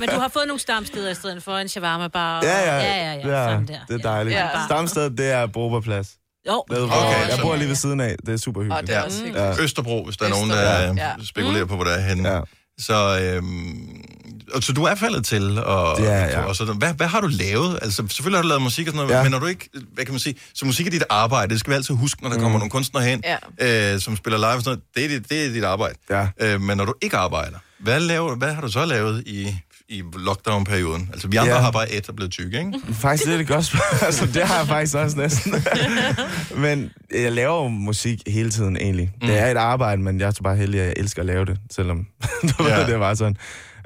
Men 0.00 0.08
du 0.08 0.18
har 0.20 0.28
fået 0.28 0.44
nogle 0.46 0.60
stamsteder 0.60 1.10
i 1.10 1.14
stedet 1.14 1.42
for 1.42 1.56
en 1.56 1.68
shawarma 1.68 2.08
bar. 2.08 2.40
Ja, 2.44 2.58
ja, 2.58 2.76
ja, 2.76 3.12
ja, 3.14 3.50
ja, 3.50 3.58
det 3.88 3.94
er 3.94 3.98
dejligt. 4.08 4.38
Stamsted, 4.66 5.10
det 5.10 5.30
er 5.30 5.46
Broberplads. 5.46 6.08
Jo. 6.48 6.64
På- 6.70 6.74
Okay, 6.76 7.28
jeg 7.30 7.38
bor 7.42 7.56
lige 7.56 7.68
ved 7.68 7.74
siden 7.76 8.00
af. 8.00 8.16
Det 8.26 8.32
er 8.34 8.38
super 8.38 8.60
hyggeligt. 8.60 8.80
Og 8.82 8.86
det 8.88 8.96
er 8.96 9.02
også 9.02 9.24
hyggeligt. 9.24 9.46
Ja. 9.58 9.62
Østerbro, 9.62 10.04
hvis 10.04 10.16
der 10.16 10.24
er 10.24 10.28
nogen, 10.30 10.50
der 10.50 10.60
ja. 10.80 10.92
ja. 10.92 11.10
spekulerer 11.24 11.64
på, 11.64 11.74
hvor 11.76 11.84
der 11.84 11.92
er 11.92 12.00
henne. 12.00 12.28
Ja. 12.28 12.40
Så, 12.80 13.18
øhm, 13.22 14.04
så 14.60 14.72
du 14.72 14.84
er 14.84 14.94
faldet 14.94 15.24
til, 15.24 15.58
og, 15.64 15.96
Det 15.96 16.12
er 16.12 16.26
ja. 16.26 16.40
og 16.40 16.56
sådan, 16.56 16.76
hvad, 16.76 16.94
hvad 16.94 17.06
har 17.06 17.20
du 17.20 17.26
lavet? 17.26 17.78
Altså, 17.82 17.96
selvfølgelig 18.08 18.38
har 18.38 18.42
du 18.42 18.48
lavet 18.48 18.62
musik 18.62 18.86
og 18.88 18.92
sådan 18.94 19.06
noget, 19.06 19.18
ja. 19.18 19.22
Men 19.22 19.32
når 19.32 19.38
du 19.38 19.46
ikke, 19.46 19.68
hvad 19.94 20.04
kan 20.04 20.12
man 20.14 20.18
sige, 20.20 20.34
så 20.54 20.64
musik 20.66 20.86
er 20.86 20.90
dit 20.90 21.04
arbejde, 21.10 21.50
det 21.52 21.60
skal 21.60 21.70
vi 21.70 21.74
altid 21.76 21.94
huske, 21.94 22.22
når 22.22 22.28
der 22.30 22.36
mm. 22.36 22.42
kommer 22.42 22.58
nogle 22.58 22.70
kunstnere 22.70 23.04
hen, 23.04 23.22
ja. 23.60 23.94
øh, 23.94 24.00
som 24.00 24.16
spiller 24.16 24.38
live 24.38 24.46
og 24.46 24.62
sådan 24.62 24.64
noget, 24.70 24.80
det 24.96 25.04
er, 25.04 25.08
dit, 25.18 25.30
det 25.30 25.46
er 25.46 25.52
dit 25.52 25.64
arbejde. 25.64 25.94
Ja. 26.10 26.26
Øh, 26.40 26.60
men 26.60 26.76
når 26.76 26.84
du 26.84 26.94
ikke 27.00 27.16
arbejder, 27.16 27.56
hvad, 27.80 28.00
laver, 28.00 28.34
hvad 28.36 28.52
har 28.54 28.60
du 28.60 28.68
så 28.68 28.84
lavet 28.84 29.22
i, 29.26 29.54
i 29.88 30.02
lockdown-perioden? 30.18 31.08
Altså, 31.12 31.28
vi 31.28 31.36
andre 31.36 31.54
Ja. 31.54 31.60
har 31.60 31.70
bare 31.70 31.92
et 31.92 32.08
og 32.08 32.16
blevet 32.16 32.32
tykke, 32.32 32.58
ikke? 32.58 32.72
Faktisk 33.00 33.26
lidt 33.28 33.40
et 33.40 33.48
godt 33.48 33.64
spørgsmål. 33.66 34.06
altså, 34.08 34.26
det 34.26 34.42
har 34.42 34.58
jeg 34.58 34.66
faktisk 34.66 34.94
også 34.94 35.16
næsten. 35.18 35.54
men 36.64 36.90
jeg 37.14 37.32
laver 37.32 37.62
jo 37.62 37.68
musik 37.68 38.22
hele 38.26 38.50
tiden 38.50 38.76
egentlig. 38.76 39.10
Mm. 39.22 39.26
Det 39.28 39.38
er 39.38 39.46
et 39.50 39.56
arbejde, 39.56 40.02
men 40.02 40.20
jeg 40.20 40.26
er 40.26 40.30
så 40.30 40.42
bare 40.42 40.56
heldig, 40.56 40.80
at 40.80 40.86
jeg 40.86 40.94
elsker 40.96 41.22
at 41.22 41.26
lave 41.26 41.44
det, 41.44 41.58
selvom 41.70 42.06
du 42.58 42.66
Ja. 42.66 42.78
ved, 42.78 42.86
det 42.86 43.00
var 43.00 43.14
sådan. 43.14 43.36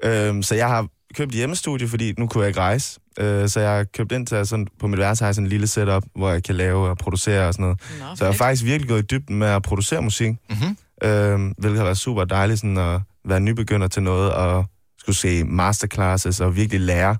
Øhm, 0.04 0.42
så 0.42 0.54
jeg 0.54 0.68
har 0.68 0.86
købt 1.14 1.32
hjemmestudie, 1.32 1.88
fordi 1.88 2.14
nu 2.18 2.26
kunne 2.26 2.42
jeg 2.42 2.48
ikke 2.48 2.60
rejse. 2.60 3.00
Øh, 3.18 3.48
så 3.48 3.60
jeg 3.60 3.70
har 3.76 3.84
købt 3.84 4.12
ind 4.12 4.26
til 4.26 4.46
sådan, 4.46 4.66
på 4.80 4.86
mit 4.86 4.98
værelse 4.98 5.24
har 5.24 5.28
jeg 5.28 5.34
sådan 5.34 5.46
en 5.46 5.50
lille 5.50 5.66
setup, 5.66 6.04
hvor 6.16 6.30
jeg 6.30 6.42
kan 6.42 6.54
lave 6.54 6.88
og 6.88 6.98
producere 6.98 7.48
og 7.48 7.54
sådan 7.54 7.62
noget. 7.62 7.80
Nå, 8.00 8.16
så 8.16 8.24
jeg 8.24 8.32
har 8.32 8.38
faktisk 8.38 8.64
virkelig 8.64 8.88
gået 8.88 9.02
i 9.02 9.06
dybden 9.06 9.36
med 9.38 9.46
at 9.46 9.62
producere 9.62 10.02
musik. 10.02 10.30
Mm-hmm. 10.50 10.76
Øhm, 11.08 11.54
hvilket 11.58 11.78
har 11.78 11.84
været 11.84 11.98
super 11.98 12.24
dejligt 12.24 12.60
sådan 12.60 12.78
at 12.78 13.00
være 13.24 13.40
nybegynder 13.40 13.88
til 13.88 14.02
noget 14.02 14.32
og 14.32 14.64
skulle 14.98 15.16
se 15.16 15.44
masterclasses 15.44 16.40
og 16.40 16.56
virkelig 16.56 16.80
lære. 16.80 17.16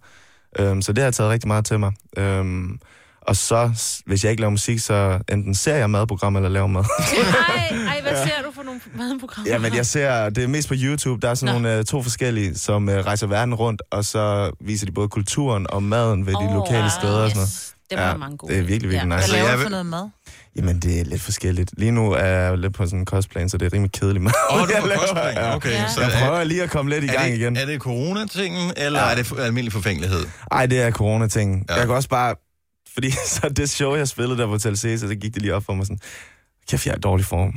Øhm, 0.58 0.82
så 0.82 0.92
det 0.92 0.98
har 0.98 1.06
jeg 1.06 1.14
taget 1.14 1.30
rigtig 1.30 1.48
meget 1.48 1.64
til 1.64 1.78
mig. 1.78 1.92
Øhm, 2.16 2.78
og 3.26 3.36
så, 3.36 3.70
hvis 4.06 4.24
jeg 4.24 4.30
ikke 4.30 4.40
laver 4.40 4.50
musik, 4.50 4.78
så 4.78 5.18
enten 5.32 5.54
ser 5.54 5.74
jeg 5.74 5.90
madprogrammer 5.90 6.40
eller 6.40 6.50
laver 6.50 6.66
mad. 6.66 6.84
Ej, 6.98 7.76
ej, 7.94 8.00
hvad 8.02 8.12
ser 8.26 8.42
du 8.44 8.50
for 8.54 8.62
nogle 8.62 8.80
madprogrammer? 8.98 9.52
ja, 9.52 9.58
men 9.58 9.74
jeg 9.76 9.86
ser, 9.86 10.30
det 10.30 10.44
er 10.44 10.48
mest 10.48 10.68
på 10.68 10.74
YouTube. 10.76 11.20
Der 11.20 11.30
er 11.30 11.34
sådan 11.34 11.54
Nå. 11.54 11.60
nogle 11.60 11.78
uh, 11.78 11.84
to 11.84 12.02
forskellige, 12.02 12.54
som 12.58 12.88
uh, 12.88 12.94
rejser 12.94 13.26
verden 13.26 13.54
rundt, 13.54 13.82
og 13.90 14.04
så 14.04 14.50
viser 14.60 14.86
de 14.86 14.92
både 14.92 15.08
kulturen 15.08 15.66
og 15.70 15.82
maden 15.82 16.26
ved 16.26 16.32
de 16.32 16.38
Åh, 16.48 16.54
lokale 16.54 16.80
wow. 16.80 16.88
steder 17.00 17.22
og 17.22 17.28
sådan 17.30 17.36
noget. 17.36 17.70
Det 17.90 17.98
var 17.98 18.16
mange 18.16 18.36
gode. 18.36 18.52
Det 18.52 18.58
er 18.58 18.62
virkelig, 18.64 18.90
virkelig 18.90 19.08
Hvad 19.08 19.16
nice. 19.18 19.32
laver 19.32 19.48
jeg 19.48 19.58
du 19.58 19.62
for 19.62 19.70
noget 19.70 19.86
mad? 19.86 20.08
Jamen, 20.56 20.78
det 20.80 21.00
er 21.00 21.04
lidt 21.04 21.22
forskelligt. 21.22 21.70
Lige 21.78 21.90
nu 21.90 22.12
er 22.12 22.24
jeg 22.24 22.58
lidt 22.58 22.74
på 22.74 22.86
sådan 22.86 22.98
en 22.98 23.04
cosplay, 23.06 23.48
så 23.48 23.58
det 23.58 23.66
er 23.66 23.72
rimelig 23.72 23.92
kedeligt. 23.92 24.24
Åh, 24.26 24.58
du 24.58 24.64
er 24.64 24.68
jeg 24.74 24.82
på 24.82 24.86
laver. 24.88 25.00
cosplay. 25.00 25.32
Ja. 25.34 25.54
Okay, 25.56 25.88
så 25.94 26.00
jeg 26.00 26.10
er- 26.12 26.26
prøver 26.26 26.44
lige 26.44 26.62
at 26.62 26.70
komme 26.70 26.90
lidt 26.90 27.04
i 27.04 27.08
er 27.08 27.12
gang 27.12 27.26
det, 27.32 27.38
igen. 27.38 27.56
Er 27.56 27.64
det 27.66 27.80
coronatingen, 27.80 28.72
eller 28.76 29.00
ja. 29.04 29.10
er 29.10 29.14
det 29.14 29.26
for- 29.26 29.36
almindelig 29.36 29.72
forfængelighed? 29.72 30.26
Ej, 30.50 30.66
det 30.66 30.82
er 30.82 30.90
corona-ting. 30.90 31.64
Ja. 31.68 31.74
Jeg 31.74 31.86
kan 31.86 31.94
også 31.94 32.08
bare... 32.08 32.34
Fordi 32.94 33.10
så 33.34 33.48
det 33.48 33.70
show, 33.70 33.94
jeg 33.94 34.08
spillede 34.08 34.38
der 34.38 34.46
på 34.46 34.58
Cæsar, 34.58 34.96
så 34.96 35.14
gik 35.14 35.34
det 35.34 35.42
lige 35.42 35.54
op 35.54 35.64
for 35.64 35.74
mig 35.74 35.86
sådan... 35.86 35.98
Kæft, 36.68 36.86
jeg 36.86 36.92
er 36.92 36.96
i 36.96 37.00
dårlig 37.00 37.26
form. 37.26 37.54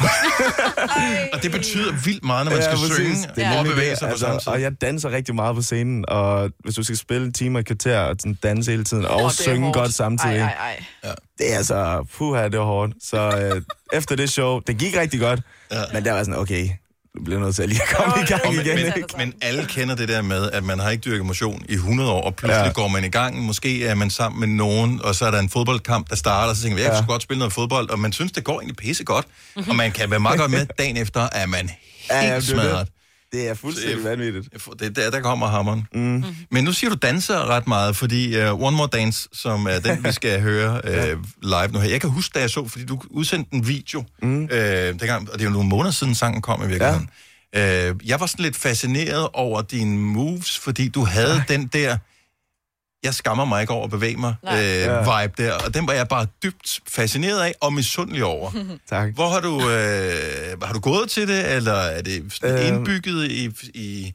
Og 1.34 1.44
det 1.44 1.52
betyder 1.52 1.92
vildt 2.06 2.24
meget, 2.24 2.46
når 2.46 2.54
man 2.54 2.64
skal 2.64 2.78
præcis. 2.78 2.96
synge 2.96 3.16
Det 3.36 3.46
er 3.46 3.60
og 3.60 3.66
bevæge 3.66 3.96
sig 3.96 4.12
på 4.12 4.18
samme 4.18 4.40
tid. 4.40 4.48
Og 4.48 4.62
jeg 4.62 4.82
danser 4.82 5.12
rigtig 5.12 5.36
meget 5.36 5.56
på 5.56 5.62
scenen, 5.62 6.06
og 6.08 6.52
hvis 6.60 6.76
du 6.76 6.84
skal 6.84 6.98
spille 6.98 7.26
en 7.28 7.34
time 7.34 7.58
og 7.58 7.60
et 7.60 7.66
kvarter 7.66 8.00
og 8.00 8.16
sådan 8.20 8.38
danse 8.44 8.72
hele 8.72 8.84
tiden, 8.84 9.06
og 9.06 9.22
er 9.22 9.30
synge 9.30 9.74
godt 9.74 9.94
samtidig, 9.94 10.38
Ej, 10.38 10.56
ej, 10.60 10.84
ej. 11.04 11.16
det 11.38 11.54
er 11.54 11.58
altså, 11.58 12.06
puha, 12.18 12.44
det 12.44 12.60
var 12.60 12.66
hårdt. 12.66 12.94
Så 13.02 13.52
øh, 13.56 13.62
efter 14.00 14.16
det 14.16 14.30
show, 14.30 14.60
det 14.60 14.78
gik 14.78 14.98
rigtig 14.98 15.20
godt, 15.20 15.42
ja. 15.72 15.82
men 15.94 16.06
der 16.06 16.12
var 16.12 16.20
sådan, 16.20 16.40
okay, 16.40 16.70
du 17.18 17.24
bliver 17.24 17.40
nødt 17.40 17.56
til 17.56 17.64
at 17.64 17.70
lige 17.70 17.82
at 17.90 17.96
komme 17.96 18.14
i 18.24 18.26
gang 18.26 18.54
igen. 18.54 18.76
men, 18.76 18.86
ikke? 18.86 19.04
men 19.18 19.34
alle 19.42 19.66
kender 19.66 19.96
det 19.96 20.08
der 20.10 20.22
med, 20.22 20.52
at 20.52 20.64
man 20.64 20.80
har 20.80 20.90
ikke 20.90 21.02
dyrket 21.02 21.26
motion 21.26 21.66
i 21.70 21.74
100 21.74 22.12
år, 22.12 22.22
og 22.22 22.36
pludselig 22.36 22.66
Ja. 22.66 22.72
går 22.72 22.88
man 22.88 23.04
i 23.04 23.10
gang. 23.10 23.42
Måske 23.46 23.86
er 23.86 23.96
man 23.96 24.10
sammen 24.10 24.40
med 24.40 24.48
nogen, 24.48 25.02
og 25.04 25.16
så 25.16 25.26
er 25.26 25.32
der 25.32 25.40
en 25.40 25.50
fodboldkamp, 25.50 26.10
der 26.10 26.16
starter, 26.16 26.50
og 26.50 26.56
så 26.56 26.62
tænker 26.62 26.76
man, 26.78 26.84
jeg 26.86 26.94
Ja. 27.00 27.06
godt 27.08 27.24
spille 27.24 27.40
noget 27.40 27.54
fodbold, 27.54 27.90
og 27.90 28.00
man 28.00 28.14
synes, 28.14 28.32
det 28.32 28.44
går 28.44 28.54
egentlig 28.60 28.76
pisse 28.78 29.04
godt. 29.04 29.26
Og 29.70 29.76
man 29.76 29.92
kan 29.92 30.12
være 30.12 30.20
meget 30.20 30.40
godt 30.40 30.52
med 30.52 30.66
dagen 30.78 30.98
efter, 30.98 31.28
er 31.32 31.46
man 31.46 31.70
helt 31.70 32.12
Ja, 32.12 32.40
smadret. 32.40 32.88
Det 33.32 33.48
er 33.48 33.54
fuldstændig 33.54 34.04
vanvittigt. 34.04 34.50
Det, 34.80 34.96
der, 34.96 35.12
der 35.12 35.22
kommer 35.22 35.48
hammeren. 35.48 35.88
Mm. 35.94 36.24
Men 36.52 36.64
nu 36.64 36.72
siger 36.72 36.90
du 36.90 36.96
danser 36.96 37.50
ret 37.50 37.68
meget, 37.68 37.96
fordi 37.96 38.42
uh, 38.42 38.62
One 38.62 38.78
More 38.78 38.90
Dance, 38.94 39.30
som 39.34 39.66
er 39.66 39.80
den, 39.80 40.04
vi 40.04 40.12
skal 40.12 40.42
høre 40.50 40.82
uh, 40.84 41.24
live 41.42 41.68
nu 41.72 41.80
her. 41.80 41.90
Jeg 41.90 42.02
kan 42.02 42.10
huske, 42.10 42.34
da 42.34 42.40
jeg 42.40 42.50
så, 42.50 42.68
fordi 42.68 42.86
du 42.86 43.02
udsendte 43.10 43.56
en 43.56 43.68
video, 43.68 44.04
mm. 44.22 44.44
uh, 44.44 44.50
dengang, 44.50 45.32
og 45.32 45.40
det 45.40 45.42
er 45.42 45.50
jo 45.50 45.54
nogle 45.54 45.70
måneder 45.70 45.92
siden, 45.92 46.16
sangen 46.16 46.42
kom 46.42 46.64
i 46.64 46.68
virkeligheden. 46.68 47.10
Ja. 47.54 47.92
Uh, 47.92 48.10
jeg 48.10 48.20
var 48.20 48.26
sådan 48.26 48.44
lidt 48.44 48.56
fascineret 48.56 49.30
over 49.34 49.62
dine 49.62 49.98
moves, 49.98 50.60
fordi 50.60 50.88
du 50.88 51.06
havde 51.06 51.44
ja. 51.50 51.54
den 51.54 51.68
der, 51.68 51.98
jeg 53.04 53.14
skammer 53.14 53.46
mig 53.46 53.62
ikke 53.62 53.74
over 53.74 53.84
at 53.84 53.90
bevæge 53.92 54.18
mig, 54.18 54.36
uh, 54.44 54.50
Ja. 54.54 55.22
vibe 55.22 55.44
der, 55.44 55.54
og 55.54 55.74
den 55.74 55.88
var 55.88 55.94
jeg 55.94 56.08
bare 56.08 56.26
dybt 56.44 56.80
fascineret 56.88 57.42
af 57.42 57.54
og 57.62 57.74
misundelig 57.74 58.24
over. 58.24 58.52
tak. 58.90 59.14
Hvor 59.14 59.30
har 59.30 59.40
du, 59.40 59.56
uh, 59.56 60.64
har 60.68 60.74
du 60.74 60.80
gået 60.80 61.10
til 61.10 61.28
det, 61.28 61.56
eller 61.56 61.74
er 61.74 62.02
det 62.02 62.40
Øhm. 62.44 62.76
indbygget 62.76 63.32
i, 63.32 63.50
i, 63.74 64.14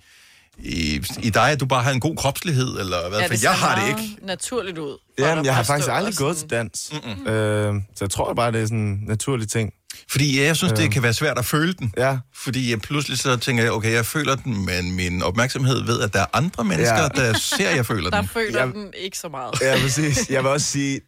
i, 0.59 1.01
i 1.23 1.31
dig, 1.31 1.51
at 1.51 1.61
du 1.61 1.67
bare 1.67 1.83
har 1.83 1.91
en 1.91 2.01
god 2.01 2.17
kropslighed, 2.17 2.81
eller 2.81 3.09
hvad? 3.09 3.19
Ja, 3.19 3.27
For 3.27 3.33
det 3.35 3.43
jeg 3.43 3.53
har 3.53 3.81
det 3.81 3.89
ikke. 4.01 4.17
naturligt 4.27 4.79
ud. 4.79 4.99
Jamen, 5.19 5.45
jeg 5.45 5.57
har 5.57 5.63
faktisk 5.63 5.89
aldrig 5.93 6.15
gået 6.17 6.37
til 6.37 6.51
dans. 6.51 6.93
Mm-mm. 6.93 7.27
Øh, 7.27 7.75
så 7.97 8.05
jeg 8.05 8.11
tror 8.11 8.35
bare, 8.35 8.53
det 8.53 8.61
er 8.63 8.65
sådan 8.67 8.79
en 8.79 9.01
naturlig 9.07 9.49
ting. 9.49 9.73
Fordi 10.11 10.43
jeg 10.43 10.57
synes, 10.57 10.73
det 10.73 10.85
Øh. 10.85 10.91
kan 10.91 11.03
være 11.03 11.13
svært 11.13 11.39
at 11.39 11.45
føle 11.45 11.73
den. 11.73 11.93
Ja. 11.97 12.19
Fordi 12.35 12.71
jeg 12.71 12.81
pludselig 12.81 13.19
så 13.19 13.37
tænker 13.37 13.63
jeg, 13.63 13.73
okay, 13.73 13.93
jeg 13.93 14.07
føler 14.07 14.37
den, 14.37 14.67
men 14.67 14.93
min 14.93 15.23
opmærksomhed 15.23 15.85
ved, 15.85 16.01
at 16.01 16.13
der 16.13 16.21
er 16.21 16.27
andre 16.33 16.65
mennesker, 16.65 16.97
Ja. 16.97 17.03
ja. 17.03 17.09
der 17.33 17.39
ser, 17.39 17.69
at 17.69 17.77
jeg 17.77 17.87
føler 17.87 18.11
Der 18.11 18.21
den. 18.21 18.29
føler 18.29 18.59
Jeg- 18.65 18.75
den 18.75 18.87
ikke 18.99 19.19
så 19.19 19.29
meget. 19.29 19.55
Ja, 19.61 19.77
præcis. 19.83 20.31
Jeg 20.31 20.43
vil 20.43 20.51
også 20.51 20.67
sige, 20.67 21.01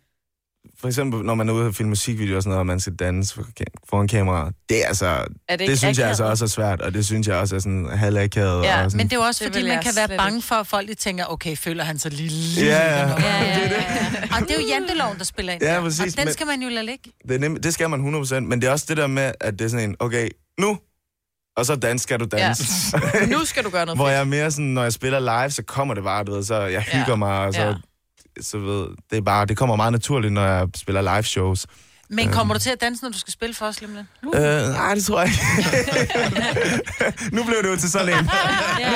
for 0.80 0.88
eksempel, 0.88 1.20
når 1.24 1.34
man 1.34 1.48
er 1.48 1.52
ude 1.52 1.66
og 1.66 1.74
filme 1.74 1.88
musikvideoer 1.90 2.36
og 2.36 2.42
sådan 2.42 2.50
noget, 2.50 2.58
og 2.60 2.66
man 2.66 2.80
skal 2.80 2.94
danse 2.94 3.34
for- 3.34 3.46
foran 3.90 4.08
kamera, 4.08 4.50
det 4.68 4.82
er 4.82 4.86
altså, 4.86 5.06
Er 5.06 5.56
det 5.56 5.68
det, 5.68 5.78
synes 5.78 5.82
jeg 5.82 5.90
akavet? 6.06 6.08
altså 6.08 6.24
også 6.24 6.44
er 6.44 6.48
svært, 6.48 6.80
og 6.80 6.94
det 6.94 7.06
synes 7.06 7.28
jeg 7.28 7.36
også 7.36 7.56
er 7.56 7.60
sådan 7.60 7.88
halvakavet. 7.92 8.64
Ja, 8.64 8.84
og 8.84 8.90
sådan. 8.90 8.96
men 8.96 9.06
det 9.10 9.16
er 9.16 9.20
jo 9.20 9.26
også, 9.26 9.44
fordi 9.44 9.62
man 9.62 9.72
jeg 9.72 9.80
kan 9.82 9.92
være 9.96 10.18
bange 10.18 10.42
for, 10.42 10.54
at 10.54 10.66
folk 10.66 10.88
de 10.88 10.94
tænker, 10.94 11.24
okay, 11.26 11.56
føler 11.56 11.84
han 11.84 11.98
sig 11.98 12.12
lille? 12.12 12.36
Ja, 12.56 12.64
ja. 12.64 13.08
ja, 13.08 13.14
ja, 13.14 13.60
ja. 13.60 14.36
Og 14.36 14.40
det 14.40 14.50
er 14.50 14.60
jo 14.60 14.66
janteloven, 14.68 15.18
der 15.18 15.24
spiller 15.24 15.52
ind 15.52 15.62
Ja, 15.62 15.74
der. 15.74 15.80
præcis, 15.80 16.00
Og 16.00 16.18
den 16.18 16.24
men- 16.24 16.32
skal 16.32 16.46
man 16.46 16.62
jo 16.62 16.68
lade 16.68 16.86
ligge. 16.86 17.10
Det, 17.28 17.34
er 17.34 17.38
nem, 17.38 17.56
det 17.62 17.74
skal 17.74 17.90
man 17.90 18.00
100%, 18.24 18.40
men 18.40 18.60
det 18.62 18.68
er 18.68 18.72
også 18.72 18.84
det 18.88 18.96
der 18.96 19.06
med, 19.06 19.32
at 19.40 19.58
det 19.58 19.64
er 19.64 19.68
sådan 19.68 19.88
en, 19.88 19.96
okay, 19.98 20.28
nu, 20.60 20.78
og 21.56 21.66
så 21.66 21.76
dans 21.76 22.02
skal 22.02 22.20
du 22.20 22.24
danse. 22.24 22.64
Ja. 23.14 23.26
Nu 23.26 23.44
skal 23.44 23.64
du 23.64 23.70
gøre 23.70 23.86
noget 23.86 23.98
Hvor 23.98 24.08
jeg 24.08 24.20
er 24.20 24.24
mere 24.24 24.50
sådan, 24.50 24.64
når 24.64 24.82
jeg 24.82 24.92
spiller 24.92 25.18
live, 25.20 25.50
så 25.50 25.62
kommer 25.62 25.94
det 25.94 26.04
bare, 26.04 26.24
du 26.24 26.34
ved, 26.34 26.42
så 26.42 26.60
jeg 26.60 26.82
hygger 26.82 27.04
Ja. 27.08 27.16
mig, 27.16 27.38
og 27.38 27.54
så, 27.54 27.60
Ja. 27.62 27.74
Så 28.40 28.58
ved, 28.58 28.86
det 29.10 29.16
er 29.16 29.22
bare, 29.22 29.46
det 29.46 29.56
kommer 29.56 29.76
meget 29.76 29.92
naturligt, 29.92 30.32
når 30.32 30.44
jeg 30.46 30.68
spiller 30.76 31.02
live 31.02 31.22
shows. 31.22 31.66
Men 32.08 32.28
kommer 32.32 32.54
du 32.54 32.60
til 32.60 32.70
at 32.70 32.80
danse, 32.80 33.02
når 33.04 33.10
du 33.10 33.18
skal 33.18 33.32
spille 33.32 33.54
for 33.54 33.66
os, 33.66 33.80
lige 33.80 33.92
lidt? 33.94 34.34
Øh, 34.34 34.68
nej, 34.72 34.94
det 34.94 35.04
tror 35.04 35.20
jeg 35.20 35.28
ikke. 35.30 35.42
nu 37.36 37.44
blev 37.44 37.62
det 37.62 37.68
jo 37.68 37.76
til 37.76 37.90
sådan 37.90 38.08
en. 38.08 38.14
Ja. 38.80 38.90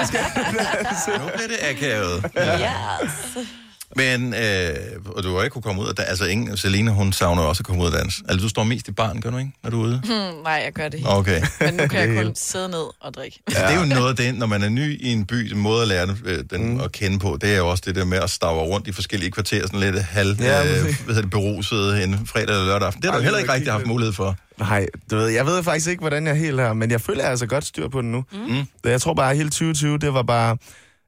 Nu 1.18 1.24
bliver 1.34 1.48
det 1.48 1.58
akavet. 1.70 2.24
Yes. 2.38 3.48
Men, 3.96 4.34
øh, 4.34 4.76
og 5.06 5.22
du 5.22 5.36
har 5.36 5.42
ikke 5.42 5.52
kunne 5.52 5.62
komme 5.62 5.82
ud 5.82 5.88
af 5.88 5.94
dans. 5.94 6.08
Altså, 6.08 6.24
ingen, 6.24 6.56
Selina, 6.56 6.90
hun 6.90 7.12
savner 7.12 7.42
også 7.42 7.60
at 7.60 7.66
komme 7.66 7.82
ud 7.82 7.86
af 7.86 7.92
dans. 7.92 8.22
Altså, 8.28 8.42
du 8.42 8.48
står 8.48 8.64
mest 8.64 8.88
i 8.88 8.92
barn, 8.92 9.20
gør 9.20 9.30
du 9.30 9.38
ikke, 9.38 9.52
når 9.62 9.70
du 9.70 9.80
er 9.80 9.84
ude? 9.84 10.02
Hmm, 10.04 10.42
nej, 10.42 10.52
jeg 10.52 10.72
gør 10.74 10.88
det 10.88 10.94
ikke. 10.94 11.08
Okay. 11.08 11.42
Men 11.60 11.74
nu 11.74 11.86
kan 11.86 12.00
jeg 12.00 12.24
kun 12.24 12.34
sidde 12.34 12.68
ned 12.68 12.84
og 13.00 13.14
drikke. 13.14 13.40
Altså, 13.46 13.62
det 13.62 13.74
er 13.74 13.80
jo 13.80 13.86
noget 13.86 14.08
af 14.08 14.16
det, 14.16 14.34
når 14.34 14.46
man 14.46 14.62
er 14.62 14.68
ny 14.68 15.00
i 15.00 15.12
en 15.12 15.26
by, 15.26 15.36
den 15.36 15.58
måde 15.58 15.82
at 15.82 15.88
lære 15.88 16.06
den, 16.06 16.18
øh, 16.24 16.44
den 16.50 16.72
mm. 16.72 16.80
at 16.80 16.92
kende 16.92 17.18
på, 17.18 17.38
det 17.40 17.52
er 17.52 17.56
jo 17.56 17.68
også 17.68 17.82
det 17.86 17.94
der 17.94 18.04
med 18.04 18.18
at 18.18 18.30
stavre 18.30 18.62
rundt 18.62 18.88
i 18.88 18.92
forskellige 18.92 19.30
kvarterer, 19.30 19.66
sådan 19.66 19.80
lidt 19.80 20.02
halv, 20.02 20.36
Ja, 20.40 20.60
ja, 20.60 20.78
øh, 20.78 20.82
hvad 20.82 20.92
hedder 21.06 21.20
det, 21.20 21.30
beruset 21.30 22.04
en 22.04 22.26
fredag 22.26 22.48
eller 22.48 22.64
lørdag 22.66 22.86
aften. 22.86 23.02
Det 23.02 23.10
har 23.10 23.18
du 23.18 23.22
heller 23.22 23.38
ikke 23.38 23.52
rigtig 23.52 23.72
haft 23.72 23.86
mulighed 23.86 24.12
for. 24.12 24.36
Nej, 24.58 24.86
du 25.10 25.16
ved, 25.16 25.28
jeg 25.28 25.46
ved 25.46 25.62
faktisk 25.62 25.88
ikke, 25.90 26.00
hvordan 26.00 26.26
jeg 26.26 26.30
er 26.30 26.38
helt 26.38 26.60
her, 26.60 26.72
men 26.72 26.90
jeg 26.90 27.00
føler, 27.00 27.20
jeg 27.20 27.26
er 27.26 27.30
altså 27.30 27.46
godt 27.46 27.64
styr 27.64 27.88
på 27.88 28.02
den 28.02 28.12
nu. 28.12 28.24
Mm. 28.32 28.66
Jeg 28.84 29.00
tror 29.00 29.14
bare, 29.14 29.30
at 29.30 29.36
hele 29.36 29.50
2020, 29.50 29.98
det 29.98 30.14
var 30.14 30.22
bare 30.22 30.56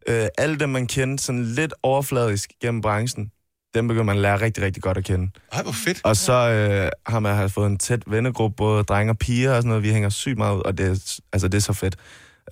øh, 0.08 0.26
alle 0.38 0.58
dem, 0.58 0.68
man 0.68 0.86
kendte 0.86 1.24
sådan 1.24 1.44
lidt 1.44 1.74
overfladisk 1.82 2.52
gennem 2.62 2.80
branchen. 2.80 3.30
Dem 3.74 3.88
begynder 3.88 4.04
man 4.04 4.16
at 4.16 4.22
lære 4.22 4.40
rigtig, 4.40 4.64
rigtig 4.64 4.82
godt 4.82 4.98
at 4.98 5.04
kende. 5.04 5.30
Ej, 5.52 5.62
hvor 5.62 5.72
fedt. 5.72 6.00
Og 6.04 6.16
så 6.16 6.32
øh, 6.32 6.90
har 7.06 7.20
man 7.20 7.36
har 7.36 7.48
fået 7.48 7.66
en 7.66 7.78
tæt 7.78 8.02
vennegruppe, 8.06 8.56
både 8.56 8.84
drenge 8.84 9.12
og 9.12 9.18
piger 9.18 9.50
og 9.50 9.56
sådan 9.56 9.68
noget. 9.68 9.82
Vi 9.82 9.92
hænger 9.92 10.08
sygt 10.08 10.38
meget 10.38 10.56
ud, 10.56 10.62
og 10.62 10.78
det 10.78 10.86
er, 10.86 11.20
altså, 11.32 11.48
det 11.48 11.54
er 11.54 11.62
så 11.62 11.72
fedt. 11.72 11.96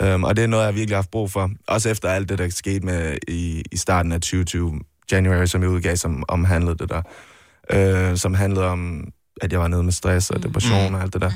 Um, 0.04 0.24
og 0.24 0.36
det 0.36 0.44
er 0.44 0.48
noget, 0.48 0.64
jeg 0.64 0.74
virkelig 0.74 0.96
har 0.96 1.02
haft 1.02 1.10
brug 1.10 1.30
for. 1.30 1.50
Også 1.68 1.88
efter 1.88 2.08
alt 2.08 2.28
det, 2.28 2.38
der 2.38 2.48
skete 2.48 2.86
med 2.86 3.18
i, 3.28 3.62
i 3.72 3.76
starten 3.76 4.12
af 4.12 4.20
2020, 4.20 4.80
January, 5.12 5.46
som 5.46 5.62
jeg 5.62 5.70
udgav, 5.70 5.96
som 5.96 6.24
omhandlede 6.28 6.78
det 6.78 6.88
der. 6.88 7.02
Øh, 7.70 8.16
som 8.16 8.34
handlede 8.34 8.66
om, 8.66 9.08
at 9.42 9.52
jeg 9.52 9.60
var 9.60 9.68
nede 9.68 9.82
med 9.82 9.92
stress 9.92 10.30
og 10.30 10.42
depression 10.42 10.94
og 10.94 11.02
alt 11.02 11.12
det 11.12 11.20
der. 11.20 11.30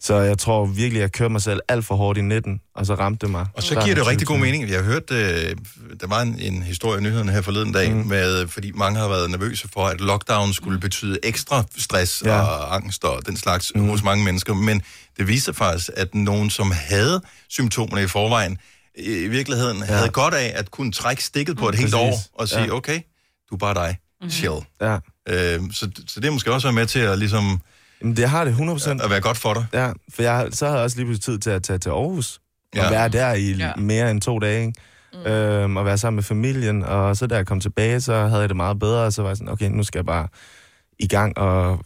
Så 0.00 0.14
jeg 0.14 0.38
tror 0.38 0.66
virkelig, 0.66 1.00
jeg 1.00 1.12
kørte 1.12 1.32
mig 1.32 1.42
selv 1.42 1.60
alt 1.68 1.84
for 1.84 1.94
hårdt 1.96 2.18
i 2.18 2.22
19, 2.22 2.60
og 2.74 2.86
så 2.86 2.94
ramte 2.94 3.26
det 3.26 3.30
mig. 3.30 3.46
Og 3.54 3.62
så 3.62 3.74
giver 3.74 3.94
det 3.94 3.98
jo 3.98 4.06
rigtig 4.08 4.26
god 4.26 4.38
mening. 4.38 4.68
Jeg 4.68 4.76
har 4.78 4.84
hørt, 4.84 5.10
øh, 5.10 5.56
der 6.00 6.06
var 6.06 6.20
en, 6.22 6.38
en 6.40 6.62
historie 6.62 7.00
i 7.00 7.02
nyhederne 7.02 7.32
her 7.32 7.40
forleden 7.42 7.72
dag, 7.72 7.92
mm. 7.94 8.06
med, 8.06 8.48
fordi 8.48 8.72
mange 8.74 8.98
har 9.00 9.08
været 9.08 9.30
nervøse 9.30 9.68
for, 9.72 9.86
at 9.86 10.00
lockdown 10.00 10.52
skulle 10.52 10.80
betyde 10.80 11.18
ekstra 11.22 11.64
stress 11.78 12.22
Ja. 12.24 12.40
og 12.40 12.74
angst 12.74 13.04
og 13.04 13.26
den 13.26 13.36
slags 13.36 13.72
mm. 13.74 13.88
hos 13.88 14.02
mange 14.02 14.24
mennesker. 14.24 14.54
Men 14.54 14.82
det 15.18 15.28
viste 15.28 15.54
faktisk, 15.54 15.90
at 15.96 16.14
nogen, 16.14 16.50
som 16.50 16.72
havde 16.74 17.20
symptomerne 17.48 18.02
i 18.02 18.06
forvejen, 18.06 18.58
i 18.98 19.28
virkeligheden 19.28 19.78
ja. 19.78 19.84
havde 19.84 20.08
godt 20.08 20.34
af 20.34 20.52
at 20.56 20.70
kunne 20.70 20.92
trække 20.92 21.24
stikket 21.24 21.56
på 21.56 21.68
et 21.68 21.74
helt 21.74 21.94
Præcis. 21.94 22.24
år 22.34 22.40
og 22.40 22.48
sige, 22.48 22.60
Ja. 22.64 22.70
okay, 22.72 23.00
du 23.50 23.54
er 23.54 23.58
bare 23.58 23.74
dig. 23.74 23.96
Chill. 24.30 24.54
Ja. 24.80 24.94
Øh, 25.28 25.60
så, 25.72 25.90
så 26.06 26.20
det 26.20 26.24
er 26.28 26.30
måske 26.30 26.52
også 26.52 26.66
være 26.68 26.74
med 26.74 26.86
til 26.86 26.98
at 26.98 27.18
ligesom... 27.18 27.60
Jamen, 28.00 28.16
det 28.16 28.28
har 28.28 28.44
det 28.44 28.54
100%. 28.54 29.04
At 29.04 29.10
være 29.10 29.20
godt 29.20 29.36
for 29.36 29.54
dig. 29.54 29.66
Ja, 29.72 29.92
for 30.14 30.22
jeg, 30.22 30.48
så 30.52 30.64
havde 30.66 30.76
jeg 30.78 30.84
også 30.84 30.96
lige 30.96 31.06
pludselig 31.06 31.24
tid 31.24 31.38
til 31.38 31.50
at 31.50 31.62
tage 31.62 31.78
til 31.78 31.90
Aarhus. 31.90 32.38
Og 32.72 32.78
Ja. 32.82 32.90
være 32.90 33.08
der 33.08 33.32
i 33.32 33.52
Ja. 33.52 33.72
mere 33.76 34.10
end 34.10 34.20
to 34.20 34.38
dage, 34.38 34.66
ikke? 34.66 34.80
Mm. 35.12 35.30
Øhm, 35.30 35.76
og 35.76 35.84
være 35.84 35.98
sammen 35.98 36.16
med 36.16 36.22
familien. 36.24 36.84
Og 36.84 37.16
så 37.16 37.26
da 37.26 37.36
jeg 37.36 37.46
kom 37.46 37.60
tilbage, 37.60 38.00
så 38.00 38.26
havde 38.26 38.40
jeg 38.40 38.48
det 38.48 38.56
meget 38.56 38.78
bedre. 38.78 39.04
Og 39.04 39.12
så 39.12 39.22
var 39.22 39.30
jeg 39.30 39.36
sådan, 39.36 39.52
okay, 39.52 39.68
nu 39.70 39.82
skal 39.82 39.98
jeg 39.98 40.06
bare 40.06 40.28
i 40.98 41.06
gang 41.06 41.38
og 41.38 41.80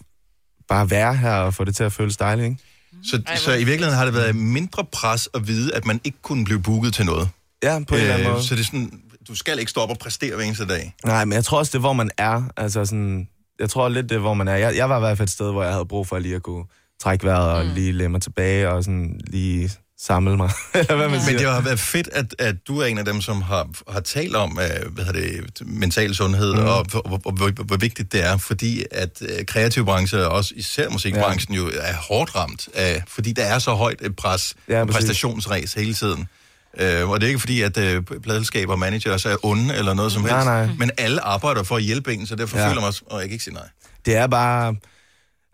bare 0.68 0.90
være 0.90 1.16
her 1.16 1.32
og 1.34 1.54
få 1.54 1.64
det 1.64 1.76
til 1.76 1.84
at 1.84 1.92
føles 1.92 2.16
dejligt, 2.16 2.44
ikke? 2.46 2.58
Så, 3.04 3.22
så 3.36 3.52
i 3.52 3.64
virkeligheden 3.64 3.98
har 3.98 4.04
det 4.04 4.14
været 4.14 4.36
mindre 4.36 4.84
pres 4.92 5.28
at 5.34 5.46
vide, 5.46 5.74
at 5.74 5.86
man 5.86 6.00
ikke 6.04 6.18
kunne 6.22 6.44
blive 6.44 6.62
booket 6.62 6.94
til 6.94 7.06
noget. 7.06 7.28
Ja, 7.62 7.78
på 7.88 7.94
en 7.94 8.00
eller 8.00 8.14
anden 8.14 8.30
måde. 8.32 8.42
Så 8.44 8.54
det 8.54 8.60
er 8.60 8.64
sådan, 8.64 9.00
du 9.30 9.34
skal 9.34 9.58
ikke 9.58 9.70
stå 9.70 9.80
op 9.80 9.90
og 9.90 9.98
præstere 9.98 10.34
hver 10.34 10.44
eneste 10.44 10.66
dag. 10.66 10.94
Nej, 11.04 11.24
men 11.24 11.32
jeg 11.32 11.44
tror 11.44 11.58
også, 11.58 11.70
det 11.70 11.74
er, 11.74 11.80
hvor 11.80 11.92
man 11.92 12.10
er. 12.18 12.42
Altså 12.56 12.84
sådan, 12.84 13.28
jeg 13.58 13.70
tror 13.70 13.88
lidt, 13.88 14.08
det 14.08 14.14
er, 14.14 14.18
hvor 14.18 14.34
man 14.34 14.48
er. 14.48 14.56
Jeg, 14.56 14.76
jeg 14.76 14.88
var 14.88 14.96
i 14.96 15.00
hvert 15.00 15.16
fald 15.18 15.28
et 15.28 15.32
sted, 15.32 15.50
hvor 15.52 15.62
jeg 15.62 15.72
havde 15.72 15.86
brug 15.86 16.06
for 16.06 16.18
lige 16.18 16.34
at 16.34 16.42
kunne 16.42 16.64
trække 17.02 17.26
vejret 17.26 17.50
og 17.50 17.64
lige 17.64 17.92
lægge 17.92 18.08
mig 18.08 18.22
tilbage 18.22 18.68
og 18.68 18.84
sådan 18.84 19.20
lige 19.26 19.70
samle 20.00 20.36
mig. 20.36 20.50
Eller 20.74 20.96
hvad 20.96 21.08
man 21.08 21.10
Men 21.10 21.20
siger. 21.20 21.38
det 21.38 21.48
har 21.48 21.60
været 21.60 21.80
fedt, 21.80 22.08
at, 22.12 22.34
at 22.38 22.56
du 22.68 22.78
er 22.78 22.86
en 22.86 22.98
af 22.98 23.04
dem, 23.04 23.20
som 23.20 23.42
har, 23.42 23.68
har 23.88 24.00
talt 24.00 24.36
om 24.36 24.50
uh, 24.50 24.94
hvad 24.94 25.04
det, 25.04 25.66
mental 25.66 26.14
sundhed, 26.14 26.54
mm. 26.54 26.58
og 26.58 26.84
hvor, 26.90 27.02
hvor, 27.08 27.30
hvor, 27.32 27.64
hvor 27.64 27.76
vigtigt 27.76 28.12
det 28.12 28.24
er, 28.24 28.36
fordi 28.36 28.84
at 28.90 29.22
uh, 29.22 29.28
kreativ 29.46 29.84
branche, 29.84 30.26
og 30.26 30.32
også 30.32 30.52
især 30.56 30.90
musikbranchen, 30.90 31.54
ja. 31.54 31.60
jo 31.60 31.70
er 31.74 31.94
hårdt 31.94 32.36
ramt, 32.36 32.68
af, 32.74 33.02
fordi 33.08 33.32
der 33.32 33.44
er 33.44 33.58
så 33.58 33.74
højt 33.74 34.02
et 34.02 34.16
pres, 34.16 34.54
Ja, 34.68 34.78
ja, 34.78 34.84
præstationsræs 34.84 35.72
hele 35.74 35.94
tiden. 35.94 36.28
Uh, 36.74 37.10
og 37.10 37.20
det 37.20 37.26
er 37.26 37.28
ikke 37.28 37.40
fordi, 37.40 37.62
at 37.62 37.76
uh, 37.78 38.20
pladelskaber 38.22 38.72
og 38.72 38.78
managers 38.78 39.24
er 39.26 39.36
onde 39.42 39.74
eller 39.76 39.94
noget 39.94 40.12
som 40.12 40.22
Nej, 40.22 40.32
helst, 40.32 40.46
nej. 40.46 40.68
men 40.78 40.90
alle 40.98 41.20
arbejder 41.20 41.62
for 41.62 41.76
at 41.76 41.82
hjælpe 41.82 42.14
en, 42.14 42.26
så 42.26 42.36
derfor 42.36 42.56
Ja. 42.56 42.62
ja. 42.62 42.68
føler 42.68 42.80
man 42.80 42.88
også, 42.88 43.02
og 43.06 43.20
jeg 43.20 43.28
kan 43.28 43.32
ikke 43.32 43.44
sige 43.44 43.54
nej. 43.54 43.68
Det 44.06 44.16
er 44.16 44.26
bare... 44.26 44.76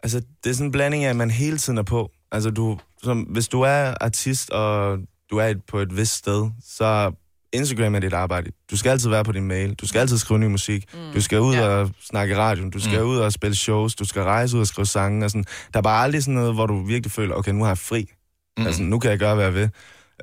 Altså, 0.02 0.22
det 0.44 0.50
er 0.50 0.54
sådan 0.54 0.66
en 0.66 0.72
blanding 0.72 1.04
af, 1.04 1.10
at 1.10 1.16
man 1.16 1.30
hele 1.30 1.58
tiden 1.58 1.78
er 1.78 1.82
på. 1.82 2.10
Altså, 2.32 2.50
du, 2.50 2.78
som, 3.02 3.20
hvis 3.20 3.48
du 3.48 3.60
er 3.60 3.94
artist, 4.00 4.50
og 4.50 4.98
du 5.30 5.36
er 5.36 5.46
et, 5.46 5.62
på 5.68 5.78
et 5.78 5.96
vist 5.96 6.14
sted, 6.14 6.50
så 6.68 7.12
Instagram 7.52 7.94
er 7.94 8.00
dit 8.00 8.12
arbejde. 8.12 8.50
Du 8.70 8.76
skal 8.76 8.90
altid 8.90 9.08
være 9.10 9.24
på 9.24 9.32
din 9.32 9.44
mail. 9.48 9.74
Du 9.74 9.86
skal 9.86 9.98
altid 9.98 10.18
skrive 10.18 10.40
ny 10.40 10.44
musik. 10.46 10.84
Mm. 10.94 10.98
Du 11.14 11.20
skal 11.20 11.40
ud 11.40 11.54
ja. 11.54 11.66
og 11.66 11.90
snakke 12.04 12.34
i 12.34 12.36
radioen. 12.36 12.70
Du 12.70 12.80
skal 12.80 13.00
mm. 13.00 13.06
ud 13.08 13.16
og 13.16 13.32
spille 13.32 13.56
shows. 13.56 13.94
Du 13.94 14.04
skal 14.04 14.22
rejse 14.22 14.56
ud 14.56 14.60
og 14.60 14.66
skrive 14.66 14.86
sange. 14.86 15.24
Og 15.24 15.30
sådan. 15.30 15.44
Der 15.72 15.78
er 15.78 15.82
bare 15.82 16.04
aldrig 16.04 16.22
sådan 16.22 16.34
noget, 16.34 16.54
hvor 16.54 16.66
du 16.66 16.82
virkelig 16.84 17.12
føler, 17.12 17.34
okay, 17.34 17.52
nu 17.52 17.62
har 17.62 17.70
jeg 17.70 17.78
fri. 17.78 18.06
Mm. 18.58 18.66
Altså, 18.66 18.82
nu 18.82 18.98
kan 18.98 19.10
jeg 19.10 19.18
gøre, 19.18 19.34
hvad 19.34 19.44
jeg 19.44 19.54
vil. 19.54 19.70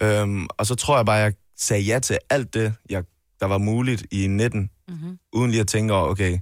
Øhm, 0.02 0.48
og 0.58 0.66
så 0.66 0.76
tror 0.76 0.96
jeg 0.98 1.06
bare, 1.06 1.16
jeg 1.16 1.34
sagde 1.58 1.84
ja 1.84 2.00
til 2.00 2.18
alt 2.30 2.54
det, 2.54 2.74
jeg, 2.89 3.04
der 3.39 3.46
var 3.46 3.58
muligt 3.58 4.06
i 4.12 4.28
19, 4.28 4.70
mm-hmm. 4.88 5.18
uden 5.34 5.52
lige 5.52 5.62
at 5.62 5.68
tænke 5.68 5.94
over, 5.94 6.08
okay, 6.10 6.38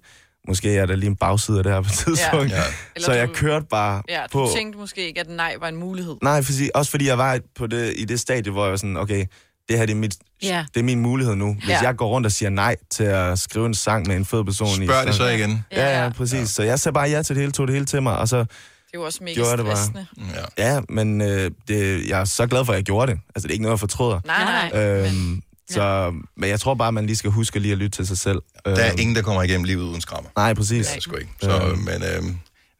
måske 0.47 0.75
er 0.77 0.85
der 0.85 0.95
lige 0.95 1.09
en 1.09 1.15
bagside 1.15 1.57
af 1.57 1.63
det 1.63 1.73
her 1.73 1.81
på 1.81 1.87
et 1.87 1.93
tidspunkt. 2.05 2.51
Ja. 2.51 2.57
Ja. 2.57 2.63
Eller 2.95 3.05
Så 3.05 3.13
jeg 3.13 3.27
du- 3.27 3.33
kørte 3.33 3.65
bare 3.69 4.03
Ja, 4.09 4.21
du 4.23 4.27
på... 4.31 4.49
tænkte 4.55 4.79
måske 4.79 5.07
ikke, 5.07 5.19
at 5.19 5.29
nej 5.29 5.55
var 5.59 5.67
en 5.67 5.75
mulighed. 5.75 6.15
Nej, 6.23 6.41
for, 6.41 6.53
også 6.75 6.91
fordi 6.91 7.07
jeg 7.07 7.17
var 7.17 7.39
på 7.55 7.67
det, 7.67 7.93
i 7.97 8.05
det 8.05 8.19
stadie, 8.19 8.51
hvor 8.51 8.63
jeg 8.63 8.71
var 8.71 8.77
sådan, 8.77 8.97
okay, 8.97 9.25
det 9.69 9.77
her 9.77 9.85
det 9.85 9.93
er, 9.93 9.97
mit, 9.97 10.15
Ja. 10.43 10.65
det 10.73 10.79
er 10.79 10.83
min 10.83 10.99
mulighed 10.99 11.35
nu. 11.35 11.53
Hvis 11.53 11.69
Ja. 11.69 11.81
jeg 11.81 11.95
går 11.95 12.07
rundt 12.09 12.25
og 12.25 12.31
siger 12.31 12.49
nej 12.49 12.75
til 12.89 13.03
at 13.03 13.39
skrive 13.39 13.65
en 13.65 13.73
sang 13.73 14.07
med 14.07 14.15
en 14.15 14.25
fed 14.25 14.43
person 14.43 14.83
i... 14.83 14.85
Spørg 14.85 15.07
det 15.07 15.15
så 15.15 15.27
igen. 15.27 15.65
Ja, 15.71 16.03
ja, 16.03 16.09
præcis. 16.09 16.39
Ja. 16.39 16.45
Så 16.45 16.63
jeg 16.63 16.79
sagde 16.79 16.93
bare 16.93 17.09
ja 17.09 17.21
til 17.23 17.35
det 17.35 17.41
hele, 17.41 17.51
tog 17.51 17.67
det 17.67 17.73
hele 17.73 17.85
til 17.85 18.03
mig, 18.03 18.17
og 18.17 18.27
så 18.27 18.45
Det 18.91 18.97
er 18.97 19.01
jo 19.01 19.05
også 19.05 19.23
mega 19.23 19.33
gjorde 19.35 19.49
jeg 19.49 19.57
det 19.57 19.65
stressende. 19.67 20.05
bare. 20.35 20.45
Ja, 20.57 20.81
men 20.89 21.21
øh, 21.21 21.51
det, 21.67 22.09
jeg 22.09 22.19
er 22.21 22.25
så 22.25 22.47
glad 22.47 22.65
for, 22.65 22.73
at 22.73 22.77
jeg 22.77 22.83
gjorde 22.85 23.11
det. 23.11 23.19
Altså, 23.35 23.47
det 23.47 23.51
er 23.51 23.53
ikke 23.53 23.61
noget, 23.63 23.73
jeg 23.73 23.79
fortryder. 23.79 24.19
Nej, 24.25 24.69
nej. 24.73 24.81
Øhm, 25.05 25.41
så, 25.69 26.13
men 26.37 26.49
jeg 26.49 26.59
tror 26.59 26.73
bare, 26.73 26.91
man 26.91 27.05
lige 27.05 27.15
skal 27.15 27.31
huske 27.31 27.59
lige 27.59 27.71
at 27.71 27.77
lytte 27.77 27.97
til 27.97 28.07
sig 28.07 28.17
selv. 28.17 28.41
Der 28.65 28.71
er 28.75 28.89
Øhm, 28.91 28.99
ingen, 28.99 29.15
der 29.15 29.21
kommer 29.21 29.43
igennem 29.43 29.63
livet 29.63 29.83
uden 29.83 30.01
skrammer. 30.01 30.29
Nej, 30.35 30.53
præcis. 30.53 30.87
Det 30.87 30.97
er 30.97 31.01
sgu 31.01 31.15
ikke. 31.15 31.31
Så, 31.41 31.77
men 31.85 32.03
øh, 32.03 32.33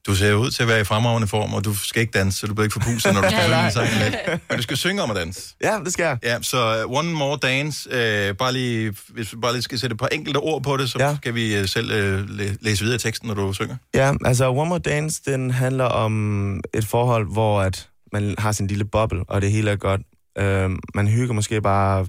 du 0.08 0.16
ser 0.16 0.34
ud 0.34 0.52
til 0.52 0.62
at 0.64 0.68
være 0.70 0.82
i 0.82 0.84
fremragende 0.84 1.28
form, 1.28 1.54
og 1.54 1.66
du 1.66 1.76
skal 1.76 2.02
ikke 2.02 2.12
danse, 2.12 2.39
så 2.39 2.47
du 2.47 2.54
bliver 2.54 2.64
ikke 2.66 2.74
forpustet, 2.74 3.14
når 3.14 3.22
du 3.22 3.28
skal 3.38 3.38
Ja, 3.39 3.43
synge 3.43 3.56
nej. 3.58 3.66
en 3.66 3.72
sang 3.72 3.88
lidt. 4.04 4.16
Men 4.49 4.58
du 4.58 4.64
skal 4.64 4.78
synge 4.78 5.02
om 5.04 5.12
at 5.12 5.18
danse. 5.18 5.56
Ja, 5.64 5.80
det 5.86 5.93
skal 5.93 6.04
jeg. 6.04 6.18
Ja, 6.24 6.38
så 6.41 6.84
uh, 6.86 6.97
One 6.97 7.12
More 7.14 7.38
Dance, 7.41 7.89
uh, 7.89 8.38
bare 8.38 8.54
lige, 8.54 8.93
hvis 9.10 9.34
vi 9.34 9.38
bare 9.41 9.54
lige 9.54 9.62
skal 9.62 9.80
sætte 9.80 9.93
et 9.93 9.99
par 9.99 10.08
enkelte 10.08 10.38
ord 10.38 10.64
på 10.64 10.78
det, 10.78 10.89
så 10.91 10.97
ja. 10.99 11.16
skal 11.16 11.36
vi 11.36 11.60
uh, 11.60 11.66
selv 11.66 11.91
uh, 12.14 12.30
læ- 12.30 12.54
læse 12.62 12.82
videre 12.84 12.95
i 12.95 12.99
teksten, 12.99 13.28
når 13.28 13.34
du 13.36 13.54
synger. 13.54 13.76
Ja, 13.93 14.14
altså 14.26 14.49
One 14.52 14.70
More 14.70 14.80
Dance, 14.80 15.22
den 15.26 15.52
handler 15.52 15.86
om 15.86 16.62
et 16.74 16.86
forhold, 16.86 17.32
hvor 17.32 17.62
at 17.62 17.88
man 18.14 18.36
har 18.38 18.52
sin 18.52 18.68
lille 18.68 18.86
boble, 18.86 19.24
og 19.28 19.41
det 19.41 19.52
hele 19.52 19.72
er 19.72 19.76
godt. 19.76 20.02
Øhm, 20.38 20.80
man 20.95 21.08
hygger 21.08 21.34
måske 21.34 21.62
bare, 21.62 22.06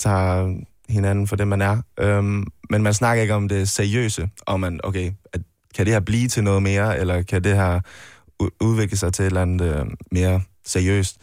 tager 0.00 0.54
hinanden 0.88 1.26
for 1.26 1.36
det, 1.36 1.48
man 1.48 1.62
er. 1.62 1.82
Øhm, 2.00 2.44
men 2.70 2.82
man 2.82 2.94
snakker 2.94 3.22
ikke 3.22 3.34
om 3.34 3.48
det 3.48 3.68
seriøse, 3.68 4.28
om 4.46 4.60
man, 4.60 4.80
okay, 4.84 5.12
at, 5.32 5.40
kan 5.74 5.86
det 5.86 5.92
her 5.94 6.00
blive 6.00 6.28
til 6.28 6.44
noget 6.44 6.62
mere, 6.62 6.98
eller 6.98 7.22
kan 7.22 7.44
det 7.44 7.56
her 7.56 7.80
udvikle 8.60 8.96
sig 8.96 9.12
til 9.12 9.22
et 9.22 9.26
eller 9.26 9.42
andet 9.42 9.76
øh, 9.76 9.86
mere 10.12 10.40
seriøst? 10.66 11.16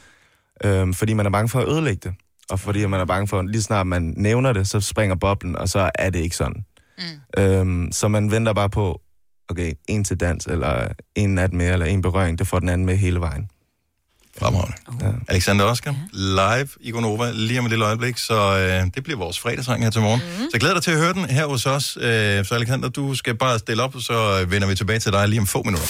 Øhm, 0.63 0.93
fordi 0.93 1.13
man 1.13 1.25
er 1.25 1.29
bange 1.29 1.49
for 1.49 1.59
at 1.59 1.69
ødelægge 1.69 2.09
det, 2.09 2.15
og 2.49 2.59
fordi 2.59 2.85
man 2.85 2.99
er 2.99 3.05
bange 3.05 3.27
for, 3.27 3.41
lige 3.41 3.61
snart 3.61 3.87
man 3.87 4.13
nævner 4.17 4.53
det, 4.53 4.67
så 4.67 4.79
springer 4.79 5.15
boblen, 5.15 5.55
og 5.55 5.69
så 5.69 5.91
er 5.95 6.09
det 6.09 6.19
ikke 6.19 6.35
sådan. 6.35 6.65
Mm. 6.97 7.41
Øhm, 7.43 7.91
så 7.91 8.07
man 8.07 8.31
venter 8.31 8.53
bare 8.53 8.69
på, 8.69 9.01
okay, 9.49 9.73
en 9.87 10.03
til 10.03 10.19
dans, 10.19 10.45
eller 10.45 10.87
en 11.15 11.35
nat 11.35 11.53
mere, 11.53 11.73
eller 11.73 11.85
en 11.85 12.01
berøring, 12.01 12.39
det 12.39 12.47
får 12.47 12.59
den 12.59 12.69
anden 12.69 12.85
med 12.85 12.97
hele 12.97 13.19
vejen. 13.19 13.49
Fremragende. 14.39 14.77
Ja. 15.01 15.07
Alexander 15.27 15.65
Oskar, 15.65 15.95
live 16.13 16.67
i 16.79 16.91
Gonova, 16.91 17.31
lige 17.33 17.59
om 17.59 17.65
et 17.65 17.69
lille 17.71 17.85
øjeblik, 17.85 18.17
så 18.17 18.57
øh, 18.57 18.91
det 18.95 19.03
bliver 19.03 19.19
vores 19.19 19.39
fredagssang 19.39 19.83
her 19.83 19.89
til 19.89 20.01
morgen. 20.01 20.21
Mm. 20.25 20.37
Så 20.43 20.49
jeg 20.53 20.59
glæder 20.59 20.75
dig 20.75 20.83
til 20.83 20.91
at 20.91 20.97
høre 20.97 21.13
den 21.13 21.25
her 21.25 21.45
hos 21.45 21.65
os. 21.65 21.97
Øh, 22.01 22.45
så 22.45 22.55
Alexander, 22.55 22.89
du 22.89 23.15
skal 23.15 23.35
bare 23.35 23.59
stille 23.59 23.83
op, 23.83 23.93
så 23.99 24.45
vender 24.49 24.67
vi 24.67 24.75
tilbage 24.75 24.99
til 24.99 25.11
dig 25.11 25.27
lige 25.27 25.39
om 25.39 25.47
få 25.47 25.63
minutter. 25.63 25.87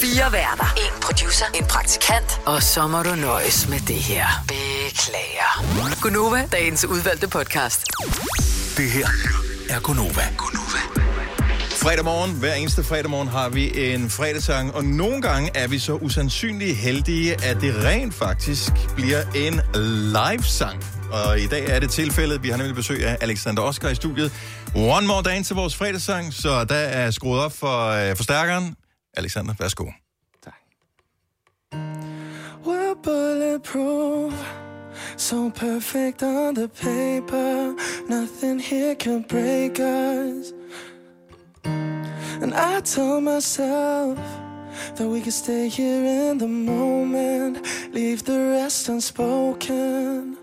Fire 0.00 0.32
værter. 0.32 0.74
En 0.76 1.02
producer. 1.02 1.44
En 1.54 1.64
praktikant. 1.64 2.40
Og 2.46 2.62
så 2.62 2.86
må 2.86 3.02
du 3.02 3.14
nøjes 3.14 3.68
med 3.68 3.80
det 3.80 3.96
her. 3.96 4.26
Beklager. 4.48 6.00
Gunova, 6.02 6.48
dagens 6.52 6.84
udvalgte 6.84 7.28
podcast. 7.28 7.84
Det 8.76 8.90
her 8.90 9.08
er 9.70 9.80
Gonova. 9.80 10.28
Fredag 11.82 12.04
morgen, 12.04 12.38
hver 12.38 12.54
eneste 12.54 12.82
fredag 12.82 13.10
morgen 13.10 13.28
har 13.28 13.48
vi 13.48 13.92
en 13.92 14.10
fredagssang, 14.10 14.74
og 14.74 14.84
nogle 14.84 15.22
gange 15.22 15.50
er 15.54 15.68
vi 15.68 15.78
så 15.78 15.94
usandsynligt 15.94 16.76
heldige, 16.76 17.44
at 17.44 17.60
det 17.60 17.84
rent 17.84 18.14
faktisk 18.14 18.72
bliver 18.94 19.22
en 19.34 19.54
live-sang. 20.14 20.84
Og 21.12 21.40
i 21.40 21.46
dag 21.46 21.66
er 21.68 21.80
det 21.80 21.90
tilfældet. 21.90 22.42
Vi 22.42 22.48
har 22.48 22.56
nemlig 22.56 22.74
besøg 22.74 23.06
af 23.06 23.18
Alexander 23.20 23.62
Oskar 23.62 23.88
i 23.88 23.94
studiet. 23.94 24.32
One 24.74 25.06
more 25.06 25.22
dance 25.22 25.48
til 25.48 25.56
vores 25.56 25.76
fredagssang, 25.76 26.32
så 26.32 26.64
der 26.64 26.74
er 26.74 27.10
skruet 27.10 27.40
op 27.40 27.52
for 27.52 27.88
øh, 27.88 28.16
forstærkeren. 28.16 28.76
Alexander, 29.16 29.54
værsgo. 29.58 29.84
Tak. 30.44 30.54
We're 32.66 33.02
bulletproof, 33.02 34.32
so 35.16 35.50
perfect 35.50 36.22
on 36.22 36.54
the 36.54 36.68
paper. 36.68 37.74
Nothing 38.08 38.62
here 38.62 38.94
can 39.00 39.24
break 39.28 39.78
us. 39.78 40.57
And 42.40 42.54
I 42.54 42.80
told 42.80 43.24
myself 43.24 44.16
that 44.94 45.08
we 45.08 45.20
could 45.20 45.32
stay 45.32 45.68
here 45.68 46.04
in 46.04 46.38
the 46.38 46.46
moment, 46.46 47.66
leave 47.92 48.24
the 48.24 48.38
rest 48.38 48.88
unspoken. 48.88 50.36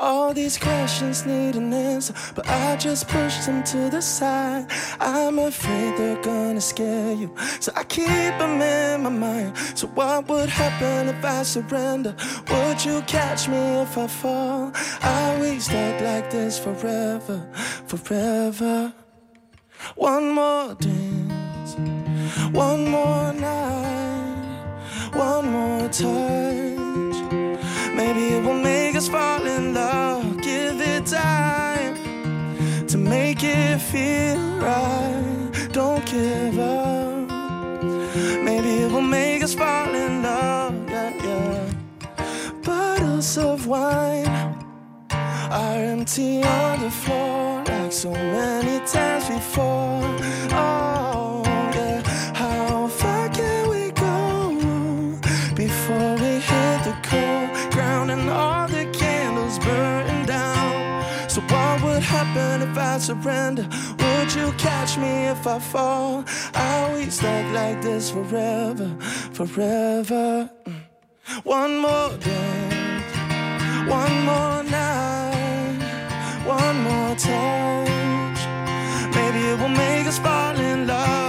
All 0.00 0.32
these 0.34 0.56
questions 0.58 1.26
need 1.26 1.56
an 1.56 1.72
answer, 1.72 2.14
but 2.34 2.48
I 2.48 2.76
just 2.76 3.08
pushed 3.08 3.46
them 3.46 3.62
to 3.64 3.90
the 3.90 4.00
side. 4.00 4.66
I'm 5.00 5.38
afraid 5.38 5.96
they're 5.96 6.22
gonna 6.22 6.60
scare 6.60 7.12
you, 7.12 7.34
so 7.60 7.72
I 7.74 7.84
keep 7.84 8.06
them 8.38 8.60
in 8.60 9.02
my 9.02 9.10
mind. 9.10 9.56
So, 9.74 9.88
what 9.88 10.28
would 10.28 10.48
happen 10.48 11.08
if 11.08 11.24
I 11.24 11.42
surrender? 11.42 12.14
Would 12.50 12.84
you 12.84 13.02
catch 13.02 13.48
me 13.48 13.82
if 13.82 13.98
I 13.98 14.06
fall? 14.06 14.72
Are 15.02 15.38
we 15.40 15.58
stuck 15.58 16.00
like 16.00 16.30
this 16.30 16.58
forever, 16.58 17.48
forever? 17.86 18.92
One 19.94 20.30
more 20.30 20.74
dance, 20.74 21.17
one 22.52 22.88
more 22.88 23.32
night, 23.32 25.12
one 25.12 25.50
more 25.50 25.88
touch. 25.88 27.18
Maybe 27.94 28.28
it 28.34 28.42
will 28.42 28.54
make 28.54 28.96
us 28.96 29.08
fall 29.08 29.44
in 29.46 29.74
love. 29.74 30.40
Give 30.40 30.80
it 30.80 31.06
time 31.06 31.94
to 32.86 32.96
make 32.96 33.42
it 33.42 33.78
feel 33.80 34.38
right. 34.58 35.68
Don't 35.72 36.04
give 36.06 36.58
up. 36.58 37.28
Maybe 38.42 38.70
it 38.84 38.90
will 38.92 39.02
make 39.02 39.42
us 39.42 39.54
fall 39.54 39.94
in 39.94 40.22
love. 40.22 40.74
Yeah, 40.88 41.12
yeah. 41.24 41.72
Bottles 42.62 43.36
of 43.36 43.66
wine 43.66 44.26
are 45.10 45.78
empty 45.94 46.42
on 46.42 46.80
the 46.80 46.90
floor 46.90 47.64
like 47.64 47.92
so 47.92 48.10
many 48.10 48.78
times 48.86 49.28
before. 49.28 50.02
Oh, 50.52 50.87
I 62.98 63.00
surrender? 63.00 63.62
Would 64.00 64.34
you 64.34 64.50
catch 64.58 64.98
me 64.98 65.28
if 65.28 65.46
I 65.46 65.60
fall? 65.60 66.24
Are 66.52 66.94
we 66.94 67.08
stuck 67.10 67.46
like 67.52 67.80
this 67.80 68.10
forever, 68.10 68.88
forever? 69.32 70.50
One 71.44 71.78
more 71.78 72.10
dance, 72.18 73.88
one 73.88 74.16
more 74.24 74.64
night, 74.64 75.78
one 76.44 76.78
more 76.88 77.14
touch. 77.14 78.40
Maybe 79.14 79.46
it 79.46 79.60
will 79.60 79.68
make 79.68 80.08
us 80.08 80.18
fall 80.18 80.56
in 80.58 80.88
love. 80.88 81.27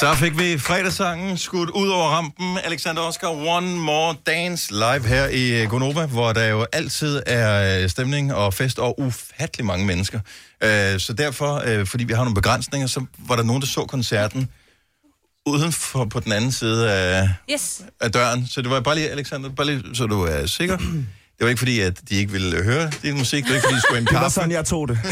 Så 0.00 0.14
fik 0.14 0.38
vi 0.38 0.58
fredagssangen 0.58 1.36
skudt 1.38 1.70
ud 1.70 1.88
over 1.88 2.08
rampen. 2.10 2.58
Alexander 2.64 3.02
Oscar, 3.02 3.28
One 3.28 3.76
More 3.76 4.14
Dance 4.26 4.72
live 4.72 5.06
her 5.06 5.26
i 5.28 5.66
Gonova, 5.66 6.06
hvor 6.06 6.32
der 6.32 6.46
jo 6.48 6.66
altid 6.72 7.22
er 7.26 7.82
øh, 7.82 7.88
stemning 7.90 8.34
og 8.34 8.54
fest 8.54 8.78
og 8.78 9.00
ufattelig 9.00 9.66
mange 9.66 9.86
mennesker. 9.86 10.20
Øh, 10.62 11.00
Så 11.00 11.12
derfor, 11.18 11.62
øh, 11.66 11.86
fordi 11.86 12.04
vi 12.04 12.12
har 12.12 12.22
nogle 12.24 12.34
begrænsninger, 12.34 12.86
så 12.86 13.04
var 13.18 13.36
der 13.36 13.42
nogen, 13.42 13.62
der 13.62 13.68
så 13.68 13.84
koncerten 13.84 14.48
uden 15.46 15.72
for 15.72 16.04
på 16.04 16.20
den 16.20 16.32
anden 16.32 16.52
side 16.52 16.92
af, 16.92 17.28
Yes. 17.52 17.82
af 18.00 18.12
døren. 18.12 18.46
Så 18.46 18.62
det 18.62 18.70
var 18.70 18.80
bare 18.80 18.94
lige, 18.94 19.10
Alexander, 19.10 19.48
bare 19.50 19.66
lige, 19.66 19.82
så 19.94 20.06
du 20.06 20.22
er 20.22 20.46
sikker. 20.46 20.78
Det 21.40 21.44
var 21.46 21.48
ikke 21.48 21.58
fordi, 21.58 21.80
at 21.80 22.00
de 22.08 22.14
ikke 22.16 22.32
ville 22.32 22.62
høre 22.64 22.90
din 23.02 23.18
musik. 23.18 23.44
Det 23.44 23.50
var 23.50 23.56
ikke 23.56 23.64
fordi, 23.66 23.76
de 23.76 23.80
skulle 23.80 23.96
have 23.96 24.00
en 24.00 24.06
Det 24.06 24.14
var 24.14 24.20
kaffe. 24.20 24.34
sådan, 24.34 24.50
jeg 24.50 24.64
tog 24.64 24.88
det. 24.88 24.98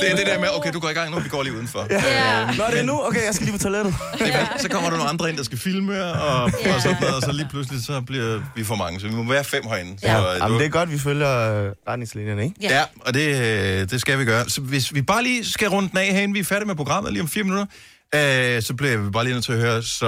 Det 0.00 0.10
er 0.10 0.16
det 0.16 0.26
der 0.26 0.38
med, 0.40 0.48
okay, 0.56 0.72
du 0.72 0.80
går 0.80 0.88
i 0.88 0.92
gang 0.92 1.10
nu, 1.10 1.18
vi 1.20 1.28
går 1.28 1.42
lige 1.42 1.54
udenfor. 1.54 1.86
Ja. 1.90 2.46
Nå, 2.58 2.64
det 2.70 2.78
er 2.78 2.82
nu? 2.82 3.00
Okay, 3.06 3.24
jeg 3.26 3.34
skal 3.34 3.44
lige 3.46 3.58
på 3.58 3.62
toilettet. 3.62 3.94
Er, 4.20 4.46
så 4.58 4.68
kommer 4.68 4.90
der 4.90 4.96
nogle 4.96 5.10
andre 5.10 5.28
ind, 5.28 5.36
der 5.38 5.42
skal 5.44 5.58
filme, 5.58 6.04
og, 6.04 6.42
og 6.44 6.50
sådan 6.82 6.96
noget, 7.00 7.14
og 7.16 7.22
så 7.22 7.32
lige 7.32 7.46
pludselig, 7.50 7.84
så 7.84 8.00
bliver 8.00 8.40
vi 8.56 8.64
for 8.64 8.74
mange. 8.74 9.00
Så 9.00 9.06
vi 9.08 9.14
må 9.14 9.32
være 9.32 9.44
fem 9.44 9.62
herinde. 9.66 10.00
Så, 10.00 10.06
Ja, 10.06 10.18
øh, 10.34 10.38
Jamen, 10.40 10.52
du- 10.52 10.58
det 10.58 10.66
er 10.66 10.70
godt, 10.70 10.92
vi 10.92 10.98
følger 10.98 11.64
øh, 11.64 11.72
retningslinjerne, 11.88 12.42
ikke? 12.44 12.54
Ja, 12.60 12.82
og 13.00 13.14
det, 13.14 13.40
øh, 13.40 13.90
det 13.90 14.00
skal 14.00 14.18
vi 14.18 14.24
gøre. 14.24 14.48
Så 14.48 14.60
hvis 14.60 14.94
vi 14.94 15.02
bare 15.02 15.22
lige 15.22 15.44
skal 15.52 15.68
runde 15.68 15.88
den 15.88 15.98
af 15.98 16.06
herinde, 16.06 16.34
vi 16.34 16.40
er 16.40 16.44
færdige 16.44 16.66
med 16.66 16.74
programmet 16.74 17.12
lige 17.12 17.22
om 17.22 17.28
fire 17.28 17.44
minutter, 17.44 17.66
øh, 18.14 18.62
så 18.62 18.74
bliver 18.74 18.96
vi 18.96 19.10
bare 19.10 19.24
lige 19.24 19.34
nødt 19.34 19.44
til 19.44 19.52
at 19.52 19.58
høre, 19.58 19.82
så 19.82 20.06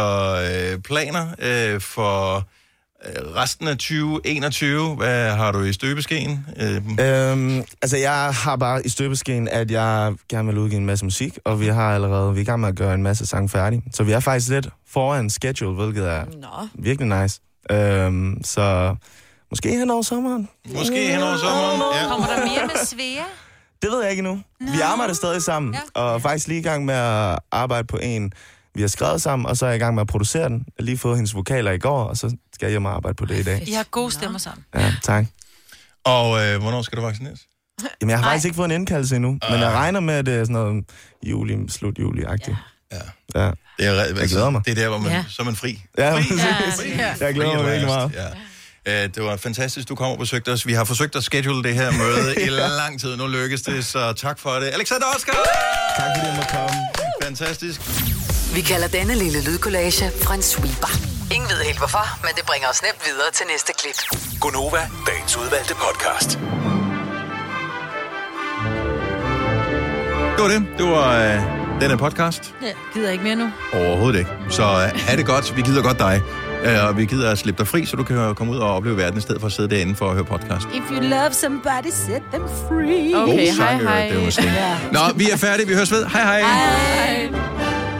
øh, 0.72 0.78
planer 0.82 1.26
øh, 1.38 1.80
for 1.80 2.36
øh, 2.36 2.42
resten 3.36 3.68
af 3.68 3.76
2021, 3.76 4.94
hvad 4.94 5.30
har 5.30 5.52
du 5.52 5.62
i 5.62 5.72
støbeskeen? 5.72 6.46
Øh, 6.56 6.76
Øhm, 6.76 7.62
altså, 7.82 7.96
jeg 7.96 8.34
har 8.34 8.56
bare 8.56 8.86
i 8.86 8.88
støbeskeen, 8.88 9.48
at 9.48 9.70
jeg 9.70 10.14
gerne 10.28 10.48
vil 10.48 10.58
udgive 10.58 10.78
en 10.80 10.86
masse 10.86 11.04
musik, 11.04 11.38
og 11.44 11.60
vi 11.60 11.66
har 11.66 11.94
allerede, 11.94 12.32
vi 12.34 12.38
er 12.38 12.42
i 12.42 12.44
gang 12.44 12.60
med 12.60 12.68
at 12.68 12.76
gøre 12.76 12.94
en 12.94 13.02
masse 13.02 13.26
sange 13.26 13.48
færdige. 13.48 13.82
Så 13.94 14.02
vi 14.02 14.12
er 14.12 14.20
faktisk 14.20 14.48
lidt 14.50 14.68
foran 14.88 15.30
schedule, 15.30 15.74
hvilket 15.74 16.08
er 16.08 16.24
Nå. 16.24 16.68
virkelig 16.74 17.20
nice. 17.22 17.40
Øhm, 17.70 18.40
så 18.44 18.96
måske 19.50 19.68
hen 19.68 19.90
over 19.90 20.02
sommeren. 20.02 20.48
Måske 20.74 21.08
hen 21.12 21.22
over 21.22 21.36
sommeren, 21.36 21.80
ja. 22.02 22.08
Kommer 22.08 22.26
der 22.26 22.36
mere 22.44 22.66
med 22.66 22.86
Svea? 22.86 23.22
Det 23.82 23.90
ved 23.90 24.00
jeg 24.02 24.10
ikke 24.10 24.20
endnu. 24.20 24.40
Vi 24.60 24.80
arbejder 24.84 25.14
stadig 25.14 25.42
sammen, 25.42 25.74
ja. 25.74 26.00
og 26.00 26.14
er 26.14 26.18
faktisk 26.18 26.48
lige 26.48 26.60
i 26.60 26.62
gang 26.62 26.84
med 26.84 26.94
at 26.94 27.38
arbejde 27.52 27.86
på 27.86 27.96
en, 27.96 28.32
vi 28.76 28.80
har 28.80 28.88
skrevet 28.88 29.22
sammen, 29.22 29.46
og 29.46 29.56
så 29.56 29.66
er 29.66 29.70
jeg 29.70 29.76
i 29.76 29.78
gang 29.78 29.94
med 29.94 30.00
at 30.00 30.06
producere 30.08 30.48
den. 30.48 30.58
Jeg 30.58 30.72
har 30.78 30.84
lige 30.84 30.98
fået 30.98 31.16
hendes 31.16 31.34
vokaler 31.34 31.72
i 31.72 31.78
går, 31.78 32.04
og 32.04 32.16
så 32.16 32.28
skal 32.54 32.66
jeg 32.66 32.70
hjem 32.70 32.84
og 32.84 32.92
arbejde 32.94 33.14
på 33.14 33.24
det 33.26 33.38
i 33.38 33.42
dag. 33.42 33.68
I 33.68 33.72
har 33.72 33.84
gode 33.90 34.10
stemmer 34.12 34.38
sammen. 34.38 34.64
Ja, 34.74 34.94
tak. 35.02 35.24
og 36.04 36.44
øh, 36.46 36.60
hvornår 36.60 36.82
skal 36.82 36.98
du 36.98 37.02
vaccineres? 37.02 37.40
Jamen, 38.00 38.10
jeg 38.10 38.18
har 38.18 38.24
faktisk 38.24 38.44
ikke 38.44 38.56
fået 38.56 38.64
en 38.64 38.70
indkaldelse 38.72 39.16
endnu, 39.16 39.30
men 39.50 39.60
jeg 39.60 39.70
regner 39.70 40.00
med, 40.00 40.14
at 40.14 40.26
det 40.26 40.34
er 40.34 40.44
sådan 40.44 40.52
noget 40.52 40.84
juli, 41.22 41.68
slut 41.68 41.98
juli-agtigt. 41.98 42.56
Ja. 42.92 42.96
ja. 43.34 43.50
Det 43.78 43.86
er, 43.86 43.92
Jeg 44.20 44.28
glæder 44.28 44.50
mig. 44.50 44.62
Det 44.64 44.70
er 44.70 44.74
der, 44.74 44.88
hvor 44.88 44.98
man, 44.98 45.10
Ja. 45.10 45.16
ja. 45.16 45.24
så 45.28 45.36
er 45.42 45.44
man 45.44 45.56
fri. 45.56 45.82
Ja, 45.98 46.14
fri. 46.14 46.22
præcis. 46.64 47.20
Jeg 47.20 47.34
glæder 47.34 47.52
mig 47.54 47.62
Fri 47.64 47.70
virkelig 47.70 47.86
meget. 47.86 48.12
Ja. 48.86 49.04
Øh, 49.04 49.14
Det 49.14 49.22
var 49.22 49.36
fantastisk, 49.36 49.88
du 49.88 49.94
kom 49.94 50.10
og 50.10 50.18
besøgte 50.18 50.52
os. 50.52 50.66
Vi 50.66 50.72
har 50.72 50.84
forsøgt 50.84 51.16
at 51.16 51.24
schedule 51.24 51.62
det 51.62 51.74
her 51.74 51.90
møde 51.92 52.34
i 52.44 52.48
lang 52.82 53.00
tid. 53.00 53.16
Nu 53.16 53.26
lykkes 53.26 53.62
det, 53.62 53.84
så 53.84 54.12
tak 54.12 54.38
for 54.38 54.50
det. 54.50 54.66
Alexander 54.66 55.06
Oskar! 55.16 55.32
Tak 55.98 56.06
fordi 56.16 56.26
jeg 56.28 56.36
måtte 56.36 56.50
komme. 56.52 56.76
Fantastisk. 57.22 57.80
Vi 58.56 58.60
kalder 58.60 58.88
denne 58.88 59.14
lille 59.14 59.44
lydkollage 59.44 60.04
en 60.34 60.42
sweeper. 60.42 60.92
Ingen 61.34 61.48
ved 61.50 61.60
helt 61.64 61.78
hvorfor, 61.78 62.04
men 62.22 62.30
det 62.36 62.44
bringer 62.46 62.68
os 62.68 62.82
nemt 62.82 63.00
videre 63.06 63.30
til 63.32 63.46
næste 63.52 63.72
klip. 63.78 63.98
Gonova, 64.40 64.82
dagens 65.06 65.36
udvalgte 65.36 65.74
podcast. 65.74 66.30
Det 70.34 70.42
var 70.44 70.48
det. 70.48 70.60
Det 70.78 70.86
var 70.86 71.08
øh, 71.24 71.80
denne 71.80 71.96
podcast. 71.98 72.54
Ja, 72.62 72.72
gider 72.94 73.10
ikke 73.10 73.24
mere 73.24 73.36
nu. 73.36 73.50
Overhovedet 73.72 74.18
ikke. 74.18 74.30
Så 74.50 74.62
øh, 74.62 75.00
have 75.06 75.16
det 75.16 75.26
godt. 75.26 75.56
Vi 75.56 75.62
gider 75.62 75.82
godt 75.82 75.98
dig. 75.98 76.22
Øh, 76.64 76.88
og 76.88 76.96
vi 76.96 77.04
gider 77.04 77.30
at 77.30 77.38
slippe 77.38 77.58
dig 77.58 77.68
fri, 77.68 77.86
så 77.86 77.96
du 77.96 78.04
kan 78.04 78.34
komme 78.34 78.52
ud 78.52 78.58
og 78.58 78.74
opleve 78.74 78.96
verden, 78.96 79.18
i 79.18 79.22
stedet 79.22 79.40
for 79.40 79.46
at 79.46 79.52
sidde 79.52 79.68
derinde 79.70 79.94
for 79.96 80.06
at 80.08 80.14
høre 80.14 80.24
podcast. 80.24 80.66
If 80.74 80.90
you 80.90 81.00
love 81.00 81.32
somebody, 81.32 81.90
set 82.06 82.22
them 82.32 82.48
free. 82.68 83.12
God 83.12 83.56
sang, 83.56 83.80
i 83.80 83.84
øvrigt. 83.84 84.10
Det 84.10 84.18
var 84.18 84.24
måske. 84.24 84.52
Nå, 84.92 85.00
vi 85.16 85.30
er 85.30 85.36
færdige. 85.36 85.66
Vi 85.68 85.74
høres 85.74 85.92
ved. 85.92 86.06
Hej 86.06 86.22
hej. 86.22 86.40
Hej. 86.40 87.95